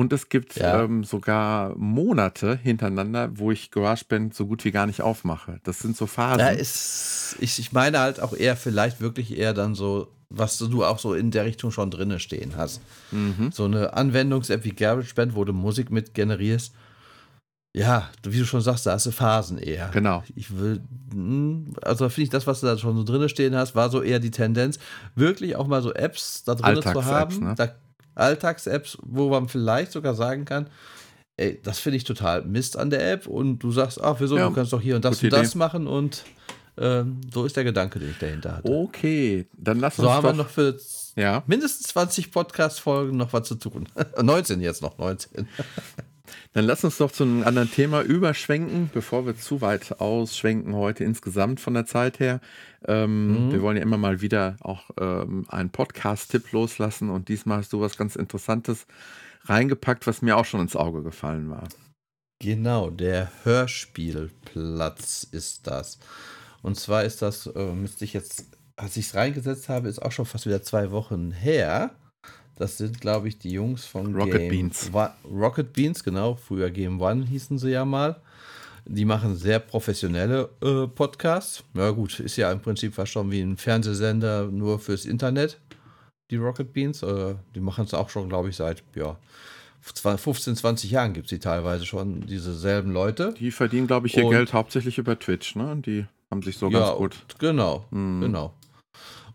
und 0.00 0.14
es 0.14 0.30
gibt 0.30 0.56
ja. 0.56 0.82
ähm, 0.82 1.04
sogar 1.04 1.76
Monate 1.76 2.56
hintereinander, 2.56 3.32
wo 3.34 3.50
ich 3.50 3.70
GarageBand 3.70 4.34
so 4.34 4.46
gut 4.46 4.64
wie 4.64 4.70
gar 4.70 4.86
nicht 4.86 5.02
aufmache. 5.02 5.60
Das 5.62 5.80
sind 5.80 5.94
so 5.94 6.06
Phasen. 6.06 6.38
Ja, 6.38 6.48
ist, 6.48 7.36
ich, 7.38 7.58
ich 7.58 7.72
meine 7.72 7.98
halt 7.98 8.18
auch 8.18 8.32
eher 8.32 8.56
vielleicht 8.56 9.02
wirklich 9.02 9.36
eher 9.36 9.52
dann 9.52 9.74
so, 9.74 10.10
was 10.30 10.56
du 10.56 10.86
auch 10.86 10.98
so 10.98 11.12
in 11.12 11.30
der 11.30 11.44
Richtung 11.44 11.70
schon 11.70 11.90
drinne 11.90 12.18
stehen 12.18 12.54
hast. 12.56 12.80
Mhm. 13.10 13.50
So 13.52 13.66
eine 13.66 13.92
Anwendungs-App 13.92 14.64
wie 14.64 14.70
GarageBand, 14.70 15.34
wo 15.34 15.44
du 15.44 15.52
Musik 15.52 15.90
mit 15.90 16.14
generierst. 16.14 16.72
Ja, 17.76 18.08
wie 18.22 18.38
du 18.38 18.46
schon 18.46 18.62
sagst, 18.62 18.86
da 18.86 18.92
hast 18.92 19.04
du 19.04 19.10
Phasen 19.10 19.58
eher. 19.58 19.90
Genau. 19.92 20.24
Ich 20.34 20.56
will, 20.56 20.80
hm, 21.12 21.74
also 21.82 22.08
finde 22.08 22.22
ich 22.22 22.30
das, 22.30 22.46
was 22.46 22.60
du 22.60 22.66
da 22.68 22.78
schon 22.78 22.96
so 22.96 23.04
drinne 23.04 23.28
stehen 23.28 23.54
hast, 23.54 23.74
war 23.74 23.90
so 23.90 24.00
eher 24.00 24.18
die 24.18 24.30
Tendenz, 24.30 24.78
wirklich 25.14 25.56
auch 25.56 25.66
mal 25.66 25.82
so 25.82 25.92
Apps 25.92 26.42
da 26.42 26.54
drin 26.54 26.80
zu 26.80 27.04
haben. 27.04 27.44
Ne? 27.44 27.54
Da 27.54 27.74
Alltags-Apps, 28.20 28.98
wo 29.02 29.28
man 29.30 29.48
vielleicht 29.48 29.92
sogar 29.92 30.14
sagen 30.14 30.44
kann, 30.44 30.68
ey, 31.36 31.60
das 31.62 31.78
finde 31.78 31.96
ich 31.96 32.04
total 32.04 32.42
Mist 32.42 32.76
an 32.76 32.90
der 32.90 33.10
App 33.10 33.26
und 33.26 33.58
du 33.58 33.72
sagst, 33.72 34.00
ach, 34.00 34.16
wieso, 34.18 34.36
ja, 34.36 34.48
du 34.48 34.54
kannst 34.54 34.72
doch 34.72 34.80
hier 34.80 34.96
und 34.96 35.04
das 35.04 35.22
und 35.22 35.32
das 35.32 35.54
machen 35.54 35.86
und 35.86 36.24
ähm, 36.78 37.20
so 37.32 37.44
ist 37.44 37.56
der 37.56 37.64
Gedanke, 37.64 37.98
den 37.98 38.10
ich 38.10 38.18
dahinter 38.18 38.56
hatte. 38.56 38.70
Okay, 38.70 39.46
dann 39.56 39.80
lass 39.80 39.98
uns 39.98 40.06
So 40.06 40.12
haben 40.12 40.24
wir 40.24 40.32
noch 40.32 40.48
für 40.48 40.78
ja. 41.16 41.42
mindestens 41.46 41.88
20 41.88 42.30
Podcast-Folgen 42.30 43.16
noch 43.16 43.32
was 43.32 43.48
zu 43.48 43.56
tun. 43.56 43.88
19 44.22 44.60
jetzt 44.60 44.82
noch, 44.82 44.96
19. 44.98 45.48
Dann 46.52 46.64
lass 46.64 46.82
uns 46.82 46.98
doch 46.98 47.12
zu 47.12 47.22
einem 47.22 47.44
anderen 47.44 47.70
Thema 47.70 48.02
überschwenken, 48.02 48.90
bevor 48.92 49.24
wir 49.24 49.36
zu 49.36 49.60
weit 49.60 50.00
ausschwenken 50.00 50.74
heute 50.74 51.04
insgesamt 51.04 51.60
von 51.60 51.74
der 51.74 51.86
Zeit 51.86 52.18
her. 52.18 52.40
Ähm, 52.88 53.46
mhm. 53.46 53.52
Wir 53.52 53.62
wollen 53.62 53.76
ja 53.76 53.84
immer 53.84 53.98
mal 53.98 54.20
wieder 54.20 54.56
auch 54.60 54.90
ähm, 54.98 55.46
einen 55.48 55.70
Podcast-Tipp 55.70 56.50
loslassen 56.50 57.08
und 57.08 57.28
diesmal 57.28 57.58
hast 57.58 57.72
du 57.72 57.80
was 57.80 57.96
ganz 57.96 58.16
Interessantes 58.16 58.86
reingepackt, 59.44 60.08
was 60.08 60.22
mir 60.22 60.36
auch 60.36 60.44
schon 60.44 60.60
ins 60.60 60.74
Auge 60.74 61.04
gefallen 61.04 61.50
war. 61.50 61.68
Genau, 62.40 62.90
der 62.90 63.30
Hörspielplatz 63.44 65.28
ist 65.30 65.68
das. 65.68 65.98
Und 66.62 66.76
zwar 66.76 67.04
ist 67.04 67.22
das, 67.22 67.46
äh, 67.46 67.72
müsste 67.72 68.04
ich 68.04 68.12
jetzt, 68.12 68.46
als 68.76 68.96
ich 68.96 69.06
es 69.06 69.14
reingesetzt 69.14 69.68
habe, 69.68 69.88
ist 69.88 70.00
auch 70.00 70.12
schon 70.12 70.26
fast 70.26 70.46
wieder 70.46 70.62
zwei 70.62 70.90
Wochen 70.90 71.30
her. 71.30 71.94
Das 72.60 72.76
sind, 72.76 73.00
glaube 73.00 73.26
ich, 73.26 73.38
die 73.38 73.52
Jungs 73.52 73.86
von 73.86 74.14
Rocket 74.14 74.34
Game 74.34 74.50
Beans. 74.50 74.90
One, 74.92 75.10
Rocket 75.24 75.72
Beans, 75.72 76.04
genau. 76.04 76.34
Früher 76.34 76.68
Game 76.68 77.00
One 77.00 77.24
hießen 77.24 77.56
sie 77.56 77.70
ja 77.70 77.86
mal. 77.86 78.20
Die 78.84 79.06
machen 79.06 79.34
sehr 79.34 79.60
professionelle 79.60 80.50
äh, 80.62 80.86
Podcasts. 80.86 81.64
Ja, 81.72 81.90
gut, 81.90 82.20
ist 82.20 82.36
ja 82.36 82.52
im 82.52 82.60
Prinzip 82.60 82.92
fast 82.92 83.12
schon 83.12 83.30
wie 83.30 83.40
ein 83.40 83.56
Fernsehsender 83.56 84.44
nur 84.48 84.78
fürs 84.78 85.06
Internet. 85.06 85.58
Die 86.30 86.36
Rocket 86.36 86.70
Beans. 86.74 87.02
Äh, 87.02 87.36
die 87.54 87.60
machen 87.60 87.86
es 87.86 87.94
auch 87.94 88.10
schon, 88.10 88.28
glaube 88.28 88.50
ich, 88.50 88.56
seit 88.56 88.82
ja, 88.94 89.16
15, 89.80 90.54
20 90.54 90.90
Jahren 90.90 91.14
gibt 91.14 91.26
es 91.26 91.30
die 91.30 91.38
teilweise 91.38 91.86
schon, 91.86 92.26
diese 92.26 92.52
selben 92.52 92.92
Leute. 92.92 93.32
Die 93.40 93.52
verdienen, 93.52 93.86
glaube 93.86 94.06
ich, 94.06 94.18
ihr 94.18 94.26
Und, 94.26 94.32
Geld 94.32 94.52
hauptsächlich 94.52 94.98
über 94.98 95.18
Twitch, 95.18 95.56
ne? 95.56 95.78
Die 95.78 96.04
haben 96.30 96.42
sich 96.42 96.58
so 96.58 96.68
ja, 96.68 96.80
ganz 96.80 96.98
gut. 96.98 97.24
Genau, 97.38 97.86
mhm. 97.90 98.20
genau. 98.20 98.52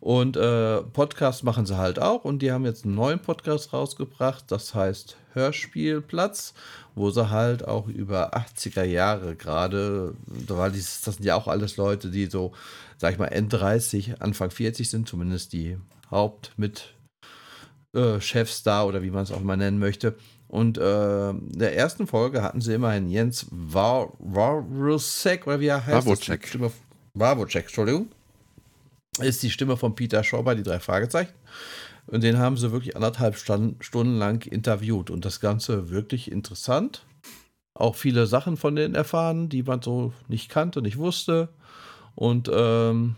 Und 0.05 0.37
äh, 0.37 0.83
Podcast 0.83 1.43
machen 1.43 1.65
sie 1.65 1.79
halt 1.79 1.99
auch. 1.99 2.25
Und 2.25 2.43
die 2.43 2.51
haben 2.51 2.63
jetzt 2.63 2.85
einen 2.85 2.93
neuen 2.93 3.17
Podcast 3.17 3.73
rausgebracht. 3.73 4.43
Das 4.51 4.75
heißt 4.75 5.17
Hörspielplatz, 5.33 6.53
wo 6.93 7.09
sie 7.09 7.31
halt 7.31 7.67
auch 7.67 7.87
über 7.87 8.37
80er 8.37 8.83
Jahre 8.83 9.35
gerade, 9.35 10.13
weil 10.27 10.73
das 10.73 11.01
sind 11.01 11.25
ja 11.25 11.33
auch 11.33 11.47
alles 11.47 11.77
Leute, 11.77 12.11
die 12.11 12.27
so, 12.27 12.51
sag 12.99 13.13
ich 13.13 13.17
mal, 13.17 13.29
Ende 13.29 13.57
30, 13.57 14.21
Anfang 14.21 14.51
40 14.51 14.91
sind, 14.91 15.09
zumindest 15.09 15.53
die 15.53 15.79
Hauptmit. 16.11 16.93
Äh, 17.95 18.19
da 18.63 18.83
oder 18.83 19.01
wie 19.01 19.09
man 19.09 19.23
es 19.23 19.31
auch 19.31 19.41
mal 19.41 19.57
nennen 19.57 19.79
möchte. 19.79 20.13
Und 20.47 20.77
äh, 20.77 21.31
in 21.31 21.57
der 21.57 21.75
ersten 21.75 22.05
Folge 22.05 22.43
hatten 22.43 22.61
sie 22.61 22.75
immerhin 22.75 23.09
Jens 23.09 23.47
Warusek, 23.49 25.47
oder 25.47 25.59
wie 25.59 25.65
er 25.65 25.83
heißt. 25.83 26.05
Wawocek. 26.05 26.59
Wawocek, 27.15 27.63
Entschuldigung 27.63 28.09
ist 29.19 29.43
die 29.43 29.51
Stimme 29.51 29.77
von 29.77 29.95
Peter 29.95 30.23
Shaw 30.23 30.43
bei 30.43 30.55
die 30.55 30.63
drei 30.63 30.79
Fragezeichen. 30.79 31.33
Und 32.07 32.23
den 32.23 32.37
haben 32.37 32.57
sie 32.57 32.71
wirklich 32.71 32.95
anderthalb 32.95 33.37
Stunden 33.37 34.17
lang 34.17 34.45
interviewt. 34.45 35.09
Und 35.09 35.25
das 35.25 35.39
Ganze 35.39 35.89
wirklich 35.89 36.31
interessant. 36.31 37.05
Auch 37.73 37.95
viele 37.95 38.27
Sachen 38.27 38.57
von 38.57 38.75
denen 38.75 38.95
erfahren, 38.95 39.49
die 39.49 39.63
man 39.63 39.81
so 39.81 40.13
nicht 40.27 40.49
kannte, 40.49 40.81
nicht 40.81 40.97
wusste. 40.97 41.49
Und 42.13 42.49
ähm, 42.53 43.15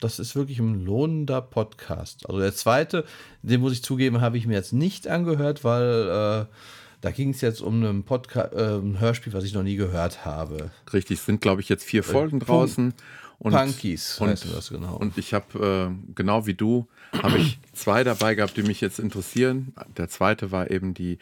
das 0.00 0.18
ist 0.18 0.34
wirklich 0.34 0.58
ein 0.58 0.84
lohnender 0.84 1.40
Podcast. 1.40 2.28
Also 2.28 2.40
der 2.40 2.54
zweite, 2.54 3.04
den 3.42 3.60
muss 3.60 3.72
ich 3.72 3.82
zugeben, 3.82 4.20
habe 4.20 4.36
ich 4.36 4.46
mir 4.46 4.54
jetzt 4.54 4.72
nicht 4.72 5.06
angehört, 5.06 5.62
weil 5.62 6.46
äh, 6.48 6.54
da 7.00 7.10
ging 7.10 7.30
es 7.30 7.40
jetzt 7.40 7.60
um 7.60 7.82
ein 7.84 8.02
Podcast, 8.02 8.52
äh, 8.54 8.76
ein 8.76 8.98
Hörspiel, 8.98 9.32
was 9.32 9.44
ich 9.44 9.54
noch 9.54 9.62
nie 9.62 9.76
gehört 9.76 10.24
habe. 10.24 10.70
Richtig, 10.92 11.18
es 11.18 11.26
sind 11.26 11.40
glaube 11.40 11.60
ich 11.60 11.68
jetzt 11.68 11.84
vier 11.84 12.00
äh, 12.00 12.04
Folgen 12.04 12.40
draußen. 12.40 12.94
Und, 13.38 13.52
Punkies 13.52 14.20
und, 14.20 14.28
heißt 14.28 14.46
das 14.54 14.70
genau. 14.70 14.96
Und 14.96 15.18
ich 15.18 15.34
habe, 15.34 15.90
äh, 15.90 16.12
genau 16.14 16.46
wie 16.46 16.54
du, 16.54 16.86
habe 17.22 17.38
ich 17.38 17.58
zwei 17.72 18.04
dabei 18.04 18.34
gehabt, 18.34 18.56
die 18.56 18.62
mich 18.62 18.80
jetzt 18.80 18.98
interessieren. 18.98 19.74
Der 19.96 20.08
zweite 20.08 20.52
war 20.52 20.70
eben 20.70 20.94
die 20.94 21.18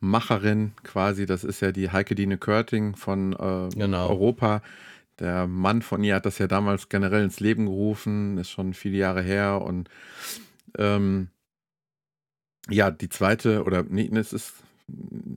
Macherin 0.00 0.72
quasi, 0.82 1.26
das 1.26 1.44
ist 1.44 1.60
ja 1.60 1.72
die 1.72 1.90
Heike 1.90 2.14
Dine 2.14 2.38
Körting 2.38 2.96
von 2.96 3.32
äh, 3.32 3.74
genau. 3.74 4.08
Europa. 4.08 4.62
Der 5.18 5.46
Mann 5.46 5.82
von 5.82 6.02
ihr 6.02 6.16
hat 6.16 6.26
das 6.26 6.38
ja 6.38 6.46
damals 6.46 6.88
generell 6.88 7.24
ins 7.24 7.40
Leben 7.40 7.66
gerufen, 7.66 8.36
ist 8.38 8.50
schon 8.50 8.74
viele 8.74 8.98
Jahre 8.98 9.22
her 9.22 9.62
und 9.62 9.88
ähm, 10.76 11.28
ja, 12.68 12.90
die 12.90 13.08
zweite, 13.08 13.62
oder 13.64 13.84
nee, 13.84 14.10
es 14.12 14.32
ist 14.32 14.54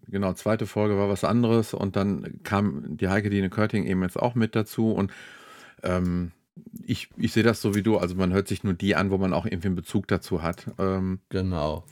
genau, 0.10 0.34
zweite 0.34 0.66
Folge 0.66 0.98
war 0.98 1.10
was 1.10 1.24
anderes 1.24 1.74
und 1.74 1.96
dann 1.96 2.40
kam 2.44 2.98
die 2.98 3.08
Heike 3.08 3.30
Dine 3.30 3.50
Körting 3.50 3.86
eben 3.86 4.02
jetzt 4.02 4.18
auch 4.18 4.36
mit 4.36 4.56
dazu 4.56 4.92
und 4.92 5.12
ähm, 5.84 6.32
ich, 6.86 7.10
ich 7.18 7.34
sehe 7.34 7.44
das 7.44 7.62
so 7.62 7.76
wie 7.76 7.84
du, 7.84 7.98
also 7.98 8.16
man 8.16 8.34
hört 8.34 8.48
sich 8.48 8.64
nur 8.64 8.74
die 8.74 8.96
an, 8.96 9.12
wo 9.12 9.18
man 9.18 9.34
auch 9.34 9.46
irgendwie 9.46 9.68
einen 9.68 9.76
Bezug 9.76 10.08
dazu 10.08 10.42
hat. 10.42 10.68
Ähm, 10.80 11.20
genau. 11.30 11.86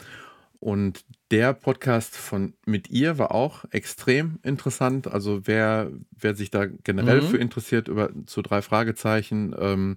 Und 0.60 1.06
der 1.32 1.54
Podcast 1.54 2.16
von 2.16 2.54
mit 2.66 2.90
ihr 2.90 3.18
war 3.18 3.32
auch 3.32 3.66
extrem 3.72 4.40
interessant. 4.42 5.08
Also 5.08 5.46
wer, 5.46 5.92
wer 6.18 6.36
sich 6.36 6.50
da 6.50 6.66
generell 6.66 7.22
mhm. 7.22 7.28
für 7.28 7.38
interessiert, 7.38 7.88
über 7.88 8.10
zu 8.26 8.42
drei 8.42 8.62
Fragezeichen, 8.62 9.56
ähm, 9.60 9.96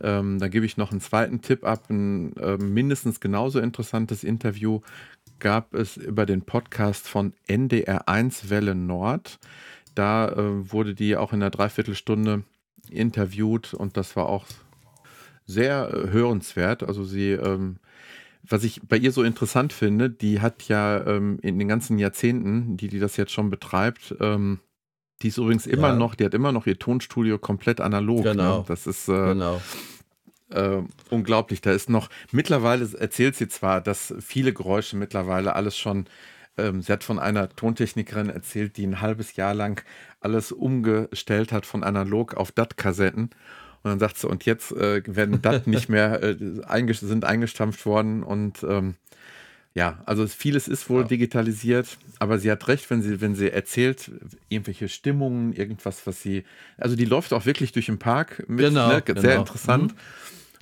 ähm, 0.00 0.38
da 0.38 0.48
gebe 0.48 0.66
ich 0.66 0.76
noch 0.76 0.90
einen 0.90 1.00
zweiten 1.00 1.40
Tipp 1.40 1.64
ab. 1.64 1.90
Ein 1.90 2.36
äh, 2.36 2.56
mindestens 2.56 3.20
genauso 3.20 3.58
interessantes 3.58 4.22
Interview 4.22 4.80
gab 5.38 5.74
es 5.74 5.96
über 5.96 6.26
den 6.26 6.42
Podcast 6.42 7.08
von 7.08 7.32
NDR1 7.48 8.48
Welle 8.50 8.74
Nord. 8.74 9.38
Da 9.94 10.28
äh, 10.28 10.72
wurde 10.72 10.94
die 10.94 11.16
auch 11.16 11.32
in 11.32 11.42
einer 11.42 11.50
Dreiviertelstunde 11.50 12.44
interviewt 12.90 13.74
und 13.74 13.96
das 13.96 14.16
war 14.16 14.26
auch 14.26 14.46
sehr 15.46 15.90
äh, 15.92 16.10
hörenswert. 16.10 16.82
Also 16.82 17.04
sie, 17.04 17.32
ähm, 17.32 17.76
was 18.42 18.64
ich 18.64 18.82
bei 18.82 18.96
ihr 18.96 19.12
so 19.12 19.22
interessant 19.22 19.72
finde, 19.72 20.10
die 20.10 20.40
hat 20.40 20.64
ja 20.64 21.06
ähm, 21.06 21.38
in 21.42 21.58
den 21.58 21.68
ganzen 21.68 21.98
Jahrzehnten, 21.98 22.76
die 22.76 22.88
die 22.88 22.98
das 22.98 23.16
jetzt 23.16 23.32
schon 23.32 23.50
betreibt, 23.50 24.14
ähm, 24.20 24.60
die 25.22 25.28
ist 25.28 25.38
übrigens 25.38 25.66
immer 25.66 25.88
ja. 25.88 25.96
noch, 25.96 26.14
die 26.14 26.24
hat 26.24 26.34
immer 26.34 26.52
noch 26.52 26.66
ihr 26.66 26.78
Tonstudio 26.78 27.38
komplett 27.38 27.80
analog. 27.80 28.24
Ne? 28.24 28.32
Genau. 28.32 28.58
Ne? 28.58 28.64
Das 28.68 28.86
ist 28.86 29.08
äh, 29.08 29.12
genau. 29.12 29.60
Äh, 30.50 30.82
unglaublich. 31.10 31.60
Da 31.60 31.72
ist 31.72 31.88
noch, 31.88 32.08
mittlerweile 32.32 32.88
erzählt 32.98 33.34
sie 33.34 33.48
zwar, 33.48 33.80
dass 33.80 34.14
viele 34.20 34.52
Geräusche 34.52 34.96
mittlerweile 34.96 35.54
alles 35.54 35.76
schon, 35.76 36.06
ähm, 36.58 36.82
sie 36.82 36.92
hat 36.92 37.04
von 37.04 37.18
einer 37.18 37.48
Tontechnikerin 37.48 38.30
erzählt, 38.30 38.76
die 38.76 38.86
ein 38.86 39.00
halbes 39.00 39.36
Jahr 39.36 39.54
lang 39.54 39.84
alles 40.20 40.52
umgestellt 40.52 41.52
hat 41.52 41.66
von 41.66 41.84
analog 41.84 42.34
auf 42.34 42.52
DAT-Kassetten. 42.52 43.30
Und 43.82 43.90
dann 43.90 43.98
sagt 43.98 44.18
sie, 44.18 44.28
und 44.28 44.44
jetzt 44.44 44.72
äh, 44.72 45.02
werden 45.06 45.42
DAT 45.42 45.66
nicht 45.66 45.88
mehr, 45.88 46.22
äh, 46.22 46.36
einges 46.66 47.00
sind 47.00 47.24
eingestampft 47.24 47.86
worden 47.86 48.22
und 48.22 48.64
ähm, 48.68 48.94
ja, 49.76 49.98
also 50.06 50.26
vieles 50.26 50.68
ist 50.68 50.88
wohl 50.88 51.02
ja. 51.02 51.08
digitalisiert, 51.08 51.98
aber 52.18 52.38
sie 52.38 52.50
hat 52.50 52.66
recht, 52.66 52.88
wenn 52.88 53.02
sie, 53.02 53.20
wenn 53.20 53.34
sie 53.34 53.50
erzählt, 53.50 54.10
irgendwelche 54.48 54.88
Stimmungen, 54.88 55.52
irgendwas, 55.52 56.06
was 56.06 56.22
sie. 56.22 56.44
Also 56.78 56.96
die 56.96 57.04
läuft 57.04 57.34
auch 57.34 57.44
wirklich 57.44 57.72
durch 57.72 57.84
den 57.84 57.98
Park 57.98 58.42
mit, 58.48 58.60
genau, 58.60 58.88
ne? 58.88 59.02
sehr 59.06 59.14
genau. 59.14 59.40
interessant. 59.40 59.92
Mhm. 59.92 59.98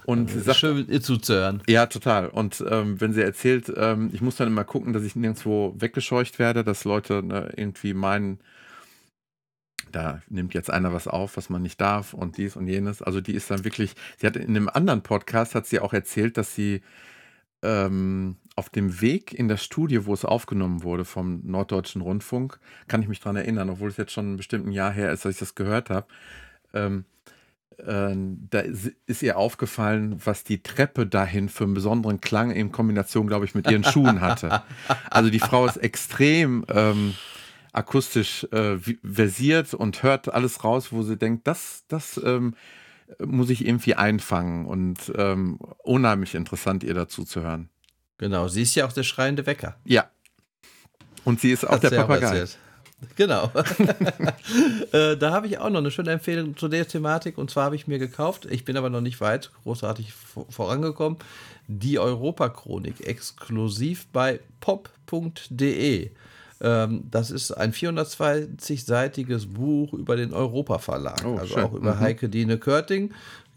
Und 0.06 0.34
ja, 0.34 0.40
sagt, 0.40 0.58
schön 0.58 0.88
ihr 0.88 1.00
zuzuhören. 1.00 1.62
Ja, 1.68 1.86
total. 1.86 2.28
Und 2.28 2.62
ähm, 2.68 3.00
wenn 3.00 3.12
sie 3.12 3.22
erzählt, 3.22 3.72
ähm, 3.76 4.10
ich 4.12 4.20
muss 4.20 4.36
dann 4.36 4.48
immer 4.48 4.64
gucken, 4.64 4.92
dass 4.92 5.02
ich 5.02 5.16
nirgendwo 5.16 5.74
weggescheucht 5.78 6.38
werde, 6.38 6.64
dass 6.64 6.84
Leute 6.84 7.22
ne, 7.22 7.52
irgendwie 7.56 7.94
meinen, 7.94 8.40
da 9.92 10.22
nimmt 10.28 10.54
jetzt 10.54 10.70
einer 10.70 10.92
was 10.92 11.08
auf, 11.08 11.36
was 11.36 11.48
man 11.48 11.62
nicht 11.62 11.80
darf 11.80 12.12
und 12.12 12.36
dies 12.36 12.56
und 12.56 12.66
jenes. 12.66 13.02
Also 13.02 13.20
die 13.20 13.34
ist 13.34 13.50
dann 13.50 13.64
wirklich, 13.64 13.94
sie 14.18 14.26
hat 14.26 14.36
in 14.36 14.50
einem 14.50 14.68
anderen 14.68 15.02
Podcast 15.02 15.54
hat 15.54 15.66
sie 15.66 15.80
auch 15.80 15.92
erzählt, 15.92 16.36
dass 16.36 16.54
sie 16.54 16.82
ähm, 17.62 18.36
auf 18.56 18.68
dem 18.68 19.00
Weg 19.00 19.32
in 19.32 19.48
das 19.48 19.64
Studio, 19.64 20.06
wo 20.06 20.14
es 20.14 20.24
aufgenommen 20.24 20.82
wurde 20.82 21.04
vom 21.04 21.40
Norddeutschen 21.44 22.02
Rundfunk, 22.02 22.60
kann 22.88 23.02
ich 23.02 23.08
mich 23.08 23.20
daran 23.20 23.36
erinnern, 23.36 23.70
obwohl 23.70 23.88
es 23.88 23.96
jetzt 23.96 24.12
schon 24.12 24.34
ein 24.34 24.36
bestimmtes 24.36 24.74
Jahr 24.74 24.92
her 24.92 25.10
ist, 25.10 25.24
dass 25.24 25.32
ich 25.32 25.38
das 25.38 25.54
gehört 25.54 25.90
habe, 25.90 26.06
ähm, 26.74 27.04
äh, 27.04 27.13
da 27.76 28.60
ist 29.06 29.22
ihr 29.22 29.36
aufgefallen, 29.36 30.20
was 30.24 30.44
die 30.44 30.62
Treppe 30.62 31.06
dahin 31.06 31.48
für 31.48 31.64
einen 31.64 31.74
besonderen 31.74 32.20
Klang 32.20 32.50
in 32.50 32.72
Kombination, 32.72 33.26
glaube 33.26 33.44
ich, 33.44 33.54
mit 33.54 33.70
ihren 33.70 33.84
Schuhen 33.84 34.20
hatte. 34.20 34.62
Also 35.10 35.30
die 35.30 35.40
Frau 35.40 35.66
ist 35.66 35.76
extrem 35.76 36.64
ähm, 36.68 37.14
akustisch 37.72 38.44
äh, 38.52 38.78
versiert 39.02 39.74
und 39.74 40.02
hört 40.02 40.32
alles 40.32 40.62
raus, 40.62 40.92
wo 40.92 41.02
sie 41.02 41.16
denkt, 41.16 41.46
das, 41.46 41.84
das 41.88 42.20
ähm, 42.24 42.54
muss 43.18 43.50
ich 43.50 43.66
irgendwie 43.66 43.94
einfangen 43.94 44.66
und 44.66 45.12
ähm, 45.16 45.58
unheimlich 45.82 46.34
interessant, 46.34 46.84
ihr 46.84 46.94
dazu 46.94 47.24
zu 47.24 47.42
hören. 47.42 47.68
Genau, 48.18 48.48
sie 48.48 48.62
ist 48.62 48.74
ja 48.76 48.86
auch 48.86 48.92
der 48.92 49.02
schreiende 49.02 49.46
Wecker. 49.46 49.76
Ja. 49.84 50.08
Und 51.24 51.40
sie 51.40 51.50
ist 51.50 51.66
auch 51.66 51.72
Hat 51.72 51.82
der 51.82 51.90
Papagei. 51.90 52.46
Genau. 53.16 53.50
äh, 54.92 55.16
da 55.16 55.30
habe 55.32 55.46
ich 55.46 55.58
auch 55.58 55.70
noch 55.70 55.78
eine 55.78 55.90
schöne 55.90 56.12
Empfehlung 56.12 56.56
zu 56.56 56.68
der 56.68 56.86
Thematik. 56.86 57.38
Und 57.38 57.50
zwar 57.50 57.64
habe 57.64 57.76
ich 57.76 57.86
mir 57.86 57.98
gekauft, 57.98 58.46
ich 58.50 58.64
bin 58.64 58.76
aber 58.76 58.90
noch 58.90 59.00
nicht 59.00 59.20
weit 59.20 59.50
großartig 59.62 60.12
vorangekommen, 60.48 61.18
die 61.66 61.98
Europachronik 61.98 63.06
exklusiv 63.06 64.06
bei 64.12 64.40
pop.de. 64.60 66.10
Ähm, 66.60 67.04
das 67.10 67.30
ist 67.30 67.50
ein 67.52 67.72
420-seitiges 67.72 69.52
Buch 69.52 69.92
über 69.92 70.16
den 70.16 70.32
Europa-Verlag, 70.32 71.24
oh, 71.26 71.36
also 71.36 71.54
schön. 71.54 71.64
auch 71.64 71.72
über 71.74 71.96
mhm. 71.96 72.00
Heike 72.00 72.28
Dine 72.28 72.58
Körting 72.58 73.12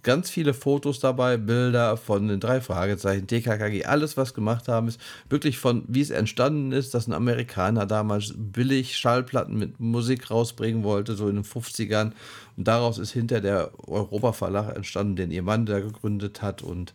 ganz 0.07 0.29
viele 0.29 0.53
Fotos 0.53 1.01
dabei, 1.01 1.35
Bilder 1.35 1.97
von 1.97 2.29
den 2.29 2.39
drei 2.39 2.61
Fragezeichen, 2.61 3.27
TKKG, 3.27 3.83
alles, 3.83 4.15
was 4.15 4.33
gemacht 4.33 4.69
haben, 4.69 4.87
ist 4.87 5.01
wirklich 5.27 5.57
von, 5.57 5.83
wie 5.89 5.99
es 5.99 6.11
entstanden 6.11 6.71
ist, 6.71 6.93
dass 6.93 7.07
ein 7.07 7.13
Amerikaner 7.13 7.85
damals 7.85 8.33
billig 8.37 8.95
Schallplatten 8.95 9.59
mit 9.59 9.81
Musik 9.81 10.31
rausbringen 10.31 10.85
wollte, 10.85 11.15
so 11.15 11.27
in 11.27 11.35
den 11.35 11.43
50ern. 11.43 12.13
Und 12.55 12.69
daraus 12.69 12.99
ist 12.99 13.11
hinter 13.11 13.41
der 13.41 13.71
Europa 13.85 14.31
Verlag 14.31 14.73
entstanden, 14.77 15.17
den 15.17 15.29
ihr 15.29 15.43
Mann 15.43 15.65
da 15.65 15.81
gegründet 15.81 16.41
hat. 16.41 16.61
Und 16.61 16.93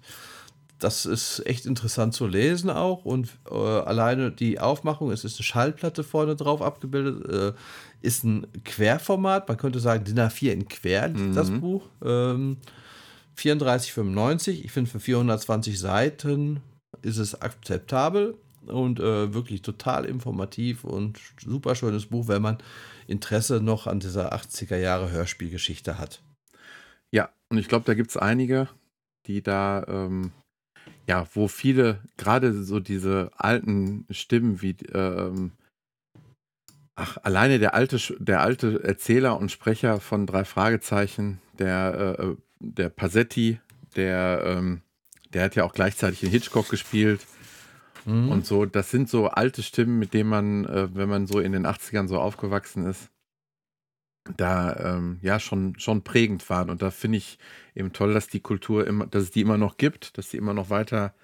das 0.79 1.05
ist 1.05 1.45
echt 1.45 1.67
interessant 1.67 2.15
zu 2.15 2.27
lesen 2.27 2.71
auch. 2.71 3.05
Und 3.05 3.29
äh, 3.51 3.55
alleine 3.55 4.31
die 4.31 4.59
Aufmachung, 4.59 5.11
es 5.11 5.23
ist 5.27 5.39
eine 5.39 5.45
Schallplatte 5.45 6.03
vorne 6.03 6.35
drauf 6.35 6.63
abgebildet, 6.63 7.29
äh, 7.31 7.53
ist 8.01 8.25
ein 8.25 8.47
Querformat. 8.65 9.49
Man 9.49 9.59
könnte 9.59 9.81
sagen, 9.81 10.03
DIN 10.05 10.19
A4 10.19 10.53
in 10.53 10.67
Quer, 10.67 11.11
mhm. 11.11 11.35
das 11.35 11.51
Buch. 11.51 11.83
Ähm, 12.03 12.57
34,95. 13.37 14.65
Ich 14.65 14.73
finde, 14.73 14.91
für 14.91 15.01
420 15.01 15.79
Seiten 15.79 16.61
ist 17.03 17.19
es 17.19 17.41
akzeptabel 17.41 18.37
und 18.67 19.01
äh, 19.01 19.35
wirklich 19.35 19.63
total 19.63 20.05
informativ 20.05 20.85
und 20.85 21.19
super 21.41 21.75
schönes 21.75 22.07
Buch, 22.07 22.29
wenn 22.29 22.43
man 22.43 22.59
Interesse 23.07 23.61
noch 23.61 23.87
an 23.87 24.01
dieser 24.01 24.33
80er 24.33 24.77
Jahre 24.77 25.11
Hörspielgeschichte 25.11 25.99
hat. 25.99 26.23
Ja, 27.11 27.31
und 27.51 27.59
ich 27.59 27.69
glaube, 27.69 27.85
da 27.85 27.95
gibt 27.95 28.11
es 28.11 28.17
einige, 28.17 28.69
die 29.27 29.43
da, 29.43 29.85
ähm, 29.89 30.33
ja, 31.09 31.27
wo 31.35 31.49
viele, 31.49 32.01
gerade 32.17 32.63
so 32.63 32.81
diese 32.81 33.31
alten 33.37 34.07
Stimmen 34.11 34.63
wie, 34.63 34.77
ähm, 34.93 35.53
ach, 36.95 37.19
alleine 37.23 37.59
der 37.59 37.75
alte, 37.75 37.99
der 38.19 38.41
alte 38.41 38.83
Erzähler 38.85 39.39
und 39.39 39.51
Sprecher 39.51 40.01
von 40.01 40.27
drei 40.27 40.45
Fragezeichen, 40.45 41.41
der 41.59 42.17
äh, 42.19 42.37
der 42.63 42.89
Passetti, 42.89 43.61
der, 43.97 44.43
ähm, 44.45 44.83
der 45.33 45.45
hat 45.45 45.57
ja 45.57 45.65
auch 45.65 45.73
gleichzeitig 45.73 46.23
in 46.23 46.31
Hitchcock 46.31 46.69
gespielt. 46.69 47.27
Mhm. 48.05 48.31
Und 48.31 48.47
so, 48.47 48.65
das 48.67 48.91
sind 48.91 49.09
so 49.09 49.29
alte 49.29 49.63
Stimmen, 49.63 49.99
mit 49.99 50.15
denen 50.15 50.31
man, 50.31 50.65
äh, 50.65 50.95
wenn 50.95 51.09
man 51.09 51.27
so 51.27 51.41
in 51.41 51.53
den 51.53 51.67
80ern 51.67 52.09
so 52.09 52.19
aufgewachsen 52.19 52.87
ist, 52.87 53.11
da 54.37 54.97
ähm, 54.97 55.19
ja 55.23 55.41
schon, 55.41 55.79
schon 55.79 56.03
prägend 56.03 56.49
waren. 56.49 56.71
Und 56.71 56.83
da 56.83 56.91
finde 56.91 57.19
ich 57.19 57.39
eben 57.75 57.93
toll, 57.93 58.15
dass 58.15 58.29
die 58.29 58.41
Kultur 58.41 58.87
immer, 58.87 59.07
dass 59.07 59.25
es 59.25 59.31
die 59.31 59.41
immer 59.41 59.59
noch 59.59 59.77
gibt, 59.77 60.17
dass 60.17 60.31
sie 60.31 60.37
immer 60.37 60.55
noch 60.55 60.71
weiter. 60.71 61.15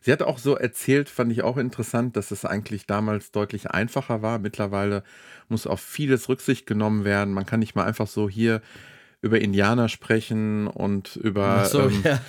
Sie 0.00 0.12
hat 0.12 0.22
auch 0.22 0.38
so 0.38 0.54
erzählt, 0.56 1.08
fand 1.08 1.32
ich 1.32 1.42
auch 1.42 1.56
interessant, 1.56 2.16
dass 2.16 2.30
es 2.30 2.44
eigentlich 2.44 2.86
damals 2.86 3.32
deutlich 3.32 3.70
einfacher 3.70 4.22
war. 4.22 4.38
Mittlerweile 4.38 5.02
muss 5.48 5.66
auf 5.66 5.80
vieles 5.80 6.28
Rücksicht 6.28 6.66
genommen 6.66 7.04
werden. 7.04 7.34
Man 7.34 7.46
kann 7.46 7.60
nicht 7.60 7.74
mal 7.74 7.84
einfach 7.84 8.06
so 8.06 8.28
hier 8.28 8.60
über 9.24 9.40
Indianer 9.40 9.88
sprechen 9.88 10.66
und 10.66 11.16
über 11.16 11.64
so, 11.64 11.88
ähm, 11.88 12.02
ja. 12.04 12.20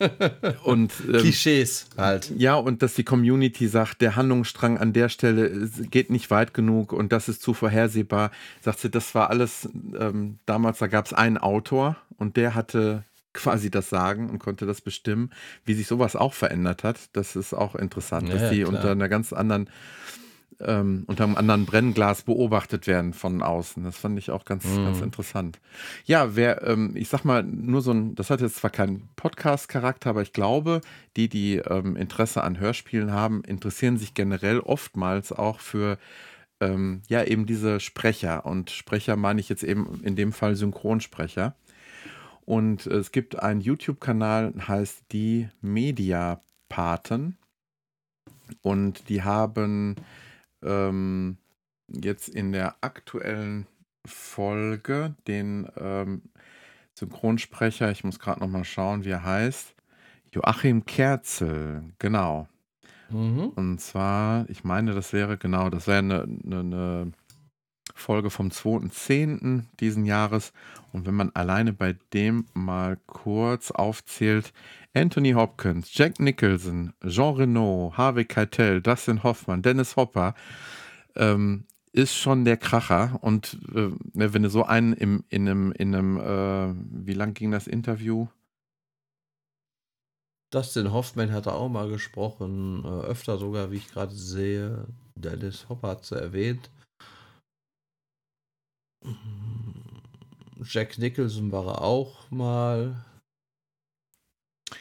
und 0.64 0.92
ähm, 1.08 1.12
Klischees 1.14 1.86
halt. 1.96 2.30
Ja, 2.36 2.56
und 2.56 2.82
dass 2.82 2.94
die 2.94 3.04
Community 3.04 3.66
sagt, 3.68 4.02
der 4.02 4.16
Handlungsstrang 4.16 4.76
an 4.76 4.92
der 4.92 5.08
Stelle 5.08 5.68
geht 5.90 6.10
nicht 6.10 6.30
weit 6.30 6.52
genug 6.52 6.92
und 6.92 7.10
das 7.10 7.28
ist 7.28 7.40
zu 7.42 7.54
vorhersehbar. 7.54 8.30
Sagt 8.60 8.80
sie, 8.80 8.90
das 8.90 9.14
war 9.14 9.30
alles 9.30 9.68
ähm, 9.98 10.38
damals, 10.44 10.78
da 10.78 10.88
gab 10.88 11.06
es 11.06 11.14
einen 11.14 11.38
Autor 11.38 11.96
und 12.18 12.36
der 12.36 12.54
hatte 12.54 13.04
quasi 13.32 13.70
das 13.70 13.88
Sagen 13.88 14.28
und 14.28 14.38
konnte 14.38 14.66
das 14.66 14.82
bestimmen, 14.82 15.30
wie 15.64 15.72
sich 15.72 15.86
sowas 15.86 16.16
auch 16.16 16.34
verändert 16.34 16.84
hat. 16.84 16.98
Das 17.14 17.34
ist 17.34 17.54
auch 17.54 17.74
interessant, 17.74 18.28
ja, 18.28 18.34
dass 18.34 18.50
die 18.50 18.60
ja, 18.60 18.66
unter 18.66 18.90
einer 18.90 19.08
ganz 19.08 19.32
anderen 19.32 19.70
ähm, 20.66 21.04
unter 21.06 21.24
einem 21.24 21.36
anderen 21.36 21.66
Brennglas 21.66 22.22
beobachtet 22.22 22.86
werden 22.86 23.12
von 23.12 23.42
außen. 23.42 23.84
Das 23.84 23.98
fand 23.98 24.18
ich 24.18 24.30
auch 24.30 24.44
ganz, 24.44 24.64
mm. 24.64 24.84
ganz 24.84 25.00
interessant. 25.00 25.60
Ja, 26.04 26.36
wer, 26.36 26.62
ähm, 26.66 26.92
ich 26.94 27.08
sag 27.08 27.24
mal, 27.24 27.42
nur 27.42 27.82
so 27.82 27.92
ein, 27.92 28.14
das 28.14 28.30
hat 28.30 28.40
jetzt 28.40 28.56
zwar 28.56 28.70
keinen 28.70 29.08
Podcast-Charakter, 29.16 30.10
aber 30.10 30.22
ich 30.22 30.32
glaube, 30.32 30.80
die, 31.16 31.28
die 31.28 31.56
ähm, 31.56 31.96
Interesse 31.96 32.42
an 32.42 32.58
Hörspielen 32.58 33.12
haben, 33.12 33.42
interessieren 33.44 33.96
sich 33.98 34.14
generell 34.14 34.60
oftmals 34.60 35.32
auch 35.32 35.60
für 35.60 35.98
ähm, 36.60 37.02
ja, 37.08 37.24
eben 37.24 37.46
diese 37.46 37.80
Sprecher. 37.80 38.46
Und 38.46 38.70
Sprecher 38.70 39.16
meine 39.16 39.40
ich 39.40 39.48
jetzt 39.48 39.64
eben 39.64 40.00
in 40.02 40.16
dem 40.16 40.32
Fall 40.32 40.54
Synchronsprecher. 40.54 41.56
Und 42.44 42.86
es 42.86 43.12
gibt 43.12 43.38
einen 43.38 43.60
YouTube-Kanal, 43.60 44.54
heißt 44.66 45.04
die 45.12 45.48
Mediapaten. 45.60 47.36
Und 48.60 49.08
die 49.08 49.22
haben 49.22 49.96
ähm, 50.62 51.36
jetzt 51.88 52.28
in 52.28 52.52
der 52.52 52.76
aktuellen 52.80 53.66
Folge 54.04 55.14
den 55.26 55.68
ähm, 55.76 56.22
Synchronsprecher, 56.94 57.90
ich 57.90 58.04
muss 58.04 58.18
gerade 58.18 58.40
noch 58.40 58.48
mal 58.48 58.64
schauen, 58.64 59.04
wie 59.04 59.10
er 59.10 59.24
heißt, 59.24 59.74
Joachim 60.32 60.84
Kerzel, 60.84 61.84
genau. 61.98 62.48
Mhm. 63.10 63.48
Und 63.54 63.80
zwar, 63.80 64.48
ich 64.48 64.64
meine, 64.64 64.94
das 64.94 65.12
wäre 65.12 65.36
genau, 65.36 65.68
das 65.68 65.86
wäre 65.86 65.98
eine, 65.98 66.22
eine, 66.22 66.60
eine 66.60 67.12
Folge 67.94 68.30
vom 68.30 68.48
2.10. 68.48 69.64
diesen 69.80 70.04
Jahres. 70.04 70.52
Und 70.92 71.06
wenn 71.06 71.14
man 71.14 71.30
alleine 71.34 71.72
bei 71.72 71.96
dem 72.12 72.46
mal 72.54 72.98
kurz 73.06 73.70
aufzählt, 73.70 74.52
Anthony 74.94 75.32
Hopkins, 75.32 75.96
Jack 75.96 76.20
Nicholson, 76.20 76.92
Jean 77.06 77.34
Reno, 77.34 77.92
Harvey 77.96 78.24
Keitel, 78.24 78.82
Dustin 78.82 79.22
Hoffmann, 79.22 79.62
Dennis 79.62 79.96
Hopper, 79.96 80.34
ähm, 81.16 81.64
ist 81.92 82.14
schon 82.14 82.44
der 82.44 82.56
Kracher. 82.56 83.18
Und 83.20 83.58
äh, 83.74 83.90
ne, 84.12 84.34
wenn 84.34 84.42
du 84.42 84.50
so 84.50 84.64
einen 84.64 84.92
im, 84.92 85.24
in 85.28 85.48
einem, 85.48 85.72
in 85.72 85.94
einem 85.94 86.16
äh, 86.18 87.06
wie 87.06 87.14
lang 87.14 87.34
ging 87.34 87.50
das 87.50 87.66
Interview? 87.66 88.28
Dustin 90.50 90.92
Hoffmann 90.92 91.32
hat 91.32 91.48
auch 91.48 91.68
mal 91.70 91.88
gesprochen, 91.88 92.84
äh, 92.84 92.88
öfter 93.06 93.38
sogar, 93.38 93.70
wie 93.70 93.76
ich 93.76 93.88
gerade 93.88 94.14
sehe. 94.14 94.86
Dennis 95.14 95.68
Hopper 95.68 95.88
hat 95.88 96.02
es 96.02 96.12
erwähnt. 96.12 96.70
Jack 100.64 100.98
Nicholson 100.98 101.52
war 101.52 101.66
er 101.66 101.82
auch 101.82 102.30
mal. 102.30 103.04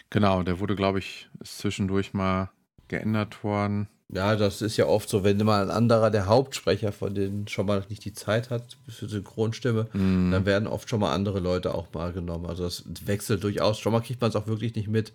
Genau, 0.10 0.44
der 0.44 0.60
wurde, 0.60 0.76
glaube 0.76 1.00
ich, 1.00 1.30
zwischendurch 1.44 2.14
mal 2.14 2.52
geändert 2.88 3.44
worden. 3.44 3.88
Ja, 4.14 4.36
das 4.36 4.62
ist 4.62 4.76
ja 4.76 4.88
oft 4.88 5.08
so, 5.08 5.24
wenn 5.24 5.38
mal 5.38 5.64
ein 5.64 5.72
anderer, 5.72 6.12
der 6.12 6.26
Hauptsprecher 6.26 6.92
von 6.92 7.16
denen 7.16 7.48
schon 7.48 7.66
mal 7.66 7.86
nicht 7.88 8.04
die 8.04 8.14
Zeit 8.14 8.50
hat 8.50 8.78
für 8.90 9.08
Synchronstimme, 9.08 9.88
mm. 9.94 10.32
dann 10.32 10.46
werden 10.46 10.68
oft 10.68 10.90
schon 10.90 11.00
mal 11.00 11.14
andere 11.14 11.40
Leute 11.40 11.74
auch 11.74 11.88
mal 11.94 12.12
genommen. 12.12 12.46
Also 12.46 12.64
das 12.66 12.84
wechselt 13.06 13.44
durchaus. 13.44 13.80
Schon 13.80 13.94
mal 13.94 14.02
kriegt 14.02 14.20
man 14.20 14.30
es 14.30 14.36
auch 14.36 14.48
wirklich 14.48 14.76
nicht 14.76 14.90
mit. 14.90 15.14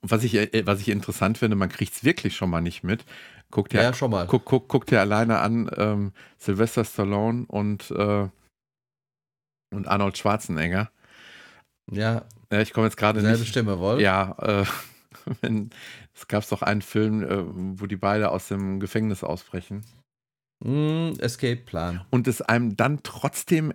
Und 0.00 0.10
was 0.10 0.24
ich, 0.24 0.34
äh, 0.34 0.66
was 0.66 0.80
ich 0.80 0.88
interessant 0.88 1.38
finde, 1.38 1.56
man 1.56 1.68
kriegt 1.68 1.94
es 1.94 2.04
wirklich 2.04 2.36
schon 2.36 2.50
mal 2.50 2.60
nicht 2.60 2.84
mit. 2.84 3.04
Guckt 3.50 3.72
ja, 3.72 3.82
ja 3.82 3.92
schon 3.94 4.10
mal. 4.10 4.26
Guck, 4.26 4.44
guck, 4.44 4.68
guckt 4.68 4.90
ja 4.90 5.00
alleine 5.00 5.38
an 5.38 5.70
ähm, 5.76 6.12
Sylvester 6.38 6.84
Stallone 6.84 7.44
und, 7.46 7.90
äh, 7.90 8.28
und 9.72 9.88
Arnold 9.88 10.18
Schwarzenegger. 10.18 10.90
Ja. 11.90 12.24
ja 12.50 12.60
ich 12.60 12.72
komme 12.72 12.86
jetzt 12.86 12.96
gerade 12.96 13.20
nicht. 13.20 13.28
Selbe 13.28 13.44
Stimme, 13.44 13.78
wohl? 13.78 14.00
Ja, 14.00 14.36
äh, 14.40 14.64
wenn, 15.40 15.70
es 16.14 16.28
gab 16.28 16.48
doch 16.48 16.62
einen 16.62 16.82
Film, 16.82 17.22
äh, 17.22 17.44
wo 17.80 17.86
die 17.86 17.96
beide 17.96 18.30
aus 18.30 18.48
dem 18.48 18.80
Gefängnis 18.80 19.22
ausbrechen. 19.22 19.84
Mm, 20.64 21.12
Escape 21.18 21.62
Plan. 21.62 22.04
Und 22.10 22.26
es 22.28 22.40
einem 22.40 22.76
dann 22.76 23.02
trotzdem, 23.02 23.72
äh, 23.72 23.74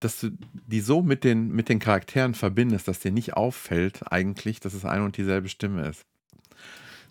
dass 0.00 0.20
du 0.20 0.30
die 0.52 0.80
so 0.80 1.02
mit 1.02 1.24
den, 1.24 1.48
mit 1.48 1.68
den 1.68 1.78
Charakteren 1.78 2.34
verbindest, 2.34 2.88
dass 2.88 3.00
dir 3.00 3.12
nicht 3.12 3.34
auffällt, 3.34 4.10
eigentlich, 4.10 4.60
dass 4.60 4.74
es 4.74 4.84
eine 4.84 5.04
und 5.04 5.16
dieselbe 5.16 5.48
Stimme 5.48 5.88
ist. 5.88 6.04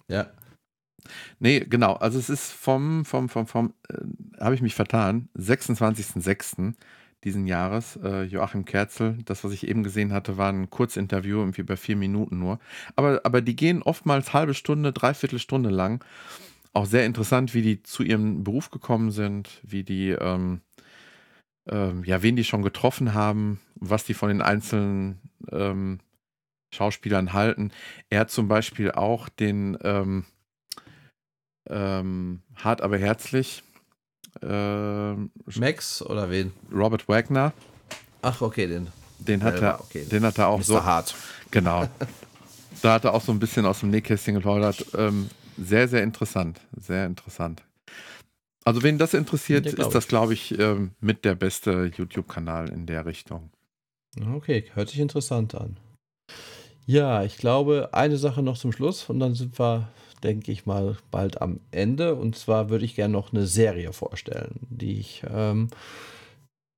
Ja. 0.07 0.27
Nee, 1.39 1.61
genau. 1.61 1.93
Also 1.93 2.19
es 2.19 2.29
ist 2.29 2.51
vom, 2.51 3.05
vom, 3.05 3.29
vom, 3.29 3.47
vom, 3.47 3.73
äh, 3.89 4.41
habe 4.41 4.55
ich 4.55 4.61
mich 4.61 4.75
vertan, 4.75 5.29
26.06. 5.37 6.73
diesen 7.23 7.47
Jahres, 7.47 7.97
äh, 8.03 8.23
Joachim 8.23 8.65
Kerzel. 8.65 9.17
Das, 9.25 9.43
was 9.43 9.51
ich 9.51 9.67
eben 9.67 9.83
gesehen 9.83 10.13
hatte, 10.13 10.37
war 10.37 10.49
ein 10.51 10.69
Kurzinterview, 10.69 11.39
irgendwie 11.39 11.63
bei 11.63 11.77
vier 11.77 11.95
Minuten 11.95 12.39
nur. 12.39 12.59
Aber, 12.95 13.21
aber 13.23 13.41
die 13.41 13.55
gehen 13.55 13.81
oftmals 13.83 14.33
halbe 14.33 14.53
Stunde, 14.53 14.93
dreiviertel 14.93 15.39
Stunde 15.39 15.69
lang. 15.69 16.03
Auch 16.73 16.85
sehr 16.85 17.05
interessant, 17.05 17.53
wie 17.53 17.61
die 17.61 17.83
zu 17.83 18.03
ihrem 18.03 18.43
Beruf 18.43 18.69
gekommen 18.69 19.11
sind, 19.11 19.61
wie 19.63 19.83
die, 19.83 20.09
ähm, 20.09 20.61
ähm, 21.69 22.03
ja, 22.03 22.21
wen 22.21 22.35
die 22.35 22.43
schon 22.43 22.61
getroffen 22.61 23.13
haben, 23.13 23.59
was 23.75 24.03
die 24.03 24.13
von 24.13 24.29
den 24.29 24.41
einzelnen 24.41 25.19
ähm, 25.51 25.99
Schauspielern 26.73 27.33
halten. 27.33 27.71
Er 28.09 28.21
hat 28.21 28.31
zum 28.31 28.47
Beispiel 28.47 28.91
auch 28.91 29.29
den, 29.29 29.77
ähm, 29.83 30.25
ähm, 31.69 32.41
hart 32.55 32.81
aber 32.81 32.97
herzlich. 32.97 33.63
Ähm, 34.41 35.31
Max 35.55 36.01
oder 36.01 36.29
wen? 36.29 36.53
Robert 36.71 37.07
Wagner. 37.07 37.53
Ach, 38.21 38.41
okay, 38.41 38.67
den. 38.67 38.87
Den 39.19 39.43
hat 39.43 39.61
er, 39.61 39.79
okay. 39.79 40.05
den 40.05 40.23
hat 40.23 40.37
er 40.37 40.47
auch 40.47 40.59
Mr. 40.59 40.63
so. 40.63 40.83
hart. 40.83 41.15
Genau. 41.49 41.87
da 42.81 42.93
hat 42.93 43.05
er 43.05 43.13
auch 43.13 43.21
so 43.21 43.31
ein 43.31 43.39
bisschen 43.39 43.65
aus 43.65 43.79
dem 43.79 43.89
Nähkästchen 43.89 44.35
geplaudert. 44.35 44.85
Ähm, 44.95 45.29
sehr, 45.57 45.87
sehr 45.87 46.03
interessant. 46.03 46.61
Sehr 46.79 47.05
interessant. 47.07 47.63
Also, 48.67 48.83
wen 48.83 48.97
das 48.97 49.13
interessiert, 49.13 49.65
ja, 49.65 49.71
ist 49.71 49.95
das, 49.95 50.09
glaube 50.09 50.33
ich, 50.33 50.59
ähm, 50.59 50.91
mit 50.99 51.23
der 51.23 51.35
beste 51.35 51.89
YouTube-Kanal 51.95 52.67
in 52.67 52.85
der 52.85 53.05
Richtung. 53.05 53.49
Okay, 54.35 54.65
hört 54.73 54.89
sich 54.89 54.99
interessant 54.99 55.55
an. 55.55 55.77
Ja, 56.85 57.23
ich 57.23 57.37
glaube, 57.37 57.89
eine 57.93 58.17
Sache 58.17 58.41
noch 58.41 58.57
zum 58.57 58.73
Schluss 58.73 59.09
und 59.09 59.19
dann 59.19 59.35
sind 59.35 59.57
wir 59.57 59.87
denke 60.23 60.51
ich 60.51 60.65
mal, 60.65 60.97
bald 61.11 61.41
am 61.41 61.59
Ende. 61.71 62.15
Und 62.15 62.35
zwar 62.35 62.69
würde 62.69 62.85
ich 62.85 62.95
gerne 62.95 63.13
noch 63.13 63.31
eine 63.31 63.45
Serie 63.45 63.93
vorstellen, 63.93 64.55
die 64.69 64.99
ich 64.99 65.23
ähm, 65.29 65.69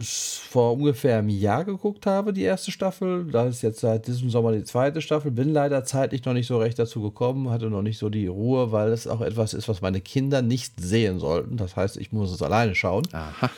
vor 0.01 0.73
ungefähr 0.73 1.17
einem 1.17 1.30
Jahr 1.30 1.65
geguckt 1.65 2.05
habe, 2.05 2.34
die 2.34 2.43
erste 2.43 2.71
Staffel. 2.71 3.26
Da 3.31 3.45
ist 3.47 3.61
jetzt 3.61 3.80
seit 3.80 4.07
diesem 4.07 4.30
Sommer 4.30 4.51
die 4.51 4.63
zweite 4.63 5.01
Staffel. 5.01 5.31
Bin 5.31 5.53
leider 5.53 5.84
zeitlich 5.84 6.26
noch 6.26 6.34
nicht 6.34 6.47
so 6.47 6.57
recht 6.57 6.80
dazu 6.80 7.01
gekommen, 7.01 7.49
hatte 7.49 7.69
noch 7.69 7.81
nicht 7.81 7.97
so 7.97 8.09
die 8.09 8.27
Ruhe, 8.27 8.71
weil 8.71 8.91
es 8.91 9.07
auch 9.07 9.21
etwas 9.21 9.53
ist, 9.53 9.67
was 9.67 9.81
meine 9.81 10.01
Kinder 10.01 10.41
nicht 10.41 10.80
sehen 10.80 11.19
sollten. 11.19 11.57
Das 11.57 11.76
heißt, 11.76 11.97
ich 11.97 12.11
muss 12.11 12.31
es 12.31 12.41
alleine 12.41 12.76
schauen. 12.76 13.07
Aha. 13.11 13.49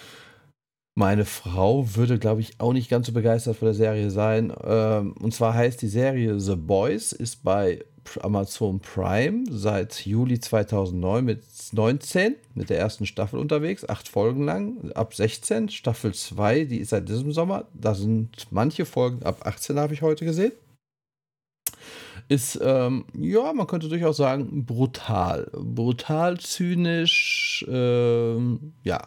Meine 0.94 1.24
Frau 1.24 1.96
würde, 1.96 2.20
glaube 2.20 2.42
ich, 2.42 2.60
auch 2.60 2.74
nicht 2.74 2.90
ganz 2.90 3.08
so 3.08 3.14
begeistert 3.14 3.56
von 3.56 3.68
der 3.68 3.76
Serie 3.76 4.10
sein. 4.12 4.54
Ähm, 4.64 5.14
und 5.22 5.34
zwar 5.34 5.54
heißt 5.54 5.82
die 5.82 5.88
Serie 5.88 6.40
The 6.40 6.58
Boys, 6.58 7.14
ist 7.14 7.44
bei 7.44 7.80
Amazon 8.22 8.80
Prime 8.80 9.46
seit 9.50 10.06
Juli 10.06 10.40
2009 10.40 11.24
mit 11.24 11.44
19, 11.72 12.36
mit 12.56 12.70
der 12.70 12.80
ersten 12.80 13.06
Staffel 13.06 13.40
unterwegs, 13.40 13.88
acht 13.88 14.08
Folgen 14.08 14.44
lang, 14.44 14.92
ab 14.92 15.14
16. 15.14 15.70
Staffel 15.70 16.14
2, 16.14 16.66
die 16.66 16.78
ist 16.78 16.90
seit 16.90 17.08
diesem 17.08 17.32
Sommer. 17.32 17.68
Da 17.74 17.96
sind 17.96 18.48
manche 18.50 18.86
Folgen 18.86 19.24
ab 19.24 19.46
18, 19.46 19.80
habe 19.80 19.94
ich 19.94 20.02
heute 20.02 20.26
gesehen. 20.26 20.52
Ist, 22.28 22.60
ähm, 22.62 23.06
ja, 23.14 23.54
man 23.54 23.68
könnte 23.68 23.90
durchaus 23.90 24.18
sagen, 24.18 24.66
brutal. 24.66 25.50
Brutal, 25.54 26.38
zynisch, 26.40 27.66
ähm, 27.70 28.74
ja. 28.84 29.02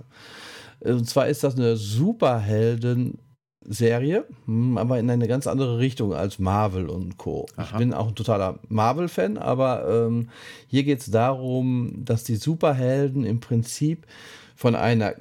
Und 0.85 1.09
zwar 1.09 1.29
ist 1.29 1.43
das 1.43 1.57
eine 1.57 1.77
Superhelden- 1.77 3.19
Serie, 3.67 4.27
hm, 4.47 4.79
aber 4.79 4.99
in 4.99 5.11
eine 5.11 5.27
ganz 5.27 5.47
andere 5.47 5.79
Richtung 5.79 6.13
als 6.13 6.39
Marvel 6.39 6.89
und 6.89 7.17
Co. 7.17 7.47
Aha. 7.57 7.73
Ich 7.73 7.79
bin 7.79 7.95
auch 7.95 8.09
ein 8.09 8.15
totaler 8.15 8.59
Marvel-Fan, 8.69 9.39
aber 9.39 9.89
ähm, 9.89 10.29
hier 10.69 10.85
geht 10.85 11.01
es 11.01 11.11
darum, 11.11 12.05
dass 12.05 12.25
die 12.25 12.37
Superhelden 12.37 13.25
im 13.25 13.41
Prinzip 13.41 14.07
von, 14.55 14.75
einer, 14.75 15.15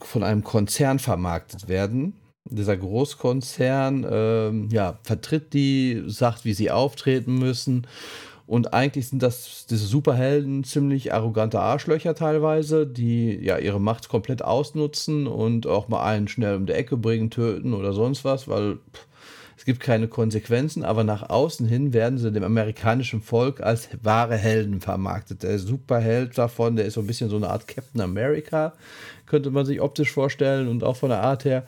von 0.00 0.22
einem 0.22 0.44
Konzern 0.44 0.98
vermarktet 0.98 1.68
werden. 1.68 2.14
Dieser 2.48 2.76
Großkonzern 2.76 4.06
ähm, 4.08 4.68
ja, 4.70 4.98
vertritt 5.02 5.54
die, 5.54 6.04
sagt, 6.06 6.44
wie 6.44 6.52
sie 6.52 6.70
auftreten 6.70 7.38
müssen 7.38 7.86
und 8.46 8.74
eigentlich 8.74 9.08
sind 9.08 9.22
das 9.22 9.66
diese 9.66 9.86
Superhelden 9.86 10.64
ziemlich 10.64 11.14
arrogante 11.14 11.60
Arschlöcher 11.60 12.14
teilweise, 12.14 12.86
die 12.86 13.36
ja 13.36 13.58
ihre 13.58 13.80
Macht 13.80 14.08
komplett 14.08 14.42
ausnutzen 14.42 15.26
und 15.26 15.66
auch 15.66 15.88
mal 15.88 16.04
einen 16.04 16.28
schnell 16.28 16.56
um 16.56 16.66
die 16.66 16.74
Ecke 16.74 16.96
bringen, 16.96 17.30
töten 17.30 17.72
oder 17.72 17.92
sonst 17.94 18.24
was, 18.24 18.46
weil 18.46 18.76
pff, 18.92 19.06
es 19.56 19.64
gibt 19.64 19.80
keine 19.80 20.08
Konsequenzen, 20.08 20.84
aber 20.84 21.04
nach 21.04 21.30
außen 21.30 21.66
hin 21.66 21.94
werden 21.94 22.18
sie 22.18 22.32
dem 22.32 22.44
amerikanischen 22.44 23.22
Volk 23.22 23.62
als 23.62 23.88
wahre 24.02 24.36
Helden 24.36 24.80
vermarktet. 24.80 25.42
Der 25.42 25.58
Superheld 25.58 26.36
davon, 26.36 26.76
der 26.76 26.84
ist 26.84 26.94
so 26.94 27.00
ein 27.00 27.06
bisschen 27.06 27.30
so 27.30 27.36
eine 27.36 27.48
Art 27.48 27.66
Captain 27.66 28.02
America, 28.02 28.74
könnte 29.26 29.50
man 29.50 29.64
sich 29.64 29.80
optisch 29.80 30.12
vorstellen 30.12 30.68
und 30.68 30.84
auch 30.84 30.96
von 30.96 31.08
der 31.08 31.22
Art 31.22 31.46
her 31.46 31.66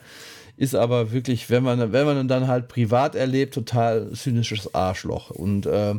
ist 0.58 0.74
aber 0.74 1.12
wirklich, 1.12 1.50
wenn 1.50 1.62
man, 1.62 1.92
wenn 1.92 2.06
man 2.06 2.28
dann 2.28 2.48
halt 2.48 2.68
privat 2.68 3.14
erlebt, 3.14 3.54
total 3.54 4.10
zynisches 4.12 4.74
Arschloch. 4.74 5.30
Und 5.30 5.66
äh, 5.66 5.94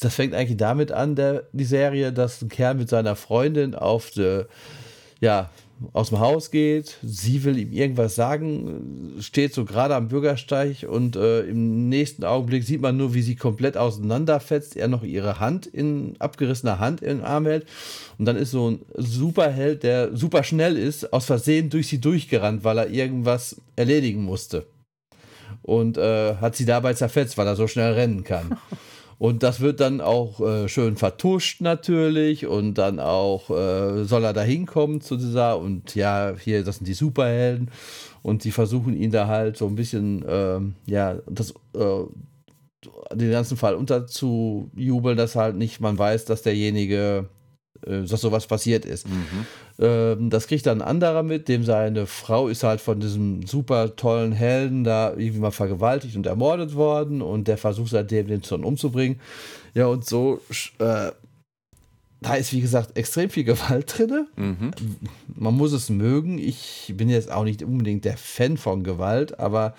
das 0.00 0.14
fängt 0.14 0.34
eigentlich 0.34 0.56
damit 0.56 0.92
an, 0.92 1.14
der, 1.14 1.44
die 1.52 1.64
Serie, 1.64 2.12
dass 2.12 2.42
ein 2.42 2.48
Kerl 2.48 2.74
mit 2.74 2.88
seiner 2.88 3.16
Freundin 3.16 3.74
auf 3.74 4.10
der, 4.10 4.46
ja, 5.20 5.50
aus 5.92 6.10
dem 6.10 6.20
Haus 6.20 6.50
geht, 6.50 6.98
sie 7.02 7.42
will 7.44 7.56
ihm 7.56 7.72
irgendwas 7.72 8.14
sagen, 8.14 9.16
steht 9.20 9.54
so 9.54 9.64
gerade 9.64 9.94
am 9.94 10.08
Bürgersteig 10.08 10.86
und 10.86 11.16
äh, 11.16 11.40
im 11.42 11.88
nächsten 11.88 12.24
Augenblick 12.24 12.64
sieht 12.64 12.82
man 12.82 12.98
nur, 12.98 13.14
wie 13.14 13.22
sie 13.22 13.34
komplett 13.34 13.78
auseinanderfetzt, 13.78 14.76
er 14.76 14.88
noch 14.88 15.02
ihre 15.02 15.40
Hand 15.40 15.66
in 15.66 16.16
abgerissener 16.18 16.80
Hand 16.80 17.00
in 17.00 17.18
den 17.18 17.24
Arm 17.24 17.46
hält 17.46 17.66
und 18.18 18.26
dann 18.26 18.36
ist 18.36 18.50
so 18.50 18.70
ein 18.70 18.80
Superheld, 18.94 19.82
der 19.82 20.14
super 20.14 20.44
schnell 20.44 20.76
ist, 20.76 21.12
aus 21.14 21.24
Versehen 21.24 21.70
durch 21.70 21.88
sie 21.88 22.00
durchgerannt, 22.00 22.62
weil 22.62 22.76
er 22.76 22.90
irgendwas 22.90 23.56
erledigen 23.76 24.22
musste 24.22 24.66
und 25.62 25.96
äh, 25.96 26.36
hat 26.36 26.56
sie 26.56 26.66
dabei 26.66 26.92
zerfetzt, 26.92 27.38
weil 27.38 27.46
er 27.46 27.56
so 27.56 27.66
schnell 27.66 27.94
rennen 27.94 28.22
kann. 28.24 28.58
Und 29.20 29.42
das 29.42 29.60
wird 29.60 29.80
dann 29.80 30.00
auch 30.00 30.40
äh, 30.40 30.66
schön 30.66 30.96
vertuscht 30.96 31.60
natürlich 31.60 32.46
und 32.46 32.78
dann 32.78 32.98
auch 32.98 33.50
äh, 33.50 34.04
soll 34.04 34.24
er 34.24 34.32
da 34.32 34.40
hinkommen 34.40 35.02
zu 35.02 35.18
dieser 35.18 35.58
und 35.58 35.94
ja, 35.94 36.32
hier, 36.42 36.64
das 36.64 36.76
sind 36.76 36.86
die 36.86 36.94
Superhelden. 36.94 37.70
Und 38.22 38.44
die 38.44 38.50
versuchen 38.50 38.96
ihn 38.96 39.10
da 39.10 39.26
halt 39.26 39.58
so 39.58 39.66
ein 39.66 39.74
bisschen, 39.74 40.24
ähm, 40.26 40.74
ja, 40.86 41.18
das, 41.28 41.50
äh, 41.74 42.04
den 43.12 43.30
ganzen 43.30 43.58
Fall 43.58 43.74
unterzujubeln, 43.74 45.18
dass 45.18 45.36
halt 45.36 45.54
nicht 45.54 45.80
man 45.80 45.98
weiß, 45.98 46.24
dass 46.24 46.40
derjenige 46.40 47.28
dass 47.82 48.20
sowas 48.20 48.46
passiert 48.46 48.84
ist. 48.84 49.08
Mhm. 49.08 49.46
Ähm, 49.78 50.30
das 50.30 50.46
kriegt 50.46 50.66
dann 50.66 50.82
ein 50.82 50.88
anderer 50.88 51.22
mit, 51.22 51.48
dem 51.48 51.64
seine 51.64 52.06
Frau 52.06 52.48
ist 52.48 52.62
halt 52.62 52.80
von 52.80 53.00
diesem 53.00 53.46
super 53.46 53.96
tollen 53.96 54.32
Helden 54.32 54.84
da 54.84 55.10
irgendwie 55.10 55.38
mal 55.38 55.50
vergewaltigt 55.50 56.16
und 56.16 56.26
ermordet 56.26 56.74
worden 56.74 57.22
und 57.22 57.48
der 57.48 57.56
versucht 57.56 57.90
seitdem 57.90 58.26
den 58.26 58.42
Zorn 58.42 58.64
umzubringen. 58.64 59.20
Ja, 59.74 59.86
und 59.86 60.04
so, 60.04 60.40
äh, 60.78 61.12
da 62.20 62.34
ist 62.34 62.52
wie 62.52 62.60
gesagt 62.60 62.98
extrem 62.98 63.30
viel 63.30 63.44
Gewalt 63.44 63.98
drin. 63.98 64.26
Mhm. 64.36 64.70
Man 65.34 65.56
muss 65.56 65.72
es 65.72 65.88
mögen. 65.88 66.38
Ich 66.38 66.92
bin 66.96 67.08
jetzt 67.08 67.30
auch 67.30 67.44
nicht 67.44 67.62
unbedingt 67.62 68.04
der 68.04 68.18
Fan 68.18 68.58
von 68.58 68.82
Gewalt, 68.82 69.38
aber 69.38 69.74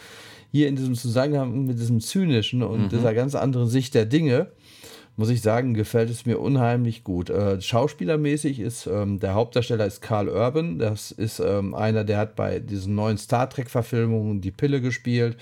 hier 0.51 0.68
in 0.68 0.76
diesem 0.76 0.95
Zusammenhang 0.95 1.65
mit 1.65 1.80
diesem 1.80 2.01
zynischen 2.01 2.63
und 2.63 2.84
mhm. 2.84 2.89
dieser 2.89 3.13
ganz 3.13 3.35
anderen 3.35 3.69
Sicht 3.69 3.93
der 3.93 4.05
Dinge, 4.05 4.47
muss 5.22 5.30
ich 5.30 5.43
sagen, 5.43 5.76
gefällt 5.76 6.10
es 6.10 6.26
mir 6.26 6.39
unheimlich 6.39 7.03
gut. 7.03 7.30
Äh, 7.30 7.61
schauspielermäßig 7.61 8.60
ist 8.60 8.88
ähm, 8.88 9.19
der 9.19 9.35
Hauptdarsteller 9.35 9.85
ist 9.85 10.02
Carl 10.02 10.27
Urban. 10.27 10.80
Das 10.80 11.11
ist 11.11 11.39
ähm, 11.39 11.76
einer, 11.76 12.03
der 12.03 12.18
hat 12.18 12.35
bei 12.35 12.57
diesen 12.57 12.95
neuen 12.95 13.19
Star 13.19 13.48
Trek-Verfilmungen 13.48 14.41
die 14.41 14.49
Pille 14.49 14.81
gespielt. 14.81 15.38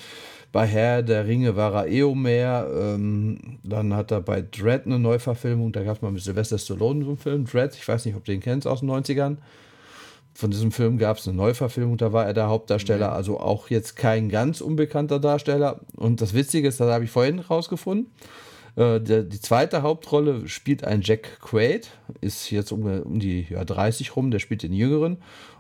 Bei 0.51 0.65
Herr 0.65 1.01
der 1.01 1.27
Ringe 1.27 1.55
war 1.55 1.73
er 1.73 1.87
Eomer. 1.87 2.67
Ähm, 2.77 3.59
dann 3.63 3.95
hat 3.95 4.11
er 4.11 4.19
bei 4.19 4.41
Dread 4.41 4.85
eine 4.85 4.99
Neuverfilmung. 4.99 5.71
Da 5.71 5.81
gab 5.83 5.95
es 5.95 6.01
mal 6.01 6.11
mit 6.11 6.23
Sylvester 6.23 6.57
Stallone 6.57 7.05
so 7.05 7.11
einen 7.11 7.17
Film. 7.17 7.45
Dread, 7.45 7.73
ich 7.73 7.87
weiß 7.87 8.03
nicht, 8.03 8.17
ob 8.17 8.25
du 8.25 8.33
den 8.33 8.41
kennst 8.41 8.67
aus 8.67 8.81
den 8.81 8.91
90ern. 8.91 9.37
Von 10.33 10.51
diesem 10.51 10.73
Film 10.73 10.97
gab 10.97 11.19
es 11.19 11.27
eine 11.27 11.37
Neuverfilmung, 11.37 11.95
da 11.95 12.11
war 12.11 12.25
er 12.25 12.33
der 12.33 12.47
Hauptdarsteller, 12.47 13.13
also 13.13 13.39
auch 13.39 13.69
jetzt 13.69 13.95
kein 13.95 14.27
ganz 14.27 14.59
unbekannter 14.59 15.19
Darsteller. 15.19 15.79
Und 15.95 16.19
das 16.19 16.33
Witzige 16.33 16.67
ist, 16.67 16.81
das 16.81 16.91
habe 16.91 17.05
ich 17.05 17.11
vorhin 17.11 17.39
rausgefunden. 17.39 18.11
Äh, 18.79 19.01
der, 19.01 19.23
die 19.23 19.41
zweite 19.41 19.81
Hauptrolle 19.81 20.47
spielt 20.47 20.85
ein 20.85 21.01
Jack 21.01 21.41
Quaid, 21.41 21.91
ist 22.21 22.49
jetzt 22.49 22.71
um, 22.71 22.85
um 22.85 23.19
die 23.19 23.45
ja, 23.49 23.65
30 23.65 24.15
rum, 24.15 24.31
der 24.31 24.39
spielt 24.39 24.63
den 24.63 24.73
Jüngeren. 24.73 25.17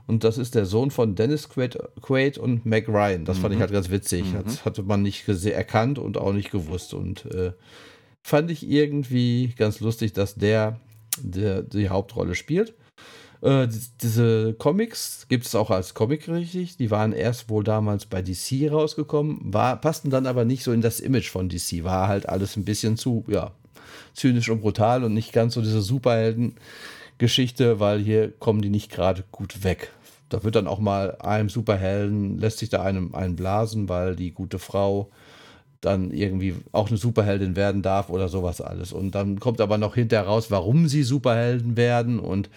Und 0.07 0.23
das 0.23 0.37
ist 0.37 0.55
der 0.55 0.65
Sohn 0.65 0.89
von 0.89 1.15
Dennis 1.15 1.49
Quaid, 1.49 1.77
Quaid 2.01 2.37
und 2.37 2.65
Mac 2.65 2.87
Ryan. 2.87 3.25
Das 3.25 3.37
mhm. 3.37 3.41
fand 3.41 3.53
ich 3.53 3.57
mhm. 3.57 3.61
halt 3.61 3.73
ganz 3.73 3.89
witzig. 3.89 4.23
Mhm. 4.23 4.43
Das 4.45 4.63
hatte 4.63 4.83
man 4.83 5.01
nicht 5.01 5.27
erkannt 5.27 5.99
und 5.99 6.17
auch 6.17 6.31
nicht 6.31 6.49
gewusst. 6.49 6.93
Und 6.93 7.25
äh, 7.25 7.51
fand 8.23 8.49
ich 8.51 8.67
irgendwie 8.67 9.53
ganz 9.57 9.81
lustig, 9.81 10.13
dass 10.13 10.35
der, 10.35 10.79
der 11.21 11.61
die 11.61 11.89
Hauptrolle 11.89 12.35
spielt. 12.35 12.73
Äh, 13.41 13.67
diese 14.01 14.53
Comics 14.53 15.25
gibt 15.29 15.45
es 15.45 15.55
auch 15.55 15.69
als 15.69 15.93
Comic 15.93 16.27
richtig. 16.27 16.77
Die 16.77 16.91
waren 16.91 17.13
erst 17.13 17.49
wohl 17.49 17.63
damals 17.63 18.05
bei 18.05 18.21
DC 18.21 18.71
rausgekommen, 18.71 19.39
war, 19.53 19.79
passten 19.79 20.09
dann 20.09 20.25
aber 20.27 20.45
nicht 20.45 20.63
so 20.63 20.71
in 20.71 20.81
das 20.81 20.99
Image 20.99 21.29
von 21.29 21.49
DC. 21.49 21.83
War 21.83 22.07
halt 22.07 22.27
alles 22.27 22.57
ein 22.57 22.65
bisschen 22.65 22.97
zu, 22.97 23.23
ja, 23.27 23.51
zynisch 24.13 24.49
und 24.49 24.61
brutal 24.61 25.03
und 25.03 25.13
nicht 25.13 25.31
ganz 25.31 25.53
so 25.53 25.61
diese 25.61 25.81
Superhelden-Geschichte, 25.81 27.79
weil 27.79 27.99
hier 27.99 28.31
kommen 28.31 28.61
die 28.61 28.69
nicht 28.69 28.91
gerade 28.91 29.23
gut 29.31 29.63
weg. 29.63 29.91
Da 30.27 30.43
wird 30.43 30.55
dann 30.55 30.67
auch 30.67 30.79
mal 30.79 31.15
einem 31.19 31.49
Superhelden, 31.49 32.37
lässt 32.37 32.59
sich 32.59 32.69
da 32.69 32.83
einem 32.83 33.15
einen 33.15 33.35
blasen, 33.35 33.89
weil 33.89 34.15
die 34.15 34.31
gute 34.31 34.59
Frau 34.59 35.09
dann 35.81 36.11
irgendwie 36.11 36.55
auch 36.71 36.89
eine 36.89 36.97
Superheldin 36.97 37.55
werden 37.55 37.81
darf 37.81 38.09
oder 38.09 38.27
sowas 38.27 38.59
alles. 38.59 38.91
Und 38.91 39.15
dann 39.15 39.39
kommt 39.39 39.61
aber 39.61 39.77
noch 39.77 39.95
hinterher 39.95 40.27
raus, 40.27 40.51
warum 40.51 40.87
sie 40.87 41.03
Superhelden 41.03 41.77
werden 41.77 42.19
und 42.19 42.49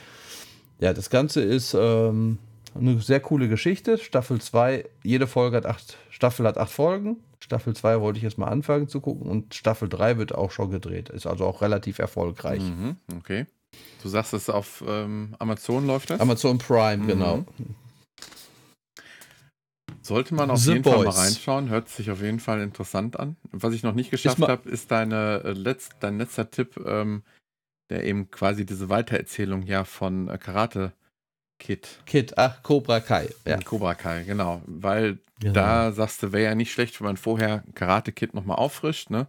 ja, 0.83 0.93
das 0.93 1.11
Ganze 1.11 1.43
ist 1.43 1.75
ähm, 1.75 2.39
eine 2.75 3.01
sehr 3.01 3.21
coole 3.21 3.49
Geschichte. 3.49 3.99
Staffel 3.99 4.41
2, 4.41 4.85
jede 5.05 5.29
Folge 5.29 5.57
hat 5.59 5.67
acht, 5.67 5.97
Staffel 6.11 6.45
hat 6.45 6.59
acht 6.59 6.73
Folgen. 6.73 7.19
Staffel 7.39 7.75
2 7.75 8.01
wollte 8.01 8.17
ich 8.17 8.25
jetzt 8.25 8.37
mal 8.37 8.49
anfangen 8.49 8.89
zu 8.89 9.01
gucken 9.01 9.31
und 9.31 9.55
Staffel 9.55 9.89
3 9.89 10.19
wird 10.19 10.35
auch 10.35 10.51
schon 10.51 10.71
gedreht. 10.71 11.09
Ist 11.09 11.27
also 11.27 11.45
auch 11.45 11.63
relativ 11.63 12.01
erfolgreich. 12.01 12.63
Mhm, 12.63 12.97
okay. 13.17 13.47
Du 14.03 14.09
sagst, 14.09 14.33
es 14.33 14.51
auf 14.51 14.83
ähm, 14.87 15.37
Amazon 15.39 15.87
läuft 15.87 16.11
das? 16.11 16.21
Amazon 16.21 16.59
Prime, 16.59 17.05
mhm. 17.05 17.07
genau. 17.07 17.45
Sollte 20.01 20.35
man 20.35 20.51
auf 20.51 20.59
The 20.59 20.73
jeden 20.73 20.83
Boys. 20.83 20.95
Fall 20.95 21.05
mal 21.05 21.11
reinschauen, 21.11 21.69
hört 21.69 21.89
sich 21.89 22.11
auf 22.11 22.21
jeden 22.21 22.41
Fall 22.41 22.61
interessant 22.61 23.21
an. 23.21 23.37
Was 23.53 23.73
ich 23.73 23.85
noch 23.85 23.95
nicht 23.95 24.11
geschafft 24.11 24.41
habe, 24.41 24.69
ist 24.69 24.91
deine, 24.91 25.43
äh, 25.45 25.53
letzt, 25.53 25.95
dein 26.01 26.19
letzter 26.19 26.51
Tipp, 26.51 26.77
ähm, 26.85 27.23
der 27.93 28.05
eben 28.05 28.31
quasi 28.31 28.65
diese 28.65 28.89
Weitererzählung 28.89 29.63
ja 29.63 29.85
von 29.85 30.29
äh, 30.29 30.39
Karate 30.39 30.93
Kid. 31.59 32.01
Kid, 32.07 32.39
ach, 32.39 32.63
Cobra 32.63 33.01
Kai. 33.01 33.29
Ja. 33.47 33.59
Cobra 33.59 33.95
Kai, 33.95 34.25
genau. 34.25 34.63
Weil 34.67 35.19
genau. 35.39 35.53
da 35.53 35.93
sagst 35.93 36.23
du, 36.23 36.33
wäre 36.33 36.45
ja 36.45 36.55
nicht 36.55 36.73
schlecht, 36.73 36.99
wenn 36.99 37.07
man 37.07 37.17
vorher 37.19 37.63
Karate 37.75 38.13
Kid 38.13 38.35
nochmal 38.35 38.57
auffrischt, 38.57 39.11
ne? 39.11 39.29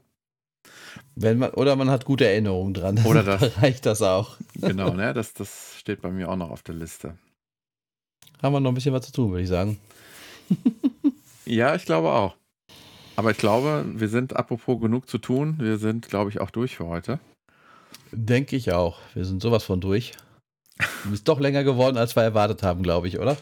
Wenn 1.16 1.40
man, 1.40 1.52
oder 1.52 1.76
man 1.76 1.90
hat 1.90 2.06
gute 2.06 2.26
Erinnerungen 2.26 2.74
dran. 2.74 3.06
Oder 3.06 3.22
das. 3.22 3.58
reicht 3.62 3.86
das 3.86 4.02
auch. 4.02 4.38
Genau, 4.56 4.94
ne? 4.94 5.14
Das, 5.14 5.34
das 5.34 5.76
steht 5.78 6.02
bei 6.02 6.10
mir 6.10 6.30
auch 6.30 6.38
noch 6.38 6.50
auf 6.50 6.64
der 6.64 6.76
Liste. 6.76 7.18
Haben 8.42 8.54
wir 8.54 8.60
noch 8.62 8.72
ein 8.72 8.76
bisschen 8.76 8.94
was 8.94 9.06
zu 9.06 9.12
tun, 9.12 9.32
würde 9.32 9.44
ich 9.44 9.50
sagen. 9.50 9.78
ja, 11.46 11.76
ich 11.76 11.86
glaube 11.86 12.12
auch. 12.12 12.36
Aber 13.18 13.32
ich 13.32 13.38
glaube, 13.38 13.86
wir 13.88 14.08
sind 14.08 14.36
apropos 14.36 14.82
genug 14.82 15.08
zu 15.08 15.18
tun. 15.18 15.58
Wir 15.60 15.78
sind, 15.78 16.08
glaube 16.08 16.30
ich, 16.30 16.40
auch 16.40 16.50
durch 16.50 16.78
für 16.78 16.88
heute. 16.88 17.20
Denke 18.12 18.56
ich 18.56 18.72
auch. 18.72 19.00
Wir 19.14 19.26
sind 19.26 19.42
sowas 19.42 19.64
von 19.64 19.82
durch. 19.82 20.14
Ist 21.12 21.28
doch 21.28 21.40
länger 21.40 21.64
geworden, 21.64 21.98
als 21.98 22.16
wir 22.16 22.24
erwartet 22.24 22.64
haben, 22.64 22.84
glaube 22.84 23.08
ich, 23.08 23.20
oder? 23.20 23.38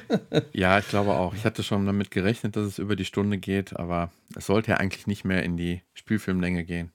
ja, 0.52 0.78
ich 0.78 0.88
glaube 0.88 1.12
auch. 1.12 1.34
Ich 1.34 1.44
hatte 1.44 1.62
schon 1.62 1.86
damit 1.86 2.10
gerechnet, 2.10 2.56
dass 2.56 2.66
es 2.66 2.78
über 2.78 2.96
die 2.96 3.04
Stunde 3.04 3.38
geht, 3.38 3.76
aber 3.76 4.10
es 4.36 4.46
sollte 4.46 4.72
ja 4.72 4.76
eigentlich 4.78 5.06
nicht 5.06 5.24
mehr 5.24 5.42
in 5.42 5.56
die 5.56 5.82
Spielfilmlänge 5.94 6.64
gehen. 6.64 6.92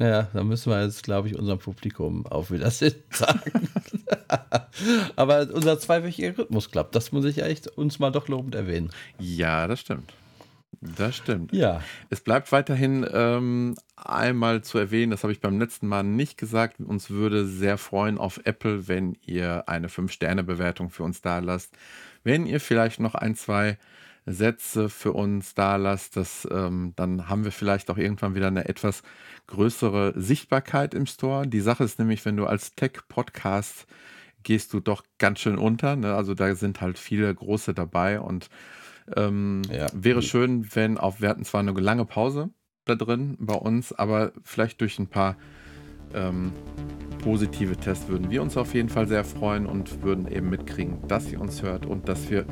Ja, 0.00 0.28
da 0.32 0.44
müssen 0.44 0.70
wir 0.70 0.82
jetzt, 0.82 1.02
glaube 1.02 1.28
ich, 1.28 1.36
unserem 1.36 1.58
Publikum 1.58 2.24
auf 2.26 2.50
Wiedersehen 2.50 3.02
sagen. 3.10 3.68
aber 5.16 5.48
unser 5.52 5.80
zweiwöchiger 5.80 6.38
Rhythmus 6.38 6.70
klappt. 6.70 6.94
Das 6.94 7.10
muss 7.10 7.24
ich 7.24 7.42
echt 7.42 7.66
uns 7.66 7.98
mal 7.98 8.10
doch 8.10 8.28
lobend 8.28 8.54
erwähnen. 8.54 8.90
Ja, 9.18 9.66
das 9.66 9.80
stimmt. 9.80 10.12
Das 10.80 11.16
stimmt. 11.16 11.52
Ja. 11.52 11.82
Es 12.08 12.20
bleibt 12.20 12.52
weiterhin 12.52 13.06
ähm, 13.12 13.74
einmal 13.96 14.62
zu 14.62 14.78
erwähnen, 14.78 15.10
das 15.10 15.24
habe 15.24 15.32
ich 15.32 15.40
beim 15.40 15.58
letzten 15.58 15.88
Mal 15.88 16.04
nicht 16.04 16.38
gesagt. 16.38 16.78
Uns 16.80 17.10
würde 17.10 17.46
sehr 17.46 17.78
freuen 17.78 18.18
auf 18.18 18.40
Apple, 18.44 18.86
wenn 18.86 19.16
ihr 19.26 19.68
eine 19.68 19.88
5-Sterne-Bewertung 19.88 20.90
für 20.90 21.02
uns 21.02 21.20
da 21.20 21.40
lasst. 21.40 21.76
Wenn 22.22 22.46
ihr 22.46 22.60
vielleicht 22.60 23.00
noch 23.00 23.14
ein, 23.14 23.34
zwei 23.34 23.78
Sätze 24.24 24.88
für 24.88 25.12
uns 25.12 25.54
da 25.54 25.76
lasst, 25.76 26.16
das, 26.16 26.46
ähm, 26.50 26.92
dann 26.96 27.28
haben 27.28 27.44
wir 27.44 27.52
vielleicht 27.52 27.90
auch 27.90 27.98
irgendwann 27.98 28.34
wieder 28.34 28.48
eine 28.48 28.68
etwas 28.68 29.02
größere 29.46 30.12
Sichtbarkeit 30.16 30.94
im 30.94 31.06
Store. 31.06 31.46
Die 31.46 31.60
Sache 31.60 31.84
ist 31.84 31.98
nämlich, 31.98 32.24
wenn 32.24 32.36
du 32.36 32.46
als 32.46 32.74
Tech-Podcast 32.74 33.86
gehst 34.42 34.72
du 34.72 34.80
doch 34.80 35.02
ganz 35.18 35.40
schön 35.40 35.58
unter. 35.58 35.96
Ne? 35.96 36.14
Also 36.14 36.34
da 36.34 36.54
sind 36.54 36.80
halt 36.80 36.98
viele 36.98 37.34
große 37.34 37.74
dabei 37.74 38.20
und 38.20 38.48
ähm, 39.16 39.62
ja. 39.70 39.86
Wäre 39.92 40.22
schön, 40.22 40.66
wenn 40.74 40.98
auch, 40.98 41.20
wir 41.20 41.28
hatten 41.28 41.44
zwar 41.44 41.60
eine 41.60 41.72
lange 41.72 42.04
Pause 42.04 42.50
da 42.84 42.94
drin 42.94 43.36
bei 43.38 43.54
uns, 43.54 43.92
aber 43.92 44.32
vielleicht 44.44 44.80
durch 44.80 44.98
ein 44.98 45.08
paar 45.08 45.36
ähm, 46.14 46.52
positive 47.22 47.76
Tests 47.76 48.08
würden 48.08 48.30
wir 48.30 48.40
uns 48.42 48.56
auf 48.56 48.74
jeden 48.74 48.88
Fall 48.88 49.06
sehr 49.06 49.24
freuen 49.24 49.66
und 49.66 50.02
würden 50.02 50.26
eben 50.28 50.48
mitkriegen, 50.48 51.06
dass 51.08 51.30
ihr 51.30 51.40
uns 51.40 51.62
hört 51.62 51.84
und 51.86 52.08
dass 52.08 52.30
wir 52.30 52.46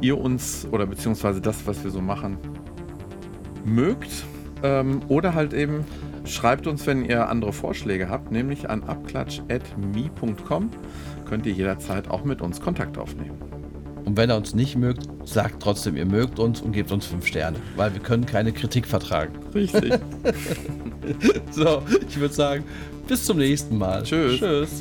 ihr 0.00 0.18
uns 0.18 0.66
oder 0.70 0.86
beziehungsweise 0.86 1.40
das, 1.40 1.66
was 1.66 1.84
wir 1.84 1.90
so 1.90 2.00
machen, 2.00 2.38
mögt. 3.64 4.24
Ähm, 4.62 5.00
oder 5.08 5.34
halt 5.34 5.52
eben 5.52 5.84
schreibt 6.24 6.66
uns, 6.66 6.86
wenn 6.86 7.04
ihr 7.04 7.28
andere 7.28 7.52
Vorschläge 7.52 8.08
habt, 8.08 8.30
nämlich 8.30 8.70
an 8.70 8.84
abklatsch.me.com 8.84 10.70
könnt 11.24 11.46
ihr 11.46 11.52
jederzeit 11.52 12.08
auch 12.08 12.24
mit 12.24 12.40
uns 12.42 12.60
Kontakt 12.60 12.98
aufnehmen. 12.98 13.51
Und 14.04 14.16
wenn 14.16 14.30
er 14.30 14.36
uns 14.36 14.54
nicht 14.54 14.76
mögt, 14.76 15.08
sagt 15.24 15.62
trotzdem, 15.62 15.96
ihr 15.96 16.06
mögt 16.06 16.38
uns 16.38 16.60
und 16.60 16.72
gebt 16.72 16.90
uns 16.92 17.06
fünf 17.06 17.26
Sterne, 17.26 17.58
weil 17.76 17.92
wir 17.92 18.00
können 18.00 18.26
keine 18.26 18.52
Kritik 18.52 18.86
vertragen. 18.86 19.32
Richtig. 19.54 19.94
so, 21.50 21.82
ich 22.08 22.18
würde 22.18 22.34
sagen, 22.34 22.64
bis 23.06 23.24
zum 23.24 23.38
nächsten 23.38 23.78
Mal. 23.78 24.02
Tschüss. 24.02 24.38
Tschüss. 24.38 24.80